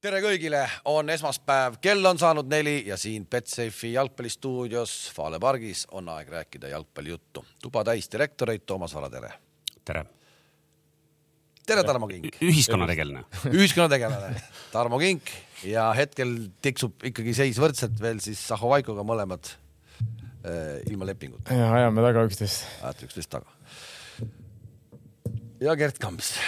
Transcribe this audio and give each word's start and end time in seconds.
tere 0.00 0.22
kõigile, 0.24 0.62
on 0.88 1.12
esmaspäev, 1.12 1.76
kell 1.84 2.06
on 2.08 2.18
saanud 2.20 2.48
neli 2.48 2.78
ja 2.88 2.96
siin 3.00 3.26
Betsafe'i 3.30 3.92
jalgpallistuudios 3.92 4.94
Fale 5.12 5.40
pargis 5.42 5.82
on 5.96 6.08
aeg 6.08 6.30
rääkida 6.32 6.70
jalgpallijuttu. 6.72 7.44
tuba 7.60 7.82
täis 7.84 8.08
direktoreid, 8.12 8.64
Toomas 8.66 8.94
Vara, 8.96 9.10
tere. 9.12 9.32
tere. 9.84 10.04
tere, 11.66 11.84
Tarmo 11.84 12.08
Kink. 12.08 12.38
ühiskonnategelane. 12.40 13.24
ühiskonnategelane 13.52 14.40
Tarmo 14.74 14.98
Kink 14.98 15.34
ja 15.68 15.90
hetkel 15.92 16.32
tiksub 16.62 17.04
ikkagi 17.04 17.36
seis 17.36 17.60
võrdselt 17.60 18.00
veel 18.00 18.24
siis 18.24 18.40
Saho 18.48 18.72
Vaikoga 18.72 19.04
mõlemad 19.04 19.52
äh, 19.52 20.80
ilma 20.88 21.10
lepinguta. 21.12 21.52
ja 21.52 21.68
ajame 21.76 22.08
taga 22.08 22.24
üksteist. 22.30 22.64
ajate 22.80 23.10
üksteist 23.10 23.34
taga. 23.36 23.52
ja 25.60 25.76
Gerd 25.76 26.00
Kamps. 26.00 26.38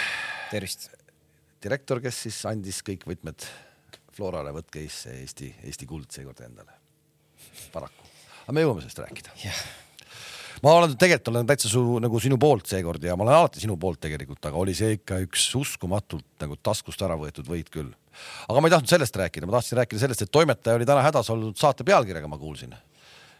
tervist 0.49 0.89
direktor, 1.63 2.01
kes 2.03 2.25
siis 2.27 2.39
andis 2.49 2.81
kõik 2.85 3.05
võtmed 3.09 3.45
Florale, 4.13 4.53
võtke 4.53 4.83
Eestisse 4.83 5.15
Eesti, 5.21 5.53
Eesti 5.69 5.87
kuld 5.89 6.11
seekord 6.13 6.43
endale. 6.45 6.75
paraku, 7.73 8.05
aga 8.43 8.55
me 8.55 8.63
jõuame 8.63 8.83
sellest 8.83 9.01
rääkida 9.01 9.33
yeah.. 9.41 9.63
ma 10.63 10.75
olen 10.77 10.93
tegelikult 10.99 11.31
olen 11.33 11.49
täitsa 11.49 11.71
su 11.71 11.81
nagu 12.03 12.21
sinu 12.23 12.37
poolt 12.41 12.69
seekord 12.69 13.03
ja 13.03 13.17
ma 13.17 13.25
olen 13.25 13.39
alati 13.39 13.63
sinu 13.63 13.77
poolt 13.79 14.01
tegelikult, 14.05 14.43
aga 14.45 14.61
oli 14.61 14.75
see 14.77 14.93
ikka 14.99 15.19
üks 15.25 15.49
uskumatult 15.59 16.45
nagu 16.45 16.59
taskust 16.61 17.01
ära 17.05 17.17
võetud 17.19 17.49
võit 17.49 17.73
küll. 17.73 17.91
aga 18.47 18.61
ma 18.61 18.69
ei 18.69 18.77
tahtnud 18.77 18.93
sellest 18.93 19.21
rääkida, 19.23 19.49
ma 19.49 19.57
tahtsin 19.57 19.81
rääkida 19.81 20.05
sellest, 20.05 20.25
et 20.27 20.33
toimetaja 20.33 20.79
oli 20.79 20.89
täna 20.89 21.05
hädas 21.05 21.33
olnud 21.33 21.59
saate 21.59 21.87
pealkirjaga, 21.87 22.29
ma 22.29 22.39
kuulsin. 22.41 22.77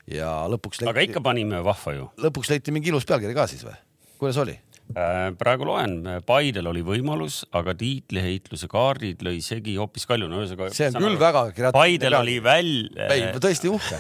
ja 0.10 0.36
lõpuks 0.52 0.82
leiti.... 0.82 0.92
aga 0.92 1.08
ikka 1.10 1.24
panime 1.24 1.64
vahva 1.64 1.98
ju. 2.00 2.12
lõpuks 2.28 2.54
leiti 2.56 2.76
mingi 2.76 2.94
ilus 2.94 3.06
pealkiri 3.10 3.38
ka 3.38 3.48
siis 3.52 3.66
või? 3.68 3.78
kuidas 4.18 4.42
oli? 4.42 4.58
Äh, 4.94 5.32
praegu 5.40 5.66
loen, 5.66 5.96
Paidel 6.28 6.68
oli 6.70 6.84
võimalus, 6.86 7.40
aga 7.56 7.74
tiitliheitluse 7.78 8.68
kaardid 8.70 9.24
lõi 9.26 9.40
segi 9.42 9.74
hoopis 9.80 10.06
Kalju, 10.06 10.28
no 10.30 10.44
ühesõnaga. 10.44 10.68
see 10.76 10.90
on 10.92 11.00
küll 11.00 11.18
väga 11.18 11.42
kreatiivne. 11.56 11.72
Paidel 11.80 12.18
oli 12.20 12.36
väl-. 12.44 12.92
ei, 13.08 13.24
tõesti 13.42 13.72
uhke 13.74 13.98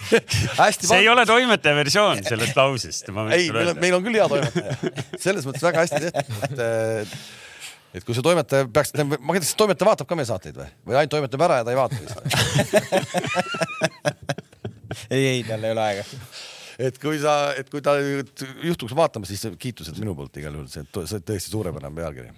hästi. 0.62 0.88
see 0.90 1.04
ei 1.04 1.10
ole 1.12 1.22
toimetaja 1.28 1.76
versioon 1.78 2.24
sellest 2.26 2.58
lausest. 2.58 3.12
ei, 3.36 3.46
meil 3.54 3.70
on, 3.70 3.78
meil 3.84 3.94
on 4.00 4.06
küll 4.08 4.18
hea 4.18 4.26
toimetaja, 4.32 4.74
selles 5.22 5.46
mõttes 5.46 5.62
väga 5.68 5.84
hästi 5.84 6.02
tehtud, 6.08 6.64
et 6.64 7.14
et 7.94 8.02
kui 8.02 8.16
see 8.16 8.26
toimetaja 8.26 8.66
peaks, 8.74 8.90
ma 8.98 9.14
ei 9.14 9.38
tea, 9.38 9.44
kas 9.44 9.54
toimetaja 9.60 9.90
vaatab 9.92 10.08
ka 10.10 10.18
meie 10.18 10.26
saateid 10.32 10.58
või, 10.58 10.66
või 10.88 10.98
ainult 10.98 11.14
toimetab 11.14 11.46
ära 11.46 11.60
ja 11.60 11.68
ta 11.68 11.70
ei 11.70 11.78
vaata 11.78 11.94
vist 12.00 12.16
ei, 15.14 15.22
ei, 15.36 15.46
tal 15.46 15.62
ei 15.62 15.76
ole 15.76 15.86
aega 15.92 16.02
et 16.78 16.98
kui 17.02 17.18
sa, 17.22 17.54
et 17.58 17.70
kui 17.70 17.82
ta 17.84 17.96
juhtuks 18.00 18.94
vaatama, 18.96 19.28
siis 19.28 19.46
kiitused 19.58 19.98
minu 20.00 20.16
poolt 20.18 20.40
igal 20.40 20.56
juhul, 20.56 20.70
see 20.70 20.84
on 20.84 21.24
tõesti 21.26 21.50
suurepärane 21.50 21.94
pealkiri. 21.96 22.32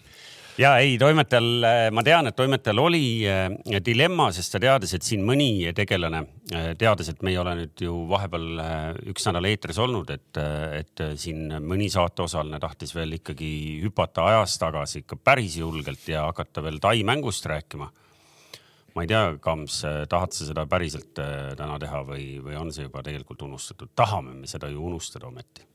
Ja 0.56 0.70
ei, 0.80 0.94
toimetajal, 0.96 1.66
ma 1.92 2.00
tean, 2.00 2.30
et 2.30 2.36
toimetajal 2.36 2.78
oli 2.80 3.00
äh, 3.28 3.50
dilemma, 3.84 4.30
sest 4.32 4.54
ta 4.54 4.60
teadis, 4.62 4.94
et 4.96 5.04
siin 5.04 5.20
mõni 5.26 5.68
tegelane, 5.76 6.22
äh, 6.48 6.70
teades, 6.80 7.10
et 7.12 7.20
me 7.20 7.34
ei 7.34 7.36
ole 7.42 7.52
nüüd 7.58 7.82
ju 7.84 7.98
vahepeal 8.08 8.62
äh, 8.62 8.86
üks 9.12 9.28
nädal 9.28 9.50
eetris 9.50 9.76
olnud, 9.84 10.14
et, 10.16 10.40
et 10.78 11.04
siin 11.20 11.58
mõni 11.60 11.90
saateosaline 11.92 12.60
tahtis 12.62 12.96
veel 12.96 13.18
ikkagi 13.18 13.50
hüpata 13.84 14.24
ajas 14.30 14.56
tagasi 14.62 15.04
ikka 15.04 15.20
päris 15.20 15.58
julgelt 15.60 16.08
ja 16.08 16.24
hakata 16.30 16.64
veel 16.64 16.80
Tai 16.80 16.96
mängust 17.04 17.52
rääkima 17.52 17.90
ma 18.96 19.04
ei 19.04 19.10
tea, 19.10 19.22
Kams, 19.44 19.82
tahad 20.08 20.32
sa 20.32 20.48
seda 20.48 20.64
päriselt 20.70 21.20
äh, 21.20 21.52
täna 21.58 21.76
teha 21.82 22.02
või, 22.08 22.28
või 22.44 22.56
on 22.58 22.72
see 22.72 22.86
juba 22.86 23.04
tegelikult 23.04 23.44
unustatud? 23.44 23.92
tahame 23.98 24.32
me 24.38 24.48
seda 24.50 24.70
ju 24.72 24.84
unustada 24.88 25.28
ometi? 25.28 25.66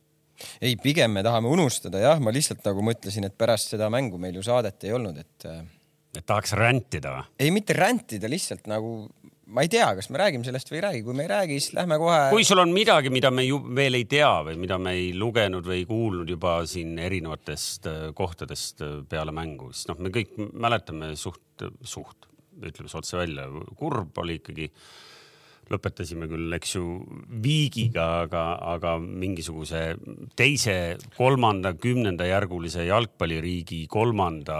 ei, 0.58 0.75
pigem 0.81 1.13
me 1.13 1.23
tahame 1.25 1.52
unustada 1.53 2.02
jah, 2.02 2.22
ma 2.23 2.33
lihtsalt 2.33 2.66
nagu 2.66 2.86
mõtlesin, 2.86 3.28
et 3.30 3.38
pärast 3.38 3.75
seda 3.75 3.91
mängu 3.94 4.17
meil 4.22 4.39
ju 4.39 4.45
saadet 4.45 4.88
ei 4.88 4.97
olnud, 4.97 5.22
et. 5.22 5.45
Äh, 5.45 5.61
et 6.17 6.25
tahaks 6.28 6.55
rändida 6.58 7.13
või? 7.13 7.28
ei, 7.45 7.53
mitte 7.55 7.78
rändida, 7.78 8.31
lihtsalt 8.31 8.66
nagu 8.72 8.95
ma 9.52 9.66
ei 9.66 9.69
tea, 9.72 9.91
kas 9.97 10.09
me 10.09 10.19
räägime 10.19 10.47
sellest 10.47 10.72
või 10.72 10.80
ei 10.80 10.83
räägi, 10.88 11.03
kui 11.06 11.16
me 11.16 11.25
ei 11.28 11.30
räägi, 11.31 11.59
siis 11.59 11.75
lähme 11.78 12.00
kohe. 12.02 12.23
kui 12.33 12.47
sul 12.47 12.63
on 12.63 12.73
midagi, 12.73 13.13
mida 13.13 13.30
me 13.31 13.45
ju 13.45 13.61
veel 13.78 14.00
ei 14.00 14.08
tea 14.09 14.31
või 14.50 14.58
mida 14.66 14.80
me 14.81 14.95
ei 14.97 15.13
lugenud 15.13 15.68
või 15.68 15.85
kuulnud 15.85 16.34
juba 16.34 16.57
siin 16.72 16.97
erinevatest 17.06 17.85
äh, 17.91 18.01
kohtadest 18.18 18.81
peale 19.13 19.35
mängu, 19.35 19.69
siis 19.75 19.91
noh, 19.94 20.01
me 20.01 20.09
kõik 20.09 20.34
mäletame 20.51 21.13
suht, 21.19 21.69
suht 21.85 22.31
ütleme 22.69 22.89
siis 22.89 22.99
otse 22.99 23.17
välja, 23.22 23.47
kurb 23.79 24.17
oli 24.23 24.41
ikkagi. 24.41 24.72
lõpetasime 25.72 26.27
küll, 26.27 26.51
eks 26.57 26.73
ju, 26.75 26.81
viigiga, 27.44 28.25
aga, 28.25 28.41
aga 28.73 28.97
mingisuguse 28.99 29.95
teise, 30.35 30.97
kolmanda, 31.16 31.71
kümnendajärgulise 31.79 32.83
jalgpalliriigi 32.89 33.85
kolmanda 33.88 34.57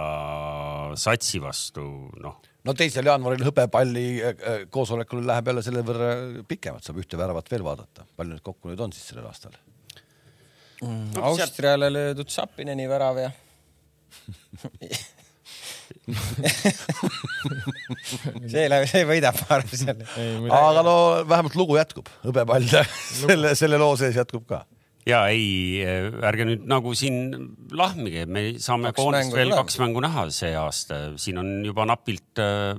satsi 0.96 1.42
vastu, 1.42 1.84
noh 2.22 2.40
no 2.64 2.74
teisel 2.78 3.08
jaanuaril 3.10 3.44
hõbepalli 3.44 4.06
äh, 4.24 4.64
koosolekul 4.72 5.24
läheb 5.26 5.50
jälle 5.50 5.64
selle 5.66 5.84
võrra 5.86 6.10
pikemalt, 6.48 6.86
saab 6.86 7.00
ühte 7.02 7.20
väravat 7.20 7.50
veel 7.52 7.64
vaadata. 7.66 8.06
palju 8.16 8.36
neid 8.36 8.44
kokku 8.46 8.70
nüüd 8.70 8.80
on 8.80 8.94
siis 8.94 9.10
sellel 9.10 9.26
aastal 9.28 9.56
mm,? 10.80 11.18
Austriale 11.20 11.90
löödud 11.92 12.30
Sapineni 12.32 12.88
värav 12.88 13.20
ja 13.20 13.32
see 18.52 18.66
läheb, 18.70 18.86
see 18.90 19.04
võidab, 19.08 19.38
ma 19.42 19.58
arvan 19.58 19.82
selle. 19.84 20.06
aga 20.58 20.84
no 20.86 20.96
vähemalt 21.28 21.58
lugu 21.58 21.78
jätkub, 21.80 22.06
hõbepall 22.26 22.68
selle, 23.22 23.56
selle 23.58 23.76
loo 23.82 23.94
sees 24.00 24.18
jätkub 24.20 24.46
ka. 24.50 24.64
Ja 25.08 25.24
ei, 25.34 25.82
ärge 26.22 26.44
nüüd 26.46 26.68
nagu 26.70 26.92
siin 26.94 27.16
lahmige, 27.74 28.22
me 28.30 28.52
saame 28.62 28.92
koondist 28.94 29.34
veel 29.34 29.50
kaks 29.50 29.80
mängu 29.82 29.98
näha 30.04 30.28
see 30.30 30.52
aasta, 30.54 31.08
siin 31.18 31.40
on 31.42 31.48
juba 31.66 31.88
napilt 31.90 32.38
äh, 32.38 32.78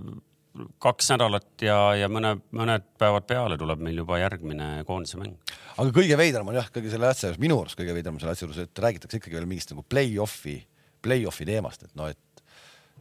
kaks 0.84 1.10
nädalat 1.14 1.66
ja, 1.66 1.78
ja 1.98 2.10
mõne, 2.12 2.36
mõned 2.54 2.86
päevad 3.02 3.26
peale 3.30 3.58
tuleb 3.60 3.82
meil 3.84 3.98
juba 4.04 4.20
järgmine 4.22 4.84
koondise 4.88 5.18
mäng. 5.20 5.56
aga 5.76 5.94
kõige 5.96 6.18
veidram 6.20 6.52
on 6.52 6.60
jah, 6.60 6.70
kõige 6.74 6.92
selle 6.94 7.10
asja 7.10 7.30
juures, 7.30 7.42
minu 7.42 7.58
arust 7.62 7.80
kõige 7.80 7.96
veidram 7.96 8.20
selle 8.22 8.36
asja 8.36 8.48
juures, 8.48 8.62
et 8.68 8.84
räägitakse 8.86 9.20
ikkagi 9.20 9.40
veel 9.40 9.50
mingist 9.50 9.74
nagu 9.74 9.86
play-off'i, 9.90 10.60
play-off'i 11.04 11.50
teemast, 11.50 11.88
et 11.88 11.96
noh, 11.98 12.12
et 12.14 12.33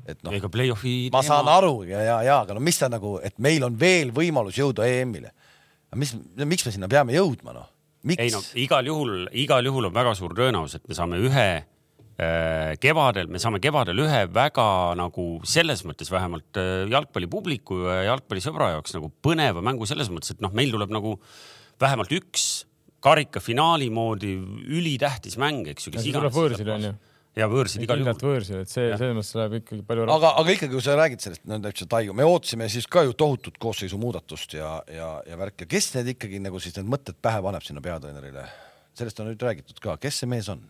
et 0.08 0.22
noh. 0.26 0.34
ega 0.34 0.50
play-off'i. 0.52 1.10
ma 1.14 1.22
saan 1.26 1.48
aru 1.50 1.82
ja, 1.86 2.00
ja, 2.02 2.16
ja, 2.26 2.38
aga 2.42 2.56
no 2.56 2.62
mis 2.64 2.78
ta 2.80 2.90
nagu, 2.92 3.16
et 3.22 3.36
meil 3.42 3.62
on 3.66 3.76
veel 3.78 4.10
võimalus 4.14 4.58
jõuda 4.58 4.86
EM-ile. 4.88 5.32
mis, 5.98 6.14
miks 6.42 6.66
me 6.66 6.74
sinna 6.74 6.90
peame 6.90 7.14
jõudma, 7.16 7.54
noh? 7.56 7.68
ei 8.16 8.32
no 8.34 8.40
igal 8.58 8.86
juhul, 8.86 9.28
igal 9.38 9.66
juhul 9.66 9.90
on 9.90 9.94
väga 9.94 10.16
suur 10.18 10.34
tõenäosus, 10.38 10.80
et 10.80 10.90
me 10.90 10.98
saame 10.98 11.20
ühe 11.22 11.46
äh, 11.62 12.72
kevadel, 12.82 13.30
me 13.30 13.38
saame 13.42 13.62
kevadel 13.62 14.02
ühe 14.02 14.24
väga 14.34 14.66
nagu 14.98 15.28
selles 15.46 15.84
mõttes 15.86 16.10
vähemalt 16.10 16.58
äh, 16.58 16.88
jalgpallipubliku 16.90 17.84
ja 17.86 18.00
jalgpallisõbra 18.10 18.72
jaoks 18.74 18.98
nagu 18.98 19.12
põneva 19.22 19.62
mängu 19.62 19.86
selles 19.86 20.10
mõttes, 20.10 20.34
et 20.34 20.42
noh, 20.42 20.54
meil 20.56 20.74
tuleb 20.74 20.90
nagu 20.94 21.14
vähemalt 21.82 22.10
üks 22.18 22.66
karikafinaali 23.02 23.88
moodi 23.90 24.34
ülitähtis 24.66 25.38
mäng, 25.38 25.66
eks 25.70 25.88
ju. 25.88 25.94
tuleb 26.10 26.34
võõrsil 26.34 26.74
on 26.74 26.90
ju 26.90 26.92
ja 27.38 27.48
võõrsid 27.48 27.84
igal 27.86 28.02
juhul. 28.02 28.18
võõrsil, 28.26 28.60
et 28.64 28.72
see 28.72 28.90
selles 28.90 29.16
mõttes 29.16 29.32
läheb 29.38 29.56
ikkagi 29.60 29.84
palju. 29.88 30.04
aga, 30.12 30.34
aga 30.42 30.54
ikkagi, 30.56 30.72
kui 30.74 30.84
sa 30.84 30.96
räägid 30.98 31.24
sellest 31.24 31.46
nõnda 31.48 31.72
üldse 31.72 31.88
Taigo, 31.90 32.16
me 32.16 32.26
ootasime 32.28 32.68
siis 32.72 32.88
ka 32.90 33.04
ju 33.06 33.16
tohutut 33.18 33.56
koosseisu 33.62 34.00
muudatust 34.00 34.58
ja, 34.58 34.74
ja, 34.92 35.14
ja 35.28 35.40
värki. 35.40 35.68
kes 35.70 35.92
need 35.96 36.12
ikkagi 36.16 36.42
nagu 36.44 36.60
siis 36.62 36.76
need 36.78 36.90
mõtted 36.92 37.18
pähe 37.24 37.40
paneb 37.44 37.64
sinna 37.64 37.84
peatreenerile? 37.84 38.46
sellest 38.98 39.22
on 39.24 39.30
nüüd 39.30 39.42
räägitud 39.42 39.80
ka, 39.80 39.96
kes 40.02 40.22
see 40.22 40.30
mees 40.30 40.52
on? 40.52 40.60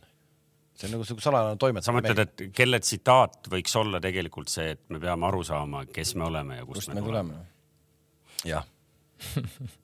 see 0.78 0.88
on 0.88 0.96
nagu 0.96 1.06
sihuke 1.08 1.24
salajane 1.24 1.58
toimetaja. 1.60 1.90
sa 1.90 1.96
mõtled, 1.98 2.22
et 2.22 2.46
kelle 2.54 2.80
tsitaat 2.82 3.50
võiks 3.52 3.74
olla 3.78 4.00
tegelikult 4.04 4.52
see, 4.52 4.76
et 4.76 4.84
me 4.94 5.02
peame 5.02 5.28
aru 5.28 5.42
saama, 5.46 5.86
kes 5.90 6.14
me 6.14 6.30
oleme 6.30 6.62
ja 6.62 6.66
kust, 6.68 6.84
kust 6.84 6.94
me, 6.94 7.00
me 7.00 7.06
tuleme? 7.10 7.44
jah 8.46 8.66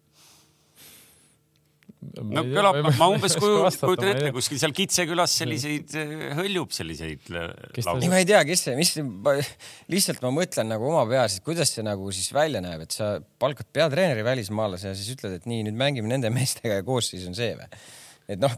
no 1.98 2.44
kõlab, 2.46 2.78
ma 2.98 3.08
umbes 3.10 3.34
kujutan 3.38 4.10
ette, 4.12 4.30
kuskil 4.34 4.60
seal 4.60 4.74
Kitsekülas 4.76 5.34
selliseid 5.40 5.94
eh, 5.98 6.14
hõljub 6.38 6.72
selliseid 6.74 7.26
laule. 7.32 8.02
ei, 8.04 8.10
ma 8.10 8.20
ei 8.22 8.28
tea, 8.28 8.42
kes 8.46 8.66
see, 8.68 8.76
mis, 8.78 8.94
lihtsalt 9.92 10.22
ma 10.24 10.32
mõtlen 10.34 10.70
nagu 10.70 10.88
oma 10.92 11.04
peas, 11.10 11.38
et 11.38 11.46
kuidas 11.46 11.72
see 11.74 11.86
nagu 11.86 12.12
siis 12.14 12.30
välja 12.34 12.62
näeb, 12.64 12.86
et 12.86 12.94
sa 12.94 13.16
palkad 13.42 13.70
peatreeneri 13.74 14.26
välismaalase 14.26 14.92
ja 14.92 14.98
siis 14.98 15.16
ütled, 15.16 15.40
et 15.40 15.48
nii, 15.50 15.64
nüüd 15.68 15.80
mängime 15.80 16.10
nende 16.12 16.30
meestega 16.38 16.80
ja 16.80 16.86
koosseis 16.86 17.26
on 17.28 17.36
see 17.38 17.56
või? 17.58 17.82
et 18.28 18.40
noh, 18.42 18.54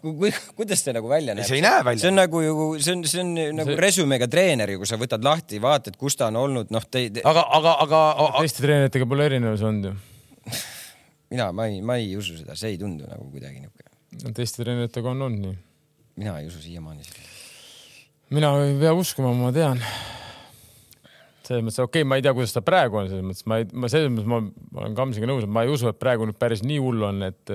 kuidas 0.59 0.83
see 0.83 0.93
nagu 0.97 1.09
välja 1.09 1.37
näeb? 1.39 1.47
see 1.49 1.61
ei 1.61 1.65
näe 1.65 1.81
välja. 1.87 2.05
see 2.05 2.13
on 2.13 2.21
nagu 2.21 2.45
ju, 2.45 2.69
see 2.83 2.97
on, 2.99 3.09
see 3.09 3.25
on 3.25 3.35
nagu 3.63 3.73
see... 3.73 3.81
resümega 3.87 4.29
treener 4.29 4.75
ju, 4.75 4.83
kui 4.83 4.91
sa 4.91 5.01
võtad 5.01 5.25
lahti, 5.25 5.63
vaatad, 5.63 5.97
kus 6.01 6.19
ta 6.21 6.29
on 6.29 6.43
olnud, 6.45 6.75
noh 6.75 6.85
te, 6.91 7.07
te.... 7.15 7.25
aga, 7.25 7.49
aga, 7.61 7.77
aga, 7.87 8.07
aga.... 8.27 8.45
teiste 8.45 8.67
treeneritega 8.67 9.09
pole 9.09 9.31
erinevus 9.31 9.65
olnud 9.65 9.93
ju 9.93 9.99
mina, 11.31 11.51
ma 11.53 11.67
ei, 11.71 11.81
ma 11.83 11.97
ei 12.01 12.17
usu 12.19 12.39
seda, 12.41 12.57
see 12.59 12.75
ei 12.75 12.79
tundu 12.81 13.07
nagu 13.09 13.29
kuidagi 13.31 13.63
no 14.25 14.33
teiste 14.37 14.65
treeneritega 14.65 15.13
on 15.13 15.27
olnud 15.27 15.45
nii. 15.45 15.59
mina 16.21 16.39
ei 16.41 16.49
usu 16.51 16.63
siiamaani 16.63 17.07
seda. 17.07 17.29
mina 18.37 18.53
ei 18.65 18.75
pea 18.81 18.95
uskuma, 18.97 19.33
ma 19.39 19.53
tean. 19.55 19.83
selles 21.47 21.65
mõttes, 21.67 21.81
okei 21.83 22.03
okay,, 22.03 22.09
ma 22.09 22.19
ei 22.19 22.27
tea, 22.27 22.35
kuidas 22.37 22.55
ta 22.55 22.63
praegu 22.67 23.01
on, 23.01 23.11
selles 23.13 23.27
mõttes 23.27 23.47
ma 23.51 23.61
ei, 23.63 23.69
ma 23.73 23.91
selles 23.93 24.13
mõttes 24.13 24.31
ma, 24.31 24.43
ma 24.43 24.85
olen 24.85 24.99
Kamsiga 24.99 25.31
nõus, 25.31 25.47
et 25.47 25.55
ma 25.55 25.65
ei 25.67 25.73
usu, 25.73 25.91
et 25.91 25.99
praegu 26.03 26.29
nüüd 26.29 26.39
päris 26.41 26.65
nii 26.67 26.79
hull 26.83 27.07
on, 27.11 27.23
et 27.31 27.55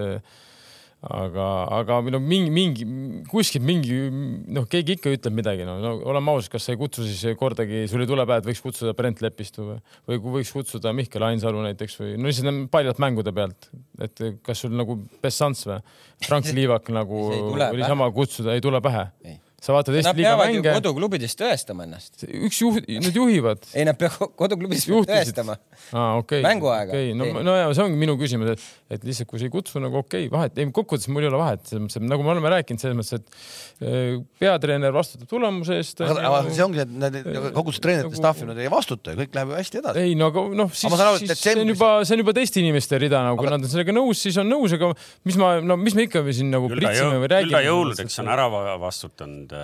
aga, 1.05 1.47
aga 1.79 1.99
no 2.09 2.19
mingi, 2.23 2.51
mingi 2.53 2.85
kuskilt 3.29 3.65
mingi 3.65 3.97
noh, 4.09 4.65
keegi 4.69 4.97
ikka 4.97 5.13
ütleb 5.13 5.37
midagi, 5.37 5.65
no, 5.67 5.77
no 5.83 5.93
oleme 6.09 6.33
ausad, 6.33 6.51
kas 6.55 6.65
sa 6.65 6.73
ei 6.73 6.79
kutsu 6.81 7.05
siis 7.05 7.37
kordagi, 7.39 7.83
sul 7.91 8.03
ei 8.03 8.09
tule 8.09 8.25
pähe, 8.25 8.41
et 8.41 8.49
võiks 8.49 8.63
kutsuda 8.63 8.95
Brent 8.97 9.21
Lepistu 9.25 9.69
või, 9.69 9.79
või 10.09 10.39
võiks 10.39 10.53
kutsuda 10.55 10.93
Mihkel 10.97 11.27
Ainsalu 11.27 11.61
näiteks 11.67 11.99
või 12.01 12.17
no 12.17 12.29
lihtsalt 12.31 12.69
paljalt 12.73 13.01
mängude 13.03 13.33
pealt, 13.35 13.69
et 14.01 14.27
kas 14.45 14.65
sul 14.65 14.73
nagu 14.77 14.97
Bessants 15.21 15.65
või 15.69 15.81
Frank 16.25 16.51
Liivak 16.55 16.89
nagu 16.93 17.25
See 17.29 17.39
ei 17.39 17.49
tule 17.49 17.67
oli 17.69 17.81
pähe. 17.81 17.89
sama 17.89 18.11
kutsuda, 18.15 18.55
ei 18.55 18.63
tule 18.63 18.81
pähe 18.83 19.03
Ei.. 19.25 19.37
sa 19.61 19.75
vaatad 19.75 19.97
Eesti 19.97 20.09
Nad 20.09 20.19
liiga 20.19 20.35
mänge, 20.39 20.73
koduklubides 20.79 21.37
tõestama 21.39 21.85
ennast. 21.85 22.25
üks 22.25 22.61
juht, 22.61 22.87
nad 22.87 23.19
juhivad 23.19 23.65
ei, 23.75 23.85
nad 23.87 23.99
peavad 23.99 24.33
koduklubides 24.39 24.87
tõestama., 24.89 25.57
aa 25.91 26.15
okei 26.21 26.41
okay.. 26.41 26.45
Mänguaega. 26.47 26.93
okei 26.93 27.11
okay., 27.13 27.33
no 27.35 27.45
no 27.45 27.57
ja 27.59 27.69
see 27.75 27.85
ongi 27.85 27.99
minu 27.99 28.17
küsimus, 28.21 28.55
et, 28.55 28.67
et 28.85 29.01
lihtsalt 29.05 29.29
kui 29.29 29.41
sa 29.41 29.47
ei 29.47 29.51
kutsu 29.53 29.81
nagu 29.81 29.97
okei 29.97 30.27
okay,, 30.27 30.31
vahet, 30.31 30.59
ei 30.61 30.67
kokkuvõttes 30.69 31.09
mul 31.09 31.25
ei 31.25 31.29
ole 31.31 31.39
vahet, 31.41 31.63
selles 31.65 31.81
mõttes, 31.81 31.97
et 31.97 32.05
nagu 32.05 32.25
me 32.25 32.31
oleme 32.35 32.51
rääkinud, 32.53 32.81
selles 32.83 32.97
mõttes, 32.99 33.17
et 33.17 33.87
eh, 33.87 34.19
peatreener 34.41 34.93
vastutab 34.93 35.31
tulemuse 35.31 35.79
eest. 35.79 36.03
aga 36.05 36.21
aga 36.29 36.53
see 36.53 36.65
ongi, 36.67 36.83
et 36.83 36.93
need 36.93 37.17
kogu 37.55 37.73
see 37.73 37.81
treenerite 37.81 38.11
Nagu- 38.11 38.21
staff, 38.21 38.45
nad 38.45 38.61
ei 38.61 38.69
vastuta 38.69 39.15
ja 39.15 39.19
kõik 39.23 39.37
läheb 39.39 39.53
ju 39.53 39.59
hästi 39.59 39.81
edasi. 39.81 40.05
ei 40.05 40.15
no 40.19 40.29
aga 40.29 40.45
noh, 40.61 40.71
siis 40.77 40.97
siis 41.23 41.41
see 41.41 41.57
on 41.63 41.73
juba, 41.73 41.91
see 42.05 42.17
on 42.17 42.25
juba 42.25 42.37
teiste 42.37 42.61
inimeste 42.61 43.01
rida 43.01 43.25
nagu, 43.25 43.41
kui 43.41 43.49
Aga- 43.49 43.57
nad 43.57 43.65
on 43.65 43.73
sellega 43.73 43.97
nõus, 43.97 44.21
siis 44.21 44.37
on 44.41 44.51
nõus, 44.53 44.77
aga 44.77 44.91
mis 45.25 45.41
ma, 45.41 45.55
no 45.65 45.79
mis 45.81 45.97
me 45.97 46.05
ikka 46.05 46.21
siin 46.29 46.53
nagu 46.53 46.69
pritsime 46.69 47.17
või 47.17 47.25
jõu- 47.25 47.25
küll 47.25 47.29
ta 47.29 47.39
räägime. 47.41 47.63
jõuludeks 47.71 48.21
on 48.21 48.33
ära 48.37 48.49
va- 48.53 48.77
vastutanud, 48.85 49.57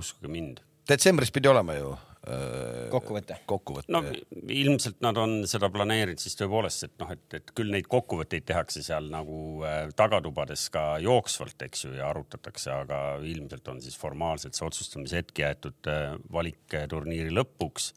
uskuge 0.00 0.32
mind. 0.32 0.64
detsembris 0.88 1.30
pidi 1.30 1.52
olema 1.52 1.76
ju 1.76 1.92
äh, 1.92 2.09
Kokkuvõte. 2.90 3.36
kokkuvõte 3.48 3.92
no 3.92 4.02
ilmselt 4.50 5.00
nad 5.04 5.18
on 5.20 5.36
seda 5.50 5.70
planeerinud 5.72 6.20
siis 6.22 6.36
tõepoolest, 6.38 6.88
et 6.88 6.94
noh, 7.02 7.10
et, 7.14 7.26
et 7.38 7.52
küll 7.56 7.72
neid 7.72 7.88
kokkuvõtteid 7.90 8.46
tehakse 8.48 8.82
seal 8.86 9.10
nagu 9.12 9.64
äh, 9.66 9.82
tagatubades 9.96 10.68
ka 10.74 10.84
jooksvalt, 11.02 11.66
eks 11.68 11.86
ju, 11.86 11.92
ja 11.98 12.08
arutatakse, 12.10 12.72
aga 12.74 13.02
ilmselt 13.26 13.68
on 13.72 13.82
siis 13.84 13.98
formaalselt 13.98 14.58
see 14.58 14.66
otsustamise 14.66 15.22
hetk 15.22 15.44
jäetud 15.44 15.90
äh, 15.90 16.16
valikturniiri 16.32 17.34
lõpuks 17.34 17.92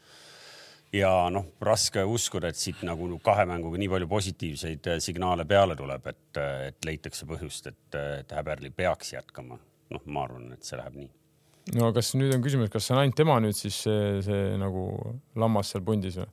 ja 0.93 1.11
noh, 1.33 1.47
raske 1.63 2.03
uskuda, 2.05 2.51
et 2.51 2.59
siit 2.59 2.83
nagu 2.85 3.07
kahe 3.25 3.47
mänguga 3.49 3.81
nii 3.81 3.89
palju 3.95 4.09
positiivseid 4.11 4.93
äh, 4.93 5.01
signaale 5.03 5.45
peale 5.49 5.77
tuleb, 5.79 6.07
et, 6.13 6.41
et 6.69 6.87
leitakse 6.87 7.27
põhjust, 7.29 7.71
et, 7.73 7.99
et 8.21 8.37
Häberli 8.37 8.73
peaks 8.75 9.15
jätkama. 9.15 9.59
noh, 9.93 10.01
ma 10.09 10.23
arvan, 10.25 10.53
et 10.55 10.65
see 10.65 10.77
läheb 10.79 10.95
nii. 10.97 11.11
No 11.71 11.91
kas 11.95 12.13
nüüd 12.19 12.33
on 12.35 12.43
küsimus, 12.43 12.71
kas 12.73 12.87
see 12.87 12.95
on 12.95 13.03
ainult 13.03 13.17
tema 13.17 13.39
nüüd 13.43 13.57
siis 13.57 13.83
see, 13.85 14.21
see 14.25 14.55
nagu 14.59 14.87
lammas 15.39 15.71
seal 15.73 15.85
pundis 15.85 16.19
või? 16.19 16.29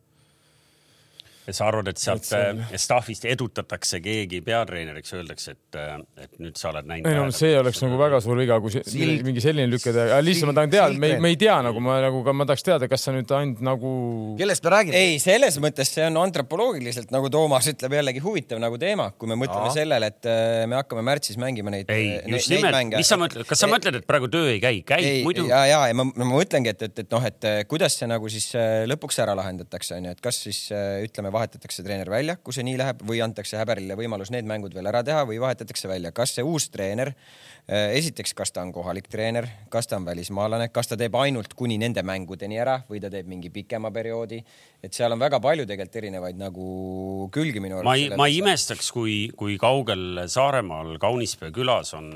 Ja 1.50 1.56
sa 1.56 1.68
arvad, 1.70 1.90
et 1.92 2.00
sealt 2.00 2.26
Et 2.30 2.36
äh, 2.36 2.74
staff'ist 2.80 3.24
edutatakse 3.28 4.00
keegi 4.04 4.40
peatreeneriks, 4.46 5.14
öeldakse, 5.16 5.54
et, 5.56 5.78
et 6.24 6.38
nüüd 6.42 6.58
sa 6.60 6.70
oled 6.70 6.88
näinud. 6.88 7.08
ei 7.10 7.18
no 7.18 7.28
see 7.34 7.52
oleks 7.58 7.82
nagu 7.84 7.98
väga 8.00 8.20
suur 8.24 8.38
viga, 8.40 8.58
kui 8.62 8.74
see, 8.74 9.08
mingi 9.26 9.42
selline 9.42 9.70
lüke 9.70 9.92
teha, 9.94 10.20
lihtsalt 10.24 10.50
ma 10.50 10.56
tahan 10.60 10.74
teada, 10.74 10.98
me, 11.04 11.12
me 11.22 11.32
ei 11.32 11.38
tea 11.40 11.56
nagu 11.66 11.82
ma 11.84 11.98
nagu 12.04 12.22
ka 12.26 12.34
ma 12.36 12.46
tahaks 12.48 12.66
teada, 12.66 12.88
kas 12.90 13.06
sa 13.06 13.14
nüüd 13.14 13.30
ainult 13.36 13.62
nagu. 13.66 13.92
kellest 14.38 14.64
me 14.66 14.74
räägime? 14.76 15.00
ei, 15.00 15.18
selles 15.22 15.58
mõttes 15.62 15.92
see 15.96 16.06
on 16.06 16.20
antropoloogiliselt 16.22 17.12
nagu 17.14 17.30
Toomas 17.32 17.68
ütleb 17.72 17.96
jällegi 17.98 18.22
huvitav 18.24 18.62
nagu 18.62 18.78
teema, 18.80 19.10
kui 19.16 19.30
me 19.30 19.38
mõtleme 19.40 19.70
Aa. 19.70 19.74
sellele, 19.74 20.12
et 20.12 20.30
äh, 20.30 20.66
me 20.70 20.78
hakkame 20.78 21.04
märtsis 21.06 21.40
mängima 21.40 21.74
neid. 21.74 21.90
ei, 21.92 22.18
just 22.36 22.52
nimelt, 22.52 22.94
mis 22.96 23.10
sa 23.10 23.18
mõtled, 23.20 23.46
kas 23.48 23.64
sa 23.64 23.70
mõtled, 23.70 24.00
et 24.00 24.08
praegu 24.08 24.30
töö 24.32 24.52
ei 24.54 24.60
käi, 24.62 24.82
käib 24.86 25.06
ei, 25.06 25.24
muidu. 25.26 25.46
ja, 25.50 25.64
ja, 25.68 25.82
ja 25.90 25.96
ma, 25.96 26.06
ma 26.06 26.30
mõtlengi, 26.30 26.74
et, 26.74 26.86
et, 26.88 27.04
et 27.04 27.14
noh, 27.14 27.26
et 27.26 27.48
äh, 27.48 27.60
kuidas 27.70 27.98
see 27.98 28.08
nagu 28.10 28.30
siis 28.32 28.50
äh, 28.58 28.84
lõpuks 28.90 29.20
ära 29.22 29.34
lahendatakse, 29.38 29.96
onju, 29.98 30.14
et 30.16 30.24
kas 30.24 30.42
siis 30.46 30.62
äh, 30.74 31.00
ütleme, 31.06 31.32
vahetatakse 31.40 31.84
treener 31.86 32.10
välja, 32.12 32.36
kui 32.36 32.54
see 32.56 32.66
nii 32.66 32.78
läheb 32.80 33.04
või 33.08 33.22
antakse 33.24 33.58
Häberile 33.60 33.96
võimalus 33.98 34.32
need 34.34 34.48
mängud 34.48 34.76
veel 34.76 34.90
ära 34.92 35.02
teha 35.06 35.24
või 35.28 35.40
vahetatakse 35.42 35.88
välja, 35.90 36.12
kas 36.16 36.36
see 36.36 36.44
uus 36.46 36.68
treener, 36.72 37.14
esiteks, 37.70 38.32
kas 38.34 38.52
ta 38.52 38.64
on 38.64 38.72
kohalik 38.74 39.08
treener, 39.10 39.46
kas 39.72 39.88
ta 39.90 39.98
on 39.98 40.06
välismaalane, 40.08 40.70
kas 40.74 40.90
ta 40.90 40.98
teeb 41.00 41.14
ainult 41.20 41.54
kuni 41.58 41.78
nende 41.80 42.02
mängudeni 42.06 42.58
ära 42.60 42.80
või 42.88 43.00
ta 43.02 43.10
teeb 43.12 43.28
mingi 43.30 43.50
pikema 43.54 43.92
perioodi, 43.94 44.40
et 44.82 44.96
seal 44.96 45.14
on 45.14 45.20
väga 45.22 45.40
palju 45.42 45.66
tegelikult 45.68 45.98
erinevaid 46.00 46.40
nagu 46.40 46.66
külgi 47.34 47.62
minu 47.62 47.82
ma 47.86 47.94
ei, 47.98 48.08
ma 48.16 48.26
ei. 48.30 48.40
imestaks, 48.40 48.90
kui, 48.94 49.16
kui 49.38 49.56
kaugel 49.60 50.24
Saaremaal 50.30 50.96
Kaunispea 51.02 51.52
külas 51.54 51.94
on, 51.98 52.10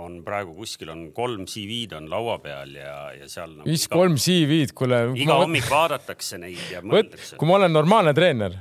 on 0.00 0.20
praegu 0.26 0.54
kuskil 0.58 0.92
on 0.92 1.06
kolm 1.16 1.46
CV-d 1.50 1.98
on 1.98 2.10
laua 2.12 2.38
peal 2.42 2.74
ja, 2.78 2.96
ja 3.16 3.28
seal 3.30 3.54
nagu 3.58 3.68
viis 3.68 3.86
iga, 3.86 3.96
kolm 3.96 4.18
CV-d, 4.20 4.74
kuule. 4.76 5.04
iga 5.18 5.40
hommik 5.42 5.68
vaadatakse 5.70 6.40
neid 6.40 6.66
ja 6.70 6.84
mõeldakse. 6.84 7.38
kui 7.40 7.50
ma 7.50 7.58
olen 7.60 7.74
normaalne 7.80 8.14
treener 8.16 8.60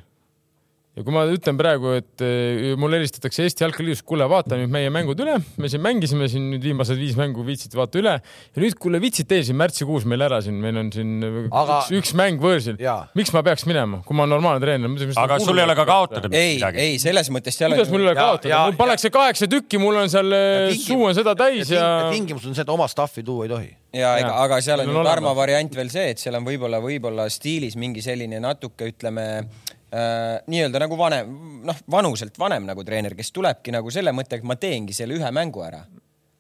ja 1.00 1.06
kui 1.08 1.16
ma 1.16 1.24
ütlen 1.32 1.56
praegu, 1.60 1.94
et 1.96 2.24
eh, 2.26 2.74
mulle 2.80 3.00
helistatakse 3.00 3.46
Eesti 3.46 3.64
Jalgpalliliidust, 3.64 4.04
kuule, 4.08 4.26
vaata 4.30 4.58
nüüd 4.60 4.72
meie 4.74 4.92
mängud 4.92 5.20
üle, 5.24 5.38
me 5.56 5.72
siin 5.72 5.84
mängisime 5.84 6.28
siin 6.32 6.50
nüüd 6.52 6.66
viimased 6.66 7.00
viis 7.00 7.16
mängu, 7.20 7.46
viitsid 7.48 7.76
vaata 7.80 8.02
üle. 8.02 8.18
Ja 8.20 8.64
nüüd 8.64 8.76
kuule 8.82 9.00
viitsid 9.00 9.30
tee 9.30 9.40
siin 9.48 9.56
märtsikuus 9.60 10.08
meil 10.10 10.26
ära 10.28 10.42
siin, 10.44 10.58
meil 10.60 10.82
on 10.82 10.92
siin 10.92 11.24
Aga- 11.24 11.80
üks, 11.86 11.94
üks 12.02 12.14
mäng 12.20 12.44
võõrsil. 12.44 12.76
Miks 13.16 13.32
ma 13.36 13.44
peaks 13.48 13.64
minema, 13.70 14.02
kui 14.04 14.18
ma 14.18 14.26
olen 14.26 14.36
normaalne 14.36 14.64
treener? 14.66 15.16
aga 15.20 15.40
sul 15.42 15.60
ei 15.60 15.64
ole 15.64 15.76
ka 15.78 15.86
kaotada 15.88 16.30
ei, 16.36 16.58
midagi. 16.58 16.82
ei 16.84 17.00
selles 17.02 17.30
mõttes 17.34 17.56
seal 17.56 17.74
kuidas 17.74 17.92
mul 17.94 18.04
ei 18.04 18.10
ole 18.10 18.16
kaotada? 18.18 18.60
mul 18.68 18.78
pannakse 18.80 19.12
kaheksa 19.14 19.48
tükki, 19.52 19.80
mul 19.82 20.00
on 20.02 20.12
seal 20.12 20.36
eh, 20.36 20.70
tingim- 20.74 20.86
suu 20.86 21.08
on 21.08 21.16
seda 21.18 21.36
täis 21.40 21.72
ja, 21.72 21.84
ja... 21.86 22.12
tingimus 22.14 22.48
on 22.50 22.58
see, 22.58 22.66
et 22.66 22.74
oma 22.74 22.88
staff'i 22.92 23.24
tuua 23.26 23.48
ei 23.48 23.52
tohi. 23.54 23.70
ja 23.96 24.14
ega, 24.20 24.36
aga 24.44 24.60
seal 24.66 24.84
on 24.84 24.92
ju 24.92 25.06
Tarmo 25.10 25.34
variant 25.38 25.76
veel 25.80 25.92
see, 25.94 26.14
et 26.14 26.22
seal 26.22 26.38
on 26.40 26.48
võib-olla, 26.48 26.82
võib-olla 26.84 27.28
stiilis 27.32 27.78
mingi 27.80 28.04
selline 28.06 28.42
natuke 28.44 28.90
ütleme 28.92 29.28
äh, 29.40 29.70
nii-öelda 29.94 30.80
nagu 30.86 30.98
vanem, 31.00 31.32
noh, 31.66 31.80
vanuselt 31.92 32.38
vanem 32.40 32.68
nagu 32.70 32.84
treener, 32.86 33.16
kes 33.18 33.32
tulebki 33.34 33.74
nagu 33.74 33.90
selle 33.94 34.12
mõttega, 34.16 34.44
et 34.44 34.52
ma 34.52 34.56
teengi 34.60 34.94
selle 34.94 35.18
ühe 35.18 35.32
mängu 35.34 35.64
ära. 35.66 35.82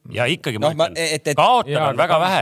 ja 0.10 0.24
ikkagi 0.26 0.58
Noh, 0.58 0.72
ma 0.74 0.88
ütlen 0.90 1.18
et-, 1.20 1.36
kaotada 1.38 1.90
on 1.92 1.98
väga 2.00 2.16
vähe. 2.22 2.38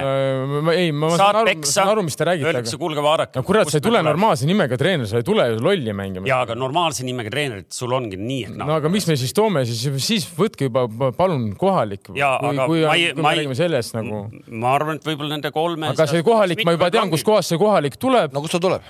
ei, 0.77 0.92
ma 0.95 1.09
saan 1.19 1.36
aru, 1.42 1.54
ma 1.57 1.68
saan, 1.68 1.89
aru, 1.92 2.04
mis 2.06 2.15
te 2.15 2.24
räägite, 2.27 2.48
öeldakse, 2.48 2.77
kuulge 2.80 3.01
vaadake. 3.04 3.36
no 3.36 3.44
kurat, 3.44 3.68
sa 3.71 3.80
ei 3.80 3.83
tule. 3.83 4.00
normaalse 4.06 4.48
nimega 4.48 4.77
treener, 4.80 5.07
sa 5.09 5.18
ei 5.19 5.25
tule 5.27 5.48
ju 5.50 5.57
lolli 5.65 5.92
mängima. 5.95 6.27
ja 6.30 6.38
aga 6.45 6.56
normaalse 6.56 7.04
nimega 7.04 7.31
treenerit 7.33 7.71
sul 7.75 7.92
ongi 7.98 8.15
nii, 8.21 8.44
et 8.48 8.56
noh 8.56 8.68
no 8.69 8.77
aga 8.77 8.92
miks 8.94 9.07
me 9.09 9.18
siis 9.19 9.33
toome 9.36 9.65
siis, 9.68 9.81
siis 10.06 10.27
võtke 10.38 10.69
juba 10.69 10.86
pa- 10.88 11.12
palun 11.18 11.50
kohalik. 11.59 12.06
kui, 12.07 12.21
kui, 12.21 12.86
ma 12.86 12.95
ei- 12.95 13.12
kui 13.12 13.21
ma 13.24 13.30
me 13.30 13.33
ei- 13.36 13.42
räägime 13.42 13.56
sellest 13.59 13.95
nagu, 14.00 14.21
ma 14.48 14.75
arvan, 14.77 14.95
et 15.01 15.04
võib-olla 15.09 15.36
nende 15.36 15.51
kolme. 15.51 15.89
aga 15.92 16.07
see 16.07 16.24
kohalik, 16.24 16.63
ma 16.63 16.77
juba 16.77 16.92
tean, 16.94 17.09
kuskohast 17.12 17.50
see 17.51 17.57
kohalik 17.59 17.98
tuleb, 18.00 18.31
no 18.31 18.42
kust 18.45 18.56
ta 18.59 18.59
tuleb? 18.63 18.81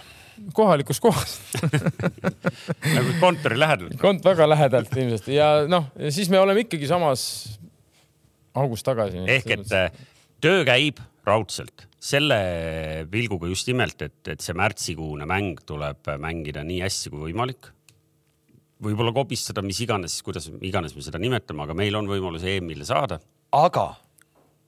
Kohalikus 0.57 1.01
kohas, 1.04 1.38
nagu 2.98 3.18
kontori 3.22 3.60
lähedal. 3.60 3.92
kont 4.01 4.25
väga 4.25 4.50
lähedalt 4.50 4.95
ilmselt 4.95 5.30
ja 5.34 5.51
noh, 5.69 5.89
siis 6.13 6.31
me 6.34 6.39
oleme 6.42 6.66
ikkagi 6.66 6.89
samas 6.89 7.25
augus 8.57 8.86
tagasi. 8.86 9.25
ehk 9.38 9.54
et 9.57 9.75
äh, 9.75 10.01
töö 10.44 10.63
käib 10.68 11.01
raudselt 11.28 11.88
selle 12.07 12.38
pilguga 13.12 13.50
just 13.50 13.68
nimelt, 13.69 14.01
et, 14.06 14.19
et 14.31 14.44
see 14.44 14.56
märtsikuune 14.57 15.28
mäng 15.30 15.60
tuleb 15.68 16.07
mängida 16.22 16.63
nii 16.68 16.84
hästi 16.86 17.12
kui 17.13 17.28
võimalik. 17.28 17.72
võib-olla 18.84 19.12
kobistada, 19.13 19.63
mis 19.65 19.79
iganes, 19.82 20.20
kuidas 20.22 20.51
iganes 20.62 20.94
me 20.96 21.01
seda 21.01 21.20
nimetame, 21.22 21.65
aga 21.65 21.74
meil 21.74 21.96
on 21.98 22.10
võimalus 22.10 22.46
EM-ile 22.46 22.86
saada. 22.86 23.20
aga 23.51 23.89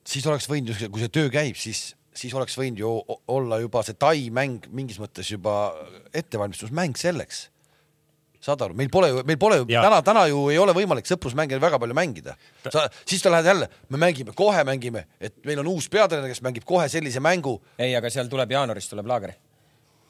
siis 0.08 0.26
oleks 0.26 0.50
võinud 0.50 0.90
kui 0.90 1.04
see 1.04 1.14
töö 1.14 1.30
käib, 1.34 1.58
siis, 1.60 1.94
siis 2.16 2.34
oleks 2.34 2.58
võinud 2.58 2.82
ju 2.82 2.92
olla 3.28 3.60
juba 3.62 3.84
see 3.86 3.98
Tai 4.00 4.28
mäng 4.36 4.68
mingis 4.74 5.00
mõttes 5.01 5.30
juba 5.32 5.72
ettevalmistusmäng 6.13 6.98
selleks. 6.98 7.48
saad 8.39 8.62
aru, 8.63 8.74
meil 8.74 8.88
pole 8.88 9.10
ju, 9.10 9.24
meil 9.28 9.38
pole 9.38 9.58
ju 9.60 9.66
täna, 9.68 10.00
täna 10.06 10.22
ju 10.32 10.46
ei 10.48 10.58
ole 10.58 10.72
võimalik 10.72 11.08
sõprusmänge 11.10 11.60
väga 11.60 11.80
palju 11.80 11.96
mängida. 11.96 12.38
sa, 12.72 12.88
siis 13.06 13.22
sa 13.22 13.32
lähed 13.32 13.46
jälle, 13.46 13.70
me 13.89 13.98
mängime, 13.98 14.32
kohe 14.36 14.63
mängime, 14.63 15.06
et 15.20 15.36
meil 15.46 15.60
on 15.60 15.68
uus 15.68 15.89
peatreener, 15.89 16.30
kes 16.32 16.42
mängib 16.42 16.63
kohe 16.66 16.88
sellise 16.89 17.20
mängu. 17.20 17.60
ei, 17.78 17.96
aga 17.96 18.10
seal 18.10 18.32
tuleb 18.32 18.51
jaanuaris 18.51 18.89
tuleb 18.89 19.08
laager. 19.12 19.36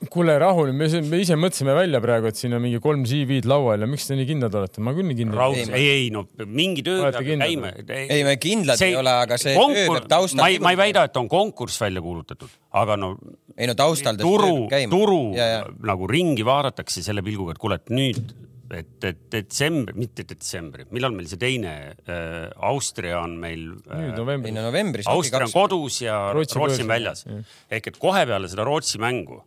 kuule, 0.08 0.36
rahul, 0.40 0.72
me, 0.76 0.88
me 1.10 1.20
ise 1.20 1.36
mõtlesime 1.36 1.74
välja 1.76 2.00
praegu, 2.04 2.30
et 2.30 2.40
siin 2.40 2.56
on 2.56 2.62
mingi 2.64 2.80
kolm 2.84 3.04
CV-d 3.08 3.50
laual 3.50 3.84
ja 3.84 3.88
miks 3.90 4.08
te 4.08 4.16
nii 4.16 4.28
kindlad 4.30 4.56
olete, 4.56 4.84
ma 4.86 4.94
küll 4.96 5.10
nii 5.10 5.18
kindel 5.20 5.42
ei 5.44 5.64
ole. 5.66 5.76
ei, 5.76 5.88
ei 5.96 6.06
no 6.16 6.24
mingi 6.48 6.86
töö 6.88 7.10
peab 7.10 7.26
käima. 7.28 7.74
ei, 7.84 8.22
me 8.28 8.38
kindlad 8.40 8.80
ei 8.86 8.96
ole, 8.96 9.16
aga 9.26 9.40
see 9.42 9.58
töö 9.58 9.88
peab 9.98 10.08
taustal. 10.12 10.44
ma 10.46 10.52
ei, 10.54 10.62
ma 10.64 10.72
ei 10.76 10.80
väida, 10.80 11.04
et 11.10 11.20
on 11.20 11.28
konkurss 11.32 11.82
välja 11.84 12.04
kuulutatud, 12.06 12.54
aga 12.80 12.96
no 13.00 13.16
ei 13.58 13.68
no 13.68 13.76
taustal 13.80 14.20
ta 14.20 14.24
turu, 14.24 14.70
käima. 14.72 14.94
turu 14.94 15.24
ja, 15.36 15.50
ja 15.58 15.66
nagu 15.92 16.08
ringi 16.08 16.48
vaadatakse 16.48 17.04
selle 17.04 17.26
pilguga, 17.26 17.58
et 17.58 17.62
kuule, 17.62 17.82
et 17.82 17.92
nüüd, 17.92 18.32
et, 18.80 18.96
et 19.04 19.22
detsembri, 19.36 19.98
mitte 20.00 20.24
detsembri, 20.30 20.88
millal 20.96 21.12
meil 21.18 21.28
see 21.28 21.42
teine 21.42 21.76
äh,, 21.92 22.48
Austria 22.72 23.20
on 23.20 23.36
meil 23.42 23.68
äh, 23.90 24.08
ei 24.08 24.16
novembris 24.16 24.56
no. 24.56 24.66
novembris. 24.70 25.12
Austria 25.12 25.44
on 25.44 25.52
kodus 25.52 26.02
ja 26.06 26.30
Rootsi 26.32 26.56
Rootsi 26.56 26.88
on 26.88 26.92
väljas 26.96 27.28
ehk 27.28 27.92
et 27.92 28.00
kohe 28.00 28.24
peale 28.30 28.48
seda 28.48 28.64
Rootsi 28.70 29.02
mängu 29.02 29.42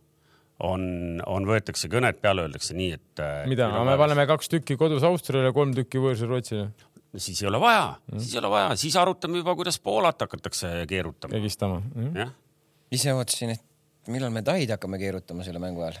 on, 0.59 1.21
on, 1.25 1.45
võetakse 1.49 1.89
kõned 1.91 2.19
peale, 2.21 2.45
öeldakse 2.45 2.75
nii, 2.77 2.91
et. 2.93 3.23
mida, 3.49 3.69
me 3.83 3.97
paneme 3.97 4.25
kaks 4.29 4.49
tükki 4.53 4.77
kodus 4.79 5.03
Austriale, 5.03 5.51
kolm 5.55 5.73
tükki 5.75 6.01
võõrsil 6.03 6.29
Rootsile 6.29 6.69
siis 7.17 7.41
ei 7.43 7.47
ole 7.47 7.59
vaja, 7.61 7.95
Mm. 8.11 8.19
siis 8.19 8.33
ei 8.33 8.39
ole 8.39 8.49
vaja, 8.49 8.75
siis 8.75 8.95
arutame 8.95 9.37
juba, 9.37 9.55
kuidas 9.55 9.79
Poolat 9.79 10.21
hakatakse 10.21 10.85
keerutama. 10.89 11.31
kägistama. 11.33 11.81
jah, 12.15 12.31
ise 12.91 13.13
ootasin, 13.13 13.49
et 13.49 13.61
millal 14.11 14.33
me 14.35 14.41
Taid 14.43 14.71
hakkame 14.73 14.97
keerutama 14.99 15.45
selle 15.45 15.61
mängu 15.63 15.83
ajal. 15.85 15.95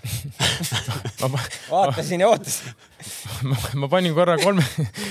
vaatasin 1.71 2.23
ja 2.23 2.27
ootasin. 2.27 2.73
ma, 3.47 3.55
ma 3.79 3.87
panin 3.91 4.15
korra 4.15 4.35
kolme, 4.41 4.63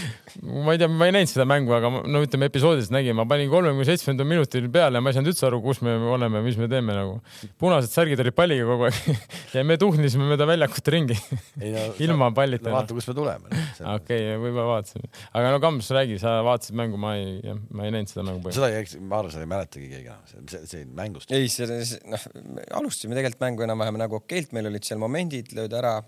ma 0.65 0.75
ei 0.75 0.81
tea, 0.81 0.89
ma 0.93 1.09
ei 1.09 1.15
näinud 1.17 1.31
seda 1.31 1.47
mängu, 1.49 1.73
aga 1.77 1.89
no 1.89 2.23
ütleme 2.25 2.49
episoodis 2.51 2.91
nägin, 2.93 3.17
ma 3.17 3.25
panin 3.29 3.49
kolmekümne 3.53 3.87
seitsmendal 3.89 4.29
minutil 4.29 4.69
peale 4.73 5.01
ja 5.01 5.05
ma 5.05 5.13
ei 5.13 5.17
saanud 5.17 5.33
üldse 5.33 5.49
aru, 5.49 5.61
kus 5.65 5.81
me 5.85 5.95
oleme, 6.13 6.43
mis 6.45 6.59
me 6.61 6.69
teeme 6.73 6.97
nagu. 6.97 7.19
punased 7.61 7.93
särgid 7.93 8.21
olid 8.25 8.37
palliga 8.37 8.69
kogu 8.69 8.89
aeg 8.89 9.25
ja 9.57 9.65
me 9.69 9.79
tuhnisime 9.81 10.29
mööda 10.29 10.49
väljakut 10.49 10.93
ringi 10.93 11.17
no, 11.17 11.87
ilma 12.05 12.31
pallita. 12.37 12.73
vaata, 12.73 12.97
kust 12.97 13.13
me 13.13 13.17
tuleme. 13.17 13.53
okei 13.53 13.97
okay,, 13.97 14.37
võib-olla 14.45 14.69
vaatasin. 14.75 15.09
aga 15.33 15.55
no 15.57 15.63
Kams, 15.65 15.91
räägi, 15.97 16.21
sa 16.21 16.39
vaatasid 16.45 16.77
mängu, 16.81 17.01
ma 17.01 17.17
ei, 17.21 17.57
ma 17.73 17.89
ei 17.89 17.97
näinud 17.97 18.13
seda 18.13 18.25
mängu. 18.29 18.53
seda 18.53 18.73
ei, 18.73 18.89
ma 19.01 19.21
arvan, 19.21 19.33
seda 19.37 19.47
ei 19.47 19.53
mäletagi 19.53 19.91
keegi 19.93 20.13
enam, 20.13 20.49
see, 20.53 20.65
see 20.69 20.89
mängust. 20.97 21.33
ei, 21.33 21.49
see, 21.53 21.69
noh, 22.09 22.82
alustasime 22.83 23.17
tegelikult 23.17 23.47
mängu 23.47 23.65
enam-vähem 23.69 24.03
nagu 24.03 24.21
okeilt, 24.21 24.53
meil 24.53 24.69
olid 24.69 24.85
seal 24.87 25.01
momendid, 25.03 25.55
lööd 25.57 25.73
ära 25.79 26.01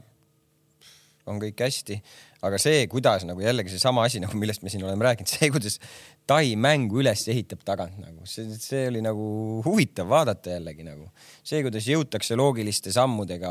on 1.24 1.38
kõik 1.40 1.62
hästi, 1.64 1.96
aga 2.44 2.58
see, 2.60 2.82
kuidas 2.92 3.22
nagu 3.24 3.40
jällegi 3.40 3.72
seesama 3.72 4.02
asi 4.04 4.20
nagu, 4.20 4.36
millest 4.36 4.60
me 4.60 4.68
siin 4.68 4.84
oleme 4.84 5.06
rääkinud, 5.06 5.30
see, 5.30 5.48
kuidas 5.54 5.78
Tai 6.24 6.54
mängu 6.56 7.02
üles 7.02 7.20
ehitab 7.28 7.60
tagant 7.68 7.98
nagu 8.00 8.24
see, 8.24 8.46
see 8.56 8.86
oli 8.88 9.02
nagu 9.04 9.24
huvitav 9.66 10.08
vaadata 10.08 10.54
jällegi 10.54 10.86
nagu. 10.86 11.10
See, 11.44 11.60
kuidas 11.66 11.84
jõutakse 11.84 12.38
loogiliste 12.40 12.92
sammudega, 12.94 13.50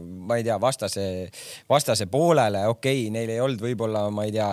ma 0.00 0.38
ei 0.38 0.46
tea, 0.46 0.56
vastase, 0.60 1.04
vastase 1.68 2.06
poolele, 2.08 2.62
okei 2.72 3.02
okay,, 3.02 3.12
neil 3.12 3.34
ei 3.34 3.42
olnud 3.44 3.60
võib-olla, 3.60 4.06
ma 4.08 4.24
ei 4.24 4.32
tea 4.32 4.48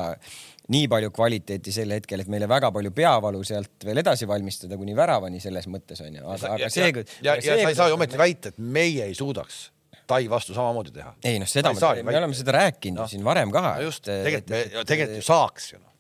nii 0.71 0.87
palju 0.87 1.11
kvaliteeti 1.11 1.73
sel 1.75 1.91
hetkel, 1.91 2.23
et 2.23 2.31
meile 2.31 2.47
väga 2.47 2.71
palju 2.71 2.93
peavalu 2.95 3.43
sealt 3.47 3.83
veel 3.83 3.99
edasi 3.99 4.27
valmistada 4.29 4.77
kuni 4.79 4.95
väravani 4.95 5.41
selles 5.43 5.67
mõttes 5.71 5.99
onju. 6.05 6.23
aga, 6.23 6.51
aga 6.55 6.69
see. 6.71 6.87
ja, 6.87 7.35
ja, 7.35 7.35
ja 7.35 7.57
sa 7.59 7.71
ei 7.71 7.79
saa 7.79 7.89
ju 7.91 7.97
ometi 7.97 8.19
väita, 8.19 8.53
et 8.53 8.61
meie 8.61 9.09
ei 9.09 9.15
suudaks 9.17 9.65
Tai 10.07 10.25
vastu 10.27 10.53
samamoodi 10.53 10.91
teha. 10.91 11.13
ei 11.23 11.39
noh, 11.39 11.47
seda 11.47 11.71
me, 11.71 12.03
me 12.03 12.17
oleme 12.19 12.35
seda 12.35 12.55
rääkinud 12.57 13.03
no. 13.03 13.07
siin 13.07 13.23
varem 13.23 13.51
ka. 13.55 13.77
just, 13.85 14.07
tegelikult, 14.07 14.87
tegelikult 14.87 15.19
ju 15.19 15.25
saaks 15.27 15.67
ju 15.73 15.79
noh. 15.79 15.91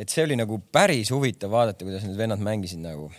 et 0.00 0.12
see 0.12 0.24
oli 0.26 0.36
nagu 0.40 0.58
päris 0.72 1.12
huvitav 1.12 1.52
vaadata, 1.52 1.84
kuidas 1.84 2.04
need 2.04 2.16
vennad 2.20 2.44
mängisid 2.44 2.80
nagu. 2.84 3.10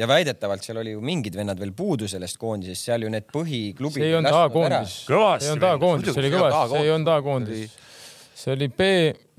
ja 0.00 0.08
väidetavalt 0.08 0.64
seal 0.64 0.80
oli 0.80 0.96
ju 0.96 1.04
mingid 1.04 1.36
vennad 1.36 1.60
veel 1.60 1.72
puudu 1.76 2.08
sellest 2.08 2.40
koondisest, 2.40 2.88
seal 2.88 3.04
ju 3.04 3.12
need 3.12 3.28
põhiklubid. 3.32 4.00
see 4.00 4.12
ei 4.12 4.20
olnud 4.20 4.40
A-koondis. 4.40 5.00
see 5.08 5.48
ei 5.48 5.52
olnud 5.56 5.68
A-koondis, 5.72 6.12
see 6.12 6.24
oli 6.24 6.32
kõvasti, 6.36 6.70
see 6.72 6.86
ei 6.86 6.94
olnud 6.96 7.12
A-koondis 7.18 7.80
see 8.34 8.50
oli 8.50 8.66
B, 8.66 8.86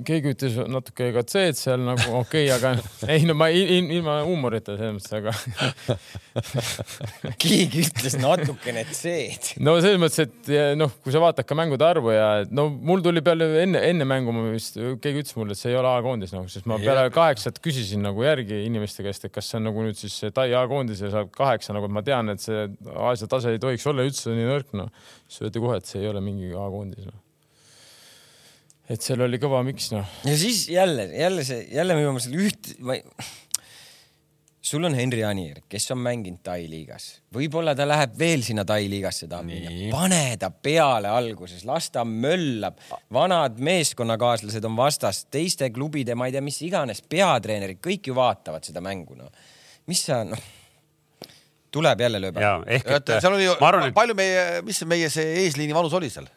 keegi 0.08 0.32
ütles 0.32 0.56
natuke 0.72 1.10
ka 1.16 1.22
C-d 1.28 1.56
seal 1.60 1.82
nagu 1.84 2.14
okei 2.20 2.48
okay,, 2.48 2.54
aga 2.56 2.72
ei 3.14 3.26
no 3.28 3.36
ma 3.38 3.50
il, 3.52 3.90
ilma 3.98 4.22
huumorita 4.24 4.78
selles 4.80 4.96
mõttes, 4.96 5.12
aga 5.20 5.34
keegi 7.44 7.84
ütles 7.84 8.16
natukene 8.22 8.86
C-d. 8.88 9.58
no 9.66 9.76
selles 9.84 10.00
mõttes, 10.00 10.30
et 10.30 10.52
noh, 10.80 10.94
kui 11.04 11.16
sa 11.16 11.22
vaatad 11.24 11.48
ka 11.48 11.58
mängude 11.60 11.88
arvu 11.88 12.14
ja 12.16 12.30
no 12.48 12.70
mul 12.72 13.04
tuli 13.04 13.24
peale 13.26 13.50
enne, 13.66 13.84
enne 13.90 14.08
mängu 14.08 14.36
ma 14.36 14.46
vist, 14.54 14.80
keegi 15.04 15.26
ütles 15.26 15.36
mulle, 15.40 15.58
et 15.58 15.62
see 15.62 15.74
ei 15.74 15.80
ole 15.82 15.92
A-koondis 15.92 16.36
nagu, 16.36 16.48
sest 16.52 16.72
ma 16.72 16.80
peale 16.80 17.10
kaheksat 17.16 17.60
küsisin 17.64 18.04
nagu 18.08 18.24
järgi 18.24 18.64
inimeste 18.70 19.04
käest, 19.04 19.28
et 19.28 19.36
kas 19.36 19.52
see 19.52 19.60
on 19.60 19.70
nagu 19.72 19.86
nüüd 19.86 20.00
siis 20.00 20.18
Tai 20.36 20.48
A-koondis 20.64 21.04
ja 21.04 21.12
saab 21.14 21.36
kaheksa, 21.36 21.76
nagu 21.76 21.92
ma 21.92 22.04
tean, 22.06 22.32
et 22.32 22.44
see 22.44 22.66
Aasia 22.96 23.28
tase 23.32 23.56
ei 23.56 23.62
tohiks 23.62 23.86
olla 23.92 24.08
üldse 24.08 24.32
nii 24.36 24.50
nõrk, 24.54 24.72
noh. 24.80 24.92
siis 25.28 25.46
öeldi 25.46 25.68
kohe, 25.68 25.84
et 25.84 25.92
see 25.92 26.04
ei 26.04 26.12
ole 26.12 26.24
mingi 26.24 26.56
A-koondis, 26.56 27.12
noh 27.12 27.25
et 28.90 29.02
seal 29.02 29.24
oli 29.26 29.40
kõva 29.42 29.64
miks 29.66 29.92
noh. 29.94 30.06
ja 30.28 30.36
siis 30.38 30.68
jälle, 30.70 31.10
jälle 31.16 31.48
see, 31.48 31.66
jälle 31.74 31.98
me 31.98 32.06
jõuame 32.06 32.24
selle 32.24 32.46
üht, 32.46 32.76
ma 32.86 32.98
ei 32.98 33.04
sul 34.66 34.84
on 34.84 34.96
Henri 34.98 35.22
Anier, 35.24 35.60
kes 35.70 35.86
on 35.94 36.00
mänginud 36.02 36.42
Tai 36.46 36.66
liigas, 36.70 37.06
võib-olla 37.34 37.76
ta 37.78 37.86
läheb 37.86 38.16
veel 38.18 38.42
sinna 38.46 38.66
Tai 38.68 38.88
liigasse 38.90 39.28
tahab 39.30 39.46
minna, 39.50 39.74
pane 39.94 40.22
ta 40.42 40.50
peale 40.50 41.12
alguses, 41.14 41.62
las 41.70 41.92
ta 41.94 42.06
möllab, 42.08 42.80
vanad 43.14 43.60
meeskonnakaaslased 43.62 44.66
on 44.66 44.78
vastas, 44.80 45.26
teiste 45.34 45.70
klubide, 45.76 46.18
ma 46.18 46.30
ei 46.30 46.36
tea, 46.36 46.44
mis 46.46 46.58
iganes 46.66 47.04
peatreenerid, 47.10 47.82
kõik 47.84 48.10
ju 48.10 48.18
vaatavad 48.18 48.66
seda 48.66 48.82
mängu, 48.86 49.18
noh. 49.20 49.30
mis 49.92 50.02
sa, 50.08 50.24
noh, 50.26 50.42
tuleb 51.76 52.02
jälle 52.08 52.24
lööb 52.24 52.42
ära. 52.42 52.56
seal 53.20 53.38
oli 53.38 53.46
ju, 53.46 53.60
palju 53.94 54.18
meie, 54.18 54.66
mis 54.66 54.82
meie 54.90 55.14
see 55.14 55.44
eesliini 55.44 55.78
vanus 55.78 55.94
oli 55.98 56.10
seal? 56.10 56.30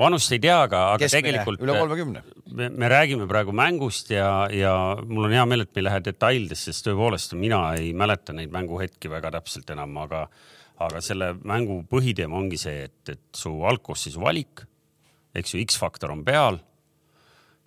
Vanust 0.00 0.32
ei 0.34 0.40
tea, 0.42 0.56
aga, 0.66 0.80
aga 0.94 1.04
Keskmine, 1.04 1.28
tegelikult 1.28 1.62
üle 1.64 1.76
kolmekümne. 1.76 2.22
me, 2.58 2.68
me 2.70 2.90
räägime 2.90 3.28
praegu 3.30 3.54
mängust 3.56 4.10
ja, 4.14 4.48
ja 4.52 4.74
mul 5.02 5.28
on 5.28 5.36
hea 5.36 5.44
meel, 5.48 5.64
et 5.66 5.72
me 5.74 5.82
ei 5.82 5.86
lähe 5.88 6.02
detailidesse, 6.08 6.72
sest 6.72 6.88
tõepoolest 6.88 7.36
mina 7.38 7.62
ei 7.78 7.92
mäleta 7.96 8.34
neid 8.36 8.52
mänguhetki 8.54 9.10
väga 9.12 9.34
täpselt 9.38 9.70
enam, 9.74 9.96
aga, 10.04 10.24
aga 10.82 11.02
selle 11.04 11.32
mängu 11.48 11.82
põhiteema 11.90 12.38
ongi 12.40 12.60
see, 12.60 12.88
et, 12.88 13.14
et 13.14 13.24
su 13.36 13.54
algkoosseisu 13.68 14.22
valik, 14.22 14.64
eks 15.36 15.56
ju, 15.56 15.64
X-faktor 15.66 16.14
on 16.14 16.24
peal, 16.26 16.60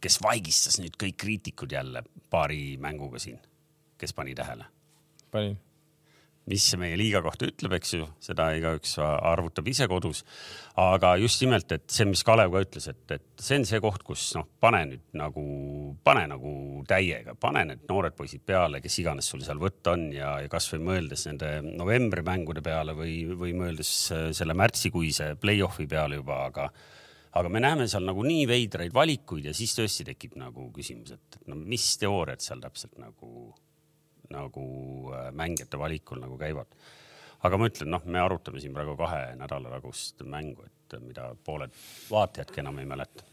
kes 0.02 0.20
vaigistas 0.22 0.80
nüüd 0.82 0.98
kõik 1.02 1.18
kriitikud 1.22 1.72
jälle 1.72 2.04
paari 2.30 2.76
mänguga 2.82 3.22
siin, 3.22 3.40
kes 4.02 4.14
pani 4.18 4.36
tähele? 4.38 4.68
panin 5.32 5.56
mis 6.50 6.66
see 6.70 6.78
meie 6.78 6.98
liiga 7.00 7.22
kohta 7.26 7.48
ütleb, 7.50 7.74
eks 7.80 7.94
ju, 7.96 8.08
seda 8.22 8.52
igaüks 8.58 8.96
arvutab 9.02 9.68
ise 9.72 9.88
kodus. 9.90 10.24
aga 10.78 11.16
just 11.18 11.42
nimelt, 11.42 11.72
et 11.72 11.86
see, 11.90 12.06
mis 12.10 12.22
Kalev 12.28 12.52
ka 12.54 12.62
ütles, 12.66 12.88
et, 12.92 13.04
et 13.16 13.42
see 13.42 13.60
on 13.62 13.66
see 13.66 13.80
koht, 13.84 14.04
kus 14.06 14.26
noh, 14.38 14.48
pane 14.62 14.82
nüüd 14.92 15.06
nagu, 15.18 15.46
pane 16.06 16.26
nagu 16.30 16.52
täiega, 16.88 17.38
pane 17.40 17.64
need 17.72 17.86
noored 17.90 18.18
poisid 18.18 18.44
peale, 18.46 18.82
kes 18.84 19.00
iganes 19.02 19.32
sul 19.32 19.42
seal 19.46 19.62
võtta 19.62 19.96
on 19.96 20.10
ja, 20.14 20.36
ja 20.44 20.52
kasvõi 20.52 20.84
mõeldes 20.84 21.26
nende 21.30 21.56
novembri 21.66 22.26
mängude 22.28 22.62
peale 22.66 22.94
või, 22.98 23.22
või 23.34 23.56
mõeldes 23.58 23.96
selle 24.36 24.58
märtsikuise 24.58 25.34
play-off'i 25.42 25.88
peale 25.90 26.22
juba, 26.22 26.44
aga 26.52 26.70
aga 27.36 27.52
me 27.52 27.60
näeme 27.60 27.88
seal 27.92 28.06
nagu 28.08 28.24
nii 28.24 28.46
veidraid 28.48 28.94
valikuid 28.96 29.50
ja 29.50 29.54
siis 29.56 29.74
tõesti 29.76 30.06
tekib 30.08 30.38
nagu 30.40 30.70
küsimus, 30.76 31.16
et 31.18 31.40
no 31.50 31.58
mis 31.60 31.88
teooriad 32.00 32.44
seal 32.44 32.62
täpselt 32.64 32.96
nagu 33.02 33.50
nagu 34.34 34.66
äh, 35.14 35.30
mängijate 35.36 35.80
valikul 35.80 36.22
nagu 36.24 36.38
käivad. 36.42 36.72
aga 37.46 37.58
ma 37.62 37.70
ütlen, 37.70 37.92
noh, 37.94 38.02
me 38.10 38.20
arutame 38.20 38.62
siin 38.64 38.74
praegu 38.74 38.96
kahe 38.98 39.36
nädala 39.38 39.70
tagust 39.76 40.24
mängu, 40.26 40.66
et 40.66 41.00
mida 41.04 41.30
pooled 41.46 41.74
vaatajadki 42.10 42.64
enam 42.64 42.80
ei 42.82 42.88
mäleta 42.90 43.26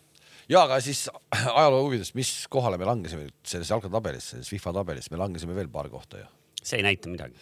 ja 0.53 0.65
aga 0.67 0.79
siis 0.85 1.07
ajaloo 1.31 1.87
huvides, 1.87 2.13
mis 2.19 2.33
kohale 2.53 2.79
me 2.81 2.89
langesime 2.89 3.29
selles 3.47 3.71
jalgatabelis, 3.73 4.31
selles 4.35 4.51
FIFA 4.53 4.77
tabelis, 4.81 5.11
me 5.13 5.21
langesime 5.21 5.57
veel 5.57 5.71
paar 5.73 5.89
kohta 5.93 6.23
ju. 6.23 6.31
see 6.63 6.79
ei 6.79 6.87
näita 6.87 7.11
midagi. 7.11 7.35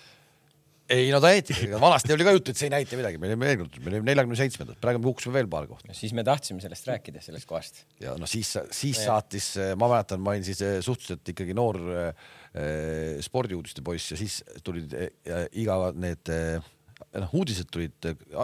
Ei 0.91 1.13
no 1.15 1.21
ta 1.23 1.31
näitas, 1.31 1.63
vanasti 1.81 2.15
oli 2.17 2.27
ka 2.27 2.35
juttu, 2.35 2.55
et 2.55 2.61
see 2.61 2.67
ei 2.67 2.75
näita 2.75 2.99
midagi, 2.99 3.21
me 3.23 3.31
olime 3.31 3.47
veel 3.49 3.63
kord, 3.63 3.79
me 3.79 3.93
olime 3.93 4.11
neljakümne 4.11 4.39
seitsmendad, 4.41 4.81
praegu 4.83 5.03
me 5.03 5.11
kukkusime 5.11 5.39
veel 5.39 5.49
paar 5.53 5.69
kohta. 5.71 5.95
siis 5.97 6.13
me 6.17 6.27
tahtsime 6.27 6.63
sellest 6.65 6.91
rääkida, 6.91 7.23
sellest 7.25 7.49
kohast. 7.51 7.85
ja 8.03 8.17
no 8.19 8.29
siis, 8.31 8.53
siis 8.75 9.05
ja. 9.05 9.13
saatis, 9.13 9.53
ma 9.79 9.91
mäletan, 9.91 10.23
ma 10.25 10.35
olin 10.35 10.47
siis 10.47 10.61
eh, 10.67 10.79
suhteliselt 10.85 11.35
ikkagi 11.35 11.55
noor 11.57 11.79
äh, 11.95 12.29
Äh, 12.51 13.21
spordiuudiste 13.23 13.79
poiss 13.87 14.11
ja 14.11 14.17
siis 14.19 14.41
tulid 14.67 14.91
äh, 14.91 15.45
iga 15.55 15.93
need 15.95 16.27
äh, 16.35 16.57
noh, 17.15 17.35
uudised 17.39 17.69
tulid, 17.71 17.95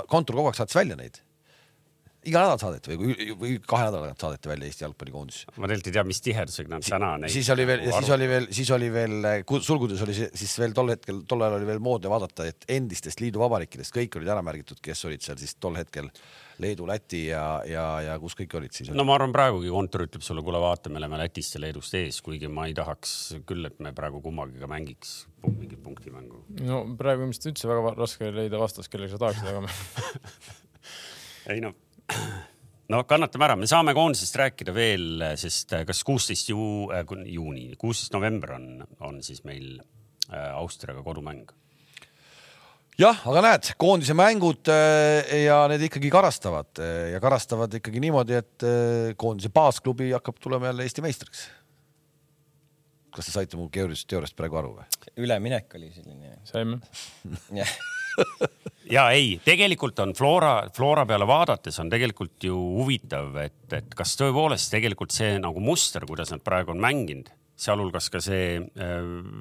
kontor 0.06 0.38
kogu 0.38 0.52
aeg 0.52 0.58
saatis 0.60 0.78
välja 0.78 0.94
neid 1.00 1.18
iga 2.26 2.42
nädal 2.44 2.60
saadeti 2.60 2.96
või, 2.98 3.28
või 3.38 3.56
kahe 3.62 3.88
nädala 3.88 4.06
tagant 4.06 4.24
saadeti 4.24 4.50
välja 4.50 4.70
Eesti 4.70 4.84
jalgpallikoondis. 4.84 5.42
ma 5.56 5.68
tegelikult 5.68 5.90
ei 5.90 5.96
tea, 5.96 6.06
mis 6.08 6.22
tihedusega 6.24 6.72
nad 6.72 6.86
täna 6.86 7.12
neid. 7.22 7.34
siis 7.34 7.50
oli 7.54 7.66
veel, 7.68 7.84
siis 7.90 8.10
oli 8.16 8.30
veel, 8.30 8.48
siis 8.58 8.72
oli 8.76 8.90
veel, 8.94 9.28
sulgudes 9.66 10.02
oli 10.06 10.16
siis 10.16 10.56
veel 10.62 10.74
tol 10.76 10.94
hetkel, 10.94 11.22
tol 11.28 11.44
ajal 11.46 11.60
oli 11.60 11.70
veel 11.70 11.84
moodne 11.84 12.10
vaadata, 12.12 12.48
et 12.50 12.66
endistest 12.76 13.22
liiduvabariikidest 13.24 13.94
kõik 13.94 14.18
olid 14.20 14.34
ära 14.34 14.42
märgitud, 14.46 14.82
kes 14.82 15.06
olid 15.08 15.24
seal 15.24 15.38
siis 15.40 15.56
tol 15.60 15.78
hetkel 15.78 16.10
Leedu, 16.62 16.86
Läti 16.88 17.26
ja, 17.26 17.60
ja, 17.68 17.84
ja 18.00 18.18
kus 18.20 18.36
kõik 18.38 18.54
olid 18.56 18.72
siis? 18.72 18.90
no 18.96 19.04
ma 19.04 19.16
arvan, 19.18 19.34
praegugi 19.34 19.70
kontor 19.72 20.06
ütleb 20.06 20.24
sulle, 20.24 20.44
kuule, 20.44 20.60
vaata, 20.62 20.92
me 20.92 21.00
oleme 21.02 21.20
Lätist 21.20 21.58
ja 21.58 21.62
Leedust 21.62 21.94
ees, 21.98 22.22
kuigi 22.24 22.48
ma 22.48 22.66
ei 22.70 22.76
tahaks 22.76 23.16
küll, 23.48 23.68
et 23.68 23.80
me 23.84 23.92
praegu 23.96 24.22
kummagiga 24.24 24.68
mängiks 24.70 25.18
mingit 25.46 25.78
punktimängu. 25.82 26.42
no 26.66 26.82
praegu 26.98 27.26
ilmselt 27.26 27.52
üldse 27.52 27.68
väga 27.70 27.94
raske 27.94 28.30
leida 28.34 28.58
vastast, 28.60 28.90
kellega 28.90 29.14
sa 29.14 29.20
tahaksid, 29.26 29.50
aga 29.52 29.66
me 29.66 29.70
ei 31.54 31.62
no 31.62 31.76
no 32.92 33.02
kannatame 33.08 33.48
ära, 33.48 33.56
me 33.58 33.68
saame 33.70 33.94
koondisest 33.96 34.38
rääkida 34.40 34.74
veel, 34.76 35.24
sest 35.40 35.74
äh, 35.76 35.84
kas 35.88 36.02
kuusteist 36.06 36.50
ju, 36.52 36.60
äh, 36.94 37.04
juuni, 37.32 37.68
kuusteist 37.80 38.14
november 38.16 38.56
on, 38.56 38.68
on 39.06 39.22
siis 39.26 39.42
meil 39.46 39.76
äh, 39.78 40.50
Austriaga 40.54 41.02
kodumäng. 41.06 41.46
jah, 43.00 43.20
aga 43.28 43.42
näed, 43.44 43.72
koondise 43.80 44.16
mängud 44.16 44.70
ja 44.70 45.58
need 45.68 45.84
ikkagi 45.88 46.08
karastavad 46.12 46.80
ja 47.12 47.20
karastavad 47.20 47.74
ikkagi 47.76 48.00
niimoodi, 48.00 48.38
et 48.38 48.64
koondise 49.20 49.50
baasklubi 49.52 50.14
hakkab 50.14 50.40
tulema 50.40 50.70
jälle 50.70 50.86
Eesti 50.86 51.04
meistriks. 51.04 51.44
kas 53.12 53.28
te 53.28 53.34
saite 53.34 53.60
mu 53.60 53.68
keerulisest 53.72 54.08
teooriast 54.08 54.36
praegu 54.38 54.62
aru 54.62 54.72
või? 54.78 54.88
üleminek 55.26 55.76
oli 55.76 55.92
selline. 55.92 56.38
saime 56.48 56.80
jah 57.60 57.76
ja 58.96 59.08
ei, 59.14 59.36
tegelikult 59.44 59.98
on 60.04 60.14
Flora, 60.16 60.54
Flora 60.74 61.06
peale 61.08 61.28
vaadates 61.28 61.78
on 61.82 61.90
tegelikult 61.92 62.48
ju 62.48 62.56
huvitav, 62.56 63.34
et, 63.44 63.62
et 63.76 63.96
kas 63.96 64.16
tõepoolest 64.20 64.72
tegelikult 64.74 65.14
see 65.14 65.36
nagu 65.42 65.62
muster, 65.62 66.06
kuidas 66.08 66.32
nad 66.34 66.44
praegu 66.46 66.74
on 66.74 66.82
mänginud, 66.82 67.30
sealhulgas 67.56 68.10
ka 68.12 68.20
see 68.20 68.58
äh, 68.58 68.96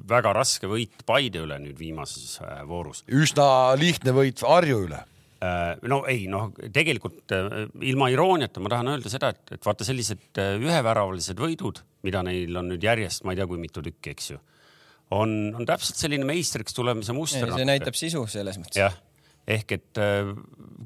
väga 0.08 0.32
raske 0.36 0.70
võit 0.70 1.04
Paide 1.06 1.44
üle 1.44 1.58
nüüd 1.60 1.76
viimases 1.80 2.38
äh, 2.40 2.62
voorus. 2.68 3.04
üsna 3.12 3.76
lihtne 3.78 4.16
võit 4.16 4.40
Harju 4.46 4.86
üle 4.86 5.04
Äh, 5.36 5.76
no 5.84 5.98
ei, 6.08 6.22
noh, 6.32 6.48
tegelikult 6.72 7.32
ilma 7.84 8.08
irooniata 8.08 8.62
ma 8.64 8.70
tahan 8.72 8.94
öelda 8.94 9.10
seda, 9.12 9.34
et, 9.34 9.56
et 9.58 9.66
vaata 9.68 9.84
sellised 9.84 10.40
üheväravalised 10.64 11.36
võidud, 11.40 11.82
mida 12.08 12.22
neil 12.24 12.56
on 12.56 12.70
nüüd 12.72 12.86
järjest, 12.86 13.26
ma 13.26 13.34
ei 13.34 13.40
tea, 13.40 13.48
kui 13.50 13.60
mitu 13.60 13.84
tükki, 13.84 14.14
eks 14.14 14.30
ju, 14.32 14.40
on, 15.14 15.54
on 15.54 15.66
täpselt 15.68 16.00
selline 16.00 16.26
meistriks 16.26 16.74
tulemise 16.74 17.14
muster. 17.16 17.50
see 17.54 17.68
näitab 17.68 17.98
sisu 17.98 18.24
selles 18.30 18.58
mõttes. 18.58 18.80
jah, 18.80 18.96
ehk 19.46 19.76
et 19.76 20.00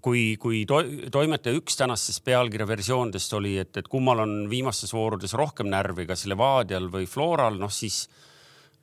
kui, 0.05 0.25
kui 0.41 0.65
to, 0.69 0.83
toimetaja 1.13 1.57
üks 1.57 1.79
tänastest 1.81 2.25
pealkirja 2.27 2.69
versioonidest 2.69 3.39
oli, 3.39 3.57
et, 3.63 3.77
et 3.81 3.89
kummal 3.89 4.25
on 4.27 4.35
viimastes 4.51 4.93
voorudes 4.97 5.35
rohkem 5.39 5.71
närvi, 5.73 6.09
kas 6.11 6.27
Levadial 6.31 6.91
või 6.93 7.09
Floral, 7.11 7.61
noh 7.61 7.73
siis 7.73 8.05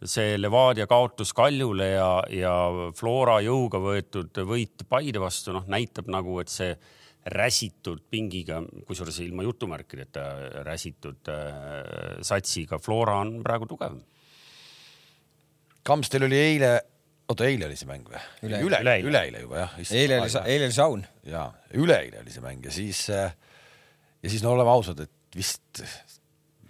see 0.06 0.36
Levadia 0.38 0.86
kaotus 0.90 1.34
Kaljule 1.34 1.88
ja, 1.96 2.12
ja 2.30 2.54
Flora 2.96 3.40
jõuga 3.42 3.82
võetud 3.82 4.44
võit 4.46 4.86
Paide 4.90 5.22
vastu, 5.22 5.56
noh, 5.56 5.66
näitab 5.70 6.10
nagu, 6.14 6.38
et 6.42 6.54
see 6.54 6.76
räsitud 7.34 8.04
pingiga, 8.10 8.62
kusjuures 8.88 9.18
ilma 9.26 9.44
jutumärkideta 9.44 10.28
räsitud 10.68 11.28
äh, 11.34 12.22
satsiga 12.24 12.80
Flora 12.80 13.18
on 13.24 13.40
praegu 13.44 13.68
tugevam. 13.68 14.00
Kams, 15.88 16.10
teil 16.12 16.26
oli 16.28 16.38
eile, 16.40 16.72
oota, 17.32 17.46
eile 17.48 17.68
oli 17.70 17.78
see 17.80 17.88
mäng 17.88 18.08
või? 18.08 18.20
Üle- 18.44 18.60
üle, 18.60 18.82
üleeile. 18.84 19.08
üleeile 19.08 19.44
juba 19.46 19.62
jah. 19.64 19.78
eile 19.88 20.22
oli, 20.24 20.32
eile 20.44 20.68
oli 20.68 20.76
saun. 20.76 21.06
ja 21.28 21.46
üleeile 21.80 22.24
oli 22.24 22.34
see 22.34 22.44
mäng 22.44 22.66
ja 22.68 22.74
siis 22.76 23.06
äh, 23.14 23.32
ja 24.24 24.32
siis 24.34 24.44
no 24.44 24.52
oleme 24.58 24.74
ausad, 24.74 25.00
et 25.06 25.38
vist 25.38 25.84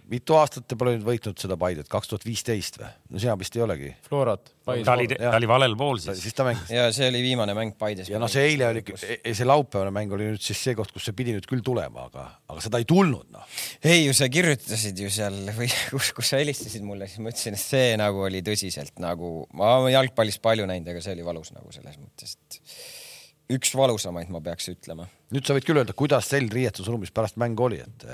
mitu 0.08 0.36
aastat 0.38 0.64
te 0.68 0.76
pole 0.78 0.94
nüüd 0.96 1.04
võitnud 1.06 1.38
seda 1.40 1.56
Paidet, 1.60 1.88
kaks 1.90 2.10
tuhat 2.10 2.24
viisteist 2.26 2.78
või? 2.80 2.88
no 3.12 3.20
sina 3.22 3.34
vist 3.40 3.56
ei 3.56 3.62
olegi. 3.64 3.90
Florat, 4.06 4.52
ta 4.64 4.94
oli, 4.94 5.08
ta 5.12 5.34
oli 5.36 5.50
valel 5.50 5.74
pool 5.78 6.00
siis. 6.02 6.22
siis 6.22 6.36
ta 6.36 6.46
mängis 6.48 6.70
ja 6.72 6.86
see 6.94 7.10
oli 7.10 7.20
viimane 7.24 7.54
mäng 7.56 7.76
Paides. 7.80 8.08
ja 8.12 8.20
noh, 8.20 8.30
see 8.32 8.46
eile 8.50 8.70
oli, 8.72 8.84
see 8.96 9.48
laupäevane 9.48 9.92
mäng 9.94 10.14
oli 10.16 10.30
nüüd 10.30 10.44
siis 10.44 10.62
see 10.68 10.76
koht, 10.78 10.92
kus 10.94 11.08
see 11.08 11.16
pidi 11.18 11.34
nüüd 11.36 11.48
küll 11.50 11.64
tulema, 11.64 12.06
aga, 12.08 12.28
aga 12.48 12.64
seda 12.64 12.80
ei 12.80 12.88
tulnud 12.88 13.28
noh. 13.34 13.58
ei 13.84 14.06
ju 14.06 14.14
sa 14.16 14.30
kirjutasid 14.32 15.02
ju 15.04 15.12
seal 15.12 15.36
või 15.58 15.68
kus, 15.92 16.12
kus 16.16 16.32
sa 16.32 16.40
helistasid 16.40 16.86
mulle, 16.86 17.10
siis 17.10 17.24
ma 17.24 17.34
ütlesin, 17.34 17.58
et 17.58 17.64
see 17.64 17.92
nagu 18.00 18.24
oli 18.28 18.42
tõsiselt 18.46 18.96
nagu, 19.04 19.42
ma 19.58 19.76
olen 19.82 19.94
jalgpallist 19.96 20.42
palju 20.44 20.68
näinud, 20.70 20.88
aga 20.94 21.04
see 21.04 21.18
oli 21.18 21.26
valus 21.26 21.52
nagu 21.56 21.74
selles 21.74 22.00
mõttes, 22.00 22.38
et 22.38 23.54
üks 23.58 23.76
valusamaid 23.76 24.32
ma 24.32 24.40
peaks 24.44 24.72
ütlema. 24.72 25.08
nüüd 25.34 25.44
sa 25.44 25.56
võid 25.56 25.68
küll 25.68 25.80
öelda, 25.80 25.96
kuidas 25.96 26.28
teil 26.32 26.48
riietusruumis 26.52 27.12
pärast 27.12 27.36
mängu 27.40 27.68
oli, 27.68 27.80
et 27.84 28.08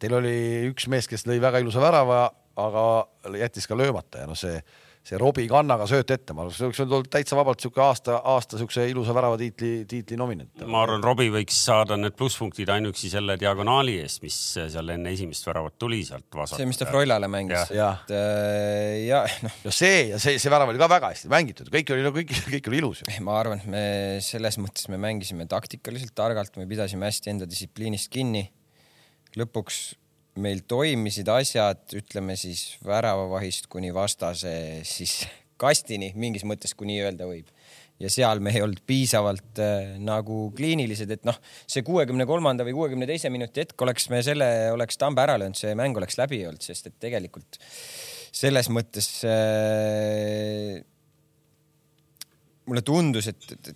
teil 0.00 0.18
oli 0.20 0.36
üks 0.70 0.88
mees, 0.92 1.08
kes 1.10 1.26
lõi 1.28 1.40
väga 1.42 1.62
ilusa 1.62 1.82
värava, 1.82 2.28
aga 2.60 2.84
jättis 3.40 3.68
ka 3.68 3.78
löömata 3.78 4.24
ja 4.24 4.28
noh, 4.28 4.38
see, 4.38 4.58
see 5.06 5.18
Robbie 5.20 5.48
Kannaga 5.48 5.86
sööt 5.88 6.10
ette, 6.12 6.34
ma 6.36 6.44
arvan, 6.44 6.54
see 6.54 6.66
oleks 6.66 6.80
olnud 6.82 7.08
täitsa 7.12 7.36
vabalt 7.38 7.62
sihuke 7.62 7.80
aasta, 7.84 8.18
aasta 8.32 8.58
siukse 8.60 8.84
ilusa 8.90 9.14
väravatiitli, 9.16 9.70
tiitli 9.88 10.18
nominent. 10.20 10.64
ma 10.68 10.82
arvan, 10.84 11.02
Robbie 11.04 11.32
võiks 11.32 11.56
saada 11.64 11.96
need 12.00 12.16
plusspunktid 12.18 12.72
ainuüksi 12.74 13.12
selle 13.12 13.38
diagonaali 13.40 13.96
eest, 14.02 14.22
mis 14.24 14.36
seal 14.58 14.94
enne 14.96 15.14
esimest 15.16 15.46
väravat 15.48 15.78
tuli 15.80 16.02
sealt 16.06 16.28
vasakult. 16.28 16.60
see, 16.60 16.68
mis 16.68 16.80
ta 16.80 16.90
Froilale 16.90 17.30
mängis, 17.32 17.72
et 17.72 18.14
äh, 18.16 19.00
ja 19.06 19.24
noh, 19.46 19.58
ja 19.64 19.74
see 19.74 20.10
ja 20.12 20.20
see, 20.22 20.36
see 20.42 20.52
värav 20.52 20.72
oli 20.72 20.80
ka 20.82 20.90
väga 20.90 21.14
hästi 21.14 21.32
mängitud, 21.32 21.72
kõik 21.72 21.94
oli, 21.96 22.14
kõik, 22.20 22.36
kõik 22.50 22.72
oli 22.72 22.82
ilus 22.82 23.04
ju. 23.04 23.18
ma 23.26 23.40
arvan, 23.40 23.62
et 23.62 23.72
me 23.72 23.84
selles 24.24 24.60
mõttes 24.60 24.90
me 24.92 25.00
mängisime 25.00 25.48
taktikaliselt 25.50 26.16
targalt, 26.18 26.56
me 26.60 26.68
pidasime 26.70 27.08
hästi 27.08 27.36
enda 27.36 27.48
distsipliinist 27.48 28.12
kinni. 28.12 28.50
Lõpuks 29.38 29.80
meil 30.40 30.62
toimisid 30.68 31.28
asjad, 31.32 31.82
ütleme 31.98 32.36
siis 32.38 32.78
väravavahist 32.86 33.68
kuni 33.70 33.92
vastase 33.94 34.52
siis 34.88 35.22
kastini 35.62 36.12
mingis 36.16 36.46
mõttes, 36.48 36.74
kui 36.74 36.88
nii 36.90 37.00
öelda 37.04 37.28
võib. 37.28 37.48
ja 38.00 38.08
seal 38.08 38.40
me 38.40 38.54
ei 38.54 38.62
olnud 38.64 38.80
piisavalt 38.88 39.58
äh, 39.60 39.96
nagu 40.00 40.46
kliinilised, 40.56 41.10
et 41.12 41.26
noh, 41.28 41.36
see 41.68 41.84
kuuekümne 41.84 42.24
kolmanda 42.26 42.64
või 42.64 42.72
kuuekümne 42.78 43.08
teise 43.10 43.28
minuti 43.30 43.60
hetk 43.60 43.82
oleks 43.84 44.08
me 44.08 44.22
selle, 44.24 44.46
oleks 44.72 44.96
Tambe 44.96 45.20
ära 45.20 45.36
löönud, 45.40 45.58
see 45.58 45.74
mäng 45.76 45.98
oleks 46.00 46.16
läbi 46.16 46.40
olnud, 46.48 46.64
sest 46.64 46.88
et 46.88 46.96
tegelikult 47.02 47.60
selles 48.32 48.70
mõttes 48.72 49.10
äh, 49.28 50.80
mulle 52.70 52.82
tundus, 52.86 53.28
et, 53.30 53.46
et, 53.56 53.70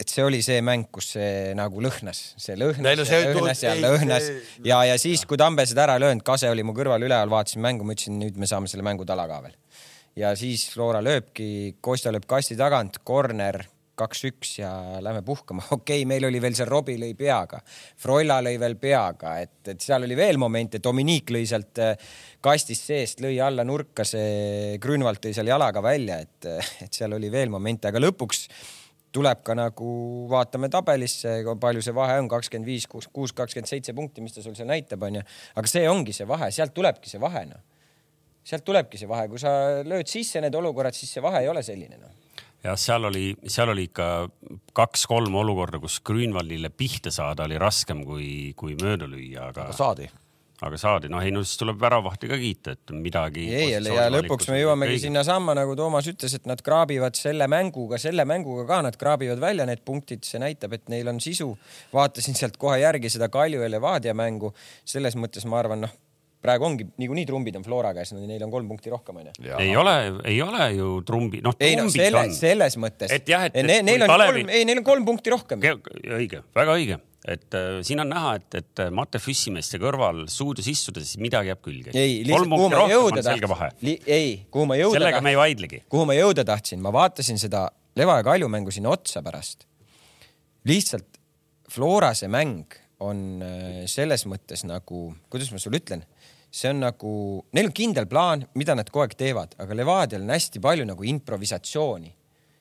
et 0.00 0.08
see 0.08 0.24
oli 0.24 0.40
see 0.44 0.60
mäng, 0.64 0.88
kus 0.92 1.12
see 1.16 1.54
nagu 1.58 1.82
lõhnas, 1.84 2.20
see 2.40 2.56
lõhnas 2.58 2.84
no 2.84 2.92
ja 2.94 3.08
see- 3.08 3.32
lõhnas 3.34 3.64
ja 3.64 3.74
lõhnas 3.76 4.28
ja, 4.64 4.82
ja 4.88 5.00
siis, 5.00 5.26
kui 5.28 5.40
Tambe 5.40 5.66
seda 5.68 5.84
ära 5.86 5.98
ei 5.98 6.04
löönud, 6.06 6.24
Kase 6.26 6.50
oli 6.50 6.64
mu 6.66 6.74
kõrval 6.76 7.04
üleval, 7.04 7.32
vaatasin 7.32 7.62
mängu, 7.64 7.84
ma 7.84 7.96
ütlesin, 7.96 8.16
nüüd 8.22 8.40
me 8.40 8.48
saame 8.48 8.70
selle 8.70 8.86
mängu 8.86 9.04
tala 9.08 9.28
ka 9.30 9.42
veel. 9.44 9.58
ja 10.16 10.32
siis 10.38 10.70
Flora 10.72 11.04
lööbki, 11.04 11.76
Kostja 11.84 12.14
lööb 12.14 12.24
kasti 12.30 12.56
tagant, 12.58 13.02
corner, 13.04 13.60
kaks-üks 14.00 14.54
ja 14.62 14.70
lähme 15.04 15.20
puhkama. 15.26 15.66
okei 15.76 16.00
okay,, 16.00 16.08
meil 16.08 16.24
oli 16.30 16.40
veel 16.40 16.56
seal 16.56 16.70
Robbie 16.70 16.96
lõi 17.00 17.12
peaga, 17.18 17.60
Froila 18.00 18.40
lõi 18.44 18.56
veel 18.60 18.78
peaga, 18.80 19.36
et, 19.44 19.60
et 19.68 19.84
seal 19.84 20.08
oli 20.08 20.16
veel 20.16 20.40
momente, 20.40 20.80
Dominique 20.80 21.36
lõi 21.36 21.44
sealt 21.48 21.84
äh, 21.84 22.10
kastist 22.40 22.88
seest, 22.88 23.20
lõi 23.20 23.36
alla 23.44 23.68
nurka, 23.68 24.06
see 24.08 24.78
Grünwald 24.80 25.20
tõi 25.20 25.36
seal 25.36 25.52
jalaga 25.52 25.84
välja, 25.84 26.22
et, 26.24 26.52
et 26.86 27.02
seal 27.02 27.20
oli 27.20 27.28
veel 27.32 27.52
momente, 27.52 27.92
aga 27.92 28.00
lõpuks 28.00 28.46
tuleb 29.14 29.42
ka 29.46 29.56
nagu 29.58 29.90
vaatame 30.30 30.70
tabelisse, 30.72 31.40
palju 31.60 31.82
see 31.84 31.94
vahe 31.96 32.18
on, 32.22 32.28
kakskümmend 32.30 32.68
viis, 32.68 32.86
kuus, 32.90 33.08
kuus, 33.12 33.34
kakskümmend 33.36 33.70
seitse 33.70 33.94
punkti, 33.96 34.22
mis 34.24 34.36
ta 34.36 34.44
sul 34.44 34.54
seal 34.58 34.70
näitab, 34.70 35.02
onju. 35.06 35.22
aga 35.58 35.70
see 35.70 35.84
ongi 35.90 36.14
see 36.16 36.28
vahe, 36.30 36.50
sealt 36.54 36.74
tulebki 36.76 37.10
see 37.10 37.22
vahe, 37.22 37.44
noh. 37.50 37.62
sealt 38.46 38.64
tulebki 38.66 39.00
see 39.00 39.10
vahe, 39.10 39.26
kui 39.32 39.42
sa 39.42 39.52
lööd 39.86 40.10
sisse 40.10 40.42
need 40.42 40.54
olukorrad, 40.54 40.96
siis 40.96 41.12
see 41.16 41.24
vahe 41.24 41.42
ei 41.44 41.50
ole 41.50 41.64
selline, 41.66 41.98
noh. 41.98 42.14
jah, 42.62 42.78
seal 42.78 43.10
oli, 43.10 43.32
seal 43.50 43.74
oli 43.74 43.88
ikka 43.90 44.08
kaks-kolm 44.78 45.42
olukorda, 45.42 45.82
kus 45.82 45.98
Grünwaldile 46.06 46.70
pihta 46.70 47.12
saada 47.14 47.48
oli 47.50 47.58
raskem 47.58 48.06
kui, 48.06 48.30
kui 48.56 48.78
mööda 48.80 49.10
lüüa, 49.10 49.50
aga, 49.50 49.70
saadi. 49.76 50.06
Aga 50.66 50.78
saadi, 50.80 51.08
noh 51.12 51.22
ei 51.24 51.32
no 51.34 51.42
siis 51.44 51.60
tuleb 51.60 51.78
väravahti 51.80 52.28
ka 52.30 52.38
kiita, 52.40 52.74
et 52.76 52.92
midagi. 52.96 53.46
ei, 53.48 53.70
ja 53.76 54.08
lõpuks 54.12 54.50
me 54.52 54.60
jõuamegi. 54.60 54.98
sinnasamma, 55.06 55.54
nagu 55.58 55.76
Toomas 55.78 56.08
ütles, 56.10 56.34
et 56.36 56.48
nad 56.50 56.60
kraabivad 56.64 57.16
selle 57.18 57.48
mänguga, 57.50 58.00
selle 58.02 58.26
mänguga 58.28 58.66
ka 58.68 58.82
nad 58.88 58.98
kraabivad 59.00 59.40
välja 59.42 59.66
need 59.68 59.84
punktid, 59.86 60.26
see 60.28 60.42
näitab, 60.42 60.76
et 60.76 60.92
neil 60.92 61.08
on 61.12 61.20
sisu. 61.22 61.50
vaatasin 61.94 62.36
sealt 62.36 62.60
kohe 62.60 62.80
järgi 62.82 63.12
seda 63.12 63.30
Kalju 63.32 63.64
ja 63.64 63.70
Levadia 63.72 64.14
mängu, 64.14 64.52
selles 64.84 65.16
mõttes 65.16 65.48
ma 65.48 65.60
arvan, 65.62 65.86
noh, 65.86 65.98
praegu 66.40 66.64
ongi 66.64 66.86
niikuinii 67.00 67.26
trumbid 67.28 67.56
on 67.58 67.64
Flora 67.66 67.92
käes, 67.96 68.14
neil 68.16 68.42
on 68.46 68.52
kolm 68.52 68.68
punkti 68.70 68.92
rohkem, 68.92 69.18
onju. 69.20 69.34
ei 69.60 69.74
ole, 69.76 69.94
ei 70.30 70.40
ole 70.44 70.70
ju 70.76 70.88
trumbi, 71.06 71.42
noh 71.44 71.56
ei 71.60 71.76
no 71.76 71.84
trumbid 71.84 72.00
selle, 72.00 72.24
selles 72.38 72.76
mõttes. 72.80 73.12
Et 73.12 73.28
jah, 73.28 73.44
et- 73.50 73.60
ne, 73.60 73.80
neil 73.86 74.06
on 74.06 74.12
Kalevi- 74.14 74.40
kolm, 74.44 74.52
ei, 74.56 74.64
neil 74.68 74.80
on 74.80 74.86
kolm 74.88 75.06
punkti 75.08 75.34
rohkem. 75.34 75.60
õige, 75.60 76.40
väga 76.56 76.76
õige, 76.78 76.98
et 77.28 77.58
äh, 77.60 77.80
siin 77.84 78.00
on 78.00 78.08
näha, 78.14 78.34
et, 78.40 78.56
et 78.62 78.84
Mate 78.96 79.20
Füssimeeste 79.20 79.80
kõrval 79.82 80.24
stuudios 80.32 80.70
istudes 80.72 81.12
midagi 81.20 81.52
jääb 81.52 81.60
külge. 81.66 81.92
ei, 81.92 82.22
lihtsalt 82.24 82.48
kuhu 82.48 82.56
punkti 82.56 82.80
ma 82.80 82.88
jõuda 82.94 83.24
tahtsin, 83.26 83.98
ei, 84.06 84.32
kuhu 84.50 84.66
ma 84.70 84.80
jõuda 84.80 84.96
sellega 84.96 85.20
me 85.20 85.34
ei 85.34 85.36
tahtsin, 85.36 85.44
vaidlegi. 85.44 85.82
kuhu 85.92 86.08
ma 86.08 86.16
jõuda 86.16 86.46
tahtsin, 86.48 86.80
ma 86.80 86.94
vaatasin 86.96 87.38
seda 87.42 87.68
Leva 87.98 88.20
ja 88.20 88.24
Kalju 88.24 88.46
mängu 88.48 88.70
sinna 88.72 88.88
otsa 88.94 89.20
pärast. 89.20 89.66
lihtsalt 90.64 91.18
Flora 91.70 92.14
see 92.18 92.28
mäng 92.30 92.64
on 93.00 93.40
äh, 93.42 93.84
selles 93.88 94.26
mõttes 94.28 94.64
nagu, 94.68 95.10
kuidas 95.32 95.50
ma 95.54 95.60
sulle 95.62 95.78
ütlen, 95.80 96.02
see 96.50 96.70
on 96.72 96.80
nagu, 96.82 97.10
neil 97.54 97.70
on 97.70 97.74
kindel 97.74 98.08
plaan, 98.10 98.42
mida 98.58 98.74
nad 98.78 98.88
kogu 98.90 99.04
aeg 99.04 99.14
teevad, 99.18 99.54
aga 99.62 99.76
Levadial 99.76 100.24
on 100.24 100.34
hästi 100.34 100.62
palju 100.62 100.86
nagu 100.88 101.06
improvisatsiooni. 101.12 102.16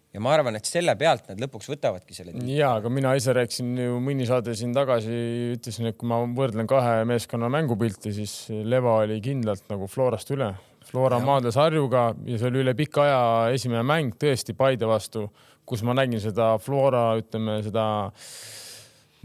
ja 0.09 0.21
ma 0.25 0.31
arvan, 0.33 0.55
et 0.57 0.65
selle 0.65 0.95
pealt 0.97 1.27
nad 1.29 1.41
lõpuks 1.41 1.69
võtavadki 1.69 2.15
selle. 2.17 2.33
ja, 2.49 2.75
aga 2.79 2.89
mina 2.89 3.13
ise 3.17 3.33
rääkisin 3.33 3.75
ju 3.77 3.99
mõni 4.01 4.25
saade 4.29 4.55
siin 4.57 4.73
tagasi, 4.73 5.19
ütlesin, 5.57 5.89
et 5.89 5.97
kui 5.97 6.09
ma 6.09 6.21
võrdlen 6.37 6.69
kahe 6.69 7.03
meeskonna 7.09 7.49
mängupilti, 7.53 8.13
siis 8.13 8.35
Leva 8.49 8.99
oli 9.03 9.19
kindlalt 9.25 9.65
nagu 9.69 9.89
Florast 9.89 10.33
üle. 10.33 10.53
Flora 10.89 11.19
maadles 11.21 11.57
Harjuga 11.59 12.15
ja 12.25 12.39
see 12.39 12.49
oli 12.49 12.63
üle 12.63 12.73
pika 12.77 13.03
aja 13.03 13.19
esimene 13.53 13.83
mäng 13.85 14.15
tõesti 14.17 14.55
Paide 14.57 14.89
vastu, 14.89 15.27
kus 15.65 15.83
ma 15.85 15.93
nägin 15.97 16.21
seda 16.21 16.55
Flora, 16.61 17.11
ütleme 17.21 17.59
seda 17.65 17.85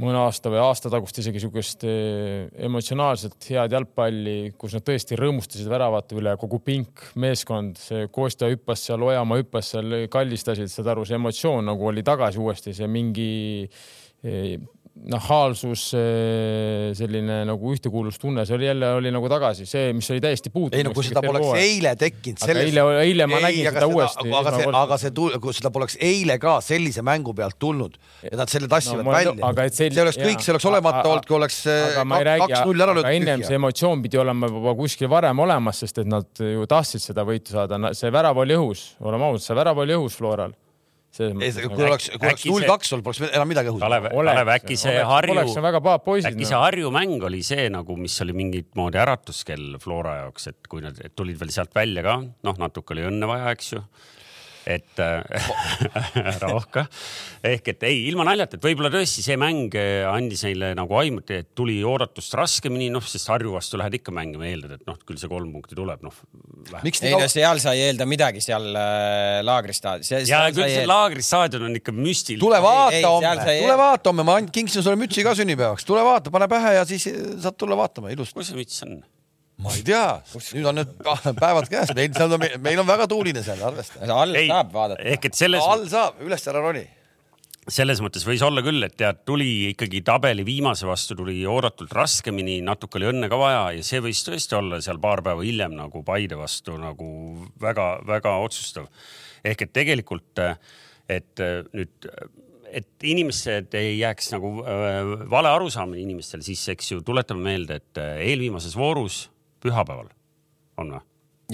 mõne 0.03 0.19
aasta 0.25 0.51
või 0.51 0.59
aasta 0.59 0.91
tagust 0.91 1.19
isegi 1.23 1.39
niisugust 1.39 1.85
eh, 1.87 2.49
emotsionaalselt 2.67 3.47
head 3.51 3.77
jalgpalli, 3.77 4.55
kus 4.59 4.75
nad 4.75 4.85
tõesti 4.87 5.19
rõõmustasid 5.19 5.71
väravate 5.71 6.19
üle, 6.19 6.35
kogu 6.41 6.59
pink, 6.65 7.05
meeskond, 7.21 7.79
see 7.79 8.09
Kostja 8.15 8.51
hüppas 8.51 8.83
seal, 8.89 9.05
Ojamaa 9.07 9.43
hüppas 9.43 9.75
seal, 9.75 9.99
kallistasid, 10.11 10.73
saad 10.73 10.91
aru, 10.95 11.07
see 11.07 11.19
emotsioon 11.21 11.71
nagu 11.71 11.91
oli 11.93 12.03
tagasi 12.07 12.43
uuesti, 12.43 12.75
see 12.75 12.91
mingi 12.91 13.29
eh, 14.25 14.57
nahaalsus, 14.95 15.89
selline 16.95 17.41
nagu 17.49 17.73
ühtekuuluvustunne, 17.75 18.45
see 18.47 18.55
oli 18.55 18.69
jälle 18.69 18.93
oli 18.95 19.11
nagu 19.15 19.29
tagasi, 19.31 19.67
see, 19.67 19.91
mis 19.97 20.07
oli 20.15 20.23
täiesti 20.23 20.53
puudu. 20.55 20.77
ei 20.79 20.85
no 20.87 20.93
kui 20.95 21.05
seda 21.07 21.23
poleks 21.25 21.51
eile 21.59 21.95
tekkinud. 21.99 22.45
Aga 22.47 22.63
eile- 22.63 22.85
eile 23.03 23.27
ma 23.31 23.41
nägin 23.43 23.69
seda 23.75 23.89
uuesti, 23.91 24.31
aga 24.39 24.55
see, 24.55 24.69
aga 24.81 24.99
see, 25.03 25.13
kui 25.43 25.57
seda 25.57 25.73
poleks 25.75 25.99
eile 26.01 26.39
ka 26.43 26.57
sellise 26.65 27.03
mängu 27.07 27.35
pealt 27.35 27.59
tulnud 27.59 27.99
ja 28.23 28.39
nad 28.39 28.53
selle 28.53 28.71
tassivad 28.71 29.05
No 29.05 29.11
välja, 29.13 29.35
aga 29.51 29.67
et 29.69 29.75
see 29.75 29.91
sel- 29.91 30.07
oleks 30.07 30.21
kõik, 30.23 30.47
see 30.47 30.55
oleks 30.55 30.69
olemata 30.71 31.05
olnud, 31.11 31.27
kui 31.29 31.37
oleks 31.41 31.61
ei 31.67 32.29
räägi, 32.31 32.47
kaks-null 32.47 32.87
ära 32.87 32.95
aga 32.95 33.15
ennem 33.19 33.41
löödud 33.43 33.51
see. 33.51 33.59
emotsioon 33.61 34.03
pidi 34.07 34.23
olema 34.23 34.49
juba 34.49 34.77
kuskil 34.79 35.11
varem 35.11 35.43
olemas, 35.45 35.83
sest 35.83 35.99
et 36.05 36.07
nad 36.11 36.31
ju 36.39 36.67
tahtsid 36.71 37.03
seda 37.03 37.27
võitu 37.27 37.57
saada, 37.59 37.83
see 37.99 38.15
värav 38.15 38.39
oli 38.47 38.55
õhus, 38.57 38.93
oleme 39.03 39.27
ausad, 39.33 39.49
see 39.51 39.59
värav 39.59 39.83
oli 39.85 39.99
õhus 39.99 40.15
Floral. 40.23 40.55
Kui 41.15 41.85
oleks, 41.87 42.09
kui 42.15 42.29
oleks 42.29 42.47
null 42.51 42.67
kaks 42.69 42.95
olnud, 42.95 43.05
poleks 43.07 43.23
enam 43.29 43.51
midagi 43.51 43.71
õhus. 43.71 43.83
Kalev, 43.85 44.09
Kalev, 44.15 44.51
äkki 44.57 44.79
see 44.81 44.97
Harju, 45.07 45.37
äkki 45.45 46.49
see 46.49 46.57
no. 46.57 46.63
Harju 46.65 46.91
mäng 46.95 47.23
oli 47.29 47.43
see 47.47 47.69
nagu, 47.73 47.97
mis 48.01 48.17
oli 48.25 48.35
mingit 48.37 48.73
moodi 48.79 48.99
äratuskell 49.03 49.79
Flora 49.83 50.19
jaoks, 50.25 50.51
et 50.51 50.71
kui 50.71 50.83
nad 50.85 50.99
et 51.05 51.15
tulid 51.15 51.39
veel 51.41 51.55
sealt 51.55 51.75
välja 51.77 52.03
ka, 52.07 52.19
noh, 52.49 52.59
natuke 52.61 52.97
oli 52.97 53.07
õnne 53.11 53.31
vaja, 53.31 53.55
eks 53.55 53.73
ju 53.77 53.85
et 54.67 55.01
ära 56.35 56.51
ohka. 56.55 56.87
ehk 57.45 57.69
et 57.75 57.87
ei, 57.89 58.05
ilma 58.09 58.25
naljata, 58.27 58.57
et 58.57 58.65
võib-olla 58.65 58.91
tõesti 58.93 59.25
see 59.25 59.37
mäng 59.41 59.75
andis 60.09 60.45
neile 60.47 60.73
nagu 60.79 60.97
aimu, 61.01 61.23
et 61.29 61.51
tuli 61.57 61.77
oodatust 61.85 62.37
raskemini, 62.39 62.89
noh, 62.93 63.05
sest 63.05 63.29
Harju 63.33 63.55
vastu 63.55 63.81
lähed 63.81 63.99
ikka 64.01 64.15
mängima, 64.15 64.47
eeldad, 64.49 64.79
et 64.79 64.89
noh, 64.89 64.99
küll 65.07 65.21
see 65.21 65.31
kolm 65.31 65.53
punkti 65.55 65.77
tuleb, 65.79 66.05
noh. 66.05 66.21
ei 66.75 67.13
no 67.13 67.23
seal 67.31 67.63
sa 67.63 67.75
ei 67.77 67.89
eelda 67.91 68.09
midagi 68.09 68.43
seal 68.45 68.71
äh, 68.73 69.41
laagristaadionil. 69.47 70.29
ja 70.31 70.45
küll 70.55 70.71
see 70.71 70.87
laagristaadion 70.89 71.69
on 71.69 71.81
ikka 71.81 71.95
müstiline. 71.97 72.43
tule 72.43 72.61
vaata 72.65 73.17
homme, 73.17 73.35
tule 73.51 73.81
vaata 73.81 74.13
homme, 74.13 74.27
ma 74.27 74.39
kingsin 74.49 74.85
sulle 74.85 74.99
mütsi 75.01 75.27
ka 75.27 75.37
sünnipäevaks, 75.39 75.87
tule 75.89 76.05
vaata, 76.07 76.33
pane 76.35 76.49
pähe 76.51 76.79
ja 76.79 76.87
siis 76.89 77.09
saad 77.09 77.59
tulla 77.61 77.77
vaatama, 77.79 78.13
ilusti. 78.15 78.39
kus 78.39 78.53
see 78.53 78.61
müts 78.61 78.81
on? 78.87 79.03
Ma 79.65 79.73
ei 79.77 79.85
tea, 79.87 80.09
nüüd 80.57 80.69
on 80.69 80.79
need 80.81 80.93
päevad 81.45 81.71
käes, 81.73 81.95
meil, 81.97 82.13
seal 82.17 82.37
on, 82.37 82.45
meil 82.65 82.83
on 82.83 82.89
väga 82.89 83.07
tuuline 83.11 83.45
seal, 83.45 83.63
arvesta. 83.65 84.05
all 84.13 84.37
ei, 84.37 84.51
saab 84.51 84.75
vaadata. 84.75 85.07
ehk 85.15 85.31
et 85.31 85.39
selles. 85.39 85.65
all 85.65 85.89
saab, 85.91 86.21
üles 86.25 86.47
ära 86.51 86.63
roni. 86.65 86.85
selles 87.65 88.03
mõttes 88.05 88.27
võis 88.29 88.45
olla 88.45 88.65
küll, 88.67 88.85
et 88.85 88.97
tead, 89.01 89.23
tuli 89.29 89.49
ikkagi 89.71 90.03
tabeli 90.05 90.45
viimase 90.47 90.89
vastu 90.89 91.17
tuli 91.19 91.39
oodatult 91.49 91.93
raskemini, 91.97 92.59
natuke 92.67 93.01
oli 93.01 93.11
õnne 93.15 93.31
ka 93.33 93.41
vaja 93.41 93.67
ja 93.79 93.87
see 93.87 94.03
võis 94.05 94.21
tõesti 94.27 94.59
olla 94.61 94.83
seal 94.85 95.01
paar 95.03 95.25
päeva 95.25 95.45
hiljem 95.47 95.77
nagu 95.79 96.05
Paide 96.05 96.39
vastu 96.41 96.77
nagu 96.81 97.11
väga-väga 97.65 98.39
otsustav. 98.45 98.89
ehk 99.45 99.69
et 99.69 99.77
tegelikult, 99.83 100.45
et 101.09 101.47
nüüd 101.73 102.11
et 102.75 103.05
inimesed 103.07 103.71
ei 103.79 104.01
jääks 104.01 104.33
nagu 104.35 104.49
äh, 104.67 105.13
vale 105.31 105.47
arusaamine 105.55 106.01
inimestel, 106.03 106.43
siis 106.43 106.59
eks 106.73 106.89
ju 106.91 107.05
tuletame 107.07 107.53
meelde, 107.53 107.77
et 107.79 108.01
eelviimases 108.03 108.75
voorus 108.75 109.29
pühapäeval 109.65 110.13
on 110.83 110.95
või? 110.97 111.03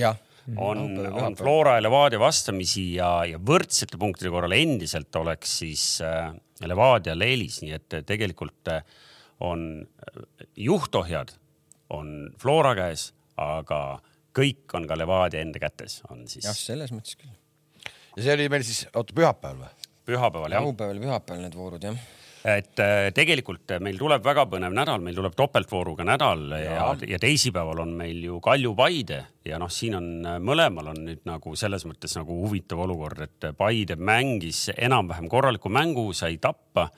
jah 0.01 0.19
on, 0.57 0.79
on 1.15 1.37
Flora 1.37 1.77
ja 1.77 1.83
Levadia 1.85 2.21
vastamisi 2.21 2.95
ja, 2.97 3.11
ja 3.29 3.39
võrdsete 3.39 3.99
punktide 4.01 4.33
korral 4.33 4.55
endiselt 4.57 5.15
oleks 5.21 5.59
siis 5.63 5.85
äh, 6.05 6.31
Levadial 6.67 7.23
eelis, 7.25 7.61
nii 7.65 7.75
et 7.77 7.99
tegelikult 8.09 8.73
äh, 8.73 8.85
on 9.47 9.83
äh, 9.83 10.23
juhtohjad 10.57 11.35
on 11.97 12.31
Flora 12.41 12.75
käes, 12.79 13.11
aga 13.41 14.01
kõik 14.37 14.77
on 14.79 14.87
ka 14.91 14.99
Levadia 14.99 15.43
enda 15.43 15.63
kätes, 15.63 16.01
on 16.11 16.27
siis. 16.31 16.47
jah, 16.47 16.57
selles 16.57 16.95
mõttes 16.95 17.19
küll. 17.19 17.35
ja 18.17 18.25
see 18.25 18.39
oli 18.39 18.49
meil 18.53 18.67
siis, 18.67 18.87
oota, 18.95 19.17
pühapäeval 19.17 19.67
või? 19.67 19.93
pühapäeval 20.11 20.57
jah. 20.57 20.67
laupäeval, 20.67 21.05
pühapäeval 21.05 21.47
need 21.47 21.59
voorud 21.59 21.91
jah 21.91 22.01
et 22.45 22.81
äh, 22.81 23.11
tegelikult 23.13 23.75
meil 23.85 23.99
tuleb 24.01 24.25
väga 24.25 24.47
põnev 24.49 24.73
nädal, 24.77 25.03
meil 25.05 25.17
tuleb 25.17 25.35
topeltvooruga 25.37 26.07
nädal 26.09 26.47
ja, 26.57 26.73
ja, 26.73 26.87
ja 27.13 27.19
teisipäeval 27.21 27.83
on 27.85 27.93
meil 27.99 28.23
ju 28.25 28.39
Kalju 28.45 28.73
Paide 28.79 29.21
ja 29.45 29.59
noh, 29.61 29.69
siin 29.73 29.99
on 29.99 30.09
äh, 30.25 30.39
mõlemal 30.41 30.93
on 30.95 31.03
nüüd 31.11 31.27
nagu 31.29 31.53
selles 31.59 31.85
mõttes 31.89 32.17
nagu 32.17 32.41
huvitav 32.41 32.81
olukord, 32.87 33.21
et 33.27 33.51
Paide 33.59 33.99
mängis 34.01 34.69
enam-vähem 34.77 35.29
korraliku 35.29 35.73
mängu, 35.73 36.11
sai 36.17 36.41
tappa. 36.41 36.89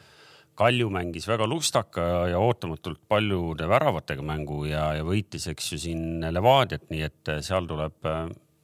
Kalju 0.55 0.91
mängis 0.93 1.25
väga 1.27 1.47
lustaka 1.49 2.03
ja 2.29 2.39
ootamatult 2.39 3.01
paljude 3.09 3.65
väravatega 3.67 4.23
mängu 4.23 4.67
ja, 4.69 4.91
ja 4.99 5.05
võitis, 5.07 5.47
eks 5.49 5.71
ju 5.73 5.79
siin 5.81 6.27
Levadiat, 6.29 6.91
nii 6.93 7.07
et 7.07 7.31
seal 7.43 7.67
tuleb 7.67 7.97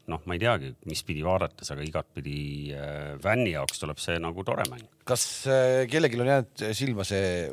noh, 0.08 0.22
ma 0.28 0.36
ei 0.36 0.42
teagi, 0.42 0.72
mis 0.88 1.02
pidi 1.06 1.24
vaadates, 1.26 1.70
aga 1.74 1.84
igatpidi 1.86 2.38
äh, 2.76 3.16
fänni 3.22 3.52
jaoks 3.54 3.82
tuleb 3.82 4.00
see 4.02 4.18
nagu 4.22 4.44
tore 4.46 4.64
mäng. 4.70 4.86
kas 5.08 5.24
äh, 5.50 5.84
kellelgi 5.90 6.20
on 6.20 6.32
jäänud 6.32 6.64
silma 6.76 7.06
see, 7.08 7.48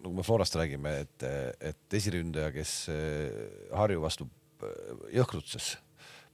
nagu 0.00 0.14
me 0.16 0.26
Florast 0.26 0.56
räägime, 0.58 0.94
et, 1.04 1.28
et 1.72 1.98
esiründaja, 2.00 2.52
kes 2.54 2.78
äh, 2.92 3.76
Harju 3.76 4.02
vastu 4.04 4.28
jõhkrutses 5.14 5.76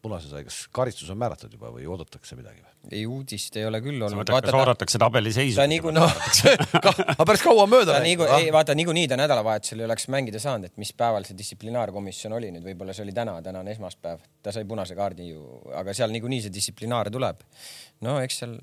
punase 0.05 0.31
sai, 0.31 0.45
kas 0.47 0.61
karistus 0.75 1.11
on 1.13 1.19
määratud 1.21 1.53
juba 1.57 1.73
või 1.73 1.89
oodatakse 1.89 2.37
midagi 2.39 2.61
või? 2.61 2.73
ei, 2.93 3.05
uudist 3.09 3.57
ei 3.57 3.65
ole 3.69 3.81
küll 3.85 4.03
olnud. 4.05 4.29
kas 4.29 4.57
oodatakse 4.57 5.01
tabeliseisu? 5.01 5.57
ta 5.57 5.67
niikuinii 5.71 6.01
no, 6.01 6.09
aga 7.15 7.27
päris 7.27 7.45
kaua 7.45 7.67
mööda 7.71 7.97
läinud. 7.97 8.09
Niiku, 8.09 8.29
ei 8.37 8.51
vaata, 8.55 8.77
niikuinii 8.79 9.07
ta 9.11 9.19
nädalavahetusel 9.21 9.83
ei 9.83 9.89
oleks 9.89 10.09
mängida 10.13 10.43
saanud, 10.43 10.69
et 10.71 10.81
mis 10.81 10.93
päeval 10.97 11.27
see 11.29 11.39
distsiplinaarkomisjon 11.39 12.37
oli 12.37 12.53
nüüd, 12.55 12.67
võib-olla 12.69 12.97
see 12.97 13.07
oli 13.07 13.17
täna, 13.17 13.39
täna 13.45 13.65
on 13.65 13.71
esmaspäev, 13.73 14.25
ta 14.45 14.53
sai 14.55 14.67
punase 14.69 14.97
kaardi 14.99 15.31
ju, 15.31 15.45
aga 15.81 15.97
seal 15.97 16.13
niikuinii 16.15 16.45
see 16.47 16.55
distsiplinaar 16.55 17.13
tuleb. 17.15 17.41
no 18.05 18.19
eks 18.25 18.43
seal 18.45 18.59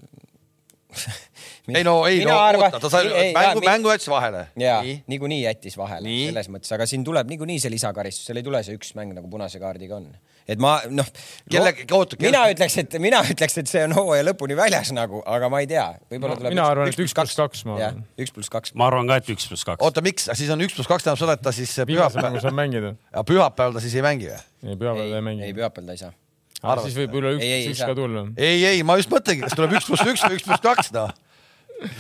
ei 1.77 1.83
no 1.83 1.95
ei 2.07 2.25
no 2.25 2.37
arva... 2.39 2.67
oota, 2.67 2.79
ta 2.83 2.89
sai 2.91 3.07
ei, 3.07 3.33
mängu, 3.35 3.63
mängu 3.65 3.91
jättis 3.93 4.09
vahele. 4.11 4.45
ja 4.59 4.81
niikuinii 5.07 5.41
jättis 5.43 5.77
vahele 5.79 6.07
nii. 6.07 6.25
selles 6.31 6.51
mõttes, 6.51 6.73
aga 6.75 6.87
siin 6.89 7.05
tuleb 7.07 7.31
niikuinii 7.31 7.59
see 7.63 7.71
lisakaristus, 7.73 8.27
seal 8.27 8.41
ei 8.41 8.45
tule 8.45 8.61
see 8.65 8.75
üks 8.77 8.93
mäng 8.99 9.15
nagu 9.15 9.31
punase 9.31 9.61
kaardiga 9.61 9.97
on. 10.01 10.09
Et 10.47 10.61
ma 10.61 10.73
noh. 10.89 11.07
kelle, 11.51 11.73
oota. 11.97 12.17
mina 12.21 12.43
ütleks, 12.51 12.77
et 12.81 12.97
mina 13.03 13.21
ütleks, 13.27 13.57
et 13.61 13.71
see 13.71 13.83
on 13.87 13.95
hooaja 13.97 14.25
lõpuni 14.29 14.57
väljas 14.57 14.93
nagu, 14.95 15.21
aga 15.25 15.49
ma 15.51 15.61
ei 15.63 15.69
tea, 15.71 15.87
võib-olla 16.11 16.35
no, 16.35 16.41
tuleb. 16.41 16.55
mina 16.55 16.67
arvan, 16.73 16.91
et 16.91 16.97
üks 16.97 17.15
pluss 17.17 17.37
kaks, 17.37 17.65
ma 17.69 17.77
arvan. 17.77 18.03
üks 18.21 18.35
pluss 18.35 18.53
kaks. 18.53 18.75
ma 18.77 18.89
arvan 18.91 19.11
ka, 19.11 19.21
et 19.21 19.31
üks 19.35 19.47
pluss 19.51 19.67
kaks. 19.67 19.83
oota, 19.85 20.05
miks, 20.05 20.29
siis 20.33 20.51
on 20.53 20.65
üks 20.65 20.77
pluss 20.77 20.91
kaks 20.91 21.07
tähendab 21.07 21.23
seda, 21.23 21.37
et 21.39 21.45
ta 21.45 21.55
siis 21.55 21.73
pühapäeval. 21.89 22.41
saab 22.43 22.57
mängida. 22.57 22.95
pühapäeval 23.27 23.77
ta 23.77 23.83
siis 23.83 23.97
ei 23.99 24.05
mängi 24.05 24.29
või? 24.31 24.41
ei, 24.65 24.75
pühapäeval 24.75 25.15
ta 25.15 25.21
ei 25.21 25.27
mängi. 25.29 25.47
ei, 25.47 25.57
pühapäeval 25.57 25.91
ta 25.91 25.97
ei 25.97 26.05
saa 26.05 26.13
Arvata. 26.61 26.85
siis 26.85 26.97
võib 26.99 27.15
üle 27.17 27.35
üks 27.37 27.45
pluss 27.47 27.73
üks 27.73 27.83
ka 27.89 27.97
tulla. 27.97 28.27
ei, 28.37 28.63
ei, 28.75 28.85
ma 28.85 28.99
just 28.99 29.09
mõtlengi, 29.13 29.47
kas 29.47 29.57
tuleb 29.57 29.77
üks 29.79 29.89
pluss 29.89 30.05
üks 30.05 30.25
või 30.27 30.37
üks 30.37 30.45
pluss 30.49 30.65
kaks, 30.65 30.93
noh 30.97 31.13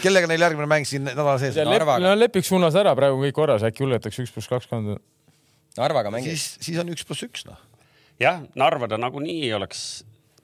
kellega 0.01 0.29
neil 0.29 0.43
järgmine 0.45 0.69
mäng 0.69 0.87
siin 0.87 1.05
nädala 1.07 1.37
sees 1.41 1.57
on? 1.61 1.71
Lep, 1.71 1.89
no 2.03 2.13
lepiks 2.17 2.51
suunas 2.51 2.77
ära, 2.77 2.93
praegu 2.97 3.17
kõik 3.23 3.35
korras, 3.37 3.65
äkki 3.65 3.85
julgetakse 3.85 4.25
üks 4.25 4.33
pluss 4.35 4.51
kaks 4.51 4.69
kanda. 4.69 4.99
Narvaga 5.77 6.11
mängib. 6.13 6.35
siis, 6.35 6.57
siis 6.61 6.79
on 6.81 6.91
üks 6.93 7.05
pluss 7.07 7.25
üks, 7.25 7.45
noh. 7.47 7.59
Jah, 8.21 8.43
Narva 8.59 8.89
ta 8.91 8.99
nagunii 9.01 9.39
ei 9.47 9.55
oleks. 9.57 9.85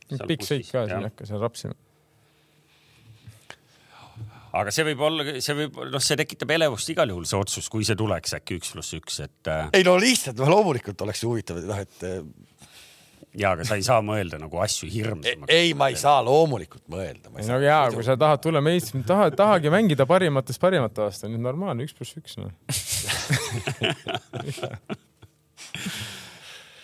pikk 0.07 0.47
sõit 0.47 0.71
ka, 0.71 0.87
ei 0.87 1.09
hakka 1.09 1.27
seal 1.27 1.43
rapsima 1.43 1.77
aga 4.57 4.71
see 4.73 4.85
võib 4.87 5.01
olla, 5.05 5.25
see 5.43 5.53
võib, 5.53 5.75
noh, 5.91 6.01
see 6.01 6.17
tekitab 6.17 6.51
elevust 6.55 6.89
igal 6.89 7.11
juhul, 7.11 7.25
see 7.29 7.37
otsus, 7.37 7.67
kui 7.69 7.85
see 7.85 7.97
tuleks 7.99 8.33
äkki 8.39 8.57
üks 8.57 8.71
pluss 8.73 8.95
üks, 8.97 9.19
et. 9.21 9.49
Äh, 9.51 9.67
ei 9.77 9.85
no 9.85 9.97
lihtsalt, 10.01 10.39
no 10.41 10.47
loomulikult 10.49 11.03
oleks 11.05 11.21
ju 11.21 11.29
huvitav, 11.29 11.59
noh, 11.67 11.81
et 11.83 12.05
ja, 13.37 13.51
aga 13.53 13.65
sa 13.67 13.75
ei 13.77 13.83
saa 13.85 14.01
mõelda 14.05 14.39
nagu 14.41 14.59
asju 14.63 14.89
hirmsamaks. 14.91 15.51
ei, 15.53 15.73
ma 15.77 15.89
ei 15.91 15.97
saa 15.99 16.21
loomulikult 16.25 16.83
mõelda. 16.91 17.29
no 17.35 17.59
ja, 17.61 17.79
kui 17.93 18.03
sa 18.05 18.17
tahad 18.19 18.41
tulla 18.43 18.61
meistriks, 18.63 19.05
tahad, 19.07 19.35
tahagi 19.37 19.69
mängida 19.73 20.05
parimatest 20.09 20.61
parimate 20.61 21.01
vastu, 21.05 21.29
nüüd 21.31 21.43
normaalne 21.45 21.83
üks 21.87 21.95
pluss 21.97 22.17
üks 22.19 22.33
noh 22.39 22.51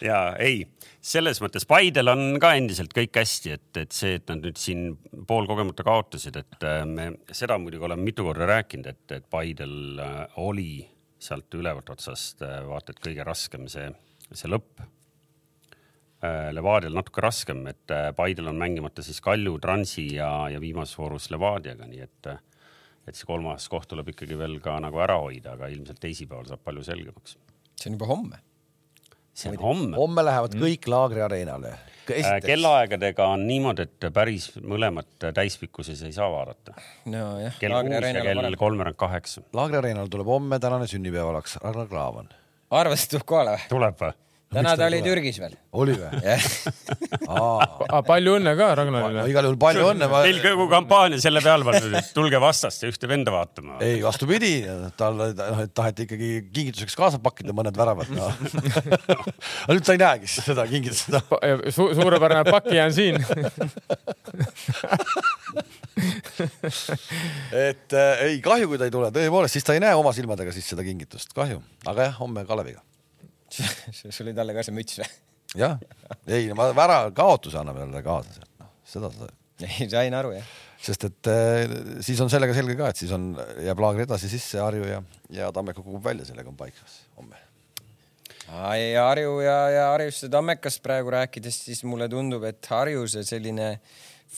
ja 0.10 0.20
ei, 0.42 0.58
selles 1.04 1.42
mõttes 1.44 1.66
Paidel 1.68 2.08
on 2.14 2.38
ka 2.42 2.54
endiselt 2.56 2.94
kõik 2.96 3.18
hästi, 3.20 3.54
et, 3.58 3.70
et 3.82 3.96
see, 3.96 4.16
et 4.20 4.30
nad 4.32 4.44
nüüd 4.46 4.60
siin 4.60 4.94
poolkogemata 5.28 5.84
kaotasid, 5.86 6.40
et 6.40 6.66
äh, 6.68 6.82
me 6.88 7.10
seda 7.36 7.58
muidugi 7.60 7.90
oleme 7.90 8.08
mitu 8.08 8.26
korda 8.26 8.48
rääkinud, 8.50 8.88
et, 8.88 9.04
et 9.18 9.28
Paidel 9.32 10.00
äh, 10.00 10.38
oli 10.44 10.86
sealt 11.24 11.54
ülevalt 11.60 11.92
otsast 11.92 12.44
äh, 12.48 12.62
vaata 12.68 12.96
et 12.96 13.04
kõige 13.04 13.28
raskem 13.28 13.68
see, 13.72 13.90
see 14.32 14.52
lõpp 14.52 14.84
Levadial 16.24 16.94
natuke 16.96 17.20
raskem, 17.20 17.66
et 17.68 17.92
Paidel 18.16 18.46
on 18.48 18.56
mängimata 18.56 19.04
siis 19.04 19.18
Kalju, 19.20 19.58
Transi 19.60 20.06
ja, 20.16 20.30
ja 20.48 20.62
viimases 20.64 20.96
voorus 20.96 21.26
Levadiaga, 21.34 21.84
nii 21.84 22.00
et, 22.00 22.30
et 23.04 23.20
see 23.20 23.28
kolmas 23.28 23.66
koht 23.68 23.90
tuleb 23.92 24.14
ikkagi 24.14 24.38
veel 24.40 24.56
ka 24.64 24.78
nagu 24.80 25.04
ära 25.04 25.18
hoida, 25.20 25.58
aga 25.58 25.68
ilmselt 25.76 26.00
teisipäeval 26.00 26.48
saab 26.48 26.64
palju 26.64 26.88
selgemaks. 26.88 27.36
see 27.76 27.92
on 27.92 28.00
juba 28.00 28.08
homme. 28.14 28.40
See 29.34 29.52
on 29.52 29.58
homme. 29.62 29.98
homme 29.98 30.26
lähevad 30.26 30.56
mm. 30.56 30.64
kõik 30.66 30.88
Laagri 30.92 31.22
areenale. 31.26 31.74
kellaaegadega 32.46 33.28
on 33.36 33.46
niimoodi, 33.48 33.88
et 33.88 34.08
päris 34.14 34.50
mõlemat 34.60 35.30
täispikkuses 35.34 36.04
ei 36.04 36.16
saa 36.16 36.30
vaadata 36.32 36.76
nojah. 37.10 37.60
kell 37.60 37.78
kuus 37.88 38.10
ja 38.10 38.26
kell 38.26 38.60
kolmveerand 38.60 39.00
kaheksa. 39.00 39.46
Laagri 39.54 39.82
areenal 39.84 40.12
tuleb 40.12 40.28
homme 40.28 40.60
tänane 40.60 40.88
sünnipäevalaks 40.88 41.58
Ragnar 41.64 41.88
Klavan. 41.88 42.30
arvasid, 42.70 43.16
tuleb 43.16 43.30
kohale 43.30 43.58
või? 43.58 43.70
tuleb 43.70 44.02
või? 44.02 44.20
Täna 44.54 44.76
ta 44.80 44.88
oli 44.88 45.00
Türgis 45.06 45.40
veel. 45.42 45.56
oli 45.80 45.96
või? 45.98 46.22
palju 48.08 48.36
õnne 48.40 48.54
ka 48.60 48.70
Ragnarile. 48.80 49.26
igal 49.32 49.48
juhul 49.48 49.60
palju 49.62 49.88
õnne 49.94 50.10
ma.... 50.12 50.22
Teil 50.26 50.40
kogu 50.44 50.68
kampaania 50.72 51.22
selle 51.24 51.42
peal 51.46 51.66
pandud, 51.68 51.94
et 52.00 52.12
tulge 52.16 52.42
vastaste 52.44 52.90
ühte 52.92 53.10
venda 53.10 53.34
vaatama. 53.34 53.80
ei, 53.84 54.02
vastupidi, 54.06 54.54
talle 55.00 55.32
noh, 55.38 55.64
et 55.66 55.74
taheti 55.76 56.08
ikkagi 56.08 56.32
kingituseks 56.54 56.98
kaasa 57.00 57.22
pakkida 57.24 57.56
mõned 57.56 57.78
väravad 57.78 58.12
no. 58.14 58.30
aga 59.66 59.72
nüüd 59.74 59.86
ta 59.86 59.98
ei 59.98 60.02
näegi 60.04 60.32
seda 60.34 60.68
kingitust 60.70 61.14
Su. 61.74 61.90
suurepärane 61.98 62.46
pakija 62.52 62.88
on 62.90 62.96
siin 62.96 63.20
et 67.54 67.94
äh, 67.94 68.24
ei, 68.28 68.40
kahju, 68.44 68.70
kui 68.72 68.80
ta 68.80 68.88
ei 68.88 68.94
tule, 68.94 69.12
tõepoolest, 69.14 69.58
siis 69.58 69.68
ta 69.68 69.76
ei 69.76 69.84
näe 69.84 69.94
oma 69.98 70.14
silmadega 70.16 70.54
siis 70.56 70.68
seda 70.74 70.86
kingitust, 70.86 71.34
kahju, 71.38 71.62
aga 71.90 72.10
jah, 72.10 72.18
homme 72.22 72.46
Kaleviga 72.50 72.82
sul 73.98 74.26
oli 74.26 74.36
talle 74.38 74.56
ka 74.56 74.66
see 74.66 74.76
müts 74.76 75.00
või? 75.02 75.10
jah, 75.60 75.80
ei, 76.28 76.52
ma 76.58 76.70
ära 76.72 77.00
kaotuse 77.16 77.60
anname 77.62 77.84
talle 77.86 78.04
kaasa 78.06 78.36
sealt, 78.38 78.52
noh, 78.62 78.72
seda 78.94 79.12
sa. 79.14 79.30
ei, 79.68 79.88
sain 79.92 80.18
aru 80.18 80.34
jah. 80.36 80.52
sest 80.84 81.08
et 81.10 81.32
äh, 81.32 81.78
siis 82.06 82.22
on 82.24 82.32
sellega 82.34 82.56
selge 82.58 82.78
ka, 82.80 82.90
et 82.90 83.04
siis 83.04 83.14
on, 83.16 83.32
jääb 83.64 83.84
laager 83.84 84.08
edasi 84.08 84.32
sisse 84.32 84.62
Harju 84.64 84.88
ja, 84.90 85.02
ja 85.34 85.52
Tammeka 85.56 85.84
kukub 85.84 86.04
välja, 86.06 86.28
sellega 86.30 86.50
on 86.52 86.58
paigas 86.60 87.04
homme. 87.20 87.40
ja 88.50 89.08
Harju 89.10 89.38
ja, 89.46 89.60
ja 89.74 89.88
Harjusse 89.94 90.32
Tammekast 90.34 90.84
praegu 90.86 91.14
rääkides, 91.14 91.64
siis 91.70 91.84
mulle 91.88 92.10
tundub, 92.12 92.46
et 92.50 92.74
Harju 92.74 93.08
see 93.12 93.26
selline 93.28 93.76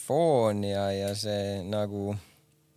foon 0.06 0.66
ja, 0.68 0.90
ja 0.92 1.14
see 1.18 1.62
nagu 1.64 2.12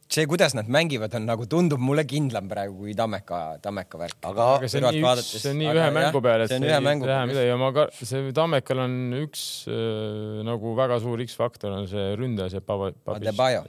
see, 0.09 0.27
kuidas 0.31 0.55
nad 0.57 0.69
mängivad, 0.73 1.15
on 1.19 1.27
nagu 1.29 1.47
tundub 1.51 1.83
mulle 1.85 2.05
kindlam 2.09 2.49
praegu 2.51 2.77
kui 2.83 2.95
Tammeka, 2.97 3.41
Tammeka 3.65 4.01
värk. 4.01 4.19
aga 4.31 4.47
aga 4.55 4.71
see 4.73 4.81
on 4.83 4.95
nii 4.97 5.05
üks, 5.05 5.33
see 5.43 5.53
on 5.53 5.61
nii 5.63 5.73
ühe 5.75 5.91
mängu 5.99 6.23
peale, 6.25 6.47
et 6.47 6.53
see 6.53 6.61
on 6.61 6.65
see 6.65 6.73
ühe 6.73 6.79
ei 6.79 7.03
peale. 7.03 7.27
midagi 7.33 7.51
ja 7.51 7.59
ma 7.61 7.73
ka, 7.77 7.89
see 7.99 8.33
Tammekal 8.39 8.85
on 8.87 8.97
üks 9.21 9.43
äh, 9.73 10.41
nagu 10.49 10.75
väga 10.79 11.01
suur 11.05 11.25
X-faktor 11.27 11.77
on 11.81 11.91
see 11.91 12.09
ründaja, 12.21 12.57
see 12.57 12.65
Pava-. 12.65 12.95
Adebayo, 13.19 13.67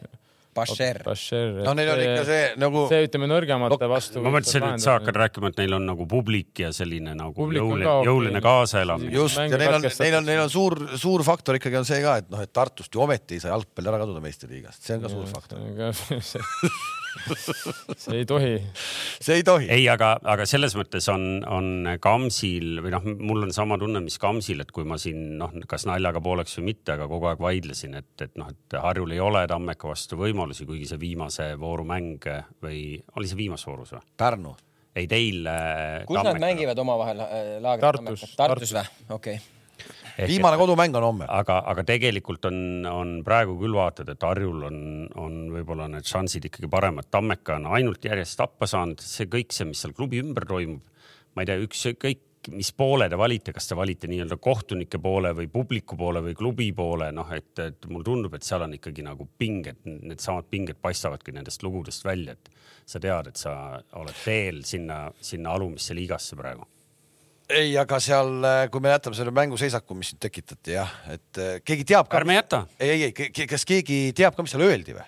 Bashir. 0.60 1.02
no 1.66 1.74
neil 1.78 1.92
on 1.94 2.04
ikka 2.04 2.26
see 2.28 2.44
nagu 2.62 2.86
see 2.92 3.08
ütleme 3.08 3.30
nõrgemate 3.32 3.90
vastu. 3.92 4.24
ma 4.26 4.34
mõtlesin, 4.36 4.68
et 4.74 4.84
sa 4.84 4.98
hakkad 4.98 5.20
rääkima, 5.24 5.54
et 5.54 5.62
neil 5.64 5.78
on 5.80 5.88
nagu 5.90 6.08
publik 6.10 6.64
ja 6.66 6.72
selline 6.76 7.16
nagu 7.18 7.50
jõuline 7.56 7.96
jõuline 8.10 8.44
kaasaelamine. 8.44 9.14
just 9.16 9.40
ja 9.40 9.50
neil 9.58 9.80
on, 9.80 9.88
neil 9.88 10.20
on, 10.22 10.30
neil 10.30 10.44
on 10.46 10.54
suur, 10.54 10.78
suur 11.00 11.26
faktor 11.28 11.60
ikkagi 11.60 11.82
on 11.82 11.88
see 11.90 12.02
ka, 12.06 12.20
et 12.24 12.32
noh, 12.32 12.44
et 12.44 12.54
Tartust 12.54 12.94
ju 12.94 13.04
ometi 13.06 13.38
ei 13.38 13.44
saa 13.44 13.54
jalgpalli 13.56 13.92
ära 13.92 14.02
kaduda 14.04 14.24
meistriliigast, 14.24 14.84
see 14.86 14.98
on 14.98 15.06
ka 15.06 15.14
suur 15.14 15.30
faktor. 15.32 15.62
see 17.98 18.20
ei 18.22 18.26
tohi. 18.30 18.54
see 19.22 19.40
ei 19.40 19.44
tohi. 19.46 19.68
ei, 19.74 19.86
aga, 19.92 20.14
aga 20.24 20.46
selles 20.50 20.76
mõttes 20.78 21.08
on, 21.12 21.26
on 21.48 21.92
Kamsil 22.02 22.82
või 22.84 22.94
noh, 22.94 23.10
mul 23.18 23.48
on 23.48 23.54
sama 23.56 23.80
tunne, 23.82 24.02
mis 24.06 24.20
Kamsil, 24.22 24.64
et 24.64 24.74
kui 24.76 24.88
ma 24.88 25.00
siin 25.02 25.38
noh, 25.42 25.54
kas 25.70 25.88
naljaga 25.90 26.22
pooleks 26.24 26.58
või 26.60 26.72
mitte, 26.72 26.96
aga 26.96 27.10
kogu 27.12 27.30
aeg 27.32 27.44
vaidlesin, 27.44 28.00
et, 28.02 28.14
et 28.26 28.40
noh, 28.40 28.50
et 28.54 28.80
Harjul 28.80 29.16
ei 29.16 29.22
ole 29.24 29.46
Tammeka 29.50 29.92
vastu 29.92 30.20
võimalusi, 30.20 30.68
kuigi 30.70 30.90
see 30.90 31.02
viimase 31.02 31.52
vooru 31.60 31.88
mäng 31.88 32.26
või 32.64 32.82
oli 33.18 33.30
see 33.30 33.40
viimases 33.40 33.70
voorus 33.70 33.94
või? 33.96 34.04
Pärnu. 34.20 34.56
ei 34.96 35.08
teil. 35.08 35.46
äh, 35.48 36.02
kus 36.10 36.24
nad 36.26 36.42
mängivad 36.42 36.84
omavahel 36.86 37.24
äh, 37.26 37.48
laagrit? 37.64 37.88
Tartus. 37.88 38.36
Tartus 38.40 38.76
või? 38.76 38.86
okei 39.10 39.40
okay.. 39.40 39.59
Viimane 40.28 40.58
kodumäng 40.58 40.96
on 41.00 41.04
homme. 41.04 41.26
aga, 41.28 41.60
aga 41.72 41.84
tegelikult 41.88 42.46
on, 42.50 42.86
on 42.90 43.12
praegu 43.26 43.58
küll 43.62 43.76
vaatad, 43.78 44.10
et 44.12 44.24
Harjul 44.26 44.66
on, 44.70 44.80
on 45.20 45.38
võib-olla 45.54 45.90
need 45.92 46.08
šansid 46.10 46.50
ikkagi 46.50 46.70
paremad. 46.72 47.10
Tammeka 47.12 47.60
on 47.60 47.70
ainult 47.78 48.06
järjest 48.06 48.40
tappa 48.40 48.68
saanud, 48.70 49.02
see 49.04 49.30
kõik 49.32 49.56
see, 49.56 49.70
mis 49.70 49.84
seal 49.84 49.96
klubi 49.98 50.22
ümber 50.24 50.48
toimub, 50.50 50.84
ma 51.36 51.46
ei 51.46 51.52
tea, 51.52 51.60
ükskõik 51.66 52.26
mis 52.56 52.72
poole 52.72 53.10
te 53.12 53.18
valite, 53.20 53.52
kas 53.54 53.68
te 53.68 53.76
valite 53.76 54.08
nii-öelda 54.08 54.38
kohtunike 54.42 54.98
poole 55.04 55.34
või 55.36 55.50
publiku 55.52 55.98
poole 56.00 56.22
või 56.24 56.38
klubi 56.40 56.70
poole, 56.74 57.12
noh, 57.12 57.28
et, 57.36 57.52
et 57.60 57.88
mulle 57.92 58.08
tundub, 58.08 58.34
et 58.36 58.48
seal 58.48 58.64
on 58.66 58.74
ikkagi 58.78 59.04
nagu 59.06 59.28
pinged, 59.38 59.84
needsamad 59.84 60.48
pinged 60.50 60.80
paistavadki 60.82 61.36
nendest 61.36 61.68
lugudest 61.68 62.08
välja, 62.08 62.38
et 62.40 62.52
sa 62.90 63.02
tead, 63.04 63.32
et 63.34 63.40
sa 63.40 63.54
oled 64.00 64.24
teel 64.24 64.64
sinna, 64.66 65.08
sinna 65.22 65.56
alumisse 65.60 65.98
liigasse 65.98 66.40
praegu 66.40 66.68
ei, 67.50 67.74
aga 67.82 68.00
seal, 68.04 68.46
kui 68.72 68.84
me 68.84 68.94
jätame 68.94 69.18
selle 69.18 69.34
mänguseisaku, 69.36 69.98
mis 69.98 70.14
nüüd 70.14 70.22
tekitati 70.26 70.76
jah, 70.76 70.92
et 71.14 71.42
eh, 71.42 71.58
keegi 71.66 71.88
teab 71.94 72.10
ka. 72.10 72.22
ärme 72.22 72.38
jäta. 72.38 72.64
ei, 72.80 73.10
ei, 73.10 73.10
ei, 73.10 73.48
kas 73.50 73.66
keegi 73.68 74.02
teab 74.18 74.38
ka, 74.38 74.46
mis 74.46 74.54
seal 74.56 74.66
öeldi 74.68 74.96
või? 74.98 75.08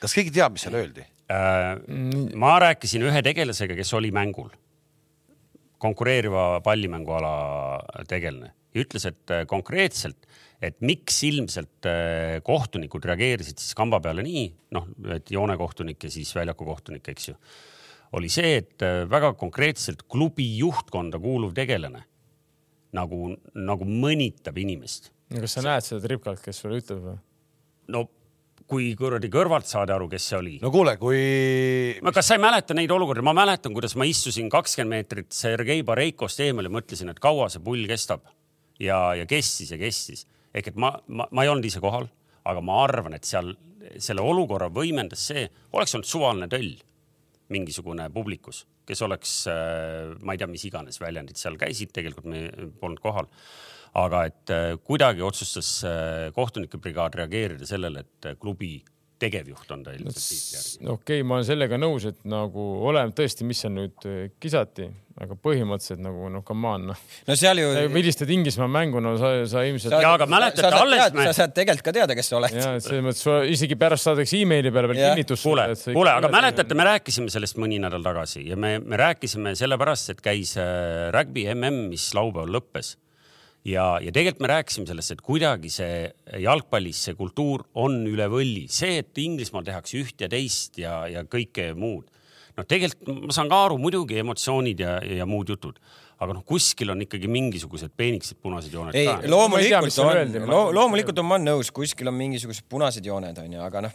kas 0.00 0.16
keegi 0.16 0.34
teab, 0.34 0.56
mis 0.56 0.66
seal 0.66 0.78
öeldi? 0.80 1.06
Äh, 1.30 1.74
ma 2.40 2.56
rääkisin 2.62 3.04
ühe 3.06 3.22
tegelasega, 3.22 3.76
kes 3.78 3.92
oli 3.98 4.10
mängul, 4.14 4.50
konkureeriva 5.80 6.60
pallimänguala 6.64 7.34
tegelane 8.10 8.52
ja 8.74 8.84
ütles, 8.84 9.06
et 9.08 9.34
äh, 9.34 9.44
konkreetselt, 9.50 10.28
et 10.62 10.78
miks 10.84 11.22
ilmselt 11.26 11.88
äh, 11.88 12.38
kohtunikud 12.46 13.04
reageerisid 13.08 13.60
siis 13.62 13.76
kamba 13.78 14.00
peale 14.04 14.24
nii, 14.26 14.46
noh, 14.76 14.88
et 15.16 15.30
joonekohtunik 15.32 16.06
ja 16.06 16.12
siis 16.12 16.32
väljaku 16.36 16.68
kohtunik, 16.68 17.08
eks 17.12 17.30
ju, 17.30 17.38
oli 18.16 18.30
see, 18.32 18.56
et 18.60 18.84
äh, 18.84 19.02
väga 19.10 19.34
konkreetselt 19.38 20.06
klubi 20.10 20.46
juhtkonda 20.58 21.20
kuuluv 21.22 21.54
tegelane 21.56 22.04
nagu, 22.96 23.34
nagu 23.54 23.86
mõnitab 23.86 24.58
inimest. 24.58 25.12
Kas 25.30 25.54
sa 25.56 25.62
näed 25.62 25.86
seda 25.86 26.02
tripkalt, 26.02 26.42
kes 26.42 26.64
sulle 26.64 26.80
ütleb 26.82 27.04
või? 27.04 27.20
no 27.90 28.06
kui 28.70 28.92
kuradi 28.94 29.26
kõrvalt 29.32 29.66
saada 29.66 29.96
aru, 29.96 30.06
kes 30.12 30.26
see 30.30 30.36
oli. 30.38 30.52
No 30.62 30.70
kuule, 30.70 30.94
kui 31.00 31.20
ma, 32.06 32.12
kas 32.14 32.28
sa 32.30 32.36
ei 32.36 32.42
mäleta 32.42 32.74
neid 32.76 32.92
olukordi, 32.94 33.24
ma 33.26 33.34
mäletan, 33.34 33.74
kuidas 33.74 33.96
ma 33.98 34.06
istusin 34.06 34.50
kakskümmend 34.52 34.94
meetrit 34.94 35.34
Sergei 35.34 35.82
Bareikost 35.86 36.42
eemal 36.44 36.68
ja 36.68 36.74
mõtlesin, 36.74 37.10
et 37.10 37.18
kaua 37.22 37.48
see 37.50 37.62
pull 37.64 37.88
kestab. 37.90 38.28
Ja, 38.80 39.10
ja 39.18 39.26
kestis 39.28 39.74
ja 39.74 39.78
kestis. 39.80 40.22
Ehk 40.54 40.70
et 40.70 40.78
ma, 40.78 40.92
ma, 41.10 41.26
ma 41.34 41.44
ei 41.44 41.50
olnud 41.50 41.66
ise 41.66 41.82
kohal, 41.82 42.06
aga 42.46 42.62
ma 42.64 42.78
arvan, 42.84 43.18
et 43.18 43.26
seal 43.26 43.52
selle 43.98 44.22
olukorra 44.22 44.70
võimendas 44.72 45.24
see, 45.30 45.44
oleks 45.74 45.96
olnud 45.96 46.08
suvaline 46.08 46.48
töll, 46.52 46.72
mingisugune 47.50 48.06
publikus, 48.14 48.64
kes 48.86 49.02
oleks, 49.06 49.34
ma 49.46 50.34
ei 50.34 50.38
tea, 50.40 50.48
mis 50.50 50.64
iganes 50.66 51.00
väljendid 51.02 51.38
seal 51.38 51.58
käisid, 51.58 51.90
tegelikult 51.94 52.28
me 52.30 52.46
polnud 52.80 53.02
kohal. 53.02 53.28
Aga 53.98 54.22
et 54.28 54.52
äh, 54.54 54.76
kuidagi 54.86 55.22
otsustas 55.26 55.80
äh, 55.82 56.28
kohtunike 56.34 56.78
brigaad 56.78 57.16
reageerida 57.18 57.66
sellele, 57.66 58.04
et 58.06 58.28
äh, 58.30 58.36
klubi 58.38 58.76
tegevjuht 59.20 59.70
on 59.74 59.84
ta 59.84 59.92
ilmselt 59.96 60.24
tiitli 60.24 60.56
järgi. 60.56 60.80
okei 60.80 61.20
okay,, 61.20 61.26
ma 61.26 61.38
olen 61.38 61.46
sellega 61.48 61.78
nõus, 61.80 62.06
et 62.10 62.18
nagu 62.28 62.66
oleme 62.88 63.14
tõesti, 63.16 63.46
mis 63.48 63.60
seal 63.62 63.74
nüüd 63.76 64.06
äh, 64.08 64.30
kisati, 64.42 64.86
aga 65.20 65.36
põhimõtteliselt 65.44 66.02
nagu 66.04 66.30
noh, 66.32 66.44
come 66.46 66.70
on 66.70 66.86
noh. 66.92 67.02
no 67.28 67.36
seal 67.38 67.60
ju. 67.60 67.68
milliste 67.92 68.28
Inglismaa 68.30 68.68
mängu, 68.70 69.02
no 69.04 69.16
sa, 69.20 69.32
sa 69.50 69.64
ilmselt. 69.68 69.96
Jaa, 69.96 70.14
aga 70.16 70.28
mäletate, 70.30 70.70
alles 70.78 71.12
me- 71.16 71.26
sa 71.28 71.36
saad 71.42 71.54
tegelikult 71.56 71.88
ka 71.90 71.94
teada, 71.96 72.16
kes 72.18 72.32
sa 72.32 72.38
oled. 72.40 72.56
ja 72.56 72.72
selles 72.80 73.04
mõttes 73.06 73.24
sa 73.26 73.40
isegi 73.56 73.78
pärast 73.80 74.08
saadakse 74.08 74.40
emaili 74.40 74.72
peale 74.74 74.92
veel 74.92 75.02
Jah. 75.02 75.14
kinnitus. 75.14 75.44
kuule, 75.44 75.68
kuule, 75.90 76.14
aga 76.16 76.32
mäletate, 76.32 76.78
me 76.78 76.88
rääkisime 76.92 77.32
sellest 77.32 77.60
mõni 77.60 77.80
nädal 77.82 78.04
tagasi 78.06 78.46
ja 78.48 78.58
me, 78.60 78.78
me 78.80 79.00
rääkisime 79.00 79.54
sellepärast, 79.58 80.14
et 80.14 80.24
käis 80.24 80.56
äh, 80.60 81.10
rugby 81.14 81.46
mm, 81.52 81.86
mis 81.92 82.10
laupäeval 82.16 82.60
lõppes. 82.60 82.96
ja, 83.66 83.84
ja 84.02 84.12
tegelikult 84.12 84.44
me 84.44 84.52
rääkisime 84.52 84.88
sellest, 84.88 85.14
et 85.14 85.24
kuidagi 85.24 85.70
see 85.72 86.04
jalgpallis 86.42 87.04
see 87.06 87.16
kultuur 87.18 87.66
on 87.80 88.00
üle 88.08 88.28
võlli, 88.32 88.66
see, 88.72 89.00
et 89.02 89.20
Inglismaal 89.20 89.66
tehakse 89.66 90.00
üht 90.00 90.24
ja 90.24 90.30
teist 90.32 90.80
ja, 90.80 91.02
ja 91.10 91.24
kõike 91.28 91.72
muud. 91.78 92.08
noh, 92.56 92.66
tegelikult 92.68 93.26
ma 93.28 93.34
saan 93.34 93.50
ka 93.52 93.64
aru, 93.66 93.78
muidugi 93.80 94.20
emotsioonid 94.20 94.80
ja, 94.80 94.98
ja 95.20 95.26
muud 95.28 95.52
jutud, 95.52 95.80
aga 96.20 96.36
noh, 96.36 96.42
kuskil 96.44 96.92
on 96.92 97.00
ikkagi 97.00 97.28
mingisugused 97.32 97.94
peenikesed 97.96 98.36
punased 98.44 98.74
jooned 98.74 98.96
ei, 98.96 99.06
ka. 99.08 99.16
Tea, 99.22 99.30
loomulikult 99.32 99.94
seal 99.94 100.20
on 100.20 100.50
lo, 100.50 100.58
loomulikult 100.76 101.22
on 101.22 101.28
ma 101.30 101.38
nõus, 101.40 101.70
kuskil 101.72 102.10
on 102.10 102.16
mingisugused 102.18 102.66
punased 102.68 103.06
jooned 103.06 103.40
onju, 103.40 103.62
aga 103.64 103.84
noh, 103.86 103.94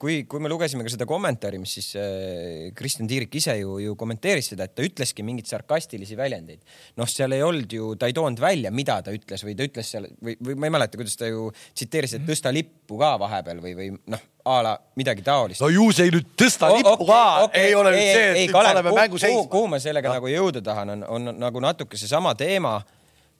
kui, 0.00 0.18
kui 0.28 0.44
me 0.44 0.52
lugesime 0.52 0.84
ka 0.84 0.92
seda 0.92 1.08
kommentaari, 1.08 1.60
mis 1.62 1.76
siis 1.78 1.88
äh, 2.00 2.68
Kristjan 2.76 3.08
Tiirik 3.08 3.32
ise 3.40 3.56
ju, 3.62 3.78
ju 3.80 3.96
kommenteeris 4.00 4.52
seda, 4.52 4.68
et 4.68 4.76
ta 4.76 4.84
ütleski 4.84 5.24
mingeid 5.24 5.48
sarkastilisi 5.48 6.18
väljendeid. 6.20 6.60
noh, 7.00 7.08
seal 7.08 7.32
ei 7.32 7.44
olnud 7.46 7.72
ju, 7.72 7.94
ta 7.96 8.12
ei 8.12 8.16
toonud 8.16 8.44
välja, 8.44 8.74
mida 8.74 9.00
ta 9.06 9.14
ütles 9.16 9.46
või 9.48 9.56
ta 9.56 9.68
ütles 9.70 9.94
seal 9.96 10.10
või, 10.20 10.36
või 10.36 10.60
ma 10.60 10.68
ei 10.68 10.76
mäleta, 10.76 11.00
kuidas 11.00 11.16
ta 11.16 11.32
ju 11.32 11.48
tsiteeris, 11.72 12.18
et 12.18 12.28
tõsta 12.28 12.52
lippu 12.52 13.00
ka 13.00 13.14
vahepeal 13.24 13.64
või, 13.64 13.76
või 13.80 13.90
noh, 14.12 14.28
a 14.44 14.62
la 14.62 14.78
midagi 14.96 15.22
taolist. 15.24 15.60
no 15.60 15.68
ju 15.72 15.90
see 15.92 16.10
nüüd 16.12 16.26
tõsta 16.36 16.68
O- 16.70 16.76
lippu 16.76 16.92
okei, 16.92 17.06
ka 17.06 17.44
okei, 17.44 17.62
ei 17.66 17.74
ole 17.74 17.90
nüüd 17.94 18.00
see, 18.12 18.24
et 18.30 18.36
ei, 18.36 18.46
nüüd 18.46 18.52
Kalev, 18.52 18.74
paneme 18.74 18.92
mängu 19.00 19.18
seisma. 19.18 19.46
kuhu 19.50 19.68
ma 19.72 19.78
sellega 19.80 20.12
nagu 20.12 20.28
jõuda 20.28 20.62
tahan, 20.64 20.90
on, 20.96 21.04
on 21.08 21.30
nagu 21.40 21.60
natuke 21.64 21.96
seesama 21.96 22.34
teema. 22.34 22.82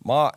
ma 0.05 0.31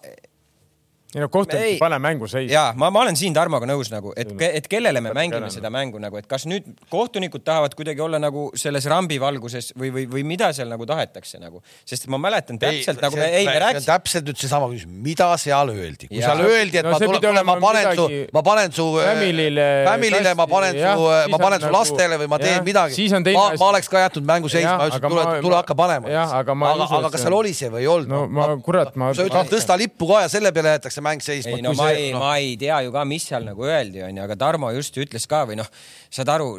ei 1.16 1.22
no 1.22 1.30
kohtunik 1.32 1.64
Ei. 1.64 1.72
ei 1.74 1.80
pane 1.80 2.00
mängu 2.04 2.28
seisma. 2.28 2.52
ja 2.54 2.64
ma, 2.76 2.90
ma 2.92 3.00
olen 3.06 3.16
siin 3.16 3.34
Tarmoga 3.36 3.68
nõus 3.70 3.88
nagu, 3.94 4.12
et, 4.20 4.28
et 4.44 4.66
kellele 4.68 5.00
me 5.00 5.14
mängime 5.16 5.40
tegema. 5.40 5.52
seda 5.54 5.70
mängu 5.72 6.02
nagu, 6.04 6.18
et 6.20 6.26
kas 6.28 6.44
nüüd 6.50 6.66
kohtunikud 6.92 7.46
tahavad 7.48 7.76
kuidagi 7.80 8.02
olla 8.04 8.20
nagu 8.20 8.50
selles 8.60 8.86
rambi 8.92 9.16
valguses 9.22 9.72
või, 9.80 9.92
või, 9.96 10.04
või 10.12 10.24
mida 10.28 10.50
seal 10.56 10.68
nagu 10.68 10.86
tahetakse 10.90 11.40
nagu, 11.40 11.62
sest 11.88 12.10
ma 12.12 12.20
mäletan 12.20 12.60
täpselt 12.60 13.00
nagu 13.04 13.16
me, 13.16 13.30
ei 13.40 13.48
me 13.48 13.56
rääkisime. 13.64 13.88
täpselt 13.88 14.28
nüüd 14.28 14.42
seesama 14.42 14.68
küsimus, 14.74 15.00
mida 15.06 15.30
seal 15.40 15.72
öeldi, 15.72 16.10
kui 16.12 16.20
Jaa. 16.20 16.34
seal 16.34 16.44
öeldi, 16.50 16.82
et 16.82 16.88
No 16.88 16.92
ma 16.92 17.00
tulen 17.00 17.30
olema 17.32 17.56
ma 17.56 17.70
panen 17.70 17.88
su 17.88 18.08
midagi, 18.10 18.20
ma 18.36 18.44
panen 18.50 18.76
su 18.76 18.90
Family'le 18.98 19.70
Family'le, 19.88 20.36
ma 20.42 20.48
panen 20.52 20.82
jah, 20.82 21.00
su, 21.00 21.32
ma 21.32 21.42
panen 21.46 21.64
su 21.64 21.70
nagu- 21.70 21.78
lastele 21.78 22.20
või 22.20 22.32
ma 22.36 22.42
teen 22.44 22.58
jah, 22.58 22.68
midagi 22.68 23.08
ma, 23.32 23.48
ma 23.56 23.72
oleks 23.72 23.88
ka 23.92 24.04
jätnud 24.04 24.28
mängu 24.28 24.52
seisma, 24.52 24.76
ütlesin, 24.92 25.08
tule 25.08 25.24
ma-, 25.24 25.40
tule 25.40 25.56
ma- 25.56 25.64
hakka 25.64 25.80
panema. 25.86 26.14
aga 26.42 26.58
ma 26.58 26.76
ei 26.76 26.86
aga, 26.88 27.02
kas 27.16 27.22
see 27.22 27.28
seal 27.30 27.40
oli 27.40 27.56
see 27.56 27.72
või 27.72 27.86
ei 27.86 27.90
olnud? 27.96 28.12
no 28.12 28.22
ma, 28.28 28.50
kurat, 28.64 28.92
ma. 29.00 29.14
sa 29.16 29.24
ütled 29.28 29.52
tõsta 29.56 29.80
lippu 29.80 30.12
ka 30.12 30.24
ja 30.26 30.32
selle 30.32 30.52
peale 30.56 30.76
jäetakse 30.76 30.97
mäng 31.06 31.24
seisma. 31.24 31.56
ei 31.58 31.64
no 31.66 31.74
ma 31.78 31.90
ei, 31.92 32.10
ma 32.14 32.34
ei 32.42 32.56
tea 32.60 32.82
ju 32.86 32.92
ka, 32.96 33.06
mis 33.08 33.28
seal 33.30 33.46
nagu 33.48 33.66
öeldi, 33.68 34.04
onju, 34.08 34.24
aga 34.26 34.36
Tarmo 34.40 34.72
just 34.76 34.98
ju 34.98 35.06
ütles 35.06 35.28
ka 35.30 35.44
või 35.50 35.58
noh, 35.62 35.70
saad 36.10 36.30
aru, 36.36 36.54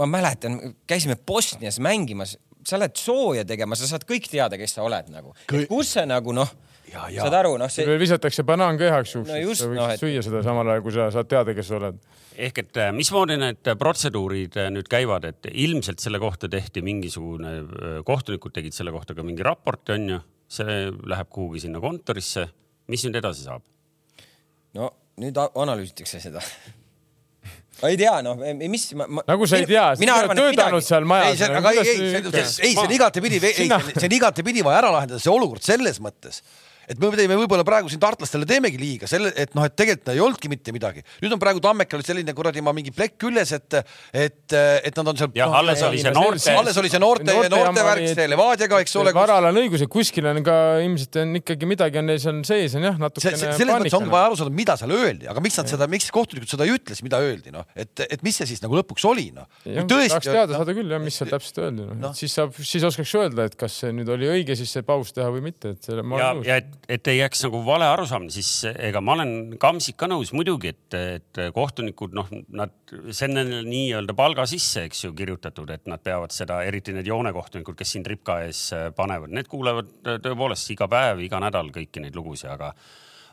ma 0.00 0.06
mäletan, 0.10 0.60
käisime 0.90 1.16
Bosnias 1.26 1.80
mängimas, 1.82 2.36
sa 2.64 2.78
lähed 2.80 2.96
sooja 2.96 3.44
tegema, 3.44 3.76
sa 3.76 3.88
saad 3.90 4.06
kõik 4.08 4.30
teada, 4.32 4.56
kes 4.60 4.76
sa 4.78 4.84
oled 4.86 5.10
nagu. 5.12 5.34
kus 5.68 5.96
see 5.98 6.06
nagu 6.08 6.32
noh, 6.36 6.48
Ja, 6.94 7.06
ja. 7.10 7.24
saad 7.24 7.34
aru, 7.40 7.54
noh, 7.58 7.70
see 7.72 7.96
visatakse 7.98 8.44
banaan 8.46 8.76
ka 8.78 8.84
igaks 8.86 9.14
juhuks 9.16 9.30
No 9.32 9.38
just, 9.40 9.62
sa 9.62 9.68
võiks 9.70 9.78
noh, 9.80 9.92
et- 9.94 10.02
süüa 10.02 10.20
seda 10.22 10.42
samal 10.44 10.68
ajal, 10.68 10.82
kui 10.84 10.92
sa 10.94 11.06
saad 11.10 11.26
teada, 11.32 11.54
kes 11.56 11.66
sa 11.70 11.78
oled. 11.80 11.96
ehk 12.36 12.58
et 12.60 12.76
äh, 12.82 12.90
mismoodi 12.94 13.36
need 13.40 13.70
protseduurid 13.80 14.58
äh, 14.60 14.68
nüüd 14.74 14.88
käivad, 14.90 15.24
et 15.24 15.48
ilmselt 15.50 16.02
selle 16.04 16.20
kohta 16.22 16.48
tehti 16.50 16.82
mingisugune, 16.82 17.54
kohtunikud 18.06 18.52
tegid 18.54 18.74
selle 18.76 18.92
kohta 18.94 19.14
ka 19.16 19.22
mingi 19.26 19.42
raporti, 19.46 19.96
onju, 19.96 20.20
see 20.54 20.78
läheb 21.08 21.30
kuhugi 21.32 21.64
sinna 21.64 21.80
kontorisse. 21.82 22.48
mis 22.92 23.04
nüüd 23.08 23.16
edasi 23.16 23.46
saab? 23.48 23.62
No 24.74 24.90
nüüd 25.20 25.38
analüüsitakse 25.38 26.20
seda. 26.22 26.42
ma 27.82 27.90
ei 27.90 27.98
tea, 27.98 28.14
noh, 28.24 28.38
mis 28.70 28.86
ma, 28.98 29.06
ma, 29.18 29.24
nagu 29.28 29.46
sa 29.50 29.60
ei 29.60 29.68
tea, 29.68 29.86
sa 29.98 30.18
oled 30.18 30.38
töötanud 30.38 30.86
seal 30.86 31.04
ei, 31.04 31.10
majas. 31.10 31.40
see, 31.40 31.50
aga 31.60 31.72
ei, 31.74 31.80
ei, 31.82 32.44
see, 32.46 32.68
ei, 32.70 32.76
on 32.80 32.94
igatepidi, 32.96 33.40
ei, 33.50 33.68
see 33.68 34.08
on 34.08 34.16
igatepidi 34.18 34.64
vaja 34.66 34.82
ära 34.84 34.92
lahendada, 34.94 35.22
see 35.22 35.32
olukord 35.32 35.64
selles 35.66 36.00
mõttes, 36.02 36.40
et 36.88 37.00
me 37.00 37.10
teeme 37.16 37.38
võib-olla 37.38 37.64
praegu 37.66 37.90
siin 37.92 38.02
tartlastele 38.02 38.48
teemegi 38.48 38.80
liiga 38.80 39.10
selle, 39.10 39.32
et 39.36 39.54
noh, 39.56 39.66
et 39.66 39.76
tegelikult 39.76 40.12
ei 40.14 40.22
olnudki 40.22 40.50
mitte 40.52 40.74
midagi. 40.74 41.04
nüüd 41.22 41.34
on 41.34 41.42
praegu 41.42 41.62
Tammekal 41.64 42.04
selline 42.06 42.34
kuradi 42.36 42.62
ma 42.64 42.74
mingi 42.76 42.92
plekk 42.94 43.18
küljes, 43.24 43.54
et, 43.56 43.78
et, 44.12 44.56
et 44.56 45.00
nad 45.00 45.12
on 45.12 45.20
seal. 45.20 45.32
jah, 45.38 45.54
alles 45.60 45.82
oli 45.86 46.02
see 46.02 46.14
noorte, 46.14 46.54
alles 46.54 46.80
oli 46.82 46.92
see 46.92 47.02
noorte, 47.02 47.38
noorte 47.52 47.86
värk, 47.88 48.08
see 48.12 48.28
Levadiaga, 48.30 48.80
eks 48.84 48.96
ole. 49.00 49.14
varal 49.16 49.50
on 49.50 49.60
õigus 49.62 49.84
ja 49.84 49.90
kuskil 49.90 50.28
on 50.30 50.42
ka 50.46 50.58
ilmselt 50.84 51.20
on 51.22 51.40
ikkagi 51.40 51.68
midagi 51.70 52.00
on 52.00 52.08
neil 52.10 52.20
seal 52.22 52.42
sees 52.46 52.76
on 52.78 52.88
jah, 52.88 52.98
natukene 53.00 53.38
see, 53.38 53.54
selles 53.58 53.80
mõttes 53.80 53.98
ongi 53.98 54.12
vaja 54.12 54.30
aru 54.30 54.38
saada, 54.40 54.54
mida 54.54 54.76
seal 54.80 54.94
öeldi, 54.94 55.28
aga 55.30 55.42
miks 55.44 55.58
nad 55.60 55.70
seda, 55.70 55.88
miks 55.90 56.10
kohtunikud 56.14 56.50
seda 56.50 56.66
ei 56.66 56.74
ütles, 56.76 57.02
mida 57.06 57.20
öeldi, 57.24 57.52
noh, 57.54 57.66
et, 57.78 58.04
et 58.06 58.24
mis 58.26 58.36
see 58.40 58.48
siis 58.50 58.62
nagu 58.64 58.76
lõpuks 58.78 59.06
oli, 59.08 59.30
noh. 59.34 59.48
tahaks 59.64 60.28
teada 60.28 60.58
saada 60.58 60.76
küll 60.76 60.94
jah, 60.94 61.02
mis 61.02 61.18
seal 61.20 61.30
täpselt 61.32 61.62
öeldi 61.64 61.84
no. 61.84 61.92
Noh. 61.92 62.00
no.. 62.08 62.12
siis 62.16 62.34
saab, 62.36 62.54
siis 62.58 62.86
oskaks 62.86 63.14
öelda, 63.20 63.48
et 63.50 63.58
kas 63.58 63.80
see 63.82 63.92
nüüd 63.94 64.10
oli 64.14 64.30
õige 64.30 64.56
siis 64.58 64.72
see 64.74 64.86
paus 64.86 65.14
teha 65.16 65.30
või 65.34 65.44
mitte, 65.48 65.74
et 65.76 65.88
selle 65.88 66.04
ma 66.06 66.18
olen, 66.20 66.44
ja 66.48 66.60
et, 66.74 66.88
et 66.96 67.10
ei 67.12 67.20
jääks 67.20 67.44
nagu 67.46 67.60
vale 67.66 67.86
arusaamine, 67.88 68.32
siis 68.34 68.50
ega 68.74 69.00
ma 69.04 69.14
olen 69.16 69.54
Kamsik 69.60 69.96
ka 70.00 70.08
nõus 70.10 70.34
muidugi, 70.36 70.74
et, 70.74 70.98
et 70.98 71.42
kohtunikud, 71.54 72.14
noh, 72.16 72.28
nad, 72.54 72.74
see 73.10 73.30
on 73.30 73.38
neile 73.38 73.62
nii-öelda 73.68 74.16
palga 74.18 74.46
sisse, 74.50 74.84
eks 74.88 75.06
ju, 75.06 75.14
kirjutatud, 75.16 75.70
et 75.74 75.88
nad 75.90 76.02
peavad 76.04 76.34
seda, 76.34 76.60
eriti 76.66 76.94
need 76.96 77.08
joonekohtunikud, 77.08 77.78
kes 77.78 77.94
siin 77.96 78.04
tripka 78.06 78.42
ees 78.48 78.66
panevad, 78.98 79.32
need 79.34 79.48
kuulevad 79.50 79.94
tõepoolest 80.04 80.74
iga 80.74 80.90
päev, 80.90 81.24
iga 81.24 81.40
nädal 81.42 81.72
kõiki 81.74 82.04
neid 82.04 82.18
lugusid, 82.18 82.50
aga 82.52 82.74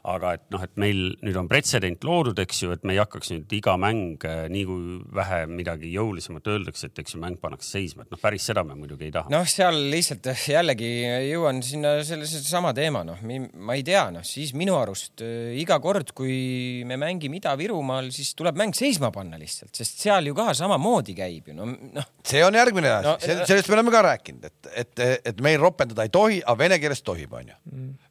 aga 0.07 0.35
et 0.37 0.43
noh, 0.53 0.61
et 0.65 0.73
meil 0.81 1.01
nüüd 1.21 1.37
on 1.37 1.49
pretsedent 1.51 2.03
loodud, 2.07 2.39
eks 2.41 2.63
ju, 2.63 2.71
et 2.75 2.85
me 2.87 2.95
ei 2.95 3.01
hakkaks 3.01 3.31
nüüd 3.33 3.55
iga 3.57 3.75
mäng, 3.81 4.23
nii 4.51 4.63
kui 4.67 4.97
vähe 5.17 5.43
midagi 5.51 5.91
jõulisemat 5.93 6.47
öeldakse, 6.51 6.89
et 6.89 7.01
eks 7.03 7.15
ju 7.15 7.21
mäng 7.21 7.39
pannakse 7.41 7.69
seisma, 7.75 8.05
et 8.05 8.13
noh, 8.13 8.21
päris 8.21 8.47
seda 8.49 8.63
me 8.67 8.77
muidugi 8.79 9.09
ei 9.09 9.13
taha. 9.15 9.31
noh, 9.33 9.45
seal 9.49 9.77
lihtsalt 9.93 10.31
jällegi 10.49 10.89
jõuan 11.29 11.61
sinna 11.65 11.93
selle 12.07 12.25
sama 12.25 12.73
teema, 12.77 13.03
noh, 13.07 13.21
ma 13.21 13.77
ei 13.77 13.85
tea, 13.85 14.07
noh 14.13 14.25
siis 14.27 14.55
minu 14.57 14.75
arust 14.79 15.23
äh, 15.25 15.53
iga 15.61 15.77
kord, 15.83 16.15
kui 16.17 16.83
me 16.87 16.97
mängime 17.01 17.37
Ida-Virumaal, 17.41 18.09
siis 18.15 18.33
tuleb 18.37 18.57
mäng 18.59 18.75
seisma 18.77 19.11
panna 19.13 19.39
lihtsalt, 19.41 19.73
sest 19.77 20.01
seal 20.05 20.29
ju 20.29 20.37
ka 20.37 20.49
samamoodi 20.57 21.15
käib 21.17 21.51
ju, 21.51 21.57
no, 21.57 21.69
noh. 21.69 22.09
see 22.27 22.43
on 22.45 22.57
järgmine 22.57 22.89
asi 22.97 23.09
No, 23.11 23.15
no,, 23.17 23.45
sellest 23.49 23.69
me 23.69 23.75
oleme 23.77 23.91
ka 23.93 24.01
rääkinud, 24.05 24.45
et, 24.47 24.69
et, 24.83 25.01
et 25.31 25.41
meil 25.43 25.59
ropendada 25.61 26.05
ei 26.05 26.11
tohi, 26.13 26.39
aga 26.41 26.57
vene 26.59 26.77
keeles 26.81 27.01
tohib, 27.05 27.33
onju. 27.41 27.57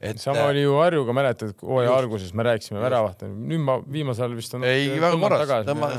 et 0.00 0.10
Mm. 0.10 0.18
sama 0.20 0.46
oli 0.50 0.62
ju 0.62 0.74
Harjuga, 0.78 1.12
mäletad, 1.16 1.54
hooaja 1.80 1.96
alguses 2.04 2.32
me 2.36 2.46
rääkisime 2.46 2.80
väravast, 2.82 3.24
nüüd 3.26 3.62
ma 3.64 3.76
viimasel 3.80 4.26
ajal 4.26 4.36
vist 4.38 4.54
on. 4.56 4.64
ei, 4.68 4.88
väga 5.00 5.18
korras, 5.20 5.52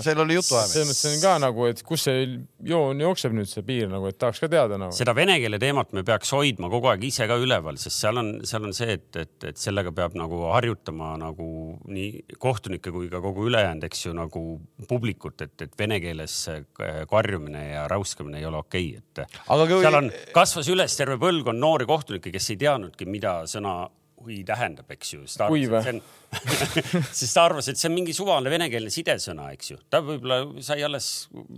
seal 0.05 0.23
oli 0.23 0.37
jutuajamine. 0.37 0.73
selles 0.73 0.91
mõttes 0.91 1.15
on 1.15 1.23
ka 1.23 1.33
nagu, 1.45 1.67
et 1.71 1.83
kus 1.87 2.05
see 2.07 2.25
joon 2.71 3.01
jookseb 3.03 3.35
nüüd 3.37 3.49
see 3.49 3.65
piir 3.67 3.89
nagu, 3.91 4.09
et 4.11 4.19
tahaks 4.21 4.41
ka 4.43 4.49
teada 4.51 4.79
nagu. 4.81 4.95
seda 4.95 5.15
vene 5.17 5.37
keele 5.43 5.59
teemat 5.61 5.93
me 5.97 6.05
peaks 6.07 6.33
hoidma 6.35 6.69
kogu 6.73 6.91
aeg 6.91 7.05
ise 7.09 7.27
ka 7.29 7.37
üleval, 7.41 7.79
sest 7.81 8.03
seal 8.03 8.21
on, 8.21 8.31
seal 8.47 8.67
on 8.69 8.75
see, 8.77 8.97
et, 8.99 9.09
et, 9.23 9.35
et 9.51 9.61
sellega 9.61 9.93
peab 9.95 10.17
nagu 10.19 10.43
harjutama 10.51 11.13
nagu 11.21 11.49
nii 11.91 12.37
kohtunikke 12.41 12.93
kui 12.93 13.09
ka 13.11 13.21
kogu 13.23 13.47
ülejäänud, 13.49 13.85
eks 13.89 14.05
ju, 14.07 14.15
nagu 14.17 14.45
publikut, 14.89 15.41
et, 15.45 15.55
et 15.67 15.79
vene 15.79 15.99
keeles 16.03 16.37
karjumine 17.09 17.65
ja 17.71 17.87
räuskamine 17.91 18.41
ei 18.41 18.49
ole 18.49 18.61
okei 18.61 18.91
okay,, 18.97 19.01
et 19.01 19.41
Aga 19.51 19.65
kui- 19.69 19.81
seal 19.83 19.97
on, 19.97 20.11
kasvas 20.35 20.69
üles 20.71 20.95
terve 20.97 21.17
põlvkond 21.21 21.61
noori 21.61 21.87
kohtunikke, 21.89 22.33
kes 22.33 22.53
ei 22.53 22.61
teadnudki, 22.61 23.07
mida 23.09 23.41
sõna 23.49 23.75
hui 24.23 24.41
tähendab, 24.47 24.89
eks 24.95 25.13
ju. 25.15 25.23
Hui 25.47 25.65
või? 25.71 26.01
siis 27.19 27.31
ta 27.33 27.43
arvas, 27.43 27.67
et 27.67 27.79
see 27.79 27.89
on 27.89 27.95
mingi 27.95 28.13
suvaline 28.15 28.51
venekeelne 28.53 28.91
sidesõna, 28.93 29.49
eks 29.55 29.73
ju. 29.73 29.77
ta 29.91 29.99
võib-olla 30.05 30.37
sai 30.63 30.83
alles 30.85 31.07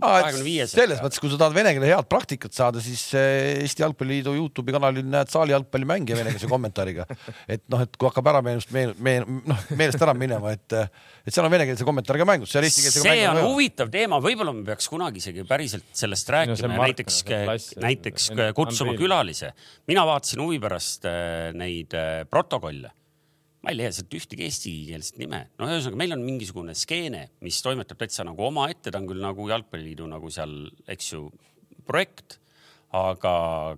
kahekümne 0.02 0.46
viies. 0.46 0.74
selles 0.74 1.02
mõttes, 1.02 1.20
kui 1.22 1.30
sa 1.30 1.38
tahad 1.40 1.54
vene 1.56 1.74
keele 1.76 1.90
head 1.92 2.08
praktikat 2.10 2.56
saada, 2.56 2.82
siis 2.82 3.04
eh, 3.18 3.62
Eesti 3.62 3.84
Jalgpalliliidu 3.84 4.34
Youtube'i 4.34 4.74
kanalil 4.74 5.06
näed 5.06 5.30
saali 5.32 5.54
jalgpallimänge 5.54 6.18
venekeelse 6.18 6.50
kommentaariga. 6.50 7.06
et 7.46 7.62
noh, 7.70 7.84
et 7.86 7.94
kui 7.94 8.10
hakkab 8.10 8.32
ära 8.32 8.42
meenust, 8.46 8.72
meen-, 8.74 8.96
meen-, 8.98 9.38
noh 9.46 9.62
meelest 9.78 10.02
ära 10.02 10.16
minema, 10.18 10.56
et, 10.56 10.76
et 11.22 11.30
seal 11.30 11.46
on 11.46 11.54
venekeelse 11.54 11.86
kommentaariga 11.86 12.26
mängud, 12.28 12.50
seal 12.50 12.66
eestikeelsega 12.66 13.14
see 13.14 13.30
on 13.30 13.40
huvitav 13.44 13.94
teema, 13.94 14.18
võib-olla 14.24 14.56
me 14.56 14.66
peaks 14.66 14.90
kunagi 14.90 15.22
isegi 15.22 15.46
päriselt 15.48 15.86
sellest 15.94 16.34
rääkima 16.34 16.58
on 16.58 16.76
ja 16.76 16.82
näiteks 16.82 17.22
no 17.30 17.86
näiteks 17.86 18.28
kutsuma 18.58 18.98
külalise. 18.98 19.54
mina 19.86 20.02
vaatasin 20.10 20.42
huvi 20.42 20.58
pärast 20.62 21.06
äh, 21.06 21.54
neid 21.54 21.94
protokolle. 22.30 22.90
Ma 23.64 23.72
ei 23.72 23.80
leia 23.80 23.92
sealt 23.96 24.12
ühtegi 24.14 24.44
eestikeelset 24.46 25.18
nime. 25.22 25.46
no 25.58 25.68
ühesõnaga, 25.70 26.00
meil 26.04 26.14
on 26.16 26.24
mingisugune 26.26 26.76
skeene, 26.76 27.26
mis 27.44 27.60
toimetab 27.64 28.00
täitsa 28.00 28.26
nagu 28.28 28.44
omaette, 28.50 28.92
ta 28.92 29.00
on 29.00 29.08
küll 29.08 29.24
nagu 29.24 29.48
Jalgpalliliidu 29.50 30.08
nagu 30.10 30.32
seal, 30.32 30.56
eks 30.90 31.12
ju, 31.14 31.26
projekt 31.88 32.38
aga 32.94 33.34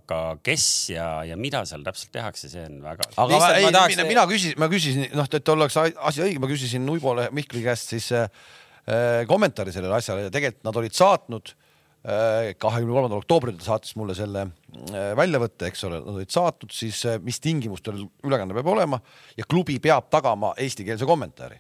ka 0.08 0.20
kes 0.44 0.66
ja, 0.92 1.06
ja 1.24 1.38
mida 1.40 1.62
seal 1.68 1.84
täpselt 1.86 2.12
tehakse, 2.12 2.50
see 2.52 2.66
on 2.68 2.82
väga. 2.84 3.06
aga 3.14 3.38
ma, 3.40 3.52
ei, 3.56 3.68
tahaks- 3.70 3.94
mina, 3.94 4.08
mina 4.10 4.24
küsisin, 4.28 4.58
ma 4.60 4.68
küsisin, 4.72 5.06
noh, 5.16 5.30
et 5.38 5.54
oleks 5.54 5.78
asi 5.80 6.24
õige, 6.26 6.42
ma 6.42 6.50
küsisin 6.50 6.90
Uibole 6.92 7.30
Mihkli 7.36 7.62
käest 7.64 7.94
siis 7.94 8.10
äh, 8.12 8.28
kommentaari 9.30 9.72
sellele 9.72 9.96
asjale 9.96 10.26
ja 10.26 10.34
tegelikult 10.34 10.68
nad 10.68 10.82
olid 10.82 10.98
saatnud 10.98 11.54
äh, 11.54 11.65
kahekümne 12.06 12.94
kolmandal 12.94 13.18
oktoobril 13.18 13.56
ta 13.58 13.72
saatis 13.72 13.96
mulle 13.98 14.14
selle 14.14 14.44
äh, 14.46 15.12
väljavõtte, 15.18 15.70
eks 15.70 15.86
ole, 15.88 16.00
nad 16.04 16.20
olid 16.20 16.30
saatnud 16.30 16.74
siis, 16.74 17.00
mis 17.24 17.40
tingimustel 17.42 18.04
ülekanne 18.26 18.54
peab 18.54 18.70
olema 18.70 19.00
ja 19.38 19.46
klubi 19.48 19.80
peab 19.82 20.06
tagama 20.12 20.52
eestikeelse 20.62 21.08
kommentaari. 21.08 21.58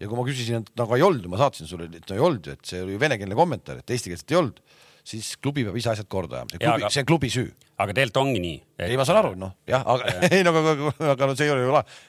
Ja 0.00 0.08
kui 0.10 0.18
ma 0.18 0.24
küsisin, 0.26 0.64
et 0.64 0.72
no 0.74 0.88
aga 0.88 0.98
ei 0.98 1.04
olnud 1.06 1.26
ju, 1.26 1.30
ma 1.30 1.38
saatsin 1.38 1.68
sulle, 1.70 1.86
et 1.86 2.08
no 2.10 2.16
ei 2.16 2.24
olnud 2.24 2.48
ju, 2.48 2.56
et 2.56 2.70
see 2.70 2.80
oli 2.82 2.96
ju 2.96 3.02
venekeelne 3.02 3.36
kommentaar, 3.38 3.82
et 3.82 3.94
eestikeelset 3.94 4.32
ei 4.34 4.40
olnud, 4.40 4.58
siis 5.04 5.34
klubi 5.42 5.66
peab 5.66 5.76
ise 5.76 5.92
asjad 5.92 6.08
korda 6.10 6.42
ajama, 6.42 6.56
see 6.56 6.64
klubi 6.64 6.90
see 6.90 7.04
on 7.04 7.08
klubi 7.12 7.30
süü 7.32 7.48
aga 7.74 7.94
tegelikult 7.96 8.20
ongi 8.22 8.40
nii. 8.42 8.58
ei, 8.86 8.96
ma 8.98 9.06
saan 9.06 9.18
aru, 9.20 9.32
noh 9.38 9.54
jah, 9.68 9.82
aga 9.94 10.14
ei 10.30 10.44
no 10.46 10.52
aga, 10.54 10.74
aga, 11.14 11.28
no 11.28 11.36
see 11.38 11.48
ei 11.48 11.54
ole 11.54 11.64
ju 11.64 11.74
lahe, 11.74 12.00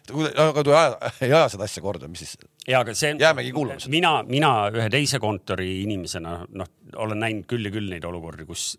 aga 0.45 0.63
kui 0.63 0.75
aja, 0.77 1.12
ei 1.25 1.31
aja 1.31 1.47
seda 1.55 1.67
asja 1.67 1.84
korda, 1.86 2.10
mis 2.12 2.21
siis, 2.23 2.38
ja 2.69 2.81
aga 2.86 2.93
see. 2.97 3.15
Jäämegi 3.21 3.53
kuulama 3.55 3.81
seda. 3.81 3.93
mina, 3.95 4.12
mina 4.29 4.51
ühe 4.73 4.88
teise 4.93 5.19
kontori 5.23 5.69
inimesena 5.84 6.38
noh, 6.53 6.73
olen 7.01 7.23
näinud 7.25 7.49
küll 7.49 7.65
ja 7.65 7.73
küll 7.73 7.89
neid 7.91 8.05
olukordi, 8.08 8.45
kus 8.49 8.75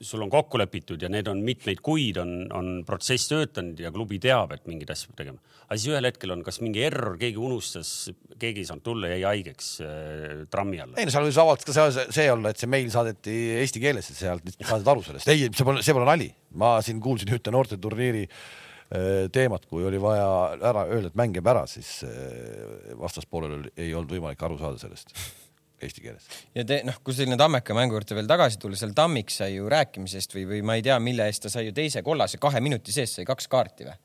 sul 0.00 0.22
on 0.24 0.30
kokku 0.32 0.58
lepitud 0.60 1.02
ja 1.02 1.10
need 1.12 1.28
on 1.30 1.40
mitmeid 1.44 1.80
kuid 1.84 2.18
on, 2.22 2.32
on 2.54 2.70
protsess 2.86 3.28
töötanud 3.30 3.80
ja 3.80 3.92
klubi 3.94 4.18
teab, 4.22 4.54
et 4.56 4.66
mingeid 4.70 4.90
asju 4.94 5.10
peab 5.10 5.20
tegema. 5.20 5.54
aga 5.66 5.78
siis 5.78 5.92
ühel 5.92 6.08
hetkel 6.08 6.34
on 6.34 6.42
kas 6.46 6.60
mingi 6.62 6.84
error, 6.86 7.16
keegi 7.20 7.40
unustas, 7.40 7.92
keegi 8.40 8.64
ei 8.64 8.68
saanud 8.68 8.86
tulla, 8.86 9.12
jäi 9.12 9.22
haigeks 9.26 9.70
äh, 9.84 10.42
trammi 10.52 10.82
alla. 10.84 10.98
ei 10.98 11.08
no 11.08 11.14
seal 11.14 11.28
võis 11.28 11.40
avaldus 11.44 11.68
ka 11.68 11.76
see, 11.76 12.08
see 12.18 12.26
olla, 12.32 12.52
et 12.54 12.60
see 12.60 12.70
meil 12.74 12.90
saadeti 12.94 13.38
eesti 13.60 13.82
keeles, 13.84 14.10
et 14.10 14.20
sealt 14.20 14.52
saadeti 14.58 14.94
aru 14.94 15.06
sellest, 15.06 15.32
ei, 15.32 15.48
see 15.50 15.68
pole, 15.68 15.84
see 15.84 15.96
pole 15.96 16.08
nali, 16.08 16.28
ma 16.60 16.76
siin 16.84 17.00
kuulsin 17.04 17.34
ühte 17.36 17.54
noorteturniiri 17.54 18.26
äh, 18.26 19.24
teemat, 19.34 19.68
kui 19.70 19.86
oli 19.86 20.02
vaja 20.02 20.28
ära 20.58 20.88
öelda, 20.88 21.12
et 21.12 21.22
mäng 21.22 21.40
jääb 21.40 21.54
ära, 21.54 21.64
siis 21.70 21.96
äh, 22.08 22.94
vastaspoolel 23.00 23.70
ei 23.76 23.92
olnud 23.94 24.16
võimalik 24.16 24.46
aru 24.48 24.60
saada 24.60 24.80
sellest 24.80 25.16
eesti 25.86 26.04
keeles. 26.04 26.26
ja 26.54 26.64
te 26.68 26.80
noh, 26.86 26.96
kui 27.04 27.16
selline 27.16 27.38
Tammeka 27.40 27.76
mängu 27.76 27.98
juurde 27.98 28.16
veel 28.18 28.30
tagasi 28.30 28.58
tulla, 28.62 28.78
seal 28.80 28.94
Tammik 28.96 29.32
sai 29.32 29.54
ju 29.56 29.68
rääkimisest 29.70 30.34
või, 30.36 30.46
või 30.50 30.64
ma 30.66 30.78
ei 30.78 30.84
tea, 30.86 30.98
mille 31.02 31.28
eest 31.30 31.46
ta 31.46 31.52
sai 31.52 31.68
ju 31.68 31.76
teise 31.76 32.02
kollase 32.06 32.40
kahe 32.42 32.62
minuti 32.64 32.94
sees 32.94 33.14
sai 33.18 33.28
kaks 33.28 33.48
kaarti 33.52 33.88
või? 33.88 33.96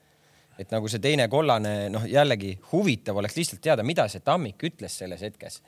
et 0.60 0.72
nagu 0.76 0.90
see 0.92 1.00
teine 1.04 1.30
kollane, 1.32 1.74
noh 1.94 2.06
jällegi 2.10 2.54
huvitav 2.74 3.20
oleks 3.22 3.38
lihtsalt 3.40 3.62
teada, 3.64 3.86
mida 3.88 4.08
see 4.12 4.24
Tammik 4.26 4.64
ütles 4.68 4.98
selles 5.02 5.24
hetkes. 5.24 5.62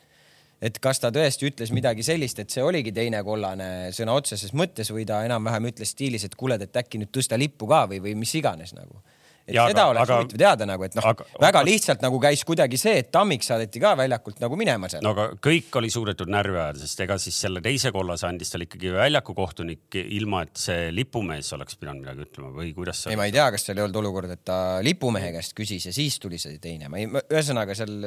et 0.61 0.77
kas 0.77 0.99
ta 1.01 1.09
tõesti 1.09 1.47
ütles 1.49 1.71
midagi 1.73 2.03
sellist, 2.05 2.39
et 2.39 2.51
see 2.53 2.63
oligi 2.63 2.91
teine 2.93 3.23
kollane 3.25 3.89
sõna 3.95 4.13
otseses 4.19 4.53
mõttes 4.53 4.91
või 4.93 5.07
ta 5.09 5.23
enam-vähem 5.25 5.71
ütles 5.71 5.95
stiilis, 5.95 6.27
et 6.27 6.35
kuule, 6.35 6.59
et 6.61 6.77
äkki 6.83 7.01
nüüd 7.01 7.09
tõsta 7.15 7.39
lippu 7.39 7.69
ka 7.71 7.87
või, 7.89 8.01
või 8.03 8.13
mis 8.19 8.35
iganes 8.37 8.75
nagu 8.77 9.01
et 9.47 9.55
ja, 9.55 9.65
seda 9.71 9.85
aga- 9.85 9.93
oleks 9.93 10.11
huvitav 10.13 10.41
teada 10.43 10.67
nagu, 10.69 10.85
et 10.85 10.97
noh 10.97 11.07
väga 11.41 11.63
lihtsalt 11.67 12.03
nagu 12.05 12.19
käis 12.23 12.43
kuidagi 12.47 12.79
see, 12.79 12.97
et 13.03 13.11
Tammik 13.13 13.45
saadeti 13.45 13.81
ka 13.83 13.93
väljakult 13.99 14.41
nagu 14.43 14.59
minema 14.59 14.89
seal. 14.91 15.03
no 15.05 15.13
aga 15.15 15.27
kõik 15.41 15.79
oli 15.81 15.89
suudetud 15.93 16.31
närvi 16.31 16.59
ajada, 16.59 16.83
sest 16.83 17.05
ega 17.07 17.17
siis 17.21 17.39
selle 17.45 17.63
teise 17.65 17.93
kollase 17.95 18.27
andis 18.29 18.53
talle 18.53 18.67
ikkagi 18.69 18.93
väljaku 18.95 19.35
kohtunik, 19.37 19.87
ilma 20.01 20.43
et 20.47 20.55
see 20.61 20.91
lipumees 20.95 21.51
oleks 21.57 21.79
pidanud 21.81 22.05
midagi 22.05 22.27
ütlema 22.27 22.53
või 22.55 22.73
kuidas 22.77 23.03
see 23.05 23.15
ei, 23.15 23.19
ma 23.19 23.27
ei 23.29 23.35
tea, 23.35 23.49
kas 23.53 23.67
seal 23.67 23.81
ei 23.81 23.87
olnud 23.87 24.01
olukord, 24.03 24.31
et 24.35 24.45
ta 24.47 24.59
lipumehe 24.85 25.33
käest 25.37 25.57
küsis 25.57 25.89
ja 25.89 25.95
siis 25.95 26.19
tuli 26.21 26.39
see 26.41 26.59
teine, 26.61 26.91
ma 26.91 27.01
ei, 27.01 27.09
ühesõnaga 27.09 27.75
seal 27.77 27.97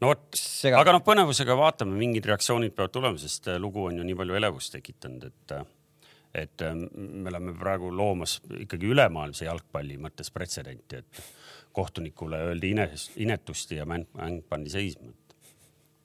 no 0.00 0.12
vot, 0.12 0.40
aga 0.72 0.94
noh, 0.96 1.02
põnevusega 1.04 1.56
vaatame, 1.58 1.96
mingid 2.00 2.26
reaktsioonid 2.30 2.74
peavad 2.76 2.94
tulema, 2.94 3.20
sest 3.20 3.50
lugu 3.60 3.86
on 3.90 4.00
ju 4.00 4.06
nii 4.06 4.16
palju 4.18 4.38
elevust 4.40 4.74
tekitanud, 4.76 5.28
et 5.28 5.56
äh, 5.56 5.66
et 6.34 6.62
äh, 6.62 6.74
me 6.74 7.30
oleme 7.30 7.54
praegu 7.58 7.90
loomas 7.96 8.38
ikkagi 8.60 8.90
ülemaailmse 8.94 9.48
jalgpalli 9.48 9.98
mõttes 10.02 10.30
pretsedenti, 10.34 11.00
et 11.02 11.22
kohtunikule 11.76 12.38
öeldi 12.50 12.72
ines, 12.74 13.10
inetust 13.20 13.74
ja 13.74 13.86
mäng, 13.86 14.06
mäng 14.18 14.44
pandi 14.48 14.70
seisma. 14.70 15.12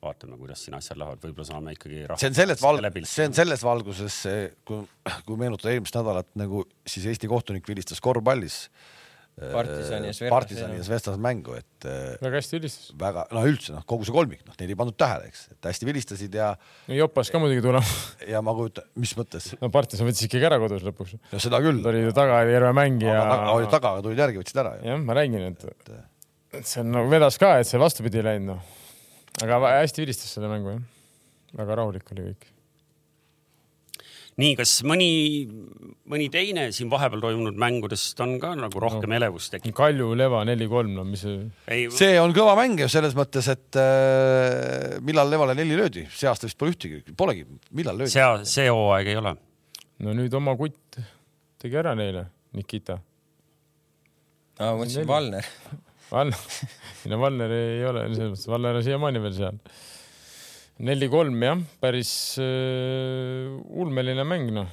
vaatame, 0.06 0.38
kuidas 0.38 0.62
siin 0.62 0.76
asjad 0.78 1.00
lähevad, 1.02 1.22
võib-olla 1.24 1.48
saame 1.48 1.72
ikkagi 1.74 2.04
see 2.22 2.30
on 2.30 2.36
selles 2.38 2.62
val-, 2.62 2.82
see 3.10 3.26
on 3.26 3.34
selles 3.34 3.64
valguses, 3.66 4.18
kui, 4.66 4.84
kui 5.26 5.40
meenutada 5.42 5.74
eelmist 5.74 5.98
nädalat 5.98 6.30
nagu 6.38 6.62
siis 6.86 7.08
Eesti 7.10 7.30
kohtunik 7.32 7.66
vilistas 7.68 8.02
korvpallis 8.06 8.68
Partisani 9.36 10.08
ja 10.08 10.16
Sverdas, 10.16 10.32
Partisani 10.32 10.78
ja 10.80 10.84
Svestas 10.88 11.18
mängu, 11.20 11.58
et 11.60 11.88
äh, 11.90 12.14
väga 12.24 12.40
hästi 12.40 12.56
vilistas. 12.56 12.94
väga, 13.00 13.26
no 13.36 13.42
üldse 13.44 13.74
noh, 13.76 13.84
kogu 13.84 14.08
see 14.08 14.16
kolmik, 14.16 14.46
noh, 14.48 14.56
neid 14.56 14.72
ei 14.72 14.78
pannud 14.80 14.96
tähele, 14.96 15.28
eks, 15.28 15.42
et 15.52 15.68
hästi 15.68 15.90
vilistasid 15.90 16.38
ja, 16.40 16.54
Jopas 16.96 17.34
ka 17.34 17.42
muidugi 17.44 17.66
tulema. 17.66 17.98
ja 18.32 18.40
ma 18.46 18.54
kujutan, 18.56 18.88
mis 19.04 19.12
mõttes, 19.20 19.50
no 19.60 19.68
Partisan 19.76 20.08
võttis 20.08 20.30
ikkagi 20.30 20.48
ära 20.48 20.62
kodus 20.62 20.88
lõpuks. 20.88 21.18
no 21.34 21.44
seda 21.44 21.60
küll 21.66 21.84
ta, 21.84 21.92
oli 21.92 22.06
ju 22.06 22.16
tagajärve 22.16 22.72
mängija 22.80 23.20
aga 23.26 23.52
olid 23.58 23.76
taga, 23.76 23.92
tulid 24.06 24.24
järgi, 24.24 24.40
võtsid 24.40 24.64
ära 24.64 24.74
jah, 24.80 25.04
ma 25.04 25.20
räägin, 25.20 25.50
et, 25.52 25.68
et 26.56 26.72
see 26.72 26.86
on 26.86 26.96
nagu 26.96 27.12
vedas 27.12 27.36
ka, 27.42 27.58
et 27.60 27.68
see 27.68 27.82
vastupidi 27.82 28.24
ei 28.24 28.30
läinud, 28.30 28.56
noh. 28.56 28.74
aga 29.44 29.60
hästi 29.82 30.06
vilistas 30.06 30.32
selle 30.38 30.48
mängu, 30.54 30.78
jah. 30.78 31.60
väga 31.60 31.82
rahulik 31.84 32.16
oli 32.16 32.30
kõik. 32.32 32.55
nii, 34.42 34.56
kas 34.60 34.72
mõni, 34.88 35.08
mõni 36.12 36.28
teine 36.32 36.68
siin 36.76 36.90
vahepeal 36.92 37.24
toimunud 37.24 37.60
mängudest 37.60 38.20
on 38.24 38.36
ka 38.42 38.52
nagu 38.60 38.82
rohkem 38.84 39.12
no. 39.12 39.18
elevust 39.18 39.54
tekkinud? 39.54 39.76
Kalju, 39.78 40.10
Leva 40.20 40.44
neli-kolm, 40.48 40.92
no 40.98 41.06
mis 41.08 41.24
see, 41.24 41.46
ei, 41.72 41.88
see 41.96 42.18
on 42.20 42.36
kõva 42.36 42.58
mäng 42.60 42.84
ju 42.84 42.90
selles 42.92 43.16
mõttes, 43.18 43.48
et 43.54 43.80
äh, 43.80 44.98
millal 45.06 45.32
Levale 45.32 45.56
neli 45.58 45.80
löödi, 45.80 46.06
see 46.12 46.28
aasta 46.32 46.50
vist 46.50 46.60
pole 46.60 46.76
ühtegi, 46.76 47.02
polegi, 47.16 47.48
millal 47.78 48.04
löödi? 48.04 48.12
see, 48.16 48.28
see 48.58 48.68
hooaeg 48.68 49.14
ei 49.14 49.20
ole. 49.22 49.36
no 50.04 50.18
nüüd 50.20 50.36
oma 50.36 50.58
kutt 50.60 51.00
tegi 51.62 51.80
ära 51.80 51.96
neile, 51.98 52.28
Nikita. 52.60 53.00
aa, 54.60 54.74
ma 54.74 54.78
mõtlesin 54.82 55.08
Valner. 55.10 55.52
Valner, 56.12 56.48
ei 57.06 57.12
no 57.14 57.24
Valner 57.24 57.56
ei 57.56 57.84
ole, 57.88 58.08
selles 58.12 58.36
mõttes 58.36 58.50
Valner 58.52 58.82
on 58.82 58.86
siiamaani 58.86 59.24
veel 59.24 59.40
seal. 59.40 59.64
Neli-kolm 60.84 61.44
jah, 61.46 61.62
päris 61.84 62.10
äh, 62.42 63.52
ulmeline 63.80 64.26
mäng 64.28 64.50
noh. 64.56 64.68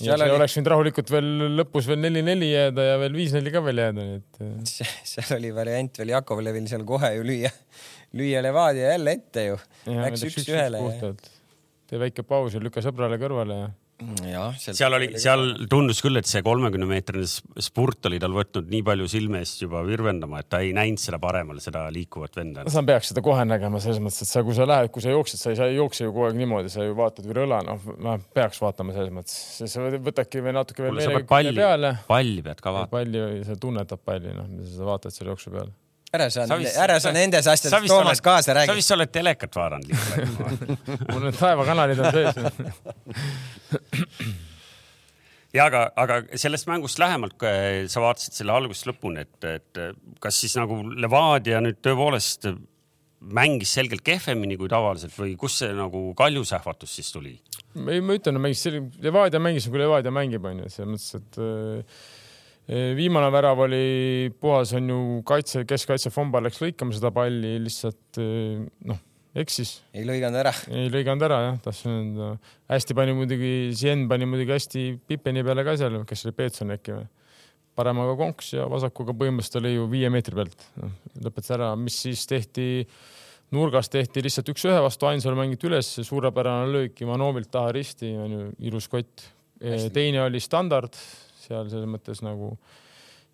ja 0.00 0.10
Seal 0.16 0.24
oli- 0.26 0.34
oleks 0.34 0.56
võinud 0.58 0.70
rahulikult 0.72 1.12
veel 1.14 1.28
lõpus 1.60 1.86
veel 1.90 2.00
neli-neli 2.02 2.48
jääda 2.50 2.88
ja 2.88 2.96
veel 3.04 3.14
viis-neli 3.14 3.52
ka 3.54 3.62
veel 3.62 3.82
jääda, 3.84 4.08
nii 4.08 4.18
et 4.18 4.42
äh, 4.42 4.88
seal 5.12 5.36
oli 5.38 5.52
variant 5.54 6.00
veel 6.02 6.14
Jakovlevil 6.16 6.66
seal 6.70 6.82
kohe 6.88 7.12
ju 7.18 7.22
lüüa, 7.30 7.52
lüüa 8.18 8.42
Levadia 8.42 8.90
jälle 8.96 9.14
ette 9.20 9.46
ju. 9.52 9.56
Läks 9.86 10.26
üks-ühele. 10.30 10.82
tee 11.86 12.00
väike 12.02 12.24
paus 12.26 12.54
ja 12.56 12.62
lükka 12.64 12.82
sõbrale 12.82 13.18
kõrvale 13.22 13.60
ja 13.62 13.70
jah, 14.26 14.54
seal 14.58 14.96
oli, 14.96 15.08
seal 15.22 15.44
tundus 15.70 16.00
küll, 16.02 16.18
et 16.18 16.26
see 16.28 16.42
kolmekümne 16.44 16.86
meetrine 16.90 17.26
spurt 17.62 18.08
oli 18.08 18.18
tal 18.22 18.34
võtnud 18.34 18.66
nii 18.72 18.82
palju 18.86 19.06
silme 19.10 19.40
eest 19.44 19.62
juba 19.62 19.84
virvendama, 19.86 20.40
et 20.42 20.48
ta 20.50 20.60
ei 20.64 20.72
näinud 20.76 21.02
seda 21.02 21.20
paremal, 21.22 21.60
seda 21.62 21.84
liikuvat 21.94 22.34
venda. 22.40 22.64
sa 22.72 22.82
peaks 22.86 23.12
seda 23.12 23.22
kohe 23.24 23.44
nägema 23.46 23.80
selles 23.82 24.02
mõttes, 24.02 24.24
et 24.26 24.32
sa, 24.32 24.42
kui 24.46 24.56
sa 24.56 24.66
lähed, 24.68 24.90
kui 24.94 25.04
sa 25.04 25.14
jooksed, 25.14 25.40
sa 25.40 25.52
ei 25.54 25.60
saa 25.60 25.70
ei 25.70 25.78
jookse 25.78 26.08
ju 26.08 26.14
kogu 26.14 26.26
aeg 26.28 26.40
niimoodi, 26.42 26.72
sa 26.74 26.86
ju 26.86 26.98
vaatad 26.98 27.30
üle 27.30 27.46
õla, 27.46 27.62
noh, 27.68 27.86
ma 28.02 28.18
peaks 28.34 28.60
vaatama 28.64 28.96
selles 28.96 29.14
mõttes, 29.14 29.38
sa 29.62 29.86
võtadki 29.94 30.42
veel 30.44 30.58
natuke 30.58 30.86
veel 30.88 30.98
meelega 30.98 31.30
palli 31.30 31.54
peale,. 31.56 31.94
palli 32.10 32.44
pead 32.44 32.64
ka 32.64 32.74
vaatama. 32.74 32.94
palli, 32.98 33.46
sa 33.46 33.58
tunnetad 33.60 34.02
palli, 34.04 34.34
noh, 34.34 34.50
sa 34.74 34.90
vaatad 34.90 35.14
selle 35.14 35.34
jooksu 35.34 35.54
peale. 35.54 35.74
Ära 36.14 36.28
sa 36.30 36.46
Sa, 36.46 36.58
ära 36.84 36.96
sa 37.00 37.08
sa- 37.08 37.14
nendes 37.16 37.44
sa 37.46 37.54
asjades 37.56 37.88
Toomas 37.90 38.18
oled- 38.18 38.24
kaasa 38.26 38.50
sa 38.50 38.56
räägi. 38.60 38.76
vist 38.80 38.94
oled 38.96 39.12
telekat 39.14 39.56
vaadanud 39.58 39.88
lihtsalt. 39.90 40.76
mul 41.12 41.24
need 41.28 41.38
taevakanalid 41.40 41.98
on 42.04 42.12
sees. 42.14 42.34
ja 45.54 45.66
aga, 45.68 45.84
aga 46.00 46.20
sellest 46.40 46.66
mängust 46.70 46.98
lähemalt, 47.02 47.36
sa 47.92 48.02
vaatasid 48.04 48.34
selle 48.40 48.54
algusest 48.56 48.88
lõpuni, 48.90 49.22
et, 49.26 49.50
et 49.50 49.82
kas 50.22 50.40
siis 50.44 50.56
nagu 50.58 50.80
Levadia 50.98 51.60
nüüd 51.64 51.78
tõepoolest 51.84 52.48
mängis 53.34 53.70
selgelt 53.72 54.02
kehvemini 54.04 54.58
kui 54.60 54.68
tavaliselt 54.68 55.14
või 55.16 55.32
kust 55.40 55.62
see 55.62 55.70
nagu 55.76 56.10
kaljusähvatus 56.18 56.96
siis 56.98 57.08
tuli? 57.14 57.36
ei, 57.74 58.02
ma 58.04 58.14
ütlen, 58.18 58.36
mängis, 58.42 58.66
Levadia 59.02 59.40
mängis 59.42 59.64
nagu 59.70 59.80
Levadia 59.80 60.12
mängib, 60.14 60.44
onju, 60.50 60.68
selles 60.70 60.90
mõttes, 60.92 61.14
et 61.22 61.38
äh, 61.40 62.02
viimane 62.68 63.30
värav 63.32 63.64
oli 63.66 64.30
puhas, 64.40 64.72
on 64.78 64.88
ju 64.88 65.00
kaitse, 65.28 65.64
keskkaitse 65.68 66.12
Fomba 66.14 66.40
läks 66.44 66.62
lõikama 66.62 66.96
seda 66.96 67.10
palli, 67.14 67.58
lihtsalt 67.60 68.20
noh, 68.88 69.00
eksis, 69.36 69.74
ei 69.96 70.06
lõiganud 70.06 70.40
ära. 70.40 70.52
ei 70.70 70.88
lõiganud 70.92 71.26
ära 71.26 71.40
jah, 71.48 71.58
tahtsin 71.64 71.92
öelda. 71.92 72.30
hästi 72.70 72.96
pani 72.96 73.16
muidugi, 73.16 73.50
Sien 73.76 74.06
pani 74.10 74.28
muidugi 74.30 74.54
hästi 74.54 74.86
Pipeni 75.08 75.44
peale 75.46 75.66
ka 75.66 75.76
seal, 75.80 76.00
kes 76.08 76.24
oli 76.26 76.36
Peetson 76.38 76.74
äkki 76.76 76.96
või? 76.96 77.10
paremaga 77.74 78.14
konks 78.18 78.52
ja 78.54 78.68
vasakuga 78.70 79.16
põhimõtteliselt 79.18 79.60
oli 79.60 79.74
ju 79.74 79.88
viie 79.90 80.10
meetri 80.14 80.38
pealt 80.38 80.66
no,. 80.78 80.92
lõpetas 81.26 81.54
ära, 81.56 81.72
mis 81.78 81.96
siis 82.06 82.22
tehti, 82.30 82.86
nurgas 83.54 83.90
tehti 83.90 84.22
lihtsalt 84.22 84.52
üks-ühe 84.54 84.78
vastu, 84.84 85.08
Ainsalu 85.10 85.38
mängiti 85.40 85.68
üles, 85.68 85.90
suurepärane 86.06 86.70
löök 86.70 87.02
Ivanovilt 87.02 87.50
taha 87.54 87.74
risti, 87.74 88.14
on 88.14 88.36
ju 88.38 88.48
ilus 88.70 88.88
kott. 88.92 89.26
teine 89.94 90.22
oli 90.22 90.40
standard 90.42 90.94
seal 91.44 91.70
selles 91.72 91.90
mõttes 91.90 92.24
nagu 92.24 92.54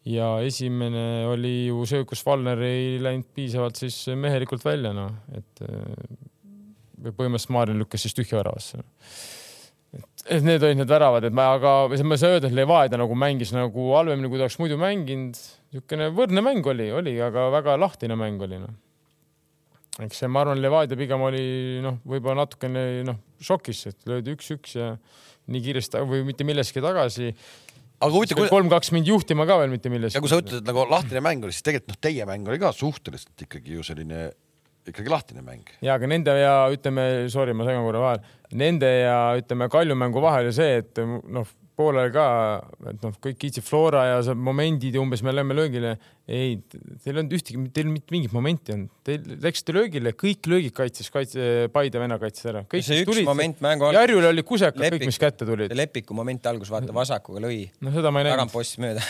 ja 0.09 0.33
esimene 0.47 1.27
oli 1.29 1.55
ju 1.69 1.85
see, 1.89 2.05
kus 2.09 2.23
Valner 2.27 2.61
ei 2.65 2.97
läinud 3.03 3.29
piisavalt 3.37 3.81
siis 3.81 4.03
mehelikult 4.17 4.65
välja, 4.65 4.95
noh, 4.97 5.13
et 5.37 5.65
äh, 5.67 7.11
põhimõtteliselt 7.11 7.55
Maarjan 7.57 7.81
lükkas 7.81 8.07
siis 8.07 8.17
tühja 8.17 8.41
väravasse. 8.41 8.81
et 8.81 10.11
et 10.31 10.45
need 10.45 10.63
olid 10.63 10.79
need 10.79 10.91
väravad, 10.91 11.25
et 11.27 11.35
ma, 11.35 11.49
aga 11.57 11.73
ma 11.91 12.15
ei 12.15 12.21
saa 12.21 12.37
öelda, 12.37 12.51
et 12.51 12.57
Levadia 12.57 13.01
nagu 13.01 13.17
mängis 13.19 13.55
nagu 13.57 13.89
halvemini, 13.97 14.29
kui 14.31 14.39
ta 14.39 14.47
oleks 14.47 14.61
muidu 14.61 14.79
mänginud. 14.81 15.41
niisugune 15.71 16.11
võrdne 16.15 16.45
mäng 16.45 16.67
oli, 16.67 16.91
oli, 16.93 17.17
aga 17.23 17.49
väga 17.55 17.77
lahtine 17.81 18.17
mäng 18.19 18.43
oli, 18.47 18.61
noh. 18.63 18.77
eks 20.05 20.23
see, 20.23 20.31
ma 20.31 20.45
arvan, 20.45 20.61
Levadia 20.63 20.99
pigem 20.99 21.25
oli 21.27 21.81
noh, 21.85 21.99
võib-olla 22.09 22.45
natukene 22.45 22.85
noh, 23.09 23.19
šokis, 23.43 23.87
et 23.91 24.09
löödi 24.11 24.37
üks-üks 24.37 24.77
ja 24.79 24.95
nii 25.51 25.65
kiiresti 25.65 26.05
või 26.07 26.23
mitte 26.29 26.47
milleski 26.47 26.83
tagasi. 26.85 27.33
Aga 28.01 28.13
huvitav, 28.15 28.41
kui, 28.41 28.51
kolm-kaks 28.53 28.93
mind 28.97 29.11
juhtima 29.13 29.47
ka 29.49 29.59
veel 29.63 29.73
mitte 29.73 29.93
millestki. 29.93 30.19
ja 30.19 30.25
kui 30.25 30.33
sa 30.33 30.41
ütled, 30.41 30.63
et 30.63 30.69
nagu 30.71 30.87
lahtine 30.91 31.23
mäng 31.25 31.45
oli, 31.47 31.57
siis 31.57 31.67
tegelikult 31.67 31.95
noh, 31.95 32.01
teie 32.09 32.29
mäng 32.29 32.49
oli 32.49 32.61
ka 32.63 32.73
suhteliselt 32.77 33.47
ikkagi 33.47 33.77
ju 33.77 33.87
selline 33.87 34.31
ikkagi 34.89 35.13
lahtine 35.13 35.45
mäng. 35.45 35.69
ja 35.85 35.97
aga 35.99 36.09
nende 36.11 36.35
ja 36.41 36.55
ütleme, 36.73 37.07
sorry, 37.33 37.55
ma 37.57 37.69
segan 37.69 37.85
korra 37.87 38.05
vahele, 38.05 38.37
nende 38.57 38.91
ja 39.03 39.19
ütleme 39.39 39.69
Kalju 39.73 39.97
mängu 39.99 40.23
vahel 40.25 40.49
ju 40.49 40.57
see, 40.57 40.81
et 40.81 41.03
noh, 41.05 41.49
poolel 41.81 42.11
ka, 42.15 42.27
et 42.91 43.05
noh, 43.05 43.15
kõik 43.25 43.39
kiitsid 43.41 43.65
Flora 43.65 44.05
ja 44.09 44.21
see 44.25 44.37
momendid 44.37 44.97
ja 44.97 45.03
umbes 45.03 45.23
me 45.25 45.33
lähme 45.35 45.57
löögile. 45.57 45.97
ei, 46.31 46.57
teil 47.03 47.17
ei 47.17 47.21
olnud 47.21 47.35
ühtegi, 47.35 47.61
teil 47.75 47.89
mitte 47.91 48.15
mingit 48.15 48.35
momenti 48.35 48.75
olnud, 48.75 48.91
teil 49.07 49.25
läksite 49.43 49.75
löögile, 49.75 50.13
kõik 50.19 50.47
löögid 50.51 50.75
kaitses, 50.77 51.11
kaitse, 51.13 51.47
Paide 51.75 52.01
venna 52.03 52.19
kaitses 52.23 52.47
ära. 52.51 52.63
see 52.71 53.03
üks 53.03 53.21
moment 53.27 53.59
mängu 53.65 53.89
alguses, 53.89 54.01
Jarjul 54.01 54.29
oli 54.31 54.45
kusekad 54.47 54.85
kõik, 54.95 55.07
mis 55.11 55.19
kätte 55.21 55.49
tulid. 55.49 55.75
Lepiku 55.77 56.15
moment 56.17 56.47
algus, 56.51 56.71
vaata 56.73 56.95
vasakuga 56.95 57.43
lõi, 57.43 57.65
noh, 57.83 57.95
seda 57.95 58.13
ma 58.15 58.23
ei 58.23 58.29
näinud. 58.29 58.39
tagantpost 58.39 58.79
mööda. 58.83 59.03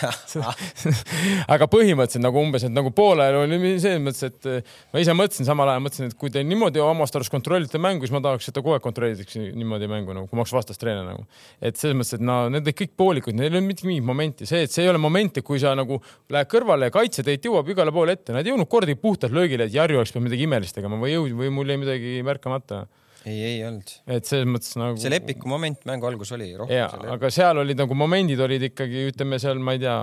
aga 1.54 1.68
põhimõtteliselt 1.70 2.24
nagu 2.24 2.40
umbes, 2.40 2.64
et 2.68 2.74
nagu 2.74 2.92
poolel 2.96 3.40
oli 3.42 3.74
selles 3.82 4.00
mõttes, 4.04 4.24
et 4.30 4.50
eh, 4.50 4.74
ma 4.94 5.04
ise 5.04 5.16
mõtlesin 5.16 5.48
samal 5.48 5.74
ajal, 5.74 5.84
mõtlesin, 5.86 6.10
et 6.12 6.18
kui 6.20 6.32
te 6.32 6.44
niimoodi 6.46 6.82
omast 6.84 7.20
arust 7.20 7.32
kontrollite 7.32 7.80
mängu, 7.82 8.06
siis 8.06 8.16
ma 8.16 8.22
tahaks, 8.24 8.48
et 8.48 8.56
te 8.56 8.64
kogu 8.64 8.78
aeg 8.78 8.86
kontrollitaks 8.86 9.38
niimoodi 9.40 9.90
mängu 9.90 10.16
nagu, 10.16 10.30
kui 10.30 10.38
ma 10.38 10.46
oleks 10.46 10.56
vastastreener 10.56 11.04
nagu. 11.04 11.26
et 11.60 11.76
selles 11.76 11.98
mõttes, 11.98 12.16
et 12.16 12.24
no 12.24 12.40
need 12.52 12.72
kõik 12.76 12.96
poolikud, 12.96 13.36
neil 13.36 13.50
ei 13.50 13.58
olnud 13.58 13.74
mitte 13.74 13.88
mingit 13.88 14.06
momenti, 14.06 14.48
see, 14.48 14.64
et 14.64 14.72
see 14.72 14.86
ei 14.86 14.92
ole 14.92 15.00
moment, 15.02 15.36
et 15.36 15.46
kui 15.46 15.60
sa 15.62 15.74
nagu 15.78 16.00
lähed 16.32 16.50
kõrvale 16.50 16.88
ja 16.88 16.94
kaitseteid 17.10 17.50
jõuab 17.50 17.68
igale 17.74 17.92
poole 17.94 18.14
ette, 18.16 18.34
nad 18.34 18.46
ei 18.46 18.54
jõudnud 18.54 18.70
kordagi 18.70 18.98
puhtalt 19.00 19.34
löögile, 19.34 19.66
et 19.66 19.74
Jarju 19.74 20.00
oleks 20.00 20.14
pidanud 20.14 20.30
midagi 20.30 20.46
imelist 20.46 20.78
tegema 20.78 20.98
või 21.00 21.14
jõud 21.16 21.36
või 21.42 21.52
mul 21.58 21.72
jäi 21.72 21.78
midagi 21.82 22.16
märkamata. 22.26 22.84
ei, 23.26 23.36
ei 23.44 23.58
olnud. 23.66 23.90
et 24.06 24.24
selles 24.24 24.48
mõttes 24.48 24.76
nagu. 24.80 24.96
see 25.00 25.12
Lepiku 25.12 25.50
moment 25.50 25.82
mängu 25.88 26.08
algus 26.08 26.30
oli 26.32 26.48
rohkem 26.56 26.78
ja, 26.78 26.86
seal. 26.88 27.10
aga 27.16 27.30
seal 27.34 27.60
olid 27.60 27.82
nagu 27.82 27.98
momendid 27.98 28.40
olid 28.40 28.64
ikkagi, 28.70 29.08
ütleme 29.10 29.40
seal, 29.42 29.60
ma 29.60 29.74
ei 29.76 29.82
tea, 29.82 29.98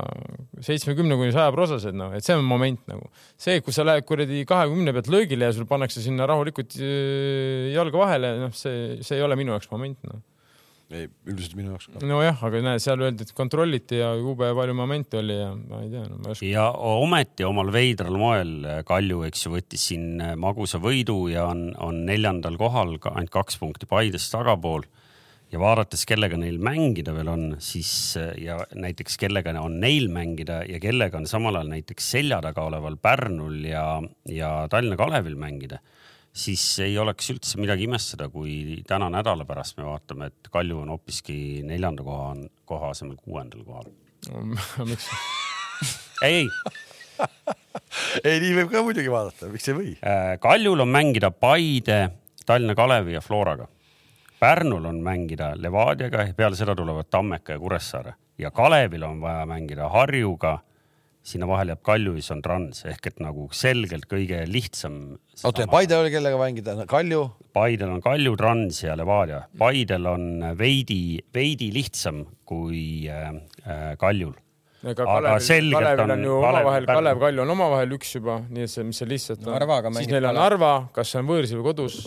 seitsmekümne 0.68 1.18
kuni 1.18 1.34
saja 1.34 1.50
prosesed, 1.56 1.98
noh, 1.98 2.14
et 2.14 2.28
see 2.28 2.38
on 2.38 2.46
moment 2.46 2.84
nagu. 2.92 3.10
see, 3.40 3.62
kui 3.66 3.74
sa 3.74 3.88
lähed 3.88 4.06
kuradi 4.06 4.44
kahekümne 4.50 4.94
pealt 4.94 5.12
löögile 5.14 5.50
ja 5.50 5.56
sul 5.56 5.70
pannakse 5.70 6.04
sinna 6.04 6.30
rahulikult 6.30 6.78
äh, 6.78 7.72
jalga 7.74 8.04
vahele, 8.04 8.34
noh, 8.46 8.58
see, 8.58 9.00
see 9.02 9.18
ei 9.18 9.26
ole 9.26 9.40
minu 9.40 9.56
jaoks 9.56 9.72
moment, 9.74 10.04
noh. 10.12 10.22
ei, 10.94 11.08
üldiselt 11.28 11.56
minu 11.58 11.74
jaoks 11.74 11.90
ka. 11.92 12.02
nojah, 12.08 12.44
aga 12.48 12.62
näe, 12.64 12.82
seal 12.84 13.02
öeldi, 13.04 13.26
et 13.28 13.34
kontrolliti 13.36 14.00
ja 14.00 14.14
jube 14.20 14.50
palju 14.56 14.76
momente 14.78 15.20
oli 15.20 15.36
ja 15.36 15.50
ma 15.56 15.82
ei 15.84 15.90
tea 15.92 16.04
no,, 16.08 16.20
oska. 16.32 16.48
ja 16.48 16.68
ometi 16.72 17.48
omal 17.48 17.72
veidral 17.76 18.20
moel 18.20 18.54
Kalju, 18.88 19.24
eks 19.28 19.48
ju, 19.48 19.56
võttis 19.58 19.88
siin 19.92 20.22
magusa 20.40 20.80
võidu 20.84 21.26
ja 21.32 21.48
on, 21.52 21.70
on 21.84 22.06
neljandal 22.08 22.56
kohal, 22.60 22.96
ainult 23.12 23.34
kaks 23.34 23.60
punkti 23.60 23.90
Paidest 23.90 24.32
tagapool. 24.32 24.88
ja 25.52 25.60
vaadates, 25.60 26.06
kellega 26.08 26.40
neil 26.40 26.58
mängida 26.64 27.14
veel 27.16 27.32
on, 27.32 27.46
siis 27.64 27.92
ja 28.40 28.60
näiteks 28.76 29.20
kellega 29.20 29.56
on 29.60 29.80
neil 29.84 30.08
mängida 30.12 30.62
ja 30.68 30.80
kellega 30.84 31.20
on 31.20 31.28
samal 31.28 31.60
ajal 31.60 31.76
näiteks 31.76 32.12
selja 32.16 32.40
taga 32.44 32.68
oleval 32.68 32.96
Pärnul 32.96 33.64
ja, 33.68 33.86
ja 34.32 34.52
Tallinna 34.72 35.00
Kalevil 35.00 35.36
mängida, 35.40 35.80
siis 36.38 36.64
ei 36.86 36.98
oleks 37.02 37.32
üldse 37.34 37.60
midagi 37.62 37.88
imestada, 37.88 38.30
kui 38.30 38.82
täna 38.88 39.10
nädala 39.14 39.46
pärast 39.48 39.80
me 39.80 39.88
vaatame, 39.88 40.30
et 40.32 40.52
Kalju 40.54 40.84
on 40.84 40.92
hoopiski 40.94 41.64
neljanda 41.66 42.06
koha, 42.06 42.36
koha 42.70 42.92
asemel 42.94 43.18
kuuendal 43.22 43.64
kohal. 43.66 43.90
miks? 44.92 45.10
ei, 46.26 46.44
ei 46.44 46.48
ei, 48.24 48.38
nii 48.42 48.54
võib 48.60 48.70
ka 48.72 48.84
muidugi 48.86 49.10
vaadata, 49.12 49.50
miks 49.52 49.68
ei 49.70 49.78
või? 49.78 49.96
Äh, 50.06 50.36
Kaljul 50.44 50.86
on 50.86 50.94
mängida 50.94 51.32
Paide, 51.32 52.00
Tallinna 52.46 52.76
Kalevi 52.78 53.18
ja 53.18 53.24
Floraga. 53.26 53.68
Pärnul 54.38 54.86
on 54.86 55.02
mängida 55.02 55.56
Levadiaga 55.58 56.28
ja 56.28 56.34
peale 56.38 56.58
seda 56.60 56.76
tulevad 56.78 57.10
Tammeka 57.10 57.56
ja 57.56 57.60
Kuressaare 57.60 58.14
ja 58.38 58.52
Kalevil 58.52 59.04
on 59.04 59.22
vaja 59.22 59.46
mängida 59.46 59.90
Harjuga, 59.90 60.60
sinna 61.28 61.48
vahele 61.50 61.76
jääb 61.76 61.84
Kalju 61.84 62.16
ja 62.16 62.24
siis 62.24 62.34
on 62.38 62.42
Trans 62.46 62.86
ehk 62.88 63.10
et 63.12 63.22
nagu 63.24 63.50
selgelt 63.56 64.08
kõige 64.10 64.42
lihtsam. 64.48 65.18
oota 65.44 65.66
ja 65.66 65.68
Paide 65.72 65.98
oli 66.00 66.12
kellega 66.14 66.40
mängida, 66.40 66.76
Kalju, 66.88 67.24
Paidel 67.58 67.92
on 67.98 68.02
Kalju, 68.02 68.36
Trans 68.40 68.84
ja 68.84 68.96
Levadia. 68.98 69.44
Paidel 69.58 70.06
on 70.08 70.28
veidi, 70.58 71.20
veidi 71.34 71.72
lihtsam 71.74 72.26
kui 72.48 73.08
äh, 73.12 73.32
äh, 73.66 73.96
Kaljul. 74.00 74.36
Aga 74.88 75.04
Kalevil, 75.04 75.42
selgelt 75.44 75.84
Kalevil 75.84 76.14
on 76.14 76.24
ju 76.24 76.36
Kalev- 76.38 76.62
omavahel. 76.62 76.86
Kalev, 76.86 77.20
Kalju 77.20 77.44
on 77.44 77.54
omavahel 77.56 77.96
üks 77.98 78.14
juba, 78.16 78.38
nii 78.48 78.68
et 78.68 78.72
see, 78.72 78.86
mis 78.88 79.02
see 79.02 79.10
lihtsalt 79.10 79.48
on. 79.48 79.94
Siis 79.98 80.12
neil 80.14 80.30
on. 80.30 80.38
Narva, 80.38 80.72
kas 80.96 81.12
see 81.12 81.24
on 81.24 81.30
võõrsil 81.32 81.60
või 81.60 81.72
kodus. 81.72 81.98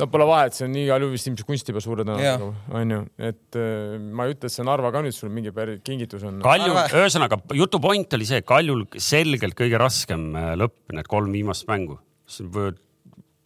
No 0.00 0.08
pole 0.10 0.26
vahet, 0.28 0.56
see 0.56 0.66
on 0.66 0.76
igal 0.78 1.04
juhul 1.04 1.14
vist 1.14 1.28
ilmselt 1.30 1.48
kunstipäeva 1.48 1.82
suure 1.84 2.06
tõenäosusega, 2.06 2.76
onju, 2.80 3.00
et 3.30 3.58
äh, 3.60 3.96
ma 4.00 4.26
ei 4.26 4.34
ütle, 4.34 4.50
et 4.50 4.54
see 4.54 4.66
Narva 4.66 4.92
ka 4.94 5.02
nüüd 5.04 5.16
sul 5.16 5.32
mingi 5.34 5.52
päris 5.54 5.82
kingitus 5.86 6.24
on. 6.26 6.40
Kaljul, 6.44 6.78
ühesõnaga 7.00 7.40
jutu 7.58 7.80
point 7.82 8.18
oli 8.18 8.28
see, 8.28 8.44
Kaljul 8.46 8.86
selgelt 9.02 9.58
kõige 9.58 9.80
raskem 9.80 10.30
äh, 10.38 10.52
lõpp, 10.60 10.78
need 10.96 11.10
kolm 11.10 11.34
viimast 11.34 11.68
mängu. 11.70 12.00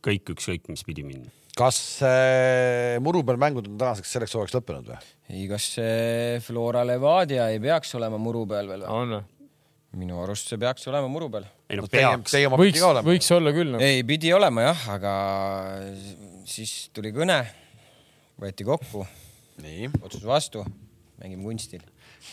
kõik 0.09 0.31
ükskõik 0.33 0.69
mis 0.71 0.85
pidi 0.87 1.03
minna. 1.05 1.33
kas 1.59 1.79
äh, 2.07 2.99
muru 3.03 3.25
peal 3.27 3.41
mängud 3.41 3.67
on 3.67 3.81
tänaseks 3.81 4.13
selleks 4.15 4.37
hooajaks 4.37 4.55
lõppenud 4.55 4.93
või? 4.93 5.01
ei, 5.29 5.49
kas 5.51 5.73
see 5.75 6.39
Flora 6.45 6.85
Levadia 6.87 7.49
ei 7.51 7.59
peaks 7.61 7.95
olema 7.99 8.17
muru 8.19 8.47
peal 8.47 8.71
veel 8.71 8.87
või? 8.87 8.95
on 8.95 9.17
või? 9.17 9.27
minu 9.97 10.21
arust 10.23 10.51
see 10.51 10.61
peaks 10.61 10.87
olema 10.91 11.09
muru 11.11 11.31
peal. 11.33 11.47
ei 11.69 11.79
no 11.81 11.87
peaks. 11.89 12.35
võiks 12.35 12.61
pidi 12.61 12.83
ka, 12.83 12.91
olema. 12.93 13.09
võiks 13.09 13.31
olla 13.35 13.53
küll 13.57 13.73
no.. 13.73 13.81
ei, 13.83 14.03
pidi 14.07 14.33
olema 14.37 14.69
jah, 14.69 14.85
aga 14.95 15.13
siis 16.49 16.89
tuli 16.97 17.13
kõne, 17.15 17.39
võeti 18.41 18.67
kokku, 18.67 19.05
nii, 19.63 19.89
otsus 20.05 20.25
vastu, 20.27 20.65
mängime 21.21 21.45
kunstil. 21.45 21.83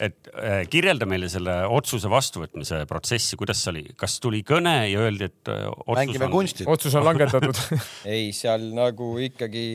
et 0.02 0.30
äh, 0.34 0.64
kirjelda 0.72 1.08
meile 1.10 1.30
selle 1.32 1.56
otsuse 1.72 2.10
vastuvõtmise 2.12 2.84
protsessi, 2.90 3.38
kuidas 3.40 3.62
see 3.64 3.74
oli, 3.74 3.84
kas 4.00 4.18
tuli 4.24 4.42
kõne 4.48 4.76
ja 4.90 5.04
öeldi, 5.06 5.30
et 5.30 5.52
äh, 5.52 5.66
otsus 5.86 6.00
mängime 6.02 6.30
on... 6.30 6.36
kunstit. 6.38 6.70
otsus 6.72 6.96
on 6.98 7.06
langetatud 7.08 7.60
ei, 8.16 8.32
seal 8.36 8.70
nagu 8.78 9.16
ikkagi 9.26 9.66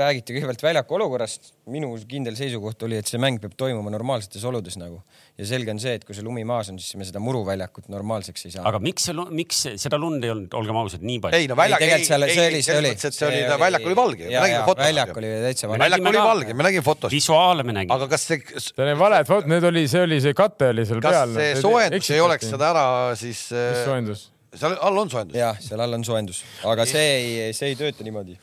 räägiti 0.00 0.36
kõigepealt 0.36 0.66
väljaku 0.70 0.98
olukorrast. 1.00 1.54
Minu 1.66 1.88
kindel 2.06 2.36
seisukoht 2.38 2.82
oli, 2.86 2.98
et 3.00 3.08
see 3.10 3.18
mäng 3.18 3.40
peab 3.42 3.56
toimuma 3.58 3.90
normaalsetes 3.90 4.44
oludes 4.46 4.76
nagu 4.78 5.00
ja 5.34 5.46
selge 5.48 5.72
on 5.72 5.80
see, 5.82 5.96
et 5.98 6.04
kui 6.06 6.14
see 6.14 6.22
lumi 6.22 6.44
maas 6.46 6.70
on, 6.70 6.78
siis 6.78 6.94
me 7.00 7.06
seda 7.08 7.18
muruväljakut 7.22 7.88
normaalseks 7.90 8.46
ei 8.46 8.54
saa. 8.54 8.66
aga 8.70 8.78
miks 8.84 9.08
see, 9.08 9.24
miks 9.34 9.64
seda 9.82 9.98
lund 9.98 10.22
ei 10.22 10.30
olnud, 10.30 10.54
olgem 10.60 10.78
ausad, 10.78 11.02
nii 11.06 11.18
palju? 11.24 11.40
ei 11.40 11.50
no 11.50 11.56
väljak, 11.58 11.82
ei, 11.82 12.04
see 12.06 12.18
oli, 12.18 12.62
see 12.62 12.78
oli. 12.78 12.92
et 12.94 13.02
see 13.08 13.26
oli, 13.26 13.42
väljak 13.64 13.88
oli 13.90 13.98
valge, 13.98 14.28
me 14.30 14.38
nägime 14.38 14.62
fotos. 14.68 14.84
väljak 14.84 15.20
oli 15.22 15.32
täitsa 15.48 15.72
valge. 15.72 15.82
väljak 15.84 16.08
oli 16.12 16.22
valge, 16.30 16.54
me 16.54 16.68
nägime 16.68 16.86
fotos. 16.86 17.16
visuaale 17.16 17.66
me 17.66 17.76
nägime. 17.80 17.98
aga 17.98 18.08
kas 18.14 18.28
see, 18.30 18.62
see 18.68 18.86
oli 18.86 18.94
valed 19.02 19.32
fot-, 19.32 19.50
need 19.50 19.66
oli, 19.72 19.84
see 19.90 20.06
oli 20.06 20.22
see 20.22 20.38
kate 20.38 20.70
oli 20.70 20.86
seal 20.86 21.02
kas 21.02 21.18
peal. 21.18 21.36
see 21.40 21.60
soojendus 21.66 22.14
ei 22.14 22.24
oleks 22.28 22.54
seda 22.54 22.70
ära 22.70 22.86
siis, 23.18 23.42
mis 23.50 23.84
soojendus? 23.90 24.26
Seal 24.60 24.76
all 24.88 24.98
on 25.02 25.10
soojendus? 25.12 25.36
jah, 25.38 25.58
seal 25.62 25.82
all 25.84 25.96
on 25.98 26.04
soojendus, 26.06 26.40
aga 26.72 26.86
see 26.88 27.04
ei, 27.18 27.52
see 27.56 27.72
ei 27.72 27.78
tööta 27.78 28.06
niimoodi. 28.06 28.36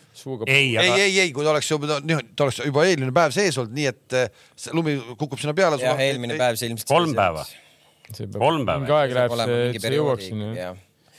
ei, 0.47 0.53
ei, 0.53 0.69
aga 0.77 0.95
ei, 1.01 1.17
ei, 1.25 1.33
kui 1.35 1.45
ta 1.45 1.51
oleks 1.55 1.69
juba, 1.73 1.99
ta 1.99 2.47
oleks 2.47 2.61
juba 2.65 2.85
eelmine 2.89 3.13
päev 3.15 3.33
sees 3.35 3.57
olnud, 3.61 3.75
nii 3.77 3.89
et 3.91 4.17
eh, 4.21 4.31
see 4.55 4.73
lumi 4.77 4.95
kukub 5.19 5.41
sinna 5.41 5.55
peale. 5.57 5.81
jah, 5.81 5.99
eelmine 6.07 6.37
päev 6.39 6.59
see 6.59 6.71
ilmselt. 6.71 6.89
Kolm 6.93 7.13
päeva.. 7.17 7.45
kolm 8.37 8.65
päeva. 8.67 8.79
mingi 8.83 8.97
aeg 9.01 9.13
läheb 9.19 9.37
see, 9.43 9.61
et 9.73 9.85
see 9.87 9.95
jõuaks 9.97 10.27
sinna. 10.31 10.73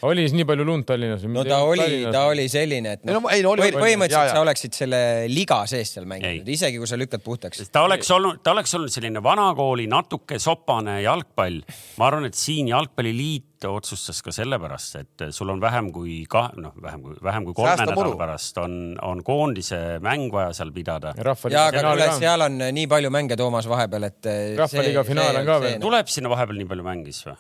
oli 0.05 0.21
siis 0.27 0.35
nii 0.37 0.45
palju 0.45 0.65
lund 0.69 0.85
Tallinnas? 0.85 1.23
no 1.33 1.45
ta 1.49 1.63
oli, 1.65 2.03
ta 2.13 2.27
oli 2.29 2.45
selline, 2.53 2.93
et 2.99 3.07
Ei 3.07 3.15
noh 3.15 3.23
no 3.25 3.31
ei, 3.33 3.41
no 3.45 3.55
oli- 3.55 3.63
põhi- 3.65 3.73
oli- 3.73 3.85
põhimõtteliselt 3.87 4.21
jaa, 4.21 4.35
sa 4.35 4.37
jaa. 4.37 4.43
oleksid 4.45 4.77
selle 4.77 5.01
liga 5.33 5.63
sees 5.71 5.95
seal 5.97 6.05
mänginud, 6.11 6.45
Ei. 6.45 6.59
isegi 6.59 6.77
kui 6.83 6.91
sa 6.91 6.99
lükkad 7.01 7.25
puhtaks. 7.25 7.63
ta 7.73 7.87
oleks 7.89 8.11
olnud, 8.13 8.43
ta 8.45 8.53
oleks 8.53 8.75
olnud 8.77 8.93
selline 8.93 9.23
vanakooli 9.25 9.87
natuke 9.89 10.37
sopane 10.43 10.99
jalgpall. 11.07 11.63
ma 11.97 12.11
arvan, 12.11 12.29
et 12.29 12.37
siin 12.37 12.69
jalgpalliliit 12.69 13.54
otsustas 13.71 14.21
ka 14.25 14.33
sellepärast, 14.35 14.97
et 15.01 15.25
sul 15.35 15.51
on 15.53 15.61
vähem 15.63 15.91
kui 15.95 16.17
ka 16.31 16.47
noh, 16.61 16.75
vähem 16.83 17.03
kui 17.05 17.17
vähem 17.25 17.47
kui 17.49 17.57
kolme 17.57 17.75
nädala 17.81 18.17
pärast 18.21 18.59
on, 18.63 18.77
on 19.03 19.23
koondise 19.27 19.81
mäng 20.05 20.29
vaja 20.33 20.53
seal 20.57 20.73
pidada. 20.75 21.15
ja, 21.17 21.67
aga 21.69 21.85
kuule, 21.89 22.09
seal 22.19 22.47
on 22.49 22.59
nii 22.79 22.87
palju 22.91 23.13
mänge 23.15 23.39
Toomas 23.41 23.69
vahepeal, 23.71 24.09
et. 24.11 24.31
Rahvaliiga 24.59 25.05
finaal 25.07 25.41
on 25.41 25.49
ka 25.49 25.61
veel. 25.67 25.79
tuleb 25.83 26.11
sinna 26.13 26.33
vahepeal 26.33 26.61
nii 26.63 26.71
palju 26.75 26.89
mängis 26.91 27.23
või? 27.29 27.39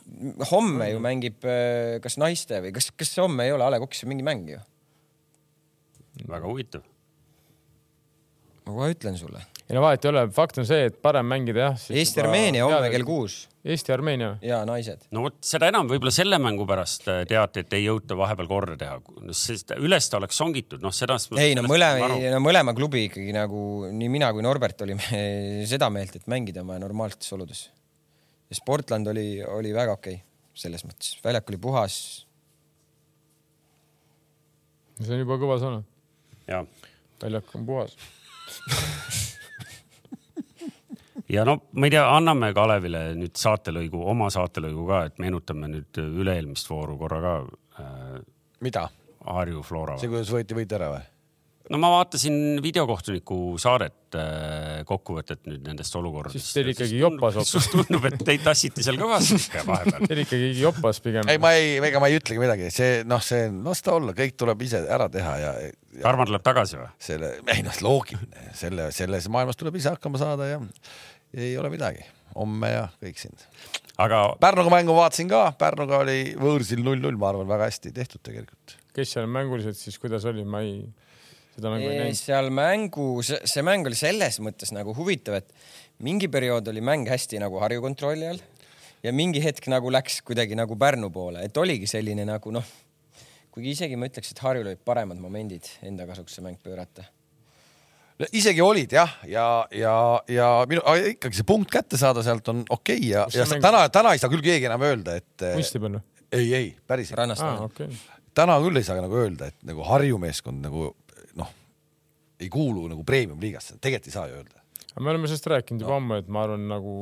homme 0.51 0.91
ju 0.93 1.03
mängib 1.03 1.45
äh, 1.49 1.99
kas 2.05 2.19
naiste 2.21 2.63
või 2.65 2.75
kas, 2.77 2.91
kas 2.95 3.15
homme 3.23 3.49
ei 3.49 3.55
ole 3.55 3.67
A 3.67 3.75
Le 3.75 3.83
Coq'is 3.83 4.07
mingi 4.09 4.27
mäng 4.27 4.49
ju? 4.55 4.63
väga 6.31 6.47
huvitav. 6.47 6.85
Ma 8.65 8.77
kohe 8.79 8.93
ütlen 8.95 9.19
sulle. 9.21 9.43
ei 9.69 9.77
no 9.77 9.83
vahet 9.85 10.05
ei 10.05 10.13
ole, 10.13 10.29
fakt 10.35 10.61
on 10.61 10.69
see, 10.69 10.89
et 10.91 11.01
parem 11.03 11.27
mängida 11.29 11.69
jah. 11.69 11.89
Eesti-Armeenia 12.03 12.69
homme 12.69 12.93
kell. 12.93 13.07
kuus 13.09 13.45
Eesti-Armeenia. 13.65 14.35
ja 14.45 14.59
naised. 14.69 15.07
no 15.15 15.23
vot 15.25 15.39
seda 15.45 15.71
enam 15.73 15.89
võib-olla 15.89 16.13
selle 16.13 16.37
mängu 16.43 16.67
pärast 16.69 17.07
äh, 17.09 17.23
teati, 17.29 17.63
et 17.65 17.77
ei 17.77 17.87
jõuta 17.87 18.17
vahepeal 18.19 18.49
korda 18.51 18.77
teha, 18.81 18.99
sest 19.37 19.73
üles 19.79 20.09
ta 20.11 20.19
oleks 20.21 20.37
songitud, 20.41 20.83
noh 20.85 20.93
seda. 20.93 21.17
ei 21.41 21.57
no 21.57 21.65
mõlema, 21.65 22.11
no 22.35 22.43
mõlema 22.45 22.75
klubi 22.77 23.07
ikkagi 23.09 23.33
nagu 23.37 23.89
nii 23.89 24.11
mina 24.13 24.29
kui 24.37 24.45
Norbert 24.45 24.85
olime 24.85 25.23
seda 25.73 25.89
meelt, 25.95 26.19
et 26.21 26.29
mängida 26.31 26.61
on 26.61 26.75
vaja 26.75 26.85
normaalsetes 26.85 27.33
oludes. 27.37 27.65
ja 28.53 28.61
Sportland 28.61 29.09
oli, 29.15 29.29
oli 29.49 29.73
väga 29.77 29.97
okei 29.97 30.19
okay, 30.21 30.27
selles 30.65 30.85
mõttes, 30.85 31.17
väljak 31.25 31.49
oli 31.49 31.61
puhas. 31.65 31.97
see 35.01 35.17
on 35.17 35.25
juba 35.25 35.41
kõva 35.41 35.57
sõna. 35.63 35.81
ja, 36.53 36.67
väljak 37.25 37.57
on 37.57 37.65
puhas. 37.73 37.97
Ja 41.29 41.45
no 41.45 41.59
ma 41.73 41.89
ei 41.89 41.95
tea, 41.95 42.05
anname 42.17 42.53
Kalevile 42.57 43.07
nüüd 43.19 43.37
saatelõigu, 43.41 44.03
oma 44.11 44.31
saatelõigu 44.33 44.87
ka, 44.91 45.05
et 45.09 45.19
meenutame 45.23 45.71
nüüd 45.73 46.03
üle-eelmist 46.05 46.71
vooru 46.71 46.99
korra 47.01 47.21
ka 47.25 47.35
äh, 47.81 48.21
mida? 48.65 48.89
Harju 49.25 49.63
Flora. 49.65 49.97
see, 50.01 50.11
kuidas 50.13 50.31
võeti 50.33 50.57
võit 50.57 50.73
ära 50.77 50.93
või? 50.93 51.05
No 51.73 51.79
ma 51.81 51.91
vaatasin 51.95 52.59
videokohtuniku 52.63 53.37
saadet 53.61 54.17
äh, 54.19 54.83
kokkuvõtet 54.89 55.47
nüüd 55.49 55.65
nendest 55.65 55.95
olukordadest. 55.97 56.45
Siis 56.45 56.59
teil 56.59 56.73
ikkagi 56.75 56.99
jopas 57.01 57.39
hoopis. 57.41 57.69
tundub, 57.73 58.05
et 58.11 58.19
teid 58.27 58.45
tassiti 58.45 58.85
seal 58.85 58.99
kõvasti 59.01 59.63
vahepeal. 59.69 60.05
see 60.05 60.17
oli 60.17 60.27
ikkagi 60.27 60.51
jopas 60.61 61.01
pigem. 61.05 61.31
ei, 61.33 61.41
ma 61.43 61.55
ei, 61.57 61.79
ega 61.89 62.03
ma 62.03 62.11
ei 62.13 62.19
ütlegi 62.21 62.43
midagi, 62.43 62.69
see 62.75 63.01
noh, 63.09 63.23
see 63.25 63.49
las 63.65 63.85
ta 63.85 63.97
olla, 63.97 64.17
kõik 64.17 64.37
tuleb 64.41 64.67
ise 64.67 64.83
ära 64.85 65.09
teha 65.13 65.39
ja, 65.41 65.55
ja 65.95 66.05
Tarmo 66.05 66.27
tuleb 66.29 66.45
tagasi 66.45 66.81
või? 66.81 66.91
selle, 67.09 67.33
ei 67.55 67.65
noh, 67.67 67.81
loogiline, 67.87 68.51
selle, 68.59 68.91
selles 68.95 69.31
maailmas 69.33 69.61
tuleb 69.61 69.81
ise 69.81 69.95
hakkama 69.95 70.21
saada 70.21 70.51
ja 70.51 70.61
ei 71.35 71.57
ole 71.59 71.71
midagi, 71.73 72.05
homme 72.37 72.71
ja 72.71 72.85
kõik 73.03 73.19
siin. 73.21 73.37
aga 74.03 74.27
Pärnuga 74.43 74.73
mängu 74.75 74.97
vaatasin 74.97 75.31
ka, 75.31 75.47
Pärnuga 75.59 76.03
oli 76.05 76.35
võõrsil 76.39 76.85
null-null, 76.85 77.17
ma 77.21 77.33
arvan, 77.33 77.49
väga 77.51 77.71
hästi 77.71 77.95
tehtud 77.95 78.23
tegelikult. 78.27 78.77
kes 78.95 79.17
seal 79.17 79.31
mänguliselt 79.31 79.79
siis, 79.79 79.99
kuidas 80.03 80.27
oli, 80.31 80.45
ma 80.45 80.61
ei, 80.67 80.83
seda 81.55 81.71
mängu 81.71 81.91
ei 81.91 82.01
näinud. 82.03 82.19
seal 82.19 82.51
mängu, 82.55 83.09
see 83.25 83.65
mäng 83.67 83.87
oli 83.87 83.99
selles 83.99 84.41
mõttes 84.43 84.75
nagu 84.75 84.95
huvitav, 84.97 85.39
et 85.39 85.51
mingi 86.05 86.29
periood 86.33 86.69
oli 86.73 86.83
mäng 86.85 87.09
hästi 87.09 87.39
nagu 87.43 87.61
Harju 87.63 87.85
kontrolli 87.85 88.29
all 88.33 88.43
ja 89.05 89.13
mingi 89.15 89.43
hetk 89.45 89.69
nagu 89.73 89.93
läks 89.93 90.21
kuidagi 90.27 90.57
nagu 90.59 90.77
Pärnu 90.81 91.11
poole, 91.15 91.45
et 91.45 91.57
oligi 91.61 91.89
selline 91.91 92.25
nagu 92.29 92.55
noh, 92.55 92.65
kuigi 93.55 93.75
isegi 93.77 93.99
ma 94.01 94.09
ütleks, 94.11 94.33
et 94.33 94.41
Harjul 94.43 94.73
olid 94.73 94.81
paremad 94.85 95.21
momendid 95.21 95.69
enda 95.87 96.09
kasuks 96.09 96.39
see 96.39 96.47
mäng 96.47 96.59
pöörata. 96.63 97.05
isegi 98.33 98.63
olid 98.63 98.93
jah, 98.95 99.15
ja, 99.29 99.67
ja, 99.75 99.95
ja 100.31 100.49
minu, 100.71 100.83
ikkagi 101.15 101.39
see 101.39 101.47
punkt 101.47 101.71
kätte 101.71 102.01
saada 102.01 102.23
sealt 102.23 102.49
on 102.49 102.65
okei 102.69 102.97
okay 102.97 103.11
ja, 103.11 103.27
ja 103.35 103.47
mäng- 103.51 103.63
täna, 103.63 103.87
täna 103.93 104.15
ei 104.15 104.23
saa 104.23 104.33
küll 104.33 104.45
keegi 104.45 104.71
enam 104.71 104.83
öelda, 104.89 105.19
et 105.21 105.47
kunsti 105.53 105.83
peal 105.83 105.99
või? 105.99 106.05
ei, 106.33 106.51
ei 106.55 106.69
päriselt, 106.87 107.19
rannast 107.21 107.45
ah,. 107.45 107.63
okei. 107.69 107.91
täna 108.35 108.59
küll 108.65 108.81
ei 108.81 108.87
saa 108.87 108.99
nagu 109.03 109.21
öelda, 109.21 109.53
et 109.53 109.67
nagu 109.69 109.85
Harju 109.87 110.19
meeskond 110.23 110.65
nagu 110.65 110.95
ei 112.45 112.53
kuulu 112.53 112.87
nagu 112.93 113.05
premium-liigasse, 113.07 113.79
tegelikult 113.81 114.11
ei 114.11 114.15
saa 114.15 114.29
ju 114.31 114.39
öelda. 114.41 114.63
me 115.01 115.11
oleme 115.11 115.29
sellest 115.31 115.51
rääkinud 115.51 115.83
juba 115.85 115.99
ammu, 115.99 116.21
et 116.23 116.29
ma 116.29 116.45
arvan, 116.47 116.69
nagu 116.71 116.95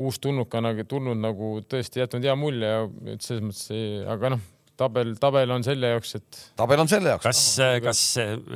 uus 0.00 0.20
tulnukana 0.22 0.72
tulnud 0.88 1.18
nagu 1.20 1.58
tõesti 1.68 2.00
jätnud 2.00 2.24
hea 2.24 2.36
mulje 2.38 2.68
ja 2.70 2.84
et 3.14 3.24
selles 3.26 3.44
mõttes, 3.44 3.66
aga 4.08 4.34
noh, 4.36 4.44
tabel, 4.80 5.14
tabel 5.20 5.54
on 5.54 5.64
selle 5.66 5.92
jaoks, 5.94 6.14
et 6.18 6.40
tabel 6.60 6.82
on 6.82 6.90
selle 6.90 7.12
jaoks. 7.14 7.26
kas, 7.26 7.42
kas, 7.84 8.02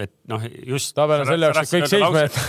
et 0.04 0.14
noh, 0.30 0.44
just. 0.70 0.94
tabel 0.96 1.24
on 1.24 1.30
selle 1.30 1.50
jaoks, 1.50 1.62
et 1.62 1.74
kõik 1.74 1.90
seisma 1.92 2.24
jätta. 2.24 2.42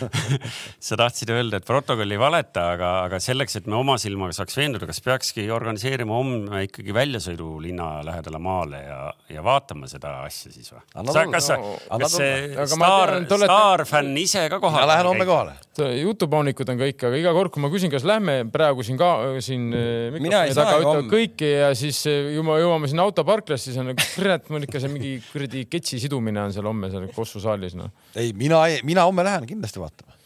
sa 0.90 1.00
tahtsid 1.04 1.32
öelda, 1.34 1.60
et 1.60 1.68
protokoll 1.68 2.16
ei 2.16 2.20
valeta, 2.20 2.70
aga, 2.74 2.92
aga 3.06 3.20
selleks, 3.22 3.60
et 3.60 3.70
me 3.70 3.78
oma 3.78 3.96
silmaga 4.02 4.36
saaks 4.36 4.58
veenduda, 4.58 4.88
kas 4.90 5.02
peakski 5.04 5.46
organiseerima 5.54 6.18
homme 6.18 6.64
ikkagi 6.66 6.94
väljasõidu 6.96 7.52
linna 7.62 7.90
lähedale 8.06 8.42
maale 8.42 8.82
ja, 8.84 9.00
ja 9.30 9.44
vaatama 9.46 9.88
seda 9.90 10.20
asja 10.26 10.52
siis 10.52 10.72
või 10.74 10.82
kas 11.30 11.50
sa, 11.50 11.58
Anna 11.90 12.06
kas 12.06 12.16
see 12.16 12.34
tulla. 12.40 12.64
Aga 12.64 12.78
ma 12.80 12.90
staar 12.90 13.44
staarfänn 13.44 14.18
ise 14.20 14.46
ka 14.50 14.60
kohal? 14.62 14.82
ma 14.82 14.88
lähen 14.92 15.08
homme 15.10 15.26
kohale. 15.28 15.54
jutupaunikud 16.00 16.72
on 16.72 16.80
kõik, 16.80 17.04
aga 17.08 17.20
iga 17.20 17.32
kord, 17.36 17.52
kui 17.54 17.62
ma 17.62 17.70
küsin, 17.72 17.92
kas 17.92 18.04
lähme 18.08 18.42
praegu 18.52 18.84
siin 18.86 18.98
ka 19.00 19.10
siin 19.44 19.68
eh, 19.72 20.18
Mina 20.18 20.44
ei 20.44 20.52
mikrofoni 20.52 20.56
saa 20.56 20.66
taga 20.66 20.82
ütlevad 20.84 21.10
kõiki 21.12 21.50
ja 21.50 21.70
siis 21.78 22.00
eh, 22.10 22.32
ju 22.34 22.44
me 22.80 22.88
jõuame 22.88 22.90
sinna 22.90 23.04
autoparklasse, 23.08 23.70
siis 23.70 23.78
on 23.80 23.90
nagu 23.90 24.06
kurat, 24.14 24.48
mul 24.52 24.64
ikka 24.64 24.80
see 24.80 24.92
mingi 24.92 25.12
kuradi 25.26 25.66
ketsi 25.70 26.00
sidumine 26.00 26.40
on 26.42 26.54
seal 26.54 26.66
homme 26.68 26.90
seal 26.92 27.06
Kossu 27.14 27.42
saalis 27.42 27.76
noh. 27.76 27.90
ei, 28.16 28.32
mina, 28.36 28.62
mina 28.86 29.04
homme 29.08 29.24
lähen 29.26 29.46
kindlasti 29.48 29.82
vaatama. 29.82 30.16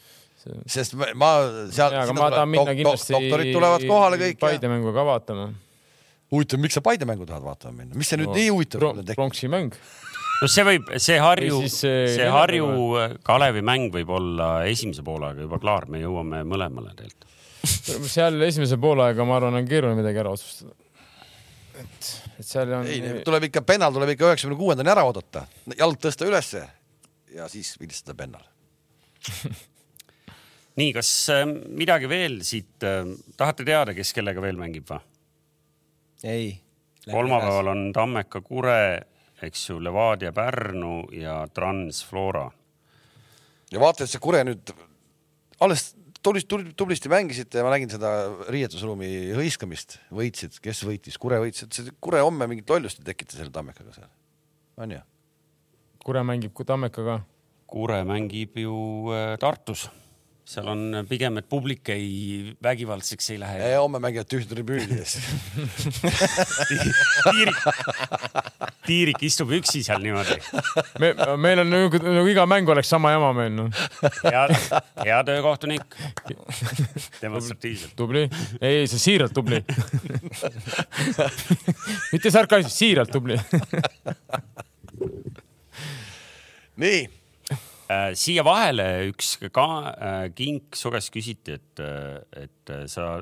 sest 0.71 0.95
ma, 1.01 1.11
ma 1.19 1.33
seal. 1.73 1.97
aga 2.05 2.15
ma 2.15 2.31
tahan 2.31 2.51
minna 2.53 2.77
kindlasti. 2.77 3.15
doktorid 3.17 3.53
tulevad 3.55 3.87
kohale 3.89 4.21
kõik. 4.21 4.41
Paide 4.43 4.71
mängu 4.71 4.95
ka 4.95 5.07
vaatama. 5.09 5.51
huvitav, 6.33 6.63
miks 6.63 6.79
sa 6.79 6.85
Paide 6.85 7.09
mängu 7.09 7.27
tahad 7.27 7.45
vaatama 7.45 7.83
minna, 7.83 7.99
mis 7.99 8.13
see 8.13 8.21
nüüd 8.21 8.31
no, 8.31 8.39
nii 8.39 8.51
huvitav 8.53 8.89
on? 8.91 9.03
pronksi 9.15 9.51
mäng. 9.51 9.75
no 10.43 10.51
see 10.51 10.69
võib, 10.69 10.95
see 11.03 11.19
Harju, 11.21 11.65
see 11.73 12.31
Harju 12.39 12.71
Kalevi 13.27 13.65
mäng 13.67 13.91
võib 13.95 14.15
olla 14.15 14.55
esimese 14.71 15.03
poolaega 15.07 15.49
juba 15.49 15.61
klaar, 15.63 15.89
me 15.91 16.03
jõuame 16.05 16.45
mõlemale 16.47 16.95
tegelikult. 16.95 17.31
seal 18.15 18.43
esimese 18.45 18.77
poolaega, 18.77 19.25
ma 19.25 19.39
arvan, 19.41 19.57
on 19.59 19.69
keeruline 19.69 19.97
midagi 19.97 20.21
ära 20.21 20.35
otsustada. 20.37 20.77
Et, 21.81 22.09
et 22.39 22.47
seal 22.47 22.73
on. 22.79 22.89
ei, 22.89 23.21
tuleb 23.27 23.49
ikka, 23.51 23.63
pennal 23.67 23.95
tuleb 23.95 24.15
ikka 24.15 24.31
üheksakümne 24.31 24.59
kuuendani 24.59 24.93
ära 24.93 25.05
oodata, 25.07 25.47
jalg 25.79 26.01
tõsta 26.03 26.29
ülesse 26.29 26.65
ja 27.35 27.49
siis 27.51 27.75
vilistada 27.81 28.17
pennal 28.19 28.45
nii, 30.81 30.91
kas 30.97 31.11
äh, 31.35 31.45
midagi 31.49 32.11
veel 32.11 32.41
siit 32.47 32.87
äh, 32.87 33.03
tahate 33.39 33.67
teada, 33.67 33.95
kes 33.97 34.15
kellega 34.17 34.43
veel 34.45 34.59
mängib 34.61 34.89
või? 34.91 35.03
ei. 36.25 36.53
kolmapäeval 37.11 37.73
on 37.75 37.87
Tammeka 37.95 38.41
Kure, 38.45 38.79
eks 39.45 39.69
ju, 39.71 39.81
Levadia 39.83 40.33
Pärnu 40.33 41.09
ja 41.19 41.43
Transflora. 41.55 42.47
ja 43.73 43.83
vaata, 43.83 44.05
et 44.05 44.15
see 44.15 44.23
Kure 44.23 44.45
nüüd 44.47 44.75
alles 45.65 45.93
tublisti, 46.25 46.61
tublisti 46.79 47.11
mängisite 47.13 47.61
ja 47.61 47.65
ma 47.67 47.73
nägin 47.75 47.91
seda 47.93 48.11
riietusruumi 48.53 49.09
hõiskamist, 49.37 49.99
võitsid, 50.15 50.57
kes 50.65 50.85
võitis, 50.89 51.19
Kure 51.21 51.41
võitis, 51.43 51.67
et 51.67 51.77
see 51.77 51.93
Kure 52.03 52.23
homme 52.25 52.49
mingit 52.51 52.71
lollust 52.71 53.03
ei 53.03 53.11
tekita 53.11 53.39
selle 53.39 53.53
Tammekaga 53.55 53.93
seal, 53.97 54.11
on 54.81 54.97
ju? 54.97 55.03
Kure 56.05 56.23
mängib 56.27 56.65
Tammekaga? 56.67 57.21
Kure 57.71 58.01
mängib 58.07 58.59
ju 58.61 58.75
äh, 59.15 59.37
Tartus. 59.41 59.89
Seal 60.45 60.67
on 60.69 61.07
pigem, 61.09 61.39
et 61.41 61.47
publik 61.49 61.89
ei, 61.95 62.53
vägivaldseks 62.63 63.31
ei 63.33 63.39
lähe. 63.41 63.71
homme 63.81 63.99
mängivad 64.05 64.29
tühja 64.29 64.45
tribüüni 64.51 64.99
ees 65.01 65.15
tiirik, 68.87 69.21
istub 69.27 69.53
üksi 69.57 69.83
seal 69.87 70.03
niimoodi. 70.05 70.37
me, 71.03 71.13
meil 71.41 71.65
on 71.65 71.73
nagu, 71.73 72.01
nagu 72.05 72.31
iga 72.31 72.47
mäng 72.51 72.69
oleks 72.75 72.93
sama 72.93 73.15
jama 73.15 73.33
meil 73.37 73.53
noh. 73.55 73.83
hea, 74.25 74.45
hea 75.05 75.21
töökohtunik. 75.31 75.99
demonstratiivselt. 77.23 77.97
tubli, 77.99 78.27
ei, 78.61 78.87
see 78.91 79.01
siiralt 79.01 79.35
tubli 79.37 79.61
mitte 82.13 82.33
sarkasm, 82.35 82.73
siiralt 82.73 83.13
tubli 83.15 83.39
nii 86.81 87.05
Äh, 87.85 88.15
siia 88.17 88.41
vahele 88.47 89.11
üks 89.11 89.35
ka 89.53 89.67
äh, 89.93 90.27
kink, 90.33 90.73
su 90.79 90.89
käest 90.93 91.11
küsiti, 91.13 91.59
et, 91.59 91.83
äh, 91.85 92.47
et 92.47 92.73
sa 92.89 93.19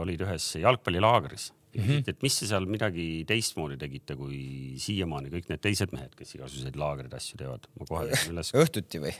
olid 0.00 0.22
ühes 0.24 0.46
jalgpallilaagris 0.62 1.50
ja 1.78 1.86
küsiti, 1.86 2.10
mhm. 2.10 2.16
et 2.16 2.26
mis 2.26 2.38
te 2.40 2.50
seal 2.50 2.68
midagi 2.70 3.08
teistmoodi 3.28 3.78
tegite 3.80 4.16
kui 4.18 4.38
siiamaani 4.82 5.32
kõik 5.32 5.50
need 5.52 5.64
teised 5.64 5.94
mehed, 5.94 6.14
kes 6.18 6.34
igasuguseid 6.36 6.78
laagreid 6.78 7.14
asju 7.18 7.40
teevad. 7.40 7.68
ma 7.78 7.88
kohe 7.88 8.06
leian 8.08 8.32
üles. 8.34 8.52
õhtuti 8.58 9.02
või? 9.04 9.14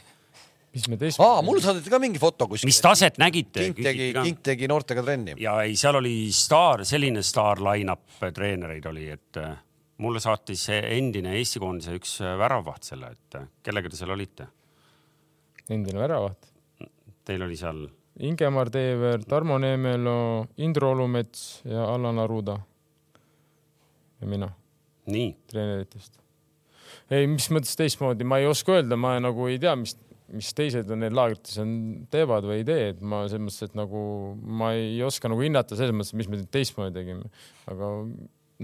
mis 0.74 0.88
me 0.90 0.98
teistmoodi? 1.00 1.28
aa, 1.28 1.46
mulle 1.46 1.62
saadeti 1.64 1.94
ka 1.94 2.02
mingi 2.02 2.22
foto 2.22 2.50
kuskil. 2.50 2.70
mis 2.70 2.82
taset 2.84 3.22
nägite? 3.22 3.70
Kink 3.70 3.80
tegi, 3.86 4.10
Kink 4.18 4.44
tegi 4.50 4.68
noortega 4.70 5.06
trenni. 5.06 5.38
ja 5.42 5.56
ei, 5.64 5.78
seal 5.78 6.00
oli 6.02 6.16
staar, 6.34 6.84
selline 6.88 7.22
staar 7.26 7.62
line-up 7.64 8.20
treenereid 8.34 8.90
oli, 8.90 9.08
et 9.14 9.42
mulle 10.02 10.22
saatis 10.22 10.68
endine 10.78 11.38
Eesti 11.38 11.62
koondise 11.62 11.96
üks 11.98 12.18
väravvaht 12.38 12.90
selle, 12.90 13.14
et 13.14 13.42
kellega 13.66 13.90
te 13.90 13.98
seal 13.98 14.14
olite 14.14 14.50
endine 15.74 16.00
väravaht. 16.00 16.48
Teil 17.28 17.44
oli 17.44 17.56
seal? 17.60 17.86
Ingemar 18.18 18.70
Teever, 18.74 19.22
Tarmo 19.28 19.58
Neemelo, 19.62 20.46
Indro 20.64 20.92
Olumets 20.94 21.62
ja 21.68 21.84
Allan 21.92 22.18
Aruda. 22.18 22.58
ja 24.20 24.26
mina. 24.26 24.48
nii. 25.06 25.36
treeneritest. 25.50 26.18
ei, 27.10 27.26
mis 27.30 27.48
mõttes 27.54 27.76
teistmoodi, 27.78 28.26
ma 28.26 28.40
ei 28.42 28.48
oska 28.50 28.78
öelda, 28.78 28.98
ma 28.98 29.14
nagu 29.22 29.46
ei 29.48 29.60
tea, 29.62 29.76
mis, 29.78 29.94
mis 30.34 30.50
teised 30.56 30.90
on 30.90 31.04
need 31.04 31.14
laagrites 31.16 31.60
on, 31.62 31.70
teevad 32.10 32.48
või 32.48 32.60
ei 32.62 32.66
tee, 32.68 32.90
et 32.94 33.00
ma 33.00 33.22
selles 33.28 33.46
mõttes, 33.46 33.70
et 33.70 33.78
nagu 33.78 34.02
ma 34.42 34.72
ei 34.76 34.98
oska 35.06 35.30
nagu 35.30 35.46
hinnata 35.46 35.78
selles 35.78 35.94
mõttes, 35.94 36.16
mis 36.18 36.30
me 36.32 36.42
teistmoodi 36.58 36.98
tegime, 36.98 37.30
aga 37.70 37.94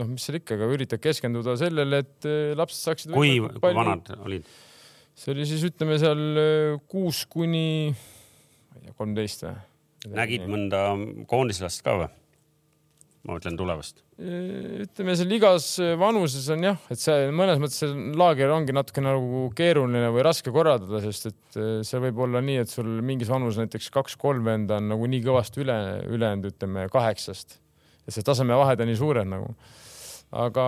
noh, 0.00 0.10
mis 0.10 0.26
seal 0.26 0.40
ikka, 0.40 0.58
aga 0.58 0.68
üritad 0.74 1.02
keskenduda 1.02 1.54
sellele, 1.60 2.02
et 2.04 2.28
eh, 2.28 2.52
lapsed 2.58 2.82
saaksid. 2.90 3.14
kui, 3.14 3.38
kui 3.38 3.76
vanad 3.78 4.10
olid? 4.18 4.48
see 5.14 5.30
oli 5.30 5.46
siis 5.46 5.62
ütleme 5.68 5.96
seal 6.02 6.22
äh, 6.40 6.80
kuus 6.90 7.22
kuni, 7.30 7.94
kolmteist 8.98 9.46
või? 9.46 9.54
nägid 10.14 10.44
mõnda 10.50 10.84
koondislast 11.30 11.84
ka 11.84 11.96
või? 12.02 12.12
ma 13.24 13.38
mõtlen 13.38 13.56
tulevast. 13.56 14.02
Ütleme 14.20 15.14
seal 15.16 15.30
igas 15.32 15.66
vanuses 15.98 16.44
on 16.52 16.66
jah, 16.66 16.82
et 16.92 17.00
see 17.00 17.30
mõnes 17.34 17.56
mõttes 17.62 17.80
see 17.80 17.94
laager 18.20 18.52
ongi 18.52 18.74
natuke 18.76 19.00
nagu 19.02 19.46
keeruline 19.56 20.10
või 20.12 20.26
raske 20.26 20.52
korraldada, 20.54 21.00
sest 21.06 21.30
et 21.30 21.56
äh, 21.56 21.70
see 21.88 22.02
võib 22.04 22.20
olla 22.26 22.42
nii, 22.44 22.58
et 22.66 22.70
sul 22.70 22.90
mingis 23.06 23.32
vanuses 23.32 23.62
näiteks 23.62 23.88
kaks-kolm 23.94 24.44
venda 24.44 24.76
on 24.76 24.92
nagu 24.92 25.08
nii 25.08 25.24
kõvasti 25.24 25.64
üle, 25.64 25.78
ülejäänud 26.12 26.50
ütleme 26.52 26.84
kaheksast 26.92 27.58
ja 28.04 28.14
see 28.14 28.26
tasemevahed 28.26 28.84
on 28.84 28.92
nii 28.92 29.00
suured 29.00 29.30
nagu. 29.30 29.54
aga 30.34 30.62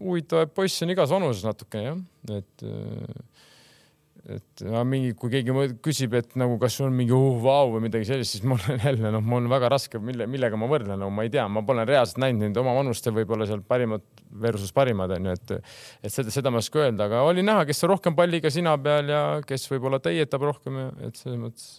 huvitavaid 0.00 0.54
poisse 0.56 0.86
on 0.86 0.94
igas 0.94 1.10
vanuses 1.12 1.44
natuke 1.46 1.82
jah, 1.84 1.98
et 2.34 2.66
et 4.28 4.62
no, 4.68 4.82
mingi, 4.84 5.14
kui 5.16 5.30
keegi 5.32 5.52
küsib, 5.84 6.14
et 6.18 6.34
nagu 6.38 6.58
kas 6.60 6.76
on 6.84 6.92
mingi 6.96 7.14
uh, 7.16 7.38
vau 7.40 7.72
või 7.74 7.86
midagi 7.86 8.08
sellist, 8.08 8.36
siis 8.36 8.44
mul 8.46 8.60
on 8.68 8.80
jälle 8.88 9.12
noh, 9.14 9.24
mul 9.24 9.44
on 9.44 9.50
väga 9.52 9.70
raske, 9.72 10.00
mille, 10.02 10.26
millega 10.30 10.58
ma 10.60 10.68
võrdlen, 10.70 11.00
no 11.00 11.08
ma 11.14 11.24
ei 11.24 11.32
tea, 11.32 11.46
ma 11.48 11.62
pole 11.66 11.86
reaalselt 11.88 12.20
näinud 12.20 12.44
neid 12.44 12.60
oma 12.60 12.74
vanuste 12.76 13.12
võib-olla 13.16 13.48
seal 13.48 13.62
parimad 13.66 14.04
versus 14.42 14.74
parimad 14.76 15.14
onju, 15.16 15.36
et 15.38 15.54
et 15.56 16.12
seda, 16.12 16.32
seda 16.34 16.52
ma 16.52 16.60
ei 16.60 16.66
oska 16.66 16.82
öelda, 16.84 17.06
aga 17.08 17.22
oli 17.28 17.44
näha, 17.46 17.64
kes 17.68 17.80
rohkem 17.88 18.16
palliga 18.18 18.52
sina 18.52 18.76
peal 18.82 19.08
ja 19.10 19.22
kes 19.46 19.64
võib-olla 19.72 20.02
teietab 20.04 20.44
rohkem 20.50 20.76
ja 20.82 20.90
et 21.08 21.20
selles 21.20 21.40
mõttes 21.40 21.70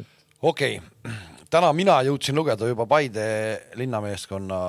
et.... 0.00 0.08
okei 0.40 0.78
okay., 0.80 1.18
täna 1.52 1.72
mina 1.76 1.98
jõudsin 2.08 2.38
lugeda 2.40 2.70
juba 2.70 2.88
Paide 2.90 3.26
linnameeskonna 3.78 4.62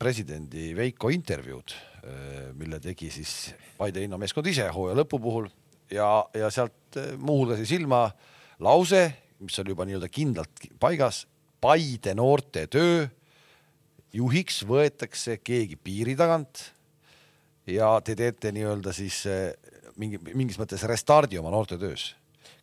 presidendi 0.00 0.72
Veiko 0.74 1.10
intervjuud, 1.12 1.74
mille 2.56 2.80
tegi 2.80 3.10
siis 3.12 3.52
Paide 3.76 4.00
linnameeskond 4.02 4.48
ise 4.48 4.70
hooaja 4.72 4.96
lõpu 5.02 5.20
puhul 5.20 5.52
ja, 5.92 6.08
ja 6.34 6.50
sealt 6.54 6.98
eh, 7.00 7.14
muuhulgas 7.18 7.60
jäi 7.62 7.74
silma 7.74 8.06
lause, 8.64 9.06
mis 9.44 9.58
oli 9.60 9.74
juba 9.74 9.86
nii-öelda 9.88 10.08
kindlalt 10.12 10.68
paigas. 10.80 11.24
Paide 11.64 12.14
noorte 12.16 12.66
töö 12.68 13.06
juhiks 14.14 14.62
võetakse 14.68 15.38
keegi 15.42 15.76
piiri 15.80 16.14
tagant 16.16 16.60
ja 17.66 17.96
te 18.04 18.14
teete 18.18 18.52
nii-öelda 18.54 18.92
siis 18.94 19.24
eh, 19.30 19.52
mingi, 20.00 20.20
mingis 20.32 20.58
mõttes 20.60 20.84
restardi 20.88 21.38
oma 21.40 21.52
noorte 21.54 21.78
töös. 21.80 22.12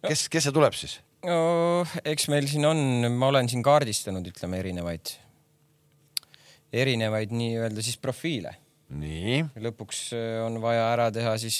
kes, 0.05 0.27
kes 0.29 0.47
see 0.47 0.55
tuleb 0.55 0.77
siis? 0.77 0.99
no 1.25 1.83
eks 2.07 2.27
meil 2.33 2.47
siin 2.49 2.65
on, 2.65 2.79
ma 3.13 3.29
olen 3.31 3.49
siin 3.51 3.63
kaardistanud, 3.65 4.25
ütleme 4.31 4.61
erinevaid, 4.61 5.13
erinevaid 6.73 7.33
nii-öelda 7.35 7.83
siis 7.85 7.99
profiile. 8.01 8.55
Nii. 8.91 9.39
lõpuks 9.63 10.11
eh, 10.17 10.37
on 10.43 10.59
vaja 10.63 10.89
ära 10.91 11.09
teha 11.13 11.33
siis 11.41 11.57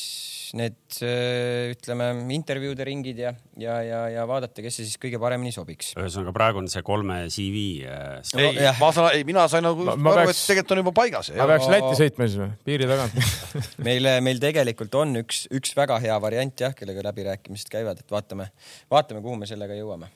need 0.58 0.98
äh, 1.06 1.72
ütleme 1.72 2.10
intervjuude 2.36 2.86
ringid 2.88 3.20
ja, 3.22 3.32
ja, 3.60 3.78
ja, 3.86 4.02
ja 4.12 4.26
vaadata, 4.28 4.64
kes 4.64 4.80
see 4.80 4.88
siis 4.88 5.00
kõige 5.02 5.20
paremini 5.22 5.54
sobiks. 5.56 5.94
ühesõnaga 5.96 6.34
praegu 6.36 6.62
on 6.62 6.68
see 6.72 6.84
kolme 6.86 7.22
CV 7.32 7.64
äh,. 7.88 8.20
ei 8.36 8.50
no,, 8.58 8.74
ma 8.82 8.92
saan, 8.96 9.10
ei, 9.16 9.26
mina 9.28 9.46
sain 9.52 9.66
nagu 9.66 9.88
aru, 9.94 10.28
et 10.28 10.42
tegelikult 10.42 10.76
on 10.76 10.84
juba 10.84 10.96
paigas. 11.02 11.32
ma 11.38 11.48
peaks 11.54 11.70
Lätti 11.72 11.94
sõitma 12.02 12.28
siis 12.28 12.42
või, 12.42 12.52
piiri 12.68 12.90
tagant 12.92 13.16
meil, 13.88 14.12
meil 14.28 14.44
tegelikult 14.44 15.00
on 15.00 15.24
üks, 15.24 15.46
üks 15.56 15.76
väga 15.78 16.02
hea 16.04 16.20
variant 16.24 16.66
jah, 16.68 16.76
kellega 16.78 17.08
läbirääkimised 17.10 17.72
käivad, 17.72 18.04
et 18.04 18.12
vaatame, 18.12 18.52
vaatame, 18.92 19.24
kuhu 19.24 19.40
me 19.40 19.50
sellega 19.50 19.78
jõuame. 19.80 20.12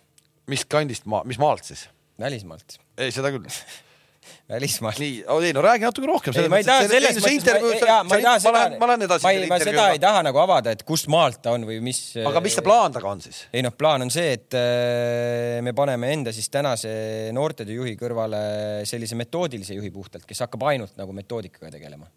mis 0.52 0.68
kandist 0.68 1.08
maa, 1.08 1.24
mis 1.28 1.40
maalt 1.42 1.64
siis? 1.68 1.88
välismaalt. 2.20 2.80
ei, 3.00 3.12
seda 3.16 3.32
küll 3.32 3.48
välismaalt. 4.50 5.00
nii, 5.02 5.24
ei 5.48 5.54
no 5.56 5.64
räägi 5.66 5.88
natuke 5.88 6.10
rohkem. 6.10 6.36
ei, 6.42 6.50
ma 6.52 6.60
ei 6.62 6.68
taha 6.68 6.88
selles 6.90 7.20
mõttes, 7.20 7.62
ma 8.10 8.18
ei 8.20 8.26
taha 8.26 8.42
seda, 8.44 8.64
ma 8.80 8.90
lähen 8.92 9.06
edasi. 9.08 9.26
ma, 9.26 9.32
ei, 9.36 9.48
ma 9.52 9.60
seda 9.62 9.88
ei 9.94 10.02
taha 10.04 10.26
nagu 10.28 10.42
avada, 10.42 10.76
et 10.76 10.84
kust 10.88 11.10
maalt 11.12 11.42
ta 11.46 11.56
on 11.56 11.68
või 11.70 11.80
mis. 11.86 12.02
aga 12.26 12.44
mis 12.46 12.58
see 12.58 12.66
plaan 12.66 12.96
taga 12.96 13.12
on 13.14 13.24
siis? 13.24 13.46
ei 13.54 13.66
noh, 13.66 13.76
plaan 13.78 14.08
on 14.08 14.14
see, 14.14 14.36
et 14.40 14.58
äh, 14.60 15.62
me 15.66 15.76
paneme 15.78 16.12
enda 16.16 16.36
siis 16.36 16.50
tänase 16.54 16.92
noortetöö 17.36 17.82
juhi 17.82 17.96
kõrvale 18.00 18.44
sellise 18.90 19.18
metoodilise 19.20 19.78
juhi 19.78 19.94
puhtalt, 19.94 20.28
kes 20.28 20.46
hakkab 20.46 20.70
ainult 20.72 20.98
nagu 21.00 21.16
metoodikaga 21.16 21.74
tegelema. 21.78 22.10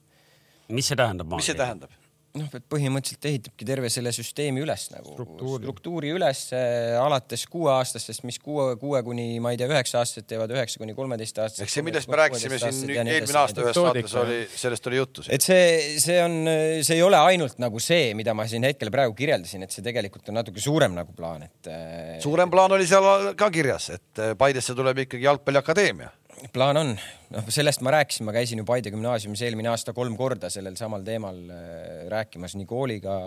mis 0.74 0.92
see 0.92 0.98
tähendab? 0.98 1.32
mis 1.36 1.50
see 1.52 1.58
tähendab? 1.58 1.92
noh, 2.36 2.48
et 2.54 2.64
põhimõtteliselt 2.70 3.26
ehitabki 3.30 3.66
terve 3.68 3.88
selle 3.92 4.12
süsteemi 4.14 4.60
üles 4.62 4.88
nagu 4.92 5.14
Struktuuri. 5.14 5.64
struktuuri 5.64 6.10
üles 6.16 6.42
äh, 6.56 6.96
alates 7.00 7.44
kuueaastastest, 7.50 8.24
mis 8.28 8.38
kuue, 8.42 8.74
kuue 8.80 9.00
kuni 9.06 9.38
ma 9.42 9.52
ei 9.54 9.60
tea, 9.60 9.68
üheksa 9.70 10.02
aastased 10.02 10.28
teevad 10.28 10.52
üheksa 10.54 10.82
kuni 10.82 10.96
kolmeteist 10.98 11.40
aastased. 11.40 11.64
eks 11.66 11.78
see, 11.78 11.86
millest 11.86 12.10
me 12.10 12.20
rääkisime 12.20 12.60
siin 12.60 12.92
eelmine 12.98 13.40
aasta 13.40 13.64
ühes 13.64 13.78
saates 13.78 14.16
oli, 14.22 14.38
sellest 14.54 14.90
oli 14.90 15.00
juttu. 15.00 15.24
et 15.32 15.44
see, 15.44 15.98
see 16.02 16.20
on, 16.24 16.38
see 16.84 16.98
ei 16.98 17.04
ole 17.06 17.20
ainult 17.32 17.58
nagu 17.62 17.82
see, 17.82 18.12
mida 18.18 18.36
ma 18.36 18.48
siin 18.50 18.66
hetkel 18.68 18.92
praegu 18.94 19.16
kirjeldasin, 19.18 19.64
et 19.66 19.74
see 19.74 19.86
tegelikult 19.86 20.28
on 20.32 20.40
natuke 20.42 20.62
suurem 20.62 20.96
nagu 20.98 21.16
plaan, 21.16 21.48
et 21.48 21.72
äh, 21.72 22.14
suurem 22.24 22.52
plaan 22.52 22.76
oli 22.76 22.88
seal 22.88 23.32
ka 23.38 23.50
kirjas, 23.54 23.90
et 23.96 24.24
Paidesse 24.38 24.74
tuleb 24.76 25.06
ikkagi 25.06 25.24
jalgpalliakadeemia. 25.24 26.10
Plaan 26.52 26.80
on, 26.80 26.94
noh, 27.34 27.50
sellest 27.52 27.82
ma 27.84 27.92
rääkisin, 27.94 28.26
ma 28.26 28.34
käisin 28.36 28.60
ju 28.60 28.66
Paide 28.68 28.92
gümnaasiumis 28.94 29.42
eelmine 29.46 29.70
aasta 29.72 29.94
kolm 29.96 30.16
korda 30.18 30.50
sellel 30.52 30.76
samal 30.78 31.04
teemal 31.06 31.38
äh, 31.52 32.06
rääkimas 32.10 32.56
nii 32.58 32.66
kooliga, 32.68 33.18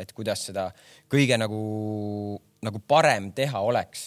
et 0.00 0.12
kuidas 0.16 0.46
seda 0.50 0.68
kõige 1.12 1.38
nagu, 1.40 1.58
nagu 2.66 2.82
parem 2.88 3.32
teha 3.36 3.60
oleks. 3.60 4.06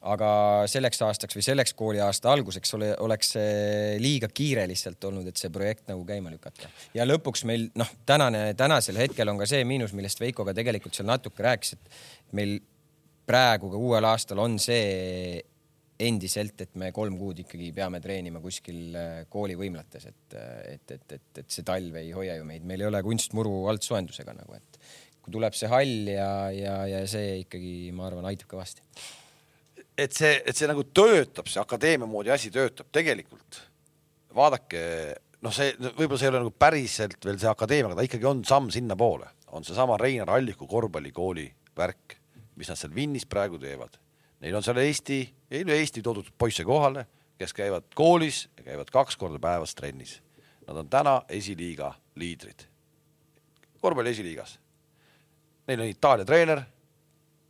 aga 0.00 0.28
selleks 0.72 1.02
aastaks 1.04 1.36
või 1.36 1.42
selleks 1.44 1.74
kooliaasta 1.76 2.30
alguseks 2.32 2.74
ole, 2.74 2.86
oleks 3.04 3.34
see 3.34 3.98
liiga 4.00 4.30
kiire 4.32 4.64
lihtsalt 4.68 5.04
olnud, 5.04 5.26
et 5.28 5.36
see 5.36 5.50
projekt 5.52 5.90
nagu 5.92 6.04
käima 6.08 6.30
lükata. 6.32 6.68
ja 6.94 7.04
lõpuks 7.04 7.44
meil 7.44 7.68
noh, 7.74 7.90
tänane, 8.06 8.54
tänasel 8.54 8.96
hetkel 8.96 9.28
on 9.28 9.38
ka 9.38 9.46
see 9.46 9.64
miinus, 9.64 9.92
millest 9.92 10.20
Veiko 10.20 10.44
ka 10.44 10.56
tegelikult 10.56 10.96
seal 10.96 11.08
natuke 11.10 11.44
rääkis, 11.44 11.76
et 11.76 12.32
meil 12.32 12.60
praegu 13.26 13.70
ka 13.70 13.76
uuel 13.76 14.08
aastal 14.08 14.40
on 14.42 14.58
see 14.58 15.42
endiselt, 16.00 16.64
et 16.64 16.74
me 16.80 16.90
kolm 16.96 17.18
kuud 17.20 17.42
ikkagi 17.42 17.70
peame 17.76 18.00
treenima 18.02 18.40
kuskil 18.42 18.96
äh, 18.96 19.22
kooli 19.30 19.56
võimlates, 19.58 20.06
et, 20.08 20.36
et, 20.72 20.96
et, 20.96 21.14
et, 21.16 21.30
et 21.42 21.52
see 21.52 21.66
talv 21.66 21.96
ei 22.00 22.12
hoia 22.16 22.38
ju 22.38 22.46
meid, 22.48 22.66
meil 22.68 22.84
ei 22.84 22.90
ole 22.90 23.02
kunstmuru 23.04 23.66
altsoojendusega 23.72 24.34
nagu, 24.36 24.56
et 24.56 24.80
kui 25.20 25.34
tuleb 25.34 25.56
see 25.56 25.70
hall 25.70 26.10
ja, 26.10 26.30
ja, 26.54 26.76
ja 26.88 27.00
see 27.10 27.40
ikkagi, 27.44 27.72
ma 27.96 28.08
arvan, 28.08 28.28
aitab 28.30 28.50
kõvasti. 28.54 28.84
et 30.00 30.16
see, 30.16 30.36
et 30.40 30.56
see 30.56 30.68
nagu 30.70 30.86
töötab, 30.96 31.50
see 31.50 31.60
akadeemia 31.62 32.08
moodi 32.08 32.32
asi 32.32 32.52
töötab 32.54 32.88
tegelikult. 32.92 33.60
vaadake, 34.36 34.82
noh, 35.44 35.54
see 35.54 35.74
võib-olla 35.80 36.20
see 36.20 36.28
ei 36.28 36.34
ole 36.34 36.44
nagu 36.44 36.54
päriselt 36.56 37.24
veel 37.26 37.40
see 37.42 37.50
akadeemia, 37.50 37.92
aga 37.92 38.00
ta 38.00 38.08
ikkagi 38.08 38.30
on 38.30 38.44
samm 38.48 38.70
sinnapoole, 38.72 39.28
on 39.56 39.66
seesama 39.66 39.98
Reinar 40.00 40.32
Alliku 40.36 40.68
korvpallikooli 40.70 41.50
värk, 41.76 42.16
mis 42.56 42.70
nad 42.70 42.78
seal 42.78 42.94
Vinnis 42.94 43.26
praegu 43.28 43.60
teevad. 43.60 43.98
Neil 44.40 44.56
on 44.56 44.64
seal 44.64 44.80
Eesti, 44.80 45.20
üle 45.60 45.76
Eesti 45.76 46.02
toodud 46.02 46.30
poisse 46.38 46.64
kohale, 46.64 47.04
kes 47.38 47.52
käivad 47.56 47.90
koolis 47.94 48.46
ja 48.56 48.64
käivad 48.70 48.90
kaks 48.92 49.16
korda 49.20 49.38
päevas 49.40 49.74
trennis. 49.74 50.20
Nad 50.66 50.76
on 50.76 50.88
täna 50.88 51.22
esiliiga 51.28 51.92
liidrid, 52.20 52.66
korvpalli 53.80 54.12
esiliigas. 54.14 54.58
Neil 55.68 55.80
on 55.80 55.92
Itaalia 55.92 56.24
treener, 56.24 56.62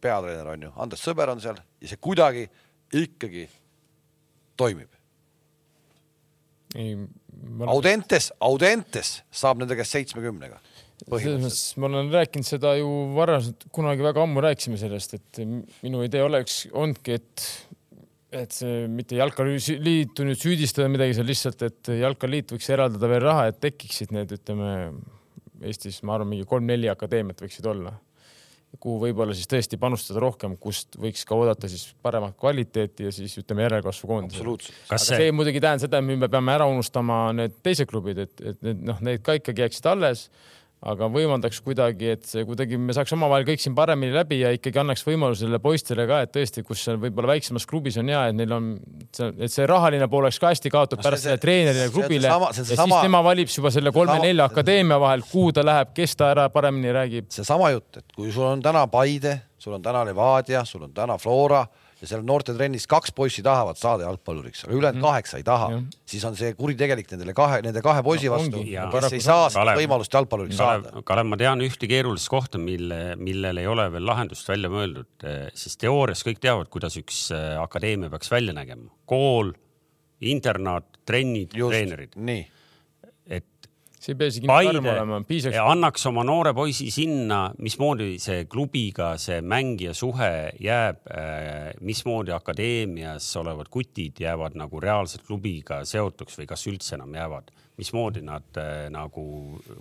peatreener 0.00 0.48
on 0.54 0.62
ju, 0.66 0.72
Andres 0.76 1.02
Sõber 1.04 1.30
on 1.30 1.42
seal 1.42 1.58
ja 1.80 1.90
see 1.90 2.00
kuidagi 2.00 2.46
ikkagi 2.96 3.46
toimib. 4.56 4.90
ei, 6.74 6.96
ma 7.50 7.70
Audentes, 7.70 8.32
Audentes 8.40 9.20
saab 9.30 9.62
nende 9.62 9.76
käest 9.78 9.96
seitsmekümnega. 9.96 10.60
Selles 11.08 11.40
mõttes 11.42 11.64
ma 11.80 11.90
olen 11.90 12.12
rääkinud 12.12 12.46
seda 12.46 12.74
ju 12.78 12.88
varasemalt, 13.16 13.66
kunagi 13.74 14.04
väga 14.04 14.24
ammu 14.26 14.44
rääkisime 14.44 14.80
sellest, 14.80 15.16
et 15.18 15.42
minu 15.84 16.04
idee 16.06 16.22
oleks 16.24 16.62
olnudki, 16.72 17.18
et 17.20 17.48
et 18.30 18.54
see 18.54 18.84
mitte 18.86 19.16
jalkaliitu 19.18 20.22
nüüd 20.26 20.38
süüdistada 20.38 20.90
midagi 20.90 21.16
seal 21.18 21.26
lihtsalt, 21.26 21.64
et 21.66 21.90
jalkaliit 21.98 22.52
võiks 22.54 22.68
eraldada 22.70 23.08
veel 23.10 23.24
raha, 23.24 23.48
et 23.50 23.58
tekiksid 23.62 24.14
need, 24.14 24.36
ütleme 24.38 24.74
Eestis, 25.60 25.98
ma 26.06 26.14
arvan, 26.14 26.30
mingi 26.30 26.46
kolm-neli 26.48 26.88
akadeemiat 26.88 27.42
võiksid 27.42 27.66
olla, 27.68 27.90
kuhu 28.80 29.00
võib-olla 29.02 29.34
siis 29.36 29.50
tõesti 29.50 29.76
panustada 29.80 30.22
rohkem, 30.22 30.54
kust 30.62 30.94
võiks 31.00 31.26
ka 31.28 31.36
oodata 31.36 31.68
siis 31.68 31.88
paremat 32.04 32.36
kvaliteeti 32.40 33.08
ja 33.08 33.12
siis 33.12 33.34
ütleme 33.42 33.66
järelkasvu 33.66 34.08
kas 34.86 34.94
aga 34.94 35.02
see 35.02 35.18
see, 35.26 35.34
muidugi 35.34 35.60
ei 35.60 35.64
tähenda 35.66 35.84
seda, 35.84 36.00
et 36.00 36.22
me 36.22 36.30
peame 36.30 36.54
ära 36.54 36.70
unustama 36.70 37.18
need 37.36 37.58
teised 37.66 37.90
klubid, 37.90 38.22
et, 38.24 38.46
et 38.52 38.62
need 38.64 38.86
noh, 38.88 39.02
need 39.04 39.26
ka 39.26 39.36
ikkagi 39.40 39.66
jääksid 39.66 39.90
alles, 39.90 40.28
aga 40.82 41.08
võimaldaks 41.12 41.58
kuidagi, 41.60 42.06
et 42.14 42.22
see 42.24 42.40
kuidagi 42.48 42.78
me 42.80 42.94
saaks 42.96 43.12
omavahel 43.12 43.44
kõik 43.44 43.60
siin 43.60 43.74
paremini 43.76 44.14
läbi 44.14 44.38
ja 44.40 44.48
ikkagi 44.56 44.78
annaks 44.80 45.02
võimaluse 45.04 45.42
sellele 45.44 45.58
poistele 45.60 46.06
ka, 46.08 46.22
et 46.24 46.32
tõesti, 46.32 46.62
kus 46.64 46.80
seal 46.86 46.96
võib-olla 47.02 47.34
väiksemas 47.34 47.66
klubis 47.68 47.98
on 48.00 48.08
hea, 48.08 48.22
et 48.30 48.38
neil 48.38 48.54
on, 48.56 48.70
et 49.28 49.52
see 49.52 49.66
rahaline 49.68 50.08
pool 50.08 50.24
oleks 50.24 50.38
ka 50.40 50.54
hästi 50.54 50.72
kaotatud 50.72 50.96
No 50.96 51.02
see- 51.02 51.10
pärast 51.10 51.22
see- 51.26 51.34
selle 51.34 51.42
treenerile 51.44 51.82
ja 51.84 51.88
see 51.90 51.92
on 51.92 51.98
klubile 52.00 52.28
seesama- 52.30 52.48
ja 52.48 52.52
see 52.56 52.60
on 52.62 52.66
siis 52.70 52.78
seesama- 52.78 53.02
tema 53.02 53.20
valib 53.28 53.48
juba 53.56 53.70
selle 53.76 53.92
kolme-nelja 53.92 54.46
sama- 54.48 54.54
akadeemia 54.54 55.00
vahel, 55.04 55.22
kuhu 55.30 55.52
ta 55.52 55.62
läheb, 55.68 55.92
kes 55.94 56.16
ta 56.16 56.30
ära 56.32 56.48
paremini 56.48 56.92
räägib. 56.96 57.28
seesama 57.28 57.70
jutt, 57.74 57.96
et 57.98 58.04
kui 58.16 58.32
sul 58.32 58.44
on 58.48 58.62
täna 58.62 58.86
Paide, 58.90 59.42
sul 59.58 59.74
on 59.74 59.82
täna 59.82 60.04
Levadia, 60.08 60.64
sul 60.64 60.82
on 60.88 60.92
täna 60.96 61.18
Flora 61.18 61.66
ja 62.00 62.08
seal 62.08 62.22
noortetrennis 62.24 62.86
kaks 62.90 63.12
poissi 63.12 63.42
tahavad 63.44 63.76
saada 63.76 64.06
jalgpalluriks, 64.06 64.64
aga 64.64 64.72
ülejäänud 64.76 65.02
kaheksa 65.04 65.36
ei 65.40 65.44
taha. 65.44 65.68
Siis 66.08 66.24
on 66.24 66.36
see 66.38 66.54
kuritegelik 66.56 67.10
nendele 67.12 67.34
kahe, 67.36 67.60
nende 67.66 67.82
kahe 67.84 68.02
poisi 68.06 68.30
No 68.30 68.38
vastu, 68.38 68.62
kes 68.64 69.12
ei 69.12 69.20
saa 69.24 69.48
seda 69.52 69.64
Kalev- 69.66 69.80
võimalust 69.82 70.16
jalgpalluriks 70.16 70.56
saada. 70.56 70.88
Kalev, 70.90 71.04
Kalev, 71.10 71.28
ma 71.32 71.36
tean 71.40 71.60
ühte 71.66 71.88
keerulist 71.90 72.28
kohta, 72.32 72.58
mille, 72.58 73.00
millel 73.20 73.60
ei 73.60 73.66
ole 73.68 73.88
veel 73.92 74.06
lahendust 74.08 74.48
välja 74.48 74.70
mõeldud, 74.72 75.26
siis 75.54 75.76
teoorias 75.80 76.24
kõik 76.26 76.40
teavad, 76.40 76.70
kuidas 76.72 76.96
üks 77.00 77.26
eh, 77.36 77.56
akadeemia 77.60 78.10
peaks 78.10 78.32
välja 78.32 78.56
nägema. 78.56 78.88
kool, 79.10 79.52
internaat, 80.20 80.86
trennid, 81.08 81.52
treenerid, 81.56 82.16
nii, 82.16 82.42
see 84.00 84.14
ei 84.14 84.18
pea 84.18 84.30
isegi 84.32 84.48
nii 84.48 84.68
karm 84.70 84.86
olema, 84.88 85.20
piisaks. 85.28 85.58
annaks 85.60 86.06
oma 86.08 86.24
noore 86.24 86.54
poisi 86.56 86.88
sinna, 86.94 87.40
mismoodi 87.60 88.14
see 88.22 88.46
klubiga 88.50 89.12
see 89.20 89.40
mängija 89.44 89.92
suhe 89.96 90.32
jääb, 90.62 91.02
mismoodi 91.84 92.32
akadeemias 92.32 93.28
olevad 93.40 93.68
kutid 93.72 94.22
jäävad 94.24 94.56
nagu 94.60 94.80
reaalselt 94.80 95.26
klubiga 95.28 95.82
seotuks 95.84 96.40
või 96.40 96.48
kas 96.48 96.64
üldse 96.70 96.96
enam 96.96 97.12
jäävad, 97.18 97.52
mismoodi 97.80 98.24
nad 98.24 98.60
äh, 98.60 98.86
nagu 98.92 99.24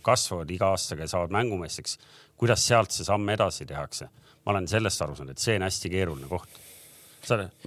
kasvavad 0.05 0.51
iga 0.51 0.73
aastaga 0.73 1.05
ja 1.07 1.13
saavad 1.13 1.35
mängumeesteks, 1.35 1.97
kuidas 2.39 2.65
sealt 2.67 2.95
see 2.95 3.07
samm 3.07 3.35
edasi 3.35 3.67
tehakse. 3.69 4.09
ma 4.45 4.53
olen 4.53 4.67
sellest 4.71 5.01
aru 5.03 5.15
saanud, 5.15 5.35
et 5.35 5.43
see 5.43 5.57
on 5.59 5.65
hästi 5.67 5.89
keeruline 5.91 6.27
koht. 6.31 6.59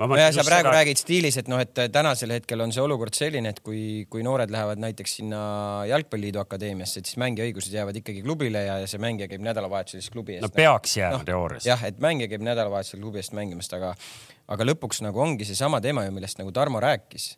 nojah, 0.01 0.31
sa 0.35 0.45
praegu 0.47 0.69
seda... 0.69 0.75
räägid 0.77 1.01
stiilis, 1.01 1.37
et 1.41 1.51
noh, 1.51 1.61
et 1.63 1.81
tänasel 1.93 2.35
hetkel 2.35 2.65
on 2.65 2.73
see 2.75 2.83
olukord 2.83 3.17
selline, 3.17 3.53
et 3.53 3.61
kui, 3.65 3.83
kui 4.13 4.25
noored 4.27 4.53
lähevad 4.53 4.81
näiteks 4.83 5.17
sinna 5.21 5.43
Jalgpalliliidu 5.91 6.41
akadeemiasse, 6.43 7.03
et 7.03 7.11
siis 7.11 7.21
mängijaõigused 7.23 7.75
jäävad 7.77 8.01
ikkagi 8.03 8.25
klubile 8.25 8.65
ja, 8.67 8.79
ja 8.83 8.91
see 8.91 9.03
mängija 9.03 9.29
käib 9.31 9.45
nädalavahetusel 9.45 10.03
siis 10.03 10.15
klubi 10.15 10.39
eest. 10.39 10.47
no 10.47 10.53
peaks 10.55 10.97
jääma 10.99 11.21
no, 11.21 11.29
teoorias. 11.29 11.69
jah, 11.69 11.85
et 11.89 12.01
mängija 12.03 12.33
käib 12.33 12.45
nädalavahetusel 12.49 13.03
klubi 13.03 13.23
eest 13.23 13.37
mängimast, 13.37 13.77
aga, 13.79 13.95
aga 14.57 14.69
lõpuks 14.73 15.03
nagu 15.05 15.23
ongi 15.25 15.49
seesama 15.49 15.83
teema 15.85 16.07
ju, 16.09 16.15
millest 16.17 16.41
nagu 16.41 16.55
Tarmo 16.55 16.81
rääkis. 16.83 17.35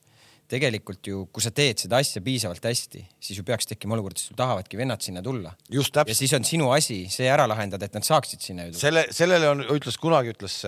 Tegelikult 0.55 1.09
ju, 1.11 1.25
kui 1.35 1.45
sa 1.45 1.53
teed 1.55 1.83
seda 1.85 1.99
asja 2.03 2.23
piisavalt 2.25 2.65
hästi, 2.65 3.03
siis 3.23 3.41
ju 3.41 3.45
peaks 3.47 3.69
tekkima 3.71 3.97
olukord, 3.97 4.17
et 4.17 4.25
sul 4.29 4.39
tahavadki 4.39 4.79
vennad 4.79 5.03
sinna 5.05 5.23
tulla. 5.25 5.55
ja 5.71 6.15
siis 6.15 6.33
on 6.37 6.47
sinu 6.47 6.71
asi 6.75 7.05
see 7.13 7.29
ära 7.31 7.49
lahendada, 7.51 7.89
et 7.89 7.97
nad 7.97 8.07
saaksid 8.07 8.45
sinna 8.45 8.69
ju 8.69 8.75
tulla. 8.75 8.83
selle, 8.87 9.07
sellele 9.15 9.51
on, 9.51 9.65
ütles 9.75 9.99
kunagi, 10.01 10.35
ütles, 10.37 10.61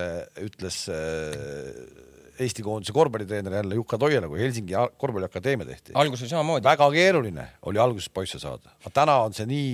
ütles 0.43 0.83
äh, 0.93 2.05
Eesti 2.37 2.61
koondise 2.61 2.93
korvpallitreener 2.93 3.55
jälle 3.63 3.79
Jukka 3.79 3.97
Toiala, 3.99 4.29
kui 4.29 4.43
Helsingi 4.43 4.75
korvpalliakadeemia 5.01 5.67
tehti. 5.71 5.95
alguses 5.97 6.31
samamoodi. 6.31 6.65
väga 6.67 6.91
keeruline 6.93 7.47
oli 7.71 7.81
alguses 7.81 8.11
poisse 8.13 8.41
saada, 8.43 8.75
aga 8.83 8.93
täna 9.01 9.21
on 9.25 9.37
see 9.37 9.49
nii 9.49 9.71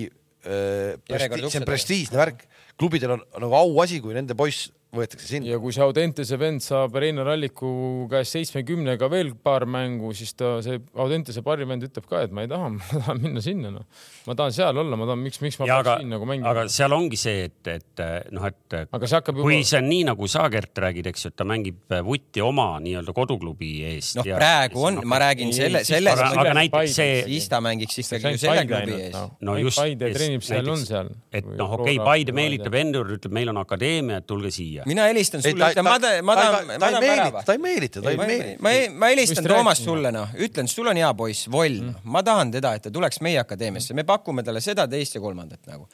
äh, 0.46 1.18
see 1.48 1.62
on 1.62 1.66
prestiižne 1.66 2.20
värk, 2.20 2.46
klubidel 2.78 3.16
on 3.16 3.26
nagu 3.42 3.58
auasi, 3.58 4.00
kui 4.04 4.14
nende 4.14 4.36
poiss 4.38 4.70
võetakse 4.93 5.24
sinna. 5.24 5.49
ja 5.49 5.59
kui 5.61 5.72
see 5.72 5.82
Audentese 5.84 6.36
vend 6.40 6.61
saab 6.64 6.97
Reinar 7.01 7.30
Alliku 7.32 7.70
käest 8.12 8.36
seitsmekümnega 8.36 9.09
veel 9.12 9.32
paar 9.40 9.64
mängu, 9.64 10.12
siis 10.16 10.34
ta, 10.36 10.59
see 10.64 10.80
Audentese 11.01 11.40
parivend 11.45 11.86
ütleb 11.86 12.09
ka, 12.09 12.20
et 12.26 12.34
ma 12.34 12.45
ei 12.45 12.51
taha, 12.51 12.68
ma 12.76 12.90
tahan 12.93 13.22
minna 13.22 13.43
sinna, 13.45 13.72
noh. 13.72 13.86
ma 14.28 14.36
tahan 14.38 14.53
seal 14.57 14.82
olla, 14.82 14.99
ma 15.01 15.09
tahan, 15.09 15.22
miks, 15.24 15.40
miks 15.45 15.57
ma 15.61 15.68
ja 15.68 15.78
peaks 15.80 15.88
aga 15.88 15.97
siin 16.03 16.12
nagu, 16.12 16.28
mängima 16.28 16.53
aga. 16.53 16.66
seal 16.72 16.97
ongi 16.97 17.20
see, 17.20 17.47
et, 17.49 17.72
et 17.72 18.03
noh, 18.36 18.45
et 18.51 18.76
aga 18.82 19.09
see 19.09 19.20
hakkab 19.20 19.40
kui 19.40 19.57
juba, 19.57 19.68
see 19.72 19.80
on 19.80 19.88
nii, 19.95 20.03
nagu 20.11 20.28
sa, 20.34 20.45
Gert, 20.53 20.82
räägid, 20.84 21.09
eks 21.12 21.24
ju, 21.24 21.32
et 21.32 21.38
ta 21.40 21.49
mängib 21.49 21.97
vutti 22.05 22.45
oma 22.45 22.68
nii-öelda 22.84 23.16
koduklubi 23.16 23.72
eest. 23.95 24.18
noh, 24.20 24.28
praegu 24.28 24.86
on, 24.90 25.01
ma 25.09 25.22
räägin 25.24 25.55
selle, 25.57 25.86
siis 25.86 25.97
selles 25.97 26.20
aga, 26.20 26.45
aga 26.45 26.55
näiteks 26.61 26.99
see, 27.01 27.16
siis 27.30 27.49
ta 27.49 27.62
mängiks 27.64 28.03
ikkagi 28.05 28.34
ju 28.36 28.43
selle 28.45 28.66
klubi 28.68 29.01
ees. 29.07 29.18
no 29.40 29.57
just. 29.61 29.80
Paide 29.80 30.12
treenib 30.12 30.45
seal, 30.45 30.68
on 30.68 30.84
seal. 30.84 31.11
et 31.32 31.49
noh, 31.49 31.78
okei 31.78 31.97
Paide 32.03 32.36
meelitab 32.36 32.76
enda 32.76 33.01
juurde, 33.01 33.16
ütleb, 33.20 33.34
meil 33.40 33.51
on 33.53 33.61
akadeemia, 33.62 34.20
et 34.20 34.28
tulge 34.28 34.53
siia. 34.55 34.82
Mina 34.89 35.07
helistan 35.11 35.43
sulle, 35.45 35.70
ütlen, 35.72 35.87
ma 35.87 35.99
tahan, 36.03 36.24
ma 36.26 36.37
tahan, 36.39 36.70
ma 36.70 36.78
ta 36.78 36.89
ei 36.89 36.97
meelita, 36.99 37.16
värava. 37.16 37.43
ta 37.47 37.57
ei 37.57 37.62
meelita, 37.62 38.03
ta 38.05 38.12
ei 38.12 38.20
ma, 38.20 38.28
meelita. 38.30 38.62
ma, 38.64 38.72
ma 39.03 39.11
helistan 39.12 39.49
Toomas 39.49 39.83
sulle 39.85 40.12
noh, 40.14 40.33
ütlen, 40.47 40.70
sul 40.70 40.91
on 40.93 41.01
hea 41.01 41.11
poiss, 41.18 41.51
Voll 41.53 41.78
mm., 41.80 42.09
ma 42.14 42.24
tahan 42.26 42.55
teda, 42.55 42.74
et 42.78 42.87
ta 42.87 42.95
tuleks 42.95 43.22
meie 43.24 43.41
akadeemiasse, 43.43 43.97
me 43.99 44.07
pakume 44.09 44.45
talle 44.47 44.62
seda, 44.64 44.89
teist 44.91 45.18
ja 45.18 45.22
kolmandat 45.24 45.70
nagu. 45.70 45.89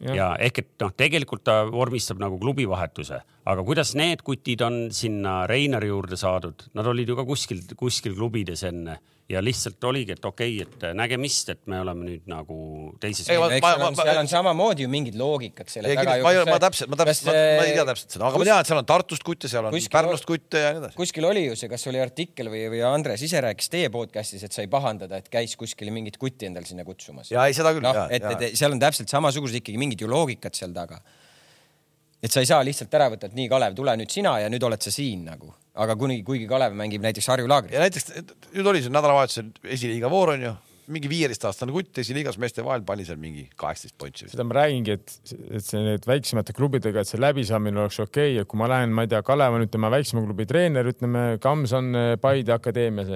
ja 0.00 0.32
ehk 0.40 0.62
et 0.62 0.70
noh, 0.80 0.94
tegelikult 0.96 1.44
ta 1.44 1.62
vormistab 1.70 2.20
nagu 2.22 2.38
klubivahetuse, 2.40 3.20
aga 3.48 3.64
kuidas 3.64 3.94
need 3.98 4.24
kutid 4.26 4.60
on 4.66 4.82
sinna 4.94 5.44
Reinari 5.50 5.88
juurde 5.88 6.18
saadud, 6.20 6.68
nad 6.76 6.86
olid 6.86 7.08
ju 7.08 7.16
ka 7.16 7.24
kuskil, 7.28 7.62
kuskil 7.78 8.16
klubides 8.18 8.64
enne 8.68 8.98
ja 9.30 9.40
lihtsalt 9.42 9.84
oligi, 9.86 10.14
et 10.16 10.24
okei 10.26 10.56
okay,, 10.62 10.66
et 10.66 10.96
nägemist, 10.98 11.52
et 11.52 11.60
me 11.70 11.78
oleme 11.80 12.06
nüüd 12.06 12.26
nagu 12.30 12.56
teises. 13.02 13.28
Seal 13.28 13.44
on, 14.18 14.30
samamoodi 14.30 14.84
ju 14.84 14.90
mingid 14.90 15.18
loogikad 15.18 15.70
selle 15.70 15.92
ei, 15.92 15.98
taga. 15.98 16.16
ma, 16.24 16.32
ma 16.50 16.58
täpselt, 16.62 16.90
ma 16.90 16.98
täpselt, 16.98 17.30
ma, 17.30 17.36
ma 17.60 17.68
ei 17.68 17.76
tea 17.76 17.84
täpselt 17.92 18.16
seda, 18.16 18.26
aga 18.26 18.40
ma 18.42 18.48
tean, 18.48 18.64
et 18.64 18.70
seal 18.72 18.82
on 18.82 18.88
Tartust 18.90 19.26
kutte, 19.26 19.50
seal 19.52 19.68
on 19.68 19.76
kuskil- 19.76 19.94
Pärnust 19.94 20.26
kutte 20.26 20.64
ja 20.64 20.74
nii 20.74 20.82
edasi. 20.82 20.98
kuskil 20.98 21.28
oli 21.30 21.46
ju 21.46 21.56
see, 21.60 21.70
kas 21.70 21.86
oli 21.92 22.02
artikkel 22.02 22.50
või, 22.50 22.64
või 22.74 22.82
Andres 22.90 23.22
ise 23.26 23.42
rääkis 23.46 23.70
teie 23.70 23.92
podcast'is, 23.94 24.44
et 24.48 24.56
sai 24.56 24.66
pahandada, 24.72 25.22
et 25.22 25.30
käis 25.30 25.54
kuskil 25.60 25.94
mingit 25.94 26.18
kutti 26.18 26.50
endal 26.50 26.66
sinna 26.66 26.86
kutsumas. 26.88 27.30
ja 27.30 27.46
ei, 27.46 27.54
seda 27.56 27.74
küll 27.76 27.86
noh, 27.86 28.02
et, 28.10 28.26
et 28.34 28.58
seal 28.58 28.74
on 28.74 28.82
täpselt 28.82 29.14
samasugused 29.14 29.62
ikkagi 29.62 29.78
mingid 29.78 30.02
ju 30.02 30.10
loogikad 30.10 30.58
seal 30.58 30.74
taga. 30.74 30.98
Et 32.22 32.32
sa 32.32 32.42
ei 32.42 32.48
saa 32.48 32.64
lihtsalt 32.66 32.94
ära 32.96 33.10
võtta, 33.12 33.30
et 33.30 33.36
nii, 33.36 33.48
Kalev, 33.50 33.76
tule 33.78 33.96
nüüd 34.00 34.12
sina 34.12 34.36
ja 34.42 34.48
nüüd 34.52 34.64
oled 34.66 34.82
sa 34.84 34.92
siin 34.94 35.24
nagu, 35.28 35.52
aga 35.80 35.96
kuni, 35.98 36.20
kuigi 36.26 36.48
Kalev 36.50 36.76
mängib 36.76 37.04
näiteks 37.04 37.30
Harju 37.32 37.48
laagris. 37.50 37.76
ja 37.76 37.84
näiteks 37.84 38.10
nüüd 38.56 38.66
oli 38.72 38.82
see 38.84 38.92
nädalavahetusel 38.92 39.54
esiliiga 39.76 40.10
voor 40.12 40.34
on 40.34 40.44
ju, 40.48 40.56
mingi 40.90 41.10
viieteistaastane 41.10 41.72
kutt 41.72 42.00
esiliigas 42.02 42.36
meeste 42.42 42.64
vahel 42.66 42.82
pani 42.86 43.04
seal 43.06 43.18
mingi 43.20 43.44
kaheksateist 43.58 43.96
pointsi 44.00 44.28
seda 44.30 44.44
ma 44.46 44.56
räägingi, 44.58 44.96
et, 44.98 45.16
et 45.56 45.64
see 45.64 45.80
need 45.86 46.06
väiksemate 46.08 46.54
klubidega, 46.56 47.02
et 47.04 47.10
see 47.10 47.20
läbisaamine 47.20 47.84
oleks 47.84 48.00
okei 48.02 48.32
okay. 48.32 48.36
ja 48.40 48.46
kui 48.48 48.60
ma 48.60 48.68
lähen, 48.70 48.92
ma 48.96 49.06
ei 49.06 49.12
tea, 49.12 49.22
Kalev 49.26 49.56
on 49.56 49.66
ütleme 49.66 49.92
väiksema 49.94 50.24
klubi 50.26 50.48
treener, 50.50 50.92
ütleme 50.92 51.24
Kams 51.42 51.74
on 51.78 51.92
eh, 51.96 52.14
Paide 52.20 52.56
akadeemias. 52.56 53.12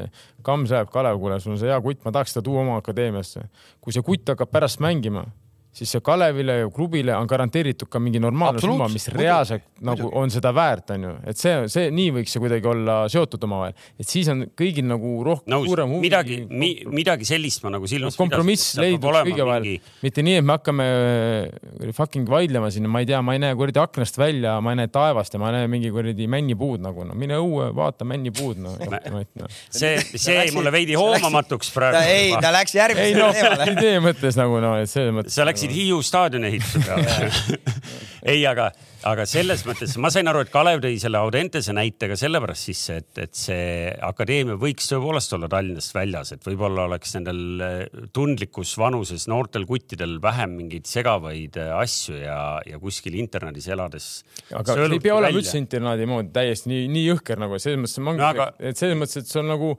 Kams 0.46 0.72
läheb, 0.72 0.90
Kalev, 0.94 1.18
kuule, 1.22 1.40
sul 1.42 1.56
on 1.56 1.60
see 1.60 1.70
hea 1.72 1.80
kutt, 1.84 2.04
ma 2.06 2.14
tahaks 2.14 2.36
seda 2.36 2.44
tuua 2.46 2.62
oma 2.62 2.78
akadeemiasse. 2.80 3.48
kui 3.84 3.96
see 3.96 4.06
kutt 4.06 4.30
hakkab 4.32 4.52
pärast 4.54 4.82
mängima, 4.84 5.26
siis 5.74 5.90
see 5.94 6.02
Kalevile 6.04 6.58
ja 6.62 6.70
klubile 6.72 7.14
on 7.16 7.28
garanteeritud 7.30 7.90
ka 7.90 8.00
mingi 8.02 8.20
normaalne 8.22 8.62
summa, 8.62 8.88
mis 8.92 9.08
reaalselt 9.14 9.66
nagu 9.84 10.10
on 10.16 10.32
seda 10.32 10.52
väärt, 10.54 10.94
onju, 10.94 11.14
et 11.30 11.40
see, 11.40 11.54
see 11.72 11.90
nii 11.94 12.12
võiks 12.18 12.34
see 12.34 12.42
kuidagi 12.42 12.68
olla 12.70 12.96
seotud 13.12 13.44
omavahel, 13.48 13.74
et 14.00 14.08
siis 14.08 14.30
on 14.32 14.46
kõigil 14.56 14.86
nagu 14.88 15.16
rohkem, 15.26 15.50
nõus 15.54 15.68
suurem, 15.68 15.94
huvi 15.96 16.08
midagi 16.08 16.38
mi,, 16.50 16.70
midagi 16.88 17.28
sellist 17.28 17.64
ma 17.64 17.74
nagu 17.76 17.88
silmas 17.90 18.18
kompromiss 18.18 18.76
leidub 18.80 19.10
kõige 19.24 19.48
vahel, 19.48 19.68
mitte 20.04 20.24
nii, 20.24 20.38
et 20.40 20.46
me 20.46 20.56
hakkame 20.56 20.88
äh, 20.88 21.92
fucking 21.96 22.30
vaidlema 22.30 22.70
siin, 22.74 22.88
ma 22.90 23.02
ei 23.02 23.10
tea, 23.10 23.20
ma 23.24 23.36
ei 23.36 23.42
näe 23.42 23.58
kuradi 23.58 23.82
aknast 23.82 24.18
välja, 24.20 24.56
ma 24.64 24.74
ei 24.74 24.82
näe 24.82 24.92
taevast 24.94 25.34
ja 25.34 25.42
ma 25.42 25.52
näen 25.54 25.70
mingi 25.72 25.92
kuradi 25.94 26.28
männipuud 26.30 26.84
nagu 26.84 27.06
no 27.08 27.18
mine 27.18 27.38
õue, 27.40 27.70
vaata 27.76 28.06
männipuud 28.08 28.62
no, 28.62 28.74
no.. 29.40 29.50
see, 29.68 29.96
see 30.14 30.38
jäi 30.38 30.48
mulle 30.54 30.72
veidi 30.74 30.96
hoomamatuks 30.98 31.72
praegu. 31.74 32.02
ei, 32.06 32.32
ta 32.40 32.52
läks 32.54 32.76
ei 32.76 32.82
järgmisele 32.82 33.20
noh, 33.20 33.34
teemale. 33.34 33.70
idee 33.74 34.00
mõttes 34.04 34.38
nagu 34.38 34.60
no, 34.62 34.74
et 34.82 34.90
selles 34.90 35.14
mõttes. 35.16 35.36
sa 35.36 35.46
läksid 35.48 35.63
Hiiu 35.72 36.00
staadioni 36.04 36.58
peale. 36.84 37.30
ei, 38.32 38.42
aga, 38.48 38.66
aga 39.08 39.24
selles 39.28 39.64
mõttes 39.68 39.94
ma 40.00 40.10
sain 40.12 40.28
aru, 40.30 40.42
et 40.44 40.52
Kalev 40.52 40.82
tõi 40.84 40.98
selle 41.00 41.20
Audentese 41.20 41.74
näite 41.76 42.08
ka 42.10 42.16
sellepärast 42.18 42.68
sisse, 42.70 42.96
et, 43.02 43.20
et 43.24 43.34
see 43.38 43.88
akadeemia 44.08 44.56
võiks 44.60 44.88
tõepoolest 44.90 45.34
olla 45.36 45.48
Tallinnast 45.52 45.94
väljas, 45.96 46.34
et 46.36 46.46
võib-olla 46.48 46.86
oleks 46.88 47.16
nendel 47.18 47.42
eh, 47.64 48.04
tundlikus 48.16 48.76
vanuses 48.80 49.26
noortel 49.30 49.66
kuttidel 49.68 50.16
vähem 50.24 50.56
mingeid 50.60 50.88
segavaid 50.90 51.58
eh, 51.60 51.72
asju 51.78 52.20
ja, 52.22 52.38
ja 52.68 52.80
kuskil 52.82 53.18
internetis 53.20 53.68
elades. 53.72 54.08
aga 54.52 54.78
ei 54.88 55.02
pea 55.04 55.18
olema 55.18 55.40
üldse 55.40 55.60
internaadi 55.60 56.08
moodi 56.08 56.32
täiesti 56.34 56.72
nii, 56.72 56.88
nii 56.94 57.04
jõhker 57.10 57.40
nagu 57.44 57.60
selles 57.62 57.98
mõttes, 58.00 58.20
No 58.24 58.30
aga- 58.30 58.52
et 58.60 58.78
selles 58.78 58.98
mõttes, 58.98 59.22
et 59.24 59.30
see 59.30 59.40
on 59.42 59.52
nagu 59.54 59.74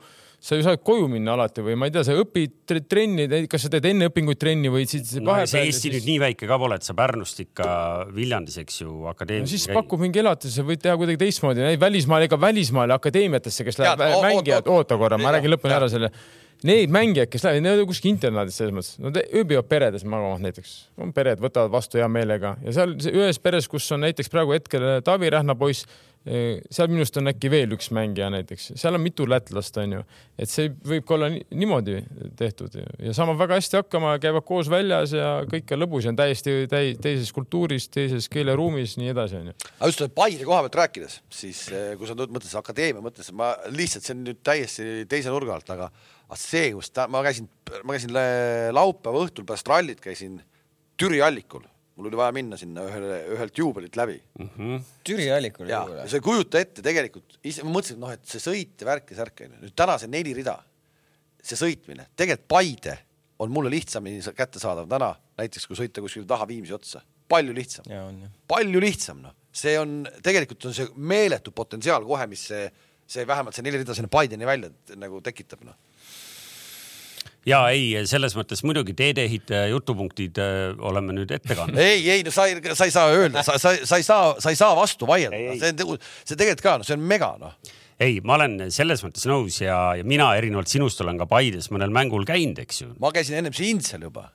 sa 0.46 0.58
ju 0.60 0.62
saad 0.62 0.82
koju 0.86 1.08
minna 1.10 1.34
alati 1.34 1.64
või 1.66 1.74
ma 1.80 1.88
ei 1.90 1.94
tea, 1.96 2.04
sa 2.06 2.14
õpid 2.22 2.52
tre- 2.70 2.84
trenni, 2.86 3.26
kas 3.50 3.66
sa 3.66 3.72
teed 3.74 3.88
enne 3.90 4.12
õpinguid 4.12 4.38
trenni 4.42 4.70
või 4.70 4.84
siis 4.90 5.16
no, 5.18 5.32
vahepeal. 5.32 5.50
see 5.50 5.64
Eesti 5.72 5.92
nüüd 5.96 6.06
nii 6.12 6.20
väike 6.22 6.50
ka 6.52 6.60
pole, 6.62 6.78
et 6.78 6.86
sa 6.86 6.94
Pärnust 6.98 7.42
ikka 7.42 7.68
Viljandis, 8.14 8.60
eks 8.62 8.82
ju, 8.84 8.92
no 8.94 9.10
akadeemias 9.10 9.50
siis 9.56 9.66
pakub 9.74 10.04
mingi 10.06 10.22
elatise, 10.22 10.62
võid 10.68 10.84
teha 10.86 10.94
kuidagi 11.02 11.18
teistmoodi, 11.26 11.66
välismaal 11.82 12.28
ega 12.28 12.40
välismaal 12.46 12.94
akadeemiatesse, 13.00 13.66
kes 13.66 13.82
lähevad 13.82 14.20
mängijad, 14.28 14.66
oot- 14.70 14.74
oota 14.86 15.00
korra, 15.02 15.18
ma 15.22 15.34
räägin 15.34 15.56
lõpuni 15.56 15.78
ära 15.80 15.90
selle. 15.92 16.12
Need 16.66 16.90
mängijad, 16.94 17.28
kes 17.30 17.44
lähevad, 17.44 17.66
need 17.66 17.82
on 17.82 17.90
kuskil 17.90 18.14
internaadis 18.14 18.56
selles 18.62 18.74
mõttes, 18.74 18.96
nad 19.04 19.18
ööbivad 19.26 19.68
peredes 19.70 20.06
magavad 20.08 20.46
näiteks, 20.46 20.76
on 21.04 21.12
pered, 21.14 21.42
võtavad 21.44 21.74
vastu 21.74 22.00
hea 22.00 22.08
meelega 22.10 22.54
ja 22.64 22.72
seal 22.78 22.94
ühes 23.12 23.42
peres, 23.44 23.68
kus 23.70 23.90
on 23.92 24.06
näiteks 24.06 24.32
praegu 24.32 24.56
hetkel 24.56 24.86
Taavi 25.06 25.34
Rähna 25.36 25.58
poiss, 25.60 25.84
seal 26.26 26.90
minu 26.90 27.04
arust 27.04 27.18
on 27.22 27.30
äkki 27.30 27.50
veel 27.54 27.76
üks 27.76 27.92
mängija 27.94 28.32
näiteks, 28.34 28.72
seal 28.82 28.98
on 28.98 29.04
mitu 29.04 29.28
lätlast, 29.30 29.76
onju, 29.78 30.00
et 30.42 30.50
see 30.50 30.72
võib 30.90 31.06
ka 31.06 31.14
olla 31.18 31.30
ni- 31.30 31.44
niimoodi 31.54 32.00
tehtud. 32.40 32.74
Ja, 33.04 33.14
saavad 33.14 33.38
väga 33.38 33.60
hästi 33.60 33.78
hakkama, 33.82 34.16
käivad 34.24 34.46
koos 34.48 34.70
väljas 34.74 35.14
ja 35.14 35.36
kõik 35.52 35.70
on 35.76 35.84
lõbus 35.84 36.08
ja 36.08 36.14
on 36.14 36.18
täiesti 36.18 36.56
täi, 36.72 36.96
teises 37.02 37.30
kultuuris, 37.36 37.86
teises 37.94 38.30
keeleruumis, 38.34 38.98
nii 39.02 39.14
edasi, 39.14 39.38
onju. 39.44 39.54
aga 39.78 39.92
just 39.92 40.02
Paide 40.16 40.48
koha 40.48 40.64
pealt 40.66 40.80
rääkides, 40.82 41.20
siis 41.30 41.62
eh, 41.70 41.94
kui 42.00 42.08
sa 42.10 42.18
nüüd 42.18 42.34
mõtled 42.34 42.58
akadeemia 42.58 43.04
mõttes, 43.06 43.30
ma 43.36 43.54
lihtsalt 43.70 44.08
see 44.08 44.16
on 44.18 44.26
nüüd 44.26 44.42
täiesti 44.46 45.06
teise 45.12 45.30
nurga 45.34 45.60
alt, 45.60 45.70
aga 45.76 45.92
see, 46.40 46.72
kus 46.74 46.90
ta, 46.90 47.06
ma 47.12 47.22
käisin, 47.26 47.48
ma 47.84 47.94
käisin 47.96 48.14
le- 48.16 48.74
laupäeva 48.74 49.22
õhtul 49.28 49.46
pärast 49.46 49.70
rallit 49.70 50.02
käisin 50.02 50.40
Türi 50.98 51.22
allikul, 51.22 51.66
mul 51.96 52.10
oli 52.10 52.18
vaja 52.20 52.34
minna 52.36 52.58
sinna 52.60 52.84
ühele, 52.90 53.18
ühelt 53.38 53.58
juubelilt 53.60 53.96
läbi. 53.96 54.18
Türi 55.08 55.30
allikul 55.32 55.70
ja 55.72 55.84
juurde. 55.88 56.08
sa 56.12 56.18
ei 56.20 56.24
kujuta 56.26 56.60
ette 56.60 56.84
tegelikult, 56.84 57.38
ise 57.48 57.64
ma 57.64 57.72
mõtlesin, 57.78 57.96
et 57.96 58.02
noh, 58.04 58.12
et 58.18 58.26
see 58.28 58.42
sõit 58.44 58.82
ja 58.84 58.88
värk 58.90 59.14
ja 59.14 59.20
särk 59.22 59.46
onju, 59.48 59.62
nüüd 59.64 59.76
täna 59.80 59.96
see 60.02 60.12
neli 60.12 60.34
rida, 60.36 60.58
see 61.46 61.56
sõitmine, 61.60 62.10
tegelikult 62.20 62.48
Paide 62.52 62.98
on 63.40 63.52
mulle 63.52 63.72
lihtsamini 63.72 64.22
sa- 64.24 64.34
kättesaadav 64.36 64.88
täna, 64.92 65.14
näiteks 65.40 65.68
kui 65.68 65.76
sõita 65.80 66.04
kuskil 66.04 66.28
taha 66.28 66.48
Viimsi 66.52 66.74
otsa, 66.76 67.02
palju 67.32 67.56
lihtsam, 67.56 67.88
palju 68.52 68.80
lihtsam 68.84 69.22
noh, 69.24 69.34
see 69.56 69.78
on 69.80 70.02
tegelikult 70.24 70.68
on 70.68 70.74
see 70.76 70.88
meeletu 70.98 71.52
potentsiaal 71.56 72.04
kohe, 72.08 72.28
mis 72.28 72.44
see, 72.52 72.68
see 73.08 73.24
vähemalt 73.28 73.56
see 73.56 73.64
neli 73.64 73.80
rida 73.84 73.96
sinna 73.96 74.12
Paideni 74.12 74.46
välja 74.48 74.70
nagu 75.00 75.22
tekitab 75.24 75.64
noh. 75.68 75.76
Ja 77.46 77.62
ei, 77.74 77.94
selles 78.10 78.36
mõttes 78.38 78.64
muidugi 78.66 78.96
teedeehitaja 78.98 79.70
jutupunktid 79.72 80.40
äh, 80.42 80.74
oleme 80.90 81.16
nüüd 81.16 81.32
ette 81.36 81.58
kandnud. 81.58 81.80
ei, 81.82 82.04
ei 82.18 82.26
no 82.26 82.34
sa 82.34 82.48
ei, 82.50 82.60
sa 82.74 82.88
ei 82.88 82.94
saa 82.94 83.14
öelda, 83.14 83.46
sa, 83.46 83.60
sa, 83.62 83.76
sa 83.86 84.00
ei 84.02 84.06
saa, 84.06 84.36
sa 84.42 84.54
ei 84.54 84.60
saa 84.60 84.76
vastu 84.78 85.10
vaielda 85.10 85.58
see 85.62 85.86
on, 85.86 86.00
see 86.24 86.40
tegelikult 86.40 86.66
ka 86.66 86.78
noh, 86.82 86.88
see 86.88 86.98
on 86.98 87.06
mega 87.14 87.32
noh. 87.42 87.54
ei, 88.02 88.20
ma 88.26 88.40
olen 88.40 88.58
selles 88.74 89.06
mõttes 89.06 89.28
nõus 89.30 89.62
ja, 89.62 89.78
ja 90.00 90.08
mina 90.08 90.32
erinevalt 90.40 90.72
sinust 90.72 91.02
olen 91.06 91.22
ka 91.22 91.30
Paides 91.30 91.70
mõnel 91.74 91.94
mängul 91.94 92.26
käinud, 92.28 92.60
eks 92.66 92.84
ju. 92.84 92.92
ma 93.02 93.14
käisin 93.16 93.38
ennem 93.40 93.56
sind 93.56 93.86
seal 93.86 94.08
juba, 94.10 94.32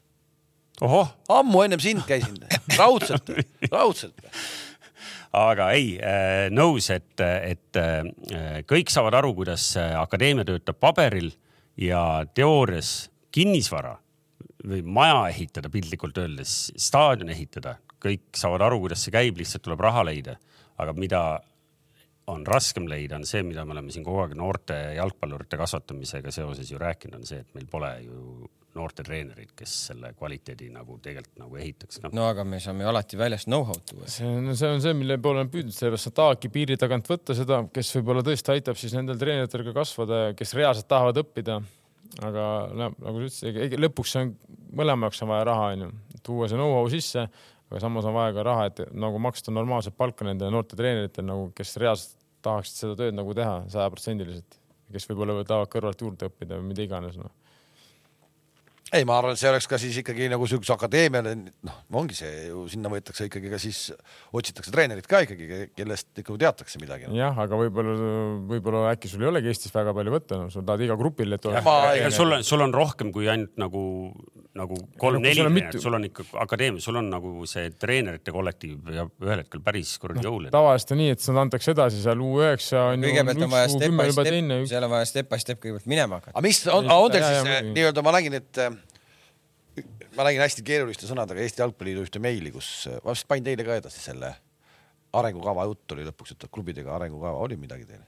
ammu 0.81 1.67
ennem 1.67 1.83
sind 1.83 2.07
käisin, 2.09 2.39
raudselt, 2.79 3.35
raudselt. 3.73 4.31
aga 5.37 5.71
ei, 5.77 5.93
nõus, 6.55 6.89
et, 6.95 7.13
et 7.21 7.79
äh, 7.79 8.63
kõik 8.71 8.91
saavad 8.91 9.19
aru, 9.21 9.35
kuidas 9.43 9.73
äh, 9.79 9.93
akadeemia 10.01 10.47
töötab 10.49 10.79
paberil 10.83 11.31
ja 11.81 12.27
teoorias 12.35 13.11
kinnisvara 13.33 13.97
või 14.69 14.83
maja 14.85 15.23
ehitada 15.31 15.71
piltlikult 15.73 16.19
öeldes, 16.21 16.71
staadion 16.77 17.33
ehitada, 17.33 17.79
kõik 18.01 18.37
saavad 18.37 18.67
aru, 18.67 18.83
kuidas 18.85 19.05
see 19.07 19.15
käib, 19.15 19.39
lihtsalt 19.41 19.65
tuleb 19.65 19.81
raha 19.85 20.05
leida. 20.11 20.37
aga 20.81 20.93
mida 20.97 21.41
on 22.27 22.47
raskem 22.47 22.87
leida, 22.89 23.17
on 23.17 23.27
see, 23.29 23.43
mida 23.45 23.65
me 23.65 23.75
oleme 23.75 23.93
siin 23.93 24.05
kogu 24.05 24.23
aeg 24.23 24.33
noorte 24.39 24.77
jalgpallurite 24.97 25.59
kasvatamisega 25.61 26.33
seoses 26.33 26.71
ju 26.71 26.79
rääkinud, 26.81 27.19
on 27.19 27.27
see, 27.27 27.43
et 27.43 27.55
meil 27.55 27.67
pole 27.69 27.91
ju 28.05 28.49
noorte 28.81 29.05
treenerid, 29.07 29.53
kes 29.57 29.75
selle 29.91 30.13
kvaliteedi 30.17 30.71
nagu 30.75 30.97
tegelikult 31.05 31.43
nagu 31.45 31.61
ehitaks 31.61 32.01
ka. 32.01 32.11
no 32.17 32.27
aga 32.31 32.45
me 32.49 32.61
saame 32.63 32.87
ju 32.87 32.93
alati 32.93 33.21
väljast 33.21 33.51
know-how'd 33.51 33.85
tuua. 33.93 34.09
see 34.11 34.29
on, 34.29 34.55
see 34.57 34.71
on 34.71 34.83
see, 34.85 34.97
mille 34.97 35.19
poole 35.23 35.45
on 35.45 35.53
püüdnud, 35.53 35.77
sellepärast 35.77 36.09
sa 36.09 36.15
tahadki 36.23 36.53
piiri 36.55 36.79
tagant 36.81 37.11
võtta 37.11 37.37
seda, 37.39 37.63
kes 37.75 37.93
võib-olla 37.99 38.25
tõesti 38.27 38.55
aitab 38.57 38.81
siis 38.81 38.97
nendel 38.97 39.21
treeneritel 39.21 39.67
ka 39.69 39.77
kasvada 39.83 40.25
ja 40.25 40.35
kes 40.39 40.57
reaalselt 40.59 40.89
tahavad 40.91 41.21
õppida. 41.23 41.61
aga 42.27 42.45
no, 42.75 42.91
nagu 42.99 43.29
sa 43.29 43.51
ütlesid, 43.53 43.79
lõpuks 43.79 44.17
on, 44.19 44.35
mõlema 44.77 45.09
jaoks 45.09 45.23
on 45.25 45.31
vaja 45.31 45.47
raha, 45.53 45.73
onju, 45.77 45.91
tuua 46.27 46.49
see 46.51 46.59
know-how 46.59 46.89
sisse, 46.91 47.29
aga 47.71 47.83
samas 47.83 48.09
on 48.09 48.17
vaja 48.17 48.35
ka 48.35 48.47
raha, 48.47 48.71
et 48.71 48.81
nagu 48.99 49.21
maksta 49.23 49.55
normaalset 49.55 49.95
palka 49.97 50.27
nendele 50.27 50.51
noorte 50.51 50.79
treeneritele 50.79 51.29
nagu, 51.29 51.51
kes 51.55 51.77
reaalselt 51.79 52.17
tahaksid 52.45 52.83
seda 52.83 52.97
tööd 52.99 53.17
nagu 53.17 53.35
teha 53.37 53.61
sajaprotsendiliselt, 53.71 54.59
kes 54.91 55.07
võib-olla 55.11 55.45
tahavad 55.45 55.71
kõrvalt 55.73 56.03
juurde 56.03 56.31
õppida 56.31 56.59
või 56.59 56.73
mida 56.73 56.85
iganes 56.87 57.19
noh. 57.21 57.31
ei, 58.91 59.05
ma 59.07 59.17
arvan, 59.21 59.37
et 59.37 59.41
see 59.41 59.51
oleks 59.51 59.69
ka 59.71 59.79
siis 59.79 59.95
ikkagi 60.01 60.27
nagu 60.31 60.47
siukse 60.51 60.73
akadeemiale, 60.75 61.35
noh, 61.67 61.77
ongi 62.01 62.17
see 62.19 62.49
ju, 62.49 62.65
sinna 62.71 62.91
võetakse 62.91 63.29
ikkagi 63.29 63.53
ka 63.53 63.61
siis, 63.63 63.83
otsitakse 64.37 64.73
treenerit 64.75 65.07
ka 65.11 65.23
ikkagi, 65.27 65.71
kellest 65.79 66.23
ikka 66.23 66.35
teatakse 66.41 66.81
midagi 66.83 67.07
no.. 67.07 67.15
jah, 67.19 67.39
aga 67.45 67.59
võib-olla, 67.61 67.95
võib-olla 68.51 68.83
äkki 68.91 69.11
sul 69.13 69.23
ei 69.23 69.31
olegi 69.31 69.53
Eestis 69.53 69.75
väga 69.75 69.95
palju 69.95 70.15
võtta, 70.17 70.41
no 70.43 70.51
sul 70.51 70.67
tahad 70.67 70.83
iga 70.87 70.97
grupile, 70.99 71.39
et 71.39 71.47
ega 71.51 72.11
sul 72.15 72.35
on, 72.35 72.43
sul 72.47 72.67
on 72.67 72.75
rohkem 72.75 73.13
kui 73.15 73.31
ainult 73.31 73.55
nagu, 73.63 73.85
nagu 74.59 74.81
sul 74.81 74.99
kolm-neli 75.05 75.45
on 75.45 75.55
treenerit, 75.55 75.87
sul 75.87 75.99
on 76.01 76.09
ikka 76.11 76.27
akadeemia, 76.43 76.83
sul 76.83 76.99
on 76.99 77.13
nagu 77.15 77.47
see 77.51 77.71
treenerite 77.79 78.35
kollektiiv 78.35 78.91
ja 78.97 79.07
ühel 79.23 79.45
hetkel 79.45 79.63
päris 79.63 79.95
kuradi 80.03 80.27
jõuline. 80.27 80.51
tavaliselt 80.55 80.97
on 80.97 81.03
nii, 81.05 81.15
et 81.15 81.27
seda 81.29 81.47
antakse 81.47 81.77
edasi 81.77 82.03
seal 82.03 82.27
U9 82.27 82.75
on 82.83 83.07
ju, 83.07 83.15
kõigepealt 83.15 83.47
on 83.47 83.55
vaja 83.55 83.71
step 83.77 83.95
U10 83.95 84.03
by 84.03 84.19
step 84.19 84.71
seal 84.75 84.91
on 84.91 84.95
vaja 84.99 85.11
step 85.15 85.31
by 85.31 85.43
step 85.47 85.63
kõigepealt 85.63 85.91
minema 85.95 86.19
hakata. 86.19 86.35
aga 86.35 86.47
mis 86.49 86.63
on, 86.67 86.91
on 86.91 87.11
teil 87.15 87.29
siis 87.29 87.71
nii-öelda, 87.71 88.07
ma 88.07 88.19
nägin, 88.19 88.41
et 88.41 88.65
äh, 88.67 88.80
ma 90.21 90.29
nägin 90.29 90.45
hästi 90.45 90.65
keeruliste 90.67 91.09
sõnadega 91.09 91.41
Eesti 91.41 91.63
Jalgpalliliidu 91.65 92.05
ühte 92.05 92.21
meili, 92.23 92.53
kus, 92.53 92.69
ma 93.05 93.15
vist 93.15 93.29
panin 93.31 93.47
teile 93.47 93.65
ka 93.67 93.79
edasi 93.81 94.03
selle, 94.03 94.35
arengukava 95.17 95.67
jutt 95.71 95.97
oli 95.97 96.07
lõpuks, 96.07 96.37
et 96.37 96.49
klubidega 96.53 96.95
arengukava 96.99 97.41
oli 97.47 97.57
midagi 97.61 97.89
teil, 97.89 98.03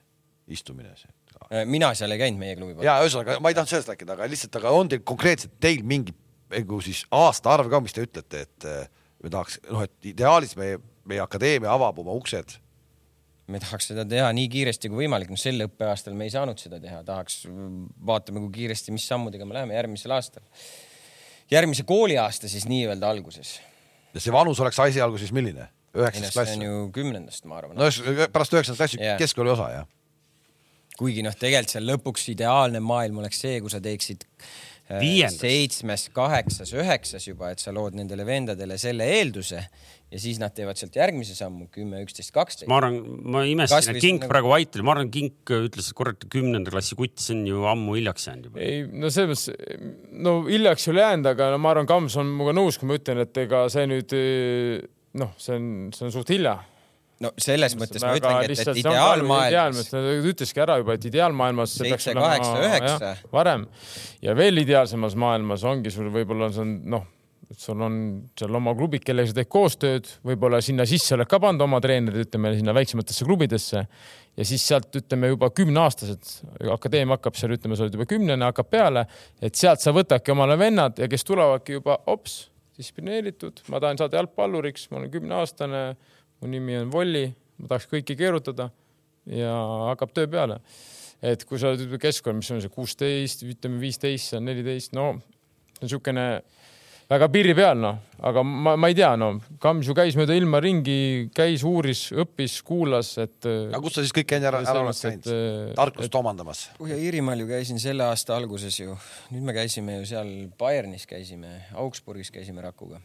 istumine 0.52 0.92
see. 0.98 1.10
Äh, 1.48 1.64
mina 1.66 1.90
seal 1.98 2.12
ei 2.14 2.20
käinud 2.20 2.38
meie 2.38 2.56
klubi 2.58 2.76
poolt. 2.76 2.86
ja 2.86 2.98
ühesõnaga 3.02 3.38
ma 3.42 3.50
ei 3.50 3.56
tahtnud 3.56 3.72
sellest 3.72 3.94
rääkida, 3.94 4.14
aga 4.14 4.28
lihtsalt, 4.30 4.58
aga 4.60 4.74
on 4.76 4.90
teil 4.92 5.00
konkreetselt 5.08 5.56
teil 5.62 5.80
mingi 5.88 6.14
nagu 6.52 6.82
siis 6.84 7.06
aastaarv 7.16 7.70
ka, 7.72 7.80
mis 7.82 7.96
te 7.96 8.04
ütlete, 8.04 8.44
et 8.44 8.68
eh, 8.68 9.06
me 9.24 9.32
tahaks, 9.32 9.56
noh, 9.72 9.86
et 9.88 10.12
ideaalis 10.12 10.52
meie, 10.60 10.76
meie 11.08 11.22
akadeemia 11.24 11.72
avab 11.72 12.02
oma 12.04 12.14
uksed 12.18 12.58
me 13.50 13.58
tahaks 13.60 13.90
seda 13.90 14.04
teha 14.08 14.28
nii 14.36 14.48
kiiresti 14.52 14.90
kui 14.90 15.02
võimalik, 15.02 15.32
no 15.32 15.40
sel 15.40 15.64
õppeaastal 15.66 16.14
me 16.16 16.28
ei 16.28 16.32
saanud 16.34 16.60
seda 16.60 16.78
teha, 16.82 17.02
tahaks, 17.06 17.42
vaatame, 18.06 18.42
kui 18.46 18.52
kiiresti, 18.60 18.94
mis 18.94 19.06
sammudega 19.10 19.48
me 19.48 19.58
läheme 19.58 19.76
järgmisel 19.76 20.14
aastal. 20.14 20.44
Järgmise 21.52 21.84
kooliaasta 21.88 22.48
siis 22.48 22.66
nii-öelda 22.70 23.08
alguses. 23.08 23.60
ja 24.14 24.20
see 24.20 24.34
vanus 24.34 24.60
oleks 24.60 24.78
esialgu 24.88 25.20
siis 25.20 25.32
milline? 25.32 25.68
üheksas 25.96 26.30
see 26.30 26.36
klass 26.36 26.56
on? 26.56 26.62
ju 26.66 26.84
kümnendast, 26.94 27.44
ma 27.48 27.58
arvan 27.60 27.76
no 27.76 27.88
ühesõnaga, 27.88 28.30
pärast 28.32 28.54
üheksandat 28.56 28.80
klassi 28.80 29.00
Jaa. 29.02 29.18
keskkooli 29.20 29.52
osa 29.52 29.68
jah? 29.74 29.88
kuigi 30.98 31.24
noh, 31.24 31.34
tegelikult 31.36 31.74
seal 31.74 31.88
lõpuks 31.88 32.28
ideaalne 32.32 32.80
maailm 32.84 33.22
oleks 33.22 33.40
see, 33.44 33.60
kui 33.64 33.72
sa 33.72 33.80
teeksid. 33.82 34.26
seitsmes, 35.32 36.08
kaheksas, 36.12 36.72
üheksas 36.76 37.26
juba, 37.28 37.52
et 37.52 37.62
sa 37.62 37.72
lood 37.72 37.94
nendele 37.96 38.26
vendadele 38.28 38.76
selle 38.80 39.06
eelduse 39.18 39.60
ja 40.12 40.20
siis 40.20 40.40
nad 40.42 40.52
teevad 40.52 40.76
sealt 40.76 40.96
järgmise 40.98 41.36
sammu 41.36 41.68
kümme, 41.72 42.02
üksteist, 42.04 42.32
kaksteist. 42.34 42.68
ma 42.68 42.80
arvan, 42.82 42.98
ma 43.24 43.44
imestasin, 43.48 43.96
et 43.96 44.04
Kink 44.04 44.24
nagu- 44.24 44.32
praegu 44.34 44.50
vait 44.52 44.76
oli, 44.76 44.84
ma 44.84 44.92
arvan, 44.96 45.10
Kink 45.14 45.52
ütles, 45.56 45.88
et 45.88 45.96
kurat, 45.96 46.26
kümnenda 46.32 46.74
klassi 46.74 46.98
kutt, 46.98 47.16
see 47.22 47.38
on 47.38 47.46
ju 47.48 47.62
ammu 47.70 47.96
hiljaks 47.96 48.28
jäänud 48.28 48.50
juba. 48.50 48.60
ei, 48.60 48.82
no 48.86 49.12
selles 49.14 49.46
mõttes, 49.48 49.94
no 50.12 50.34
hiljaks 50.48 50.88
ei 50.88 50.92
ole 50.92 51.06
jäänud, 51.06 51.30
aga 51.32 51.52
no 51.54 51.62
ma 51.62 51.72
arvan, 51.72 51.88
Kams 51.88 52.18
on 52.20 52.28
minuga 52.34 52.56
nõus, 52.58 52.80
kui 52.80 52.90
ma 52.90 52.98
ütlen, 53.00 53.22
et 53.24 53.42
ega 53.46 53.64
see 53.72 53.86
nüüd 53.88 54.16
noh, 55.22 55.32
see 55.40 55.56
on, 55.56 55.72
see 55.96 56.06
on 56.08 56.14
suht 56.14 56.32
hilja. 56.32 56.58
No 57.22 57.32
selles 57.40 57.76
mõttes 57.78 58.04
ma 58.04 58.12
ütlengi, 58.18 58.52
et, 58.52 58.62
et 58.66 58.82
ideaalmaailmas 58.82 59.90
ütleski 60.32 60.62
ära 60.64 60.78
juba, 60.82 60.98
et 60.98 61.08
ideaalmaailmas 61.08 61.78
Seitse, 61.78 62.14
kaheksa, 62.18 62.54
üheksa. 62.66 63.16
varem. 63.32 63.66
Ja 64.24 64.36
veel 64.38 64.62
ideaalsemas 64.62 65.16
maailmas 65.18 65.66
ongi 65.68 65.92
sul 65.94 66.10
võib-olla 66.14 66.50
see 66.52 66.64
on 66.64 66.78
noh, 66.96 67.08
sul 67.58 67.80
on 67.84 67.96
seal 68.38 68.54
oma 68.56 68.74
klubid, 68.76 69.02
kellega 69.04 69.30
sa 69.30 69.36
teed 69.36 69.50
koostööd, 69.52 70.08
võib-olla 70.26 70.60
sinna 70.64 70.86
sisse 70.88 71.14
oled 71.16 71.28
ka 71.28 71.40
pannud 71.42 71.64
oma 71.66 71.80
treenerid, 71.84 72.26
ütleme 72.26 72.54
sinna 72.56 72.74
väiksematesse 72.76 73.26
klubidesse. 73.28 73.84
Ja 74.38 74.46
siis 74.48 74.64
sealt 74.64 74.94
ütleme 74.96 75.28
juba 75.28 75.50
kümneaastased, 75.52 76.30
akadeemia 76.72 77.18
hakkab 77.18 77.36
seal, 77.36 77.52
ütleme, 77.58 77.76
sa 77.76 77.84
oled 77.84 77.98
juba 77.98 78.06
kümnene, 78.08 78.46
hakkab 78.48 78.70
peale, 78.72 79.04
et 79.44 79.58
sealt 79.58 79.82
sa 79.84 79.92
võtadki 79.92 80.32
omale 80.32 80.56
vennad 80.60 81.02
ja 81.02 81.08
kes 81.12 81.26
tulevadki 81.28 81.76
juba 81.76 81.98
ops, 82.08 82.38
distsiplineeritud, 82.78 83.60
ma 83.68 83.82
tahan 83.82 84.00
saada 84.00 84.22
jalgpalluriks, 84.22 84.88
ma 84.90 85.02
olen 85.02 85.12
kümneaastane, 85.12 85.82
mu 86.42 86.50
nimi 86.50 86.76
on 86.80 86.90
Volli, 86.92 87.26
ma 87.62 87.70
tahaks 87.70 87.88
kõiki 87.90 88.16
keerutada 88.18 88.68
ja 89.30 89.52
hakkab 89.92 90.14
töö 90.16 90.30
peale. 90.30 90.60
et 91.22 91.44
kui 91.46 91.60
sa 91.62 91.70
oled 91.70 91.98
keskkond, 92.02 92.42
mis 92.42 92.50
on 92.50 92.60
see 92.62 92.72
kuusteist, 92.72 93.44
ütleme 93.46 93.78
viisteist, 93.78 94.32
see 94.32 94.40
on 94.40 94.48
neliteist, 94.50 94.96
no 94.98 95.12
see 95.12 95.86
on 95.86 95.86
niisugune 95.86 96.26
väga 97.12 97.28
piiri 97.32 97.54
peal, 97.54 97.78
noh, 97.78 97.98
aga 98.26 98.42
ma, 98.46 98.74
ma 98.80 98.90
ei 98.90 98.96
tea, 98.96 99.10
no 99.20 99.28
Kams 99.62 99.86
ju 99.86 99.94
käis 99.96 100.16
mööda 100.18 100.34
ilma 100.38 100.60
ringi, 100.62 101.28
käis, 101.34 101.62
uuris, 101.68 102.06
õppis, 102.24 102.58
kuulas, 102.66 103.12
et. 103.22 103.38
aga 103.46 103.80
kus 103.84 103.98
sa 103.98 104.04
siis 104.06 104.14
kõik 104.16 104.34
enne 104.38 104.50
ära, 104.50 104.62
ära 104.66 104.84
oled 104.84 104.98
käinud? 104.98 105.30
tarkust 105.78 106.18
omandamas. 106.18 106.64
Põhja-Iirimaal 106.80 107.44
ju 107.44 107.48
käisin 107.50 107.82
selle 107.82 108.06
aasta 108.08 108.36
alguses 108.38 108.78
ju, 108.80 108.96
nüüd 109.34 109.46
me 109.46 109.56
käisime 109.56 110.00
ju 110.00 110.08
seal 110.14 110.32
Bayernis 110.58 111.06
käisime, 111.10 111.54
Augsburgis 111.78 112.32
käisime 112.34 112.64
Rakuga. 112.64 113.02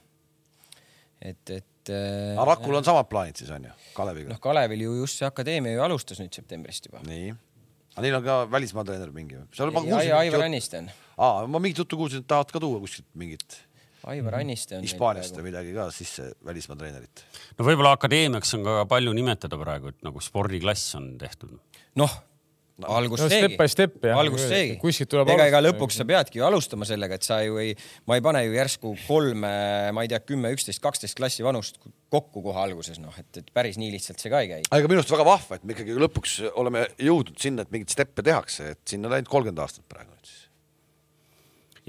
et, 1.22 1.44
et 1.50 1.68
äh, 1.94 2.34
aga 2.36 2.48
Rakul 2.54 2.80
on 2.80 2.88
samad 2.88 3.10
plaanid 3.12 3.40
siis 3.40 3.52
on 3.54 3.68
ju, 3.70 3.76
Kaleviga 3.98 4.34
noh, 4.34 4.42
Kalevil 4.44 4.86
ju 4.86 4.96
just 5.02 5.22
see 5.22 5.28
akadeemia 5.28 5.78
ju 5.78 5.86
alustas 5.86 6.22
nüüd 6.24 6.34
septembrist 6.36 6.90
juba. 6.90 7.04
nii. 7.08 7.32
aga 7.96 8.06
neil 8.06 8.20
on 8.20 8.28
ka 8.28 8.40
välismaa 8.54 8.86
treener 8.88 9.14
mingi 9.16 9.40
või? 9.40 10.12
Aivar 10.22 10.46
Anniste 10.48 10.84
on, 10.84 10.92
aa, 11.18 11.48
ma 11.48 11.64
mingit 11.64 11.84
juttu 11.84 12.00
kuulsin, 12.00 12.24
et 12.26 12.30
tahavad 12.30 12.54
ka 12.54 12.64
tuua 12.64 12.82
kuskilt 12.84 13.10
mingit 13.18 13.62
Aivar 14.08 14.38
Anniste 14.40 14.78
on. 14.78 14.86
Hispaaniast 14.86 15.36
või 15.36 15.50
midagi 15.50 15.74
ka 15.76 15.90
sisse 15.92 16.30
välismaa 16.46 16.78
treenerit. 16.80 17.26
no 17.58 17.66
võib-olla 17.68 17.96
akadeemiaks 17.98 18.54
on 18.56 18.64
ka 18.68 18.80
palju 18.90 19.14
nimetada 19.18 19.60
praegu, 19.60 19.92
et 19.92 20.06
nagu 20.06 20.22
spordiklass 20.24 20.96
on 21.00 21.16
tehtud. 21.20 21.58
noh, 22.00 22.14
algus 22.86 23.23
no 23.23 23.28
seegi 23.32 23.47
step 23.47 23.59
by 23.59 23.69
step 23.71 23.95
jah. 24.05 24.19
algus 24.21 24.43
seegi. 24.45 24.75
kuskilt 24.82 25.09
tuleb 25.09 25.32
ega, 25.34 25.47
ega 25.49 25.61
lõpuks 25.63 25.97
sa 25.97 26.05
peadki 26.07 26.38
ju 26.38 26.45
alustama 26.45 26.86
sellega, 26.86 27.17
et 27.17 27.25
sa 27.25 27.39
ju 27.41 27.57
ei, 27.61 27.73
ma 28.09 28.17
ei 28.19 28.23
pane 28.25 28.43
ju 28.45 28.53
järsku 28.53 28.93
kolme, 29.07 29.53
ma 29.95 30.03
ei 30.05 30.11
tea, 30.11 30.19
kümme, 30.21 30.51
üksteist, 30.53 30.82
kaksteist 30.84 31.17
klassi 31.17 31.45
vanust 31.45 31.80
kokku 32.13 32.43
kohe 32.45 32.59
alguses, 32.61 32.99
noh, 33.01 33.15
et, 33.17 33.30
et 33.41 33.49
päris 33.55 33.80
nii 33.82 33.89
lihtsalt 33.95 34.21
see 34.21 34.34
ka 34.34 34.43
ei 34.45 34.51
käi. 34.51 34.67
aga 34.69 34.91
minu 34.91 35.01
arust 35.01 35.13
väga 35.15 35.25
vahva, 35.28 35.57
et 35.57 35.65
me 35.65 35.73
ikkagi 35.73 35.97
lõpuks 36.05 36.36
oleme 36.53 36.86
jõudnud 37.01 37.41
sinna, 37.41 37.65
et 37.65 37.73
mingeid 37.73 37.95
steppe 37.95 38.25
tehakse, 38.25 38.75
et 38.75 38.84
sinna 38.93 39.09
on 39.09 39.17
läinud 39.17 39.32
kolmkümmend 39.32 39.63
aastat 39.65 39.88
praegu 39.89 40.13
nüüd 40.13 40.30
siis. 40.30 40.43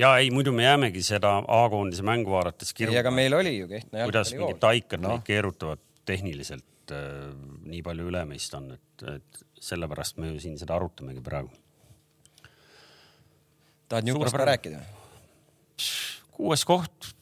ja 0.01 0.15
ei, 0.23 0.33
muidu 0.35 0.55
me 0.57 0.65
jäämegi 0.65 1.05
seda 1.05 1.37
A-koondise 1.45 2.07
mängu 2.07 2.33
vaadates 2.33 2.73
ei, 2.81 2.97
aga 2.97 3.13
meil 3.13 3.37
oli 3.37 3.59
ju 3.59 3.69
Kehtna 3.69 4.09
kuidas 4.09 4.33
jalgpallikool 4.33 4.55
mingid. 4.55 4.65
taikad 4.65 5.05
no. 5.05 5.21
keerutavad 5.27 5.85
tehniliselt 6.09 6.97
äh, 6.97 7.29
nii 7.69 7.85
palju 7.85 8.09
üle 8.09 8.25
meist 8.31 8.57
on, 8.57 8.73
et, 8.79 9.07
et 9.13 9.45
sellepärast 9.61 10.19
me 10.23 10.33
ju 10.33 10.41
siin 10.43 10.59
seda 10.61 10.77
arutamegi 10.77 11.23
praegu. 11.25 11.51
tahad 13.89 14.09
Newcast 14.09 14.37
ka 14.37 14.49
rääkida? 14.53 14.83
kuues 16.33 16.65
koht 16.69 17.13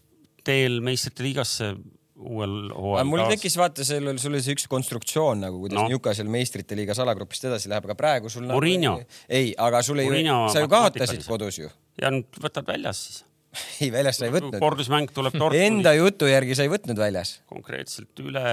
teel 0.46 0.80
meistrite 0.84 1.24
liigasse 1.24 1.74
uuel 2.16 2.70
hooajal 2.72 3.08
mul 3.08 3.22
tekkis 3.28 3.56
vaata, 3.60 3.84
oli, 3.98 4.16
sul 4.20 4.34
oli 4.34 4.42
see 4.44 4.56
üks 4.56 4.66
konstruktsioon 4.72 5.42
nagu, 5.44 5.60
kuidas 5.60 5.82
No. 5.82 5.86
Newcastle 5.92 6.32
meistrite 6.32 6.78
liigas 6.78 7.00
alagrupist 7.02 7.44
edasi 7.48 7.70
läheb, 7.72 7.84
aga 7.88 7.96
praegu 7.98 8.32
sul. 8.32 8.46
Mourinho. 8.48 8.96
ei, 9.28 9.52
aga 9.60 9.82
sul 9.84 10.00
ei 10.00 10.24
sa 10.52 10.64
ju 10.64 10.70
kaotasid 10.72 11.26
kodus 11.28 11.60
ju. 11.60 11.70
ja 12.00 12.12
nüüd 12.14 12.40
võtad 12.42 12.68
väljas 12.68 13.02
siis. 13.04 13.22
ei, 13.82 13.90
väljas 13.92 14.20
sa 14.20 14.28
ei 14.28 14.34
võtnud. 14.34 14.58
kordusmäng 14.60 15.12
tuleb 15.16 15.36
Dortmundi 15.36 15.64
Enda 15.68 15.92
jutu 15.96 16.28
järgi 16.30 16.56
sa 16.56 16.66
ei 16.66 16.72
võtnud 16.72 17.00
väljas. 17.00 17.38
konkreetselt 17.52 18.24
üle, 18.24 18.46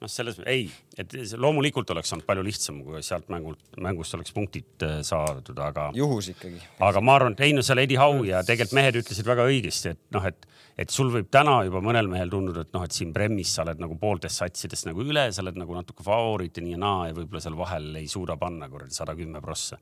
noh, 0.00 0.12
selles, 0.12 0.40
ei, 0.48 0.70
et 0.98 1.14
loomulikult 1.38 1.90
oleks 1.94 2.10
olnud 2.14 2.26
palju 2.26 2.44
lihtsam, 2.46 2.80
kui 2.82 3.00
sealt 3.06 3.28
mängult, 3.30 3.60
mängust 3.82 4.16
oleks 4.18 4.34
punktid 4.34 4.86
äh, 4.86 4.98
saadud, 5.06 5.54
aga 5.62 5.88
juhus 5.96 6.32
ikkagi. 6.32 6.58
aga 6.84 7.02
ma 7.04 7.18
arvan, 7.18 7.36
et 7.36 7.44
ei 7.46 7.54
no 7.54 7.62
seal 7.66 7.84
Eddie 7.84 8.00
Howe 8.00 8.26
ja 8.26 8.42
tegelikult 8.46 8.78
mehed 8.80 8.98
ütlesid 9.02 9.28
väga 9.28 9.46
õigesti, 9.46 9.94
et 9.94 10.16
noh, 10.16 10.26
et, 10.26 10.48
et 10.78 10.90
sul 10.94 11.12
võib 11.14 11.30
täna 11.30 11.60
juba 11.68 11.82
mõnel 11.84 12.10
mehel 12.10 12.32
tunduda, 12.32 12.66
et 12.66 12.74
noh, 12.74 12.82
et 12.86 12.94
siin 12.94 13.12
Premis 13.14 13.54
sa 13.54 13.62
oled 13.64 13.82
nagu 13.82 13.98
pooltest 14.00 14.42
satsidest 14.42 14.88
nagu 14.90 15.04
üle, 15.06 15.28
sa 15.34 15.44
oled 15.44 15.60
nagu 15.60 15.78
natuke 15.78 16.06
favoriit 16.06 16.58
ja 16.58 16.66
nii 16.66 16.74
ja 16.74 16.82
naa 16.82 17.08
ja 17.10 17.16
võib-olla 17.16 17.44
seal 17.46 17.58
vahel 17.58 17.88
ei 18.02 18.10
suuda 18.10 18.38
panna 18.40 18.70
kuradi 18.72 18.98
sada 18.98 19.14
kümme 19.18 19.42
prossa. 19.44 19.78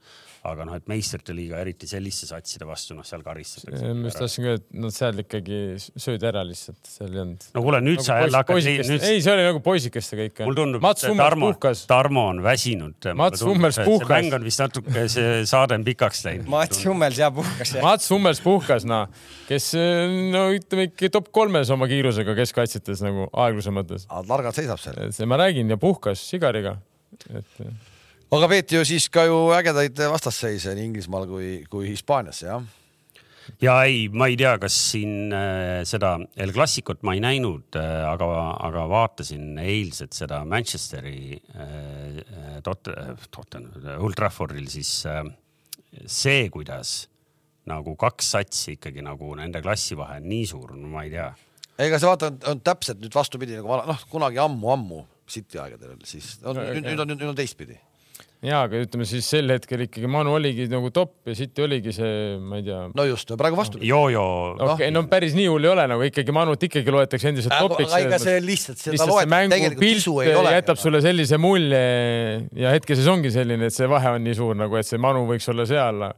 aga 0.46 0.62
noh, 0.68 0.76
et 0.78 0.84
meistrite 0.86 1.34
liiga, 1.34 1.58
eriti 1.58 1.88
selliste 1.90 2.28
satside 2.28 2.68
vastu, 2.68 2.94
noh, 2.94 3.06
seal 3.08 3.24
karistatakse. 3.24 3.88
ma 3.96 4.10
just 4.12 4.20
tahtsin 4.20 4.44
ka, 4.44 4.58
et 4.60 4.68
nad 4.84 4.94
seal 4.94 5.24
ikkagi 5.24 5.62
söödi 5.80 6.28
ära 6.28 6.44
lihtsalt, 6.46 6.84
seal 6.86 7.16
ei 7.16 7.24
olnud. 7.24 7.48
no 7.56 7.64
kuule, 7.64 7.80
nüüd 7.82 8.04
sa 8.04 8.20
jälle 8.20 8.44
hakkad, 8.44 8.68
nüüd 8.92 9.08
ei, 9.08 9.24
see 9.24 9.32
oli 9.32 9.48
nagu 9.48 9.64
poisikeste 9.64 10.20
kõik. 10.20 10.44
mul 10.46 10.60
tundub, 10.60 10.84
Mats 10.84 11.05
Tarmo 11.16 11.50
Tarmo 11.86 12.26
on 12.32 12.42
väsinud. 12.42 13.08
Mats 13.14 13.44
Hummels 13.46 13.78
puhkas. 13.84 14.08
mäng 14.10 14.34
on 14.34 14.44
vist 14.44 14.62
natuke, 14.62 15.06
see 15.12 15.42
saade 15.48 15.78
on 15.78 15.84
pikaks 15.86 16.24
läinud. 16.26 16.48
Mats 16.50 16.84
Hummels 16.86 17.18
ja 17.20 17.30
puhkas 17.34 17.74
jah. 17.76 17.84
Mats 17.84 18.10
Hummels 18.10 18.40
puhkas, 18.44 18.86
noh, 18.88 19.08
kes 19.48 19.72
no 20.32 20.46
ütleme 20.54 20.88
ikka 20.90 21.10
top 21.14 21.30
kolmes 21.34 21.70
oma 21.74 21.88
kiirusega 21.90 22.36
keskkaitsjates 22.38 23.04
nagu 23.06 23.28
aegluse 23.32 23.74
mõttes. 23.74 24.08
aga 24.08 24.24
targalt 24.28 24.58
seisab 24.58 24.82
seal. 24.82 25.12
see 25.14 25.28
ma 25.28 25.38
räägin 25.40 25.70
ja 25.70 25.78
puhkas 25.80 26.22
sigariga. 26.30 26.76
et 27.30 27.66
aga 28.30 28.48
peeti 28.50 28.76
ju 28.76 28.84
siis 28.84 29.08
ka 29.12 29.26
ju 29.28 29.36
ägedaid 29.56 30.00
vastasseise 30.10 30.74
nii 30.76 30.90
Inglismaal 30.90 31.28
kui, 31.30 31.50
kui 31.70 31.90
Hispaanias 31.92 32.42
jah. 32.42 32.62
Ja 33.62 33.76
ei, 33.86 34.06
ma 34.12 34.28
ei 34.30 34.36
tea, 34.38 34.54
kas 34.62 34.76
siin 34.92 35.32
äh, 35.34 35.82
seda 35.88 36.16
El 36.36 36.52
Clasicut 36.56 37.02
ma 37.06 37.16
ei 37.16 37.22
näinud 37.24 37.78
äh,, 37.78 38.04
aga, 38.08 38.28
aga 38.68 38.86
vaatasin 38.90 39.58
eilset 39.62 40.16
seda 40.16 40.42
Manchesteri 40.48 41.36
äh, 41.56 42.60
Tot-, 42.66 42.92
Tottenham, 43.30 44.00
Old 44.00 44.18
Traffordil 44.18 44.68
siis 44.72 44.92
äh, 45.10 45.22
see, 46.06 46.48
kuidas 46.52 47.06
nagu 47.66 47.96
kaks 47.98 48.30
satsi 48.36 48.76
ikkagi 48.76 49.02
nagu 49.04 49.32
nende 49.38 49.62
klassivahe 49.64 50.20
on 50.20 50.30
nii 50.30 50.46
suur, 50.46 50.76
no 50.78 50.90
ma 50.92 51.02
ei 51.06 51.12
tea. 51.14 51.30
ega 51.82 51.98
see 51.98 52.10
vaata 52.10 52.30
on, 52.30 52.38
on 52.52 52.62
täpselt 52.66 53.02
nüüd 53.02 53.14
vastupidi 53.16 53.58
nagu 53.58 53.70
vana- 53.72 53.88
noh, 53.90 54.06
kunagi 54.12 54.40
ammu-ammu 54.42 55.02
City 55.26 55.58
aegadel 55.58 55.96
siis 56.06 56.36
on, 56.46 56.58
nüüd, 56.60 56.84
nüüd 56.86 57.02
on, 57.02 57.10
nüüd 57.16 57.30
on 57.32 57.38
teistpidi. 57.38 57.80
ja, 58.46 58.62
aga 58.66 58.80
ütleme 58.84 59.06
siis 59.08 59.26
sel 59.28 59.50
hetkel 59.50 59.84
ikkagi 59.86 60.08
Manu 60.10 60.36
oligi 60.36 60.66
nagu 60.70 60.90
top 60.94 61.28
ja 61.28 61.34
City 61.38 61.64
oligi 61.64 61.92
see, 61.94 62.36
ma 62.38 62.60
ei 62.60 62.66
tea. 62.66 62.80
no 62.96 63.06
just, 63.08 63.32
praegu 63.38 63.58
vastupidi. 63.58 63.90
Jojo 63.90 64.24
okei 64.54 64.72
okay,, 64.74 64.90
no 64.94 65.02
päris 65.10 65.36
nii 65.38 65.48
hull 65.50 65.66
ei 65.66 65.72
ole 65.72 65.86
nagu 65.90 66.06
ikkagi 66.06 66.34
Manut 66.36 66.66
ikkagi 66.68 66.94
loetakse 66.94 67.32
endiselt 67.32 67.56
topiks. 67.56 67.94
aga 67.98 68.20
see 68.22 68.40
lihtsalt 68.44 68.82
seda 68.82 68.96
ole. 70.40 70.56
jätab 70.56 70.82
sulle 70.82 71.02
sellise 71.04 71.40
mulje 71.42 71.84
ja 72.62 72.74
hetkeseis 72.74 73.08
ongi 73.12 73.32
selline, 73.34 73.70
et 73.70 73.76
see 73.76 73.88
vahe 73.90 74.16
on 74.16 74.26
nii 74.26 74.36
suur 74.38 74.58
nagu, 74.58 74.78
et 74.78 74.88
see 74.88 75.00
Manu 75.02 75.26
võiks 75.30 75.48
olla 75.52 75.66
seal. 75.68 76.10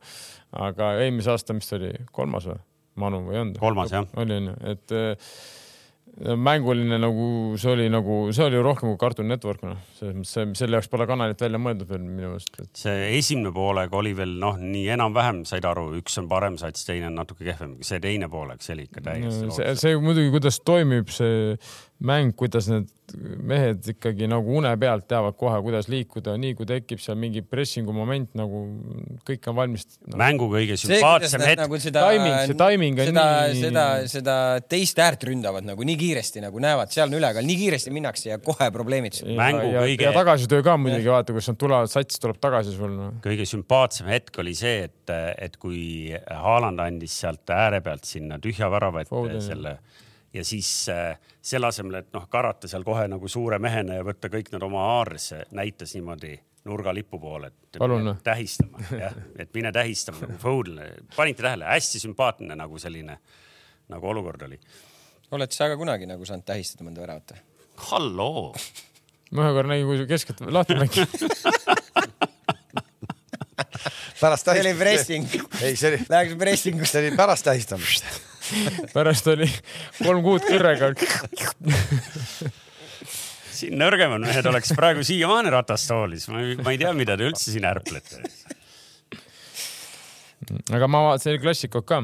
aga 0.69 0.95
eelmise 1.05 1.33
aasta, 1.35 1.57
mis 1.57 1.69
ta 1.69 1.77
oli, 1.81 1.93
kolmas 2.13 2.49
või? 2.49 2.61
Manu 2.99 3.23
või 3.29 3.37
ei 3.37 3.45
olnud? 3.45 3.63
kolmas 3.63 3.95
jah. 3.95 4.09
oli 4.19 4.43
onju, 4.43 4.59
et 4.75 4.99
mänguline 6.19 6.99
nagu 6.99 7.27
see 7.61 7.71
oli 7.71 7.87
nagu, 7.93 8.17
see 8.35 8.47
oli 8.49 8.59
rohkem 8.63 8.91
kui 8.91 8.99
Cartoon 8.99 9.29
Network 9.31 9.63
noh, 9.63 9.79
selles 9.99 10.17
mõttes 10.17 10.33
see, 10.35 10.47
selle 10.59 10.79
jaoks 10.79 10.91
pole 10.91 11.07
kanalit 11.07 11.43
välja 11.45 11.61
mõeldud 11.63 11.91
veel 11.93 12.03
minu 12.03 12.33
meelest 12.33 12.59
et.... 12.59 12.71
see 12.81 13.11
esimene 13.19 13.53
poolega 13.55 13.99
oli 14.01 14.15
veel 14.19 14.35
noh, 14.43 14.59
nii 14.59 14.89
enam-vähem 14.97 15.45
said 15.49 15.69
aru, 15.69 15.93
üks 16.01 16.19
on 16.19 16.31
parem 16.31 16.59
sats, 16.59 16.87
teine 16.89 17.11
on 17.13 17.21
natuke 17.21 17.47
kehvem, 17.47 17.77
see 17.87 18.03
teine 18.03 18.31
poolek, 18.33 18.65
see 18.65 18.75
oli 18.75 18.89
ikka 18.89 19.05
täiesti. 19.07 19.53
see, 19.55 19.77
see 19.79 20.01
muidugi, 20.03 20.33
kuidas 20.35 20.59
toimib 20.67 21.13
see 21.15 21.55
mäng, 21.99 22.31
kuidas 22.39 22.69
need 22.71 22.87
mehed 23.49 23.87
ikkagi 23.95 24.29
nagu 24.29 24.53
une 24.59 24.71
pealt 24.79 25.07
teavad 25.09 25.35
kohe, 25.39 25.57
kuidas 25.65 25.89
liikuda, 25.91 26.35
nii 26.39 26.55
kui 26.59 26.67
tekib 26.69 27.01
seal 27.03 27.17
mingi 27.19 27.41
pressingu 27.43 27.95
moment 27.97 28.35
nagu 28.39 28.61
kõik 29.27 29.49
on 29.51 29.57
valmis 29.57 29.87
no.. 30.05 30.19
mängu 30.21 30.49
kõige 30.53 30.77
sümpaatsem 30.79 31.43
hetk 31.47 31.63
nagu. 31.63 31.81
Seda, 31.83 32.05
timing, 32.13 32.37
see 32.51 32.59
timing 32.59 33.01
on 33.01 33.11
seda, 33.11 33.27
nii. 33.49 33.61
seda, 33.63 33.85
seda 34.13 34.37
teist 34.71 35.01
äärt 35.03 35.25
ründavad 35.29 35.67
nagu 35.67 35.87
nii 35.89 35.99
kiiresti 35.99 36.43
nagu 36.45 36.63
näevad, 36.63 36.93
seal 36.95 37.09
on 37.09 37.19
ülekaal, 37.19 37.47
nii 37.49 37.61
kiiresti 37.65 37.95
minnakse 37.95 38.31
ja 38.31 38.41
kohe 38.43 38.71
probleemid. 38.75 39.23
mängu 39.29 39.73
ja, 39.73 39.85
kõige. 39.87 40.09
ja 40.09 40.15
tagasitöö 40.15 40.67
ka 40.67 40.77
muidugi 40.81 41.11
vaata, 41.11 41.37
kus 41.37 41.51
nad 41.51 41.61
tulevad, 41.61 41.93
sats 41.93 42.23
tuleb 42.23 42.43
tagasi 42.43 42.77
sul 42.77 42.93
no.. 42.95 43.13
kõige 43.25 43.49
sümpaatsem 43.49 44.11
hetk 44.13 44.43
oli 44.45 44.55
see, 44.59 44.85
et, 44.91 45.15
et 45.39 45.57
kui 45.59 46.13
Haaland 46.29 46.85
andis 46.85 47.17
sealt 47.25 47.49
ääre 47.55 47.81
pealt 47.85 48.07
sinna 48.07 48.39
tühja 48.43 48.71
värava 48.71 49.03
ette 49.07 49.41
selle 49.43 49.79
ja 50.39 50.45
siis 50.45 50.89
äh, 50.89 51.19
selle 51.43 51.67
asemel, 51.67 52.01
et 52.03 52.13
noh, 52.15 52.29
karata 52.31 52.69
seal 52.71 52.85
kohe 52.87 53.09
nagu 53.11 53.29
suure 53.29 53.59
mehena 53.63 53.99
ja 53.99 54.05
võtta 54.07 54.31
kõik 54.31 54.53
nad 54.55 54.63
oma 54.63 54.85
haaresse, 54.93 55.43
näitas 55.57 55.95
niimoodi 55.97 56.37
nurgalipu 56.69 57.19
poole, 57.19 57.51
et 57.51 57.79
Palun. 57.81 58.13
tähistama, 58.25 58.83
jah, 59.03 59.15
et 59.39 59.51
mine 59.55 59.73
tähistama 59.75 60.27
nagu 60.27 60.39
Fodenile. 60.43 60.91
panite 61.17 61.43
tähele, 61.43 61.67
hästi 61.73 62.03
sümpaatne 62.05 62.59
nagu 62.59 62.79
selline 62.79 63.19
nagu 63.89 64.11
olukord 64.13 64.43
oli. 64.47 64.61
oled 65.35 65.55
sa 65.55 65.69
ka 65.73 65.77
kunagi 65.81 66.07
nagu 66.07 66.29
saanud 66.29 66.47
tähistada 66.47 66.87
mõnda 66.87 67.03
väravat 67.03 67.35
või? 67.35 67.45
halloo. 67.91 68.55
ma 69.33 69.49
ühe 69.49 69.59
korra 69.59 69.75
nägin, 69.75 69.91
kui 69.91 69.99
sa 70.03 70.09
keskelt 70.15 70.47
lahti 70.55 70.79
mängid 70.79 71.09
pärast 74.21 74.45
tähistamist. 74.47 74.55
see 74.55 74.61
oli 74.61 74.75
pressing. 74.79 75.27
ei, 75.63 75.77
see 75.77 75.95
oli. 75.95 76.03
Läheks 76.09 76.39
pressingusse. 76.39 76.93
see 76.93 77.07
oli 77.07 77.17
pärast 77.19 77.49
tähistamist 77.49 78.05
pärast 78.97 79.29
oli 79.33 79.49
kolm 80.03 80.23
kuud 80.25 80.47
kõrrega 80.49 80.93
siin 83.59 83.79
nõrgemad 83.81 84.23
mehed 84.23 84.47
oleks 84.47 84.73
praegu 84.79 85.03
siiamaani 85.07 85.51
ratastoolis, 85.55 86.29
ma 86.33 86.43
ei, 86.45 86.55
ma 86.63 86.75
ei 86.75 86.81
tea, 86.81 86.93
mida 86.97 87.17
te 87.19 87.27
üldse 87.29 87.51
siin 87.53 87.67
ärplete. 87.69 88.23
aga 90.75 90.89
ma 90.91 91.05
vaatasin 91.09 91.41
Klassikut 91.43 91.87
ka. 91.89 92.03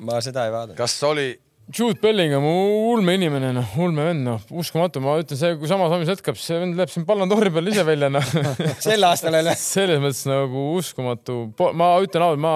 ma 0.00 0.20
seda 0.24 0.46
ei 0.48 0.54
vaadanud. 0.54 0.78
kas 0.78 0.96
oli 1.08 1.28
Jude 1.70 2.00
Bellingham, 2.02 2.42
ulme 2.42 3.12
inimene, 3.14 3.52
noh, 3.54 3.74
ulme 3.78 4.02
vend, 4.08 4.24
noh, 4.26 4.46
uskumatu, 4.58 4.98
ma 5.04 5.12
ütlen, 5.20 5.38
see, 5.38 5.52
kui 5.60 5.68
sama 5.70 5.86
sammis 5.92 6.08
jätkab, 6.10 6.38
see 6.40 6.56
vend 6.58 6.74
läheb 6.74 6.90
siin 6.90 7.04
Ballon 7.06 7.30
d'Ori 7.30 7.52
peal 7.54 7.70
ise 7.70 7.84
välja, 7.86 8.08
noh 8.10 8.26
sel 8.82 9.06
aastal 9.06 9.36
jälle. 9.38 9.54
selles 9.60 10.00
mõttes 10.02 10.24
nagu 10.26 10.64
uskumatu, 10.80 11.36
ma 11.78 11.92
ütlen 12.02 12.26
ausalt, 12.26 12.42
ma, 12.42 12.54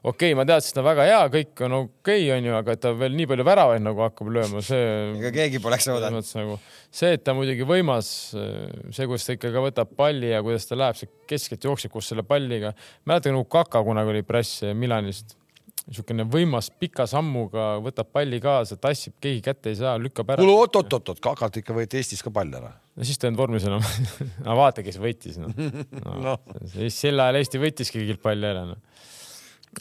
okei 0.00 0.32
okay,, 0.32 0.38
ma 0.38 0.48
teadsin, 0.48 0.72
et 0.72 0.78
ta 0.78 0.84
on 0.84 0.88
väga 0.88 1.06
hea, 1.10 1.20
kõik 1.36 1.64
on 1.68 1.76
okei 1.82 2.24
okay,, 2.24 2.32
onju, 2.38 2.56
aga 2.62 2.78
et 2.78 2.84
ta 2.86 2.94
veel 3.04 3.20
nii 3.20 3.28
palju 3.34 3.48
väravaid 3.50 3.84
nagu 3.84 4.06
hakkab 4.06 4.32
lööma, 4.38 4.64
see. 4.64 4.88
ega 5.20 5.34
keegi 5.36 5.60
poleks 5.66 5.90
oodanud. 5.92 6.32
Nagu, 6.40 6.58
see, 6.88 7.12
et 7.18 7.26
ta 7.26 7.36
muidugi 7.36 7.68
võimas, 7.68 8.08
see, 8.32 9.04
kuidas 9.04 9.28
ta 9.28 9.36
ikkagi 9.36 9.68
võtab 9.68 9.92
palli 10.00 10.32
ja 10.32 10.40
kuidas 10.46 10.64
ta 10.70 10.80
läheb 10.80 11.20
keskelt 11.28 11.68
jookseb 11.68 11.92
koos 11.92 12.08
selle 12.08 12.24
palliga. 12.24 12.72
mäletan, 13.04 13.36
kui 13.42 13.58
Kaka 13.58 13.84
kunagi 13.84 14.16
oli 14.16 14.24
press 14.24 14.64
Milanist 14.72 15.36
niisugune 15.84 16.24
võimas 16.30 16.70
pika 16.80 17.04
sammuga, 17.08 17.74
võtab 17.84 18.08
palli 18.14 18.38
kaasa, 18.42 18.78
tassib, 18.80 19.16
keegi 19.22 19.42
kätte 19.44 19.72
ei 19.72 19.78
saa, 19.78 19.98
lükkab 20.00 20.32
ära. 20.32 20.40
kuule 20.40 20.54
oot-oot-oot, 20.62 21.20
Kakalt 21.24 21.58
ikka 21.60 21.76
võeti 21.76 22.00
Eestis 22.00 22.24
ka 22.24 22.32
pall 22.34 22.54
ära. 22.56 22.72
no 22.72 23.08
siis 23.08 23.20
ta 23.20 23.28
ei 23.28 23.32
olnud 23.32 23.42
vormis 23.42 23.66
enam 23.68 23.84
no 24.46 24.56
vaata, 24.60 24.84
kes 24.86 25.00
võitis 25.02 25.36
noh 25.42 25.52
no, 25.58 26.14
no. 26.14 26.36
no.. 26.38 26.88
sel 26.88 27.20
ajal 27.20 27.40
Eesti 27.42 27.60
võttiski 27.60 28.00
kõigilt 28.00 28.22
palli 28.24 28.48
ära 28.48 28.64
noh. 28.70 28.80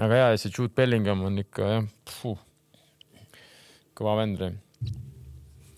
aga 0.04 0.20
ja, 0.20 0.28
see 0.36 0.52
Jude 0.52 0.76
Bellingham 0.76 1.24
on 1.30 1.40
ikka 1.46 1.72
jah, 1.78 1.88
kõva 3.96 4.20
vend 4.20 4.44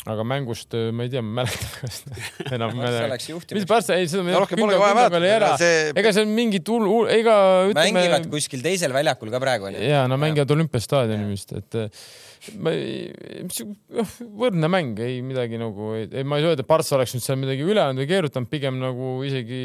aga 0.06 0.26
mängust 0.28 0.76
äh, 0.78 0.92
ma 0.94 1.06
ei 1.06 1.12
tea, 1.14 1.24
ma 1.26 1.42
mäletan 1.42 2.20
enam. 2.56 2.78
mis 2.78 3.66
Barca, 3.70 3.98
ei 3.98 4.10
seda 4.12 4.26
me 4.26 4.36
rohkem 4.38 4.62
polegi 4.62 4.82
vaja 4.82 4.98
mäletada. 5.10 5.56
See... 5.62 5.90
ega 5.98 6.14
see 6.14 6.26
on 6.28 6.36
mingit 6.38 6.70
hull, 6.70 6.86
hull, 6.90 7.10
ega 7.12 7.36
ütleme. 7.72 7.96
mängivad 7.98 8.30
kuskil 8.34 8.64
teisel 8.66 8.94
väljakul 8.96 9.34
ka 9.34 9.42
praegu 9.42 9.72
onju. 9.72 9.82
ja 9.82 10.06
no 10.12 10.20
mängivad 10.22 10.54
olümpiastaadionil 10.56 11.34
vist, 11.34 11.56
et 11.58 11.80
äh, 11.82 12.08
ma 12.62 12.76
ei, 12.78 13.08
noh, 13.98 14.18
võrdne 14.46 14.70
mäng, 14.72 15.02
ei 15.02 15.22
midagi 15.26 15.62
nagu, 15.62 15.96
ei, 15.98 16.26
ma 16.28 16.38
ei 16.38 16.52
öelda, 16.52 16.62
et 16.62 16.70
Barca 16.70 17.00
oleks 17.00 17.18
nüüd 17.18 17.26
seal 17.26 17.42
midagi 17.42 17.66
üle 17.66 17.82
andnud 17.82 18.06
või 18.06 18.12
keerutanud, 18.14 18.52
pigem 18.52 18.78
nagu 18.82 19.16
isegi 19.26 19.64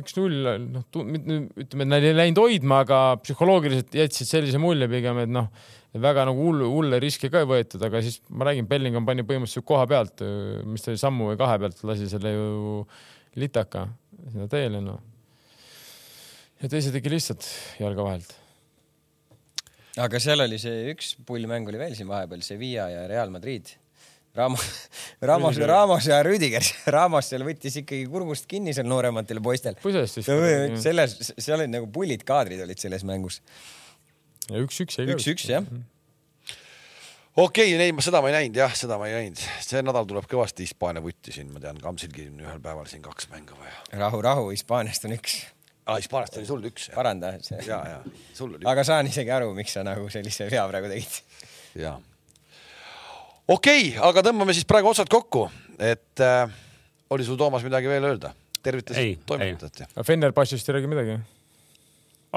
üks-null, 0.00 0.56
noh, 0.70 0.86
ütleme, 0.86 1.58
et 1.62 1.78
nad 1.86 2.02
ei 2.06 2.14
läinud 2.14 2.38
hoidma, 2.42 2.84
aga 2.84 2.98
psühholoogiliselt 3.22 3.94
jätsid 3.94 4.28
sellise 4.28 4.58
mulje 4.62 4.90
pigem, 4.90 5.22
et 5.22 5.30
noh 5.30 5.50
väga 5.98 6.24
nagu 6.28 6.44
hull, 6.46 6.62
hulle 6.70 7.00
riske 7.02 7.30
ka 7.32 7.42
ei 7.42 7.48
võetud, 7.50 7.82
aga 7.82 8.02
siis 8.04 8.20
ma 8.30 8.46
räägin, 8.46 8.68
Bellingham 8.70 9.06
pani 9.08 9.24
põhimõtteliselt 9.26 9.66
koha 9.66 9.88
pealt, 9.90 10.22
mis 10.70 10.84
ta 10.84 10.92
oli 10.92 11.00
sammu 11.02 11.32
või 11.32 11.40
kahe 11.40 11.56
pealt, 11.62 11.82
lasi 11.88 12.06
selle 12.10 12.34
ju 12.34 12.84
litaka 13.40 13.88
sinna 14.30 14.46
teele, 14.50 14.82
noh. 14.84 15.00
ja 16.62 16.70
teise 16.70 16.94
tegi 16.94 17.10
lihtsalt 17.10 17.48
jalga 17.80 18.06
vahelt. 18.06 18.36
aga 19.98 20.22
seal 20.22 20.46
oli 20.46 20.60
see 20.62 20.92
üks 20.94 21.16
pullmäng 21.26 21.66
oli 21.72 21.82
veel 21.82 21.98
siin 21.98 22.10
vahepeal, 22.10 22.46
Sevilla 22.46 22.90
ja 22.92 23.06
Real 23.10 23.32
Madrid. 23.34 23.74
Ramos, 24.38 24.62
Ramos, 25.26 25.56
Ramos 25.58 26.04
ja 26.06 26.20
Rüdiger, 26.22 26.62
Ramos 26.94 27.32
seal 27.32 27.42
võttis 27.42 27.80
ikkagi 27.80 28.04
kurgust 28.06 28.46
kinni 28.46 28.70
seal 28.70 28.86
noorematel 28.86 29.42
poistel. 29.42 29.74
selles, 29.82 31.16
seal 31.34 31.56
olid 31.56 31.72
nagu 31.74 31.90
pullid 31.90 32.22
kaadrid 32.22 32.62
olid 32.62 32.78
selles 32.78 33.02
mängus 33.02 33.40
üks-üks 34.50 34.98
jäi 34.98 35.08
ka. 35.08 35.16
üks-üks 35.16 35.48
jah 35.50 35.66
okei 37.36 37.74
okay,, 37.74 37.86
ei, 37.86 37.94
seda 38.02 38.20
ma 38.22 38.30
ei 38.30 38.36
näinud 38.36 38.58
jah, 38.60 38.74
seda 38.76 38.98
ma 39.00 39.08
ei 39.08 39.16
näinud, 39.16 39.40
see 39.64 39.82
nädal 39.84 40.08
tuleb 40.08 40.26
kõvasti 40.30 40.66
Hispaania 40.66 41.02
vutti 41.04 41.34
siin, 41.34 41.50
ma 41.54 41.62
tean, 41.62 41.78
Kamsilgi 41.82 42.26
on 42.30 42.42
ühel 42.42 42.60
päeval 42.62 42.88
siin 42.90 43.02
kaks 43.04 43.30
mängu 43.32 43.56
vaja. 43.58 43.76
rahu, 44.02 44.20
rahu, 44.24 44.50
Hispaaniast 44.54 45.06
on 45.08 45.14
üks. 45.16 45.38
aa, 45.86 45.96
Hispaaniast 46.00 46.40
oli 46.40 46.50
sul 46.50 46.66
üks. 46.70 46.90
paranda. 46.94 47.32
ja, 47.66 47.80
ja 47.94 47.98
sul 48.34 48.56
oli. 48.56 48.66
aga 48.66 48.84
saan 48.86 49.10
isegi 49.10 49.32
aru, 49.34 49.52
miks 49.56 49.76
sa 49.78 49.86
nagu 49.86 50.08
sellise 50.12 50.50
vea 50.50 50.66
praegu 50.72 50.90
tegid. 50.92 51.20
ja. 51.78 51.96
okei 53.46 53.90
okay,, 53.92 53.98
aga 54.10 54.26
tõmbame 54.30 54.56
siis 54.56 54.68
praegu 54.68 54.92
otsad 54.92 55.10
kokku, 55.12 55.46
et 55.78 56.26
äh, 56.26 56.44
oli 57.10 57.26
sul, 57.26 57.38
Toomas, 57.40 57.66
midagi 57.66 57.90
veel 57.90 58.10
öelda? 58.10 58.34
tervitasid 58.60 59.22
toimetajat? 59.28 59.86
Fenerbahce'ist 60.04 60.68
ei 60.68 60.80
räägi 60.80 60.90
midagi 60.90 61.20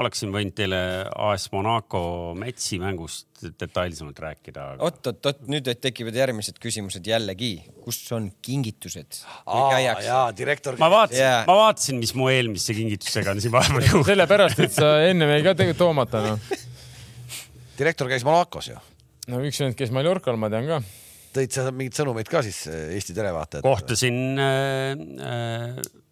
oleksin 0.00 0.32
võinud 0.34 0.54
teile 0.58 0.78
AS 1.26 1.46
Monaco 1.52 2.00
Metsi 2.38 2.80
mängust 2.82 3.44
detailsemalt 3.60 4.18
rääkida 4.24 4.64
aga.... 4.72 4.86
oot, 4.86 4.98
oot, 5.10 5.28
oot, 5.30 5.44
nüüd 5.50 5.68
tekivad 5.82 6.16
järgmised 6.18 6.58
küsimused 6.62 7.06
jällegi, 7.06 7.52
kus 7.84 8.00
on 8.16 8.30
kingitused? 8.44 9.20
jaa, 9.46 10.26
direktor. 10.36 10.78
ma 10.82 10.90
vaatasin 10.92 11.22
yeah., 11.22 11.46
ma 11.48 11.58
vaatasin, 11.60 12.00
mis 12.02 12.14
mu 12.18 12.30
eelmise 12.32 12.76
kingitusega 12.76 13.36
on 13.36 13.44
siin 13.44 13.54
vahepeal 13.54 13.84
juhtunud. 13.86 14.10
sellepärast, 14.10 14.64
et 14.66 14.74
sa 14.74 14.90
ennem 15.06 15.36
jäi 15.36 15.46
ka 15.46 15.54
tegelikult 15.60 15.82
toomata, 15.84 16.24
noh. 16.26 16.52
direktor 17.78 18.10
käis 18.10 18.26
Monacos 18.26 18.72
ju. 18.72 18.84
no 19.30 19.42
üks 19.46 19.62
vend 19.62 19.78
käis 19.78 19.94
Mallorcal, 19.94 20.40
ma 20.40 20.50
tean 20.52 20.70
ka 20.70 20.82
tõid 21.34 21.54
sa 21.54 21.68
mingeid 21.70 21.98
sõnumeid 21.98 22.30
ka 22.30 22.42
siis 22.46 22.64
Eesti 22.70 23.14
televaatajatele? 23.14 23.70
kohtasin 23.70 24.42
äh, 24.42 24.90
äh, 25.30 26.02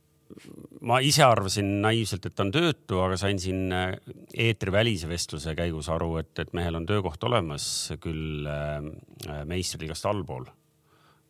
ma 0.86 0.98
ise 1.04 1.24
arvasin 1.26 1.68
naiivselt, 1.82 2.26
et 2.26 2.34
ta 2.36 2.44
on 2.46 2.52
töötu, 2.54 2.98
aga 3.04 3.18
sain 3.20 3.40
siin 3.42 3.72
äh, 3.74 3.94
eetrivälise 4.46 5.10
vestluse 5.10 5.54
käigus 5.58 5.90
aru, 5.92 6.16
et, 6.22 6.32
et 6.42 6.52
mehel 6.56 6.78
on 6.78 6.86
töökoht 6.88 7.22
olemas 7.28 7.66
küll 8.02 8.48
äh, 8.48 8.78
äh, 9.28 9.42
meistriliigast 9.48 10.08
allpool. 10.10 10.48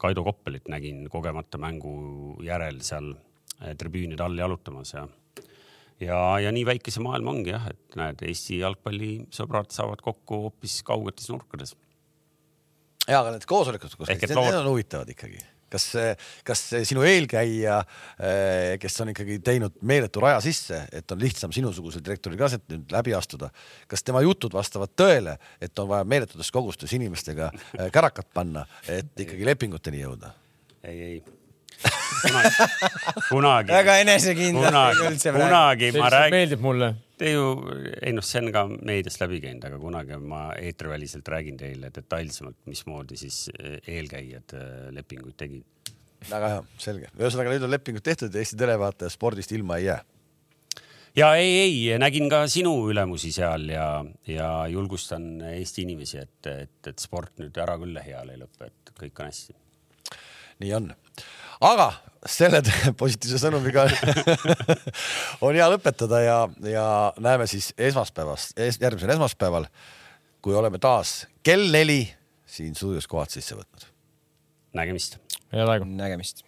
Kaido 0.02 0.24
Koppelit 0.26 0.66
nägin 0.72 1.04
kogemata 1.10 1.60
mängu 1.62 1.92
järel 2.42 2.80
seal 2.82 3.12
tribüünide 3.78 4.24
all 4.24 4.34
jalutamas 4.34 4.90
ja, 4.96 5.04
ja, 6.02 6.18
ja 6.42 6.50
nii 6.50 6.64
väike 6.66 6.90
see 6.90 7.04
maailm 7.04 7.30
ongi 7.30 7.52
jah, 7.52 7.68
et 7.70 7.98
näed, 8.00 8.24
Eesti 8.26 8.58
jalgpallisõbrad 8.64 9.70
saavad 9.70 10.02
kokku 10.02 10.40
hoopis 10.48 10.80
kaugetes 10.88 11.30
nurkades. 11.30 11.76
ja, 13.06 13.20
aga 13.20 13.36
need 13.36 13.46
koosolekud, 13.46 13.94
kus 13.94 14.10
need 14.10 14.34
on 14.34 14.72
huvitavad 14.72 15.14
ikkagi 15.14 15.38
kas, 15.72 15.88
kas 16.46 16.64
sinu 16.88 17.04
eelkäija, 17.06 17.80
eh, 18.20 18.76
kes 18.82 19.00
on 19.04 19.12
ikkagi 19.14 19.38
teinud 19.44 19.80
meeletu 19.88 20.22
raja 20.24 20.40
sisse, 20.44 20.84
et 20.92 21.14
on 21.14 21.20
lihtsam 21.22 21.54
sinusugusel 21.54 22.04
direktoril 22.04 22.40
ka 22.40 22.50
sealt 22.52 22.66
nüüd 22.72 22.92
läbi 22.92 23.16
astuda, 23.16 23.50
kas 23.90 24.04
tema 24.06 24.22
jutud 24.24 24.54
vastavad 24.56 24.94
tõele, 24.98 25.38
et 25.62 25.78
on 25.82 25.90
vaja 25.90 26.08
meeletutes 26.08 26.52
kogustes 26.54 26.92
inimestega 26.98 27.52
eh, 27.52 27.88
kärakat 27.92 28.28
panna, 28.34 28.66
et 28.88 29.12
ikkagi 29.26 29.48
lepinguteni 29.48 30.04
jõuda? 30.04 30.34
ei, 30.82 30.98
ei 31.02 31.22
kunagi, 32.22 32.50
kunagi. 33.30 33.72
väga 33.72 33.96
enesekindel. 34.02 34.68
kunagi, 34.68 35.22
kunagi 35.30 35.92
ma 35.98 36.10
räägin. 36.12 36.36
meeldib 36.36 36.62
mulle. 36.64 36.94
Te 37.22 37.30
ju, 37.30 37.42
ei 38.02 38.10
noh, 38.16 38.24
see 38.26 38.40
on 38.42 38.48
ka 38.50 38.64
meediast 38.72 39.20
läbi 39.22 39.36
käinud, 39.44 39.62
aga 39.68 39.76
kunagi 39.78 40.16
ma 40.26 40.40
eetriväliselt 40.58 41.28
räägin 41.30 41.58
teile 41.60 41.92
detailsemalt, 41.94 42.56
mismoodi 42.66 43.18
siis 43.20 43.44
eelkäijad 43.62 44.54
äh, 44.58 44.72
lepinguid 44.96 45.36
tegid. 45.38 45.92
väga 46.26 46.48
hea, 46.50 46.64
selge. 46.82 47.12
ühesõnaga 47.14 47.52
nüüd 47.54 47.68
on 47.68 47.70
lepingud 47.70 48.02
tehtud 48.02 48.34
ja 48.34 48.42
Eesti 48.42 48.58
televaataja 48.58 49.14
spordist 49.14 49.54
ilma 49.54 49.78
ei 49.78 49.86
jää. 49.86 50.00
ja 51.22 51.30
ei, 51.38 51.54
ei 51.60 51.98
nägin 52.02 52.26
ka 52.32 52.42
sinu 52.50 52.74
ülemusi 52.90 53.30
seal 53.38 53.70
ja, 53.70 53.86
ja 54.26 54.50
julgustan 54.74 55.44
Eesti 55.52 55.86
inimesi, 55.86 56.24
et, 56.26 56.50
et, 56.50 56.78
et 56.90 57.06
sport 57.06 57.38
nüüd 57.38 57.54
ära 57.54 57.78
küll 57.78 57.94
lähiajal 57.94 58.34
ei 58.34 58.42
lõpe, 58.42 58.66
et 58.66 58.96
kõik 58.98 59.22
on 59.22 59.30
hästi. 59.30 59.54
nii 60.66 60.74
on, 60.80 60.90
aga 61.70 61.92
selle 62.26 62.62
positiivse 63.00 63.40
sõnumiga 63.42 63.86
on 65.44 65.56
hea 65.56 65.68
lõpetada 65.72 66.22
ja, 66.24 66.38
ja 66.68 66.86
näeme 67.22 67.48
siis 67.50 67.72
esmaspäevast 67.78 68.58
es,, 68.60 68.78
järgmisel 68.82 69.14
esmaspäeval, 69.16 69.66
kui 70.44 70.56
oleme 70.58 70.80
taas 70.82 71.22
kell 71.42 71.70
neli 71.74 72.04
siin 72.46 72.76
stuudios 72.78 73.08
kohad 73.10 73.32
sisse 73.32 73.58
võtnud. 73.58 73.90
nägemist. 74.76 75.18
head 75.52 75.68
aega. 75.68 75.88
nägemist 75.88 76.46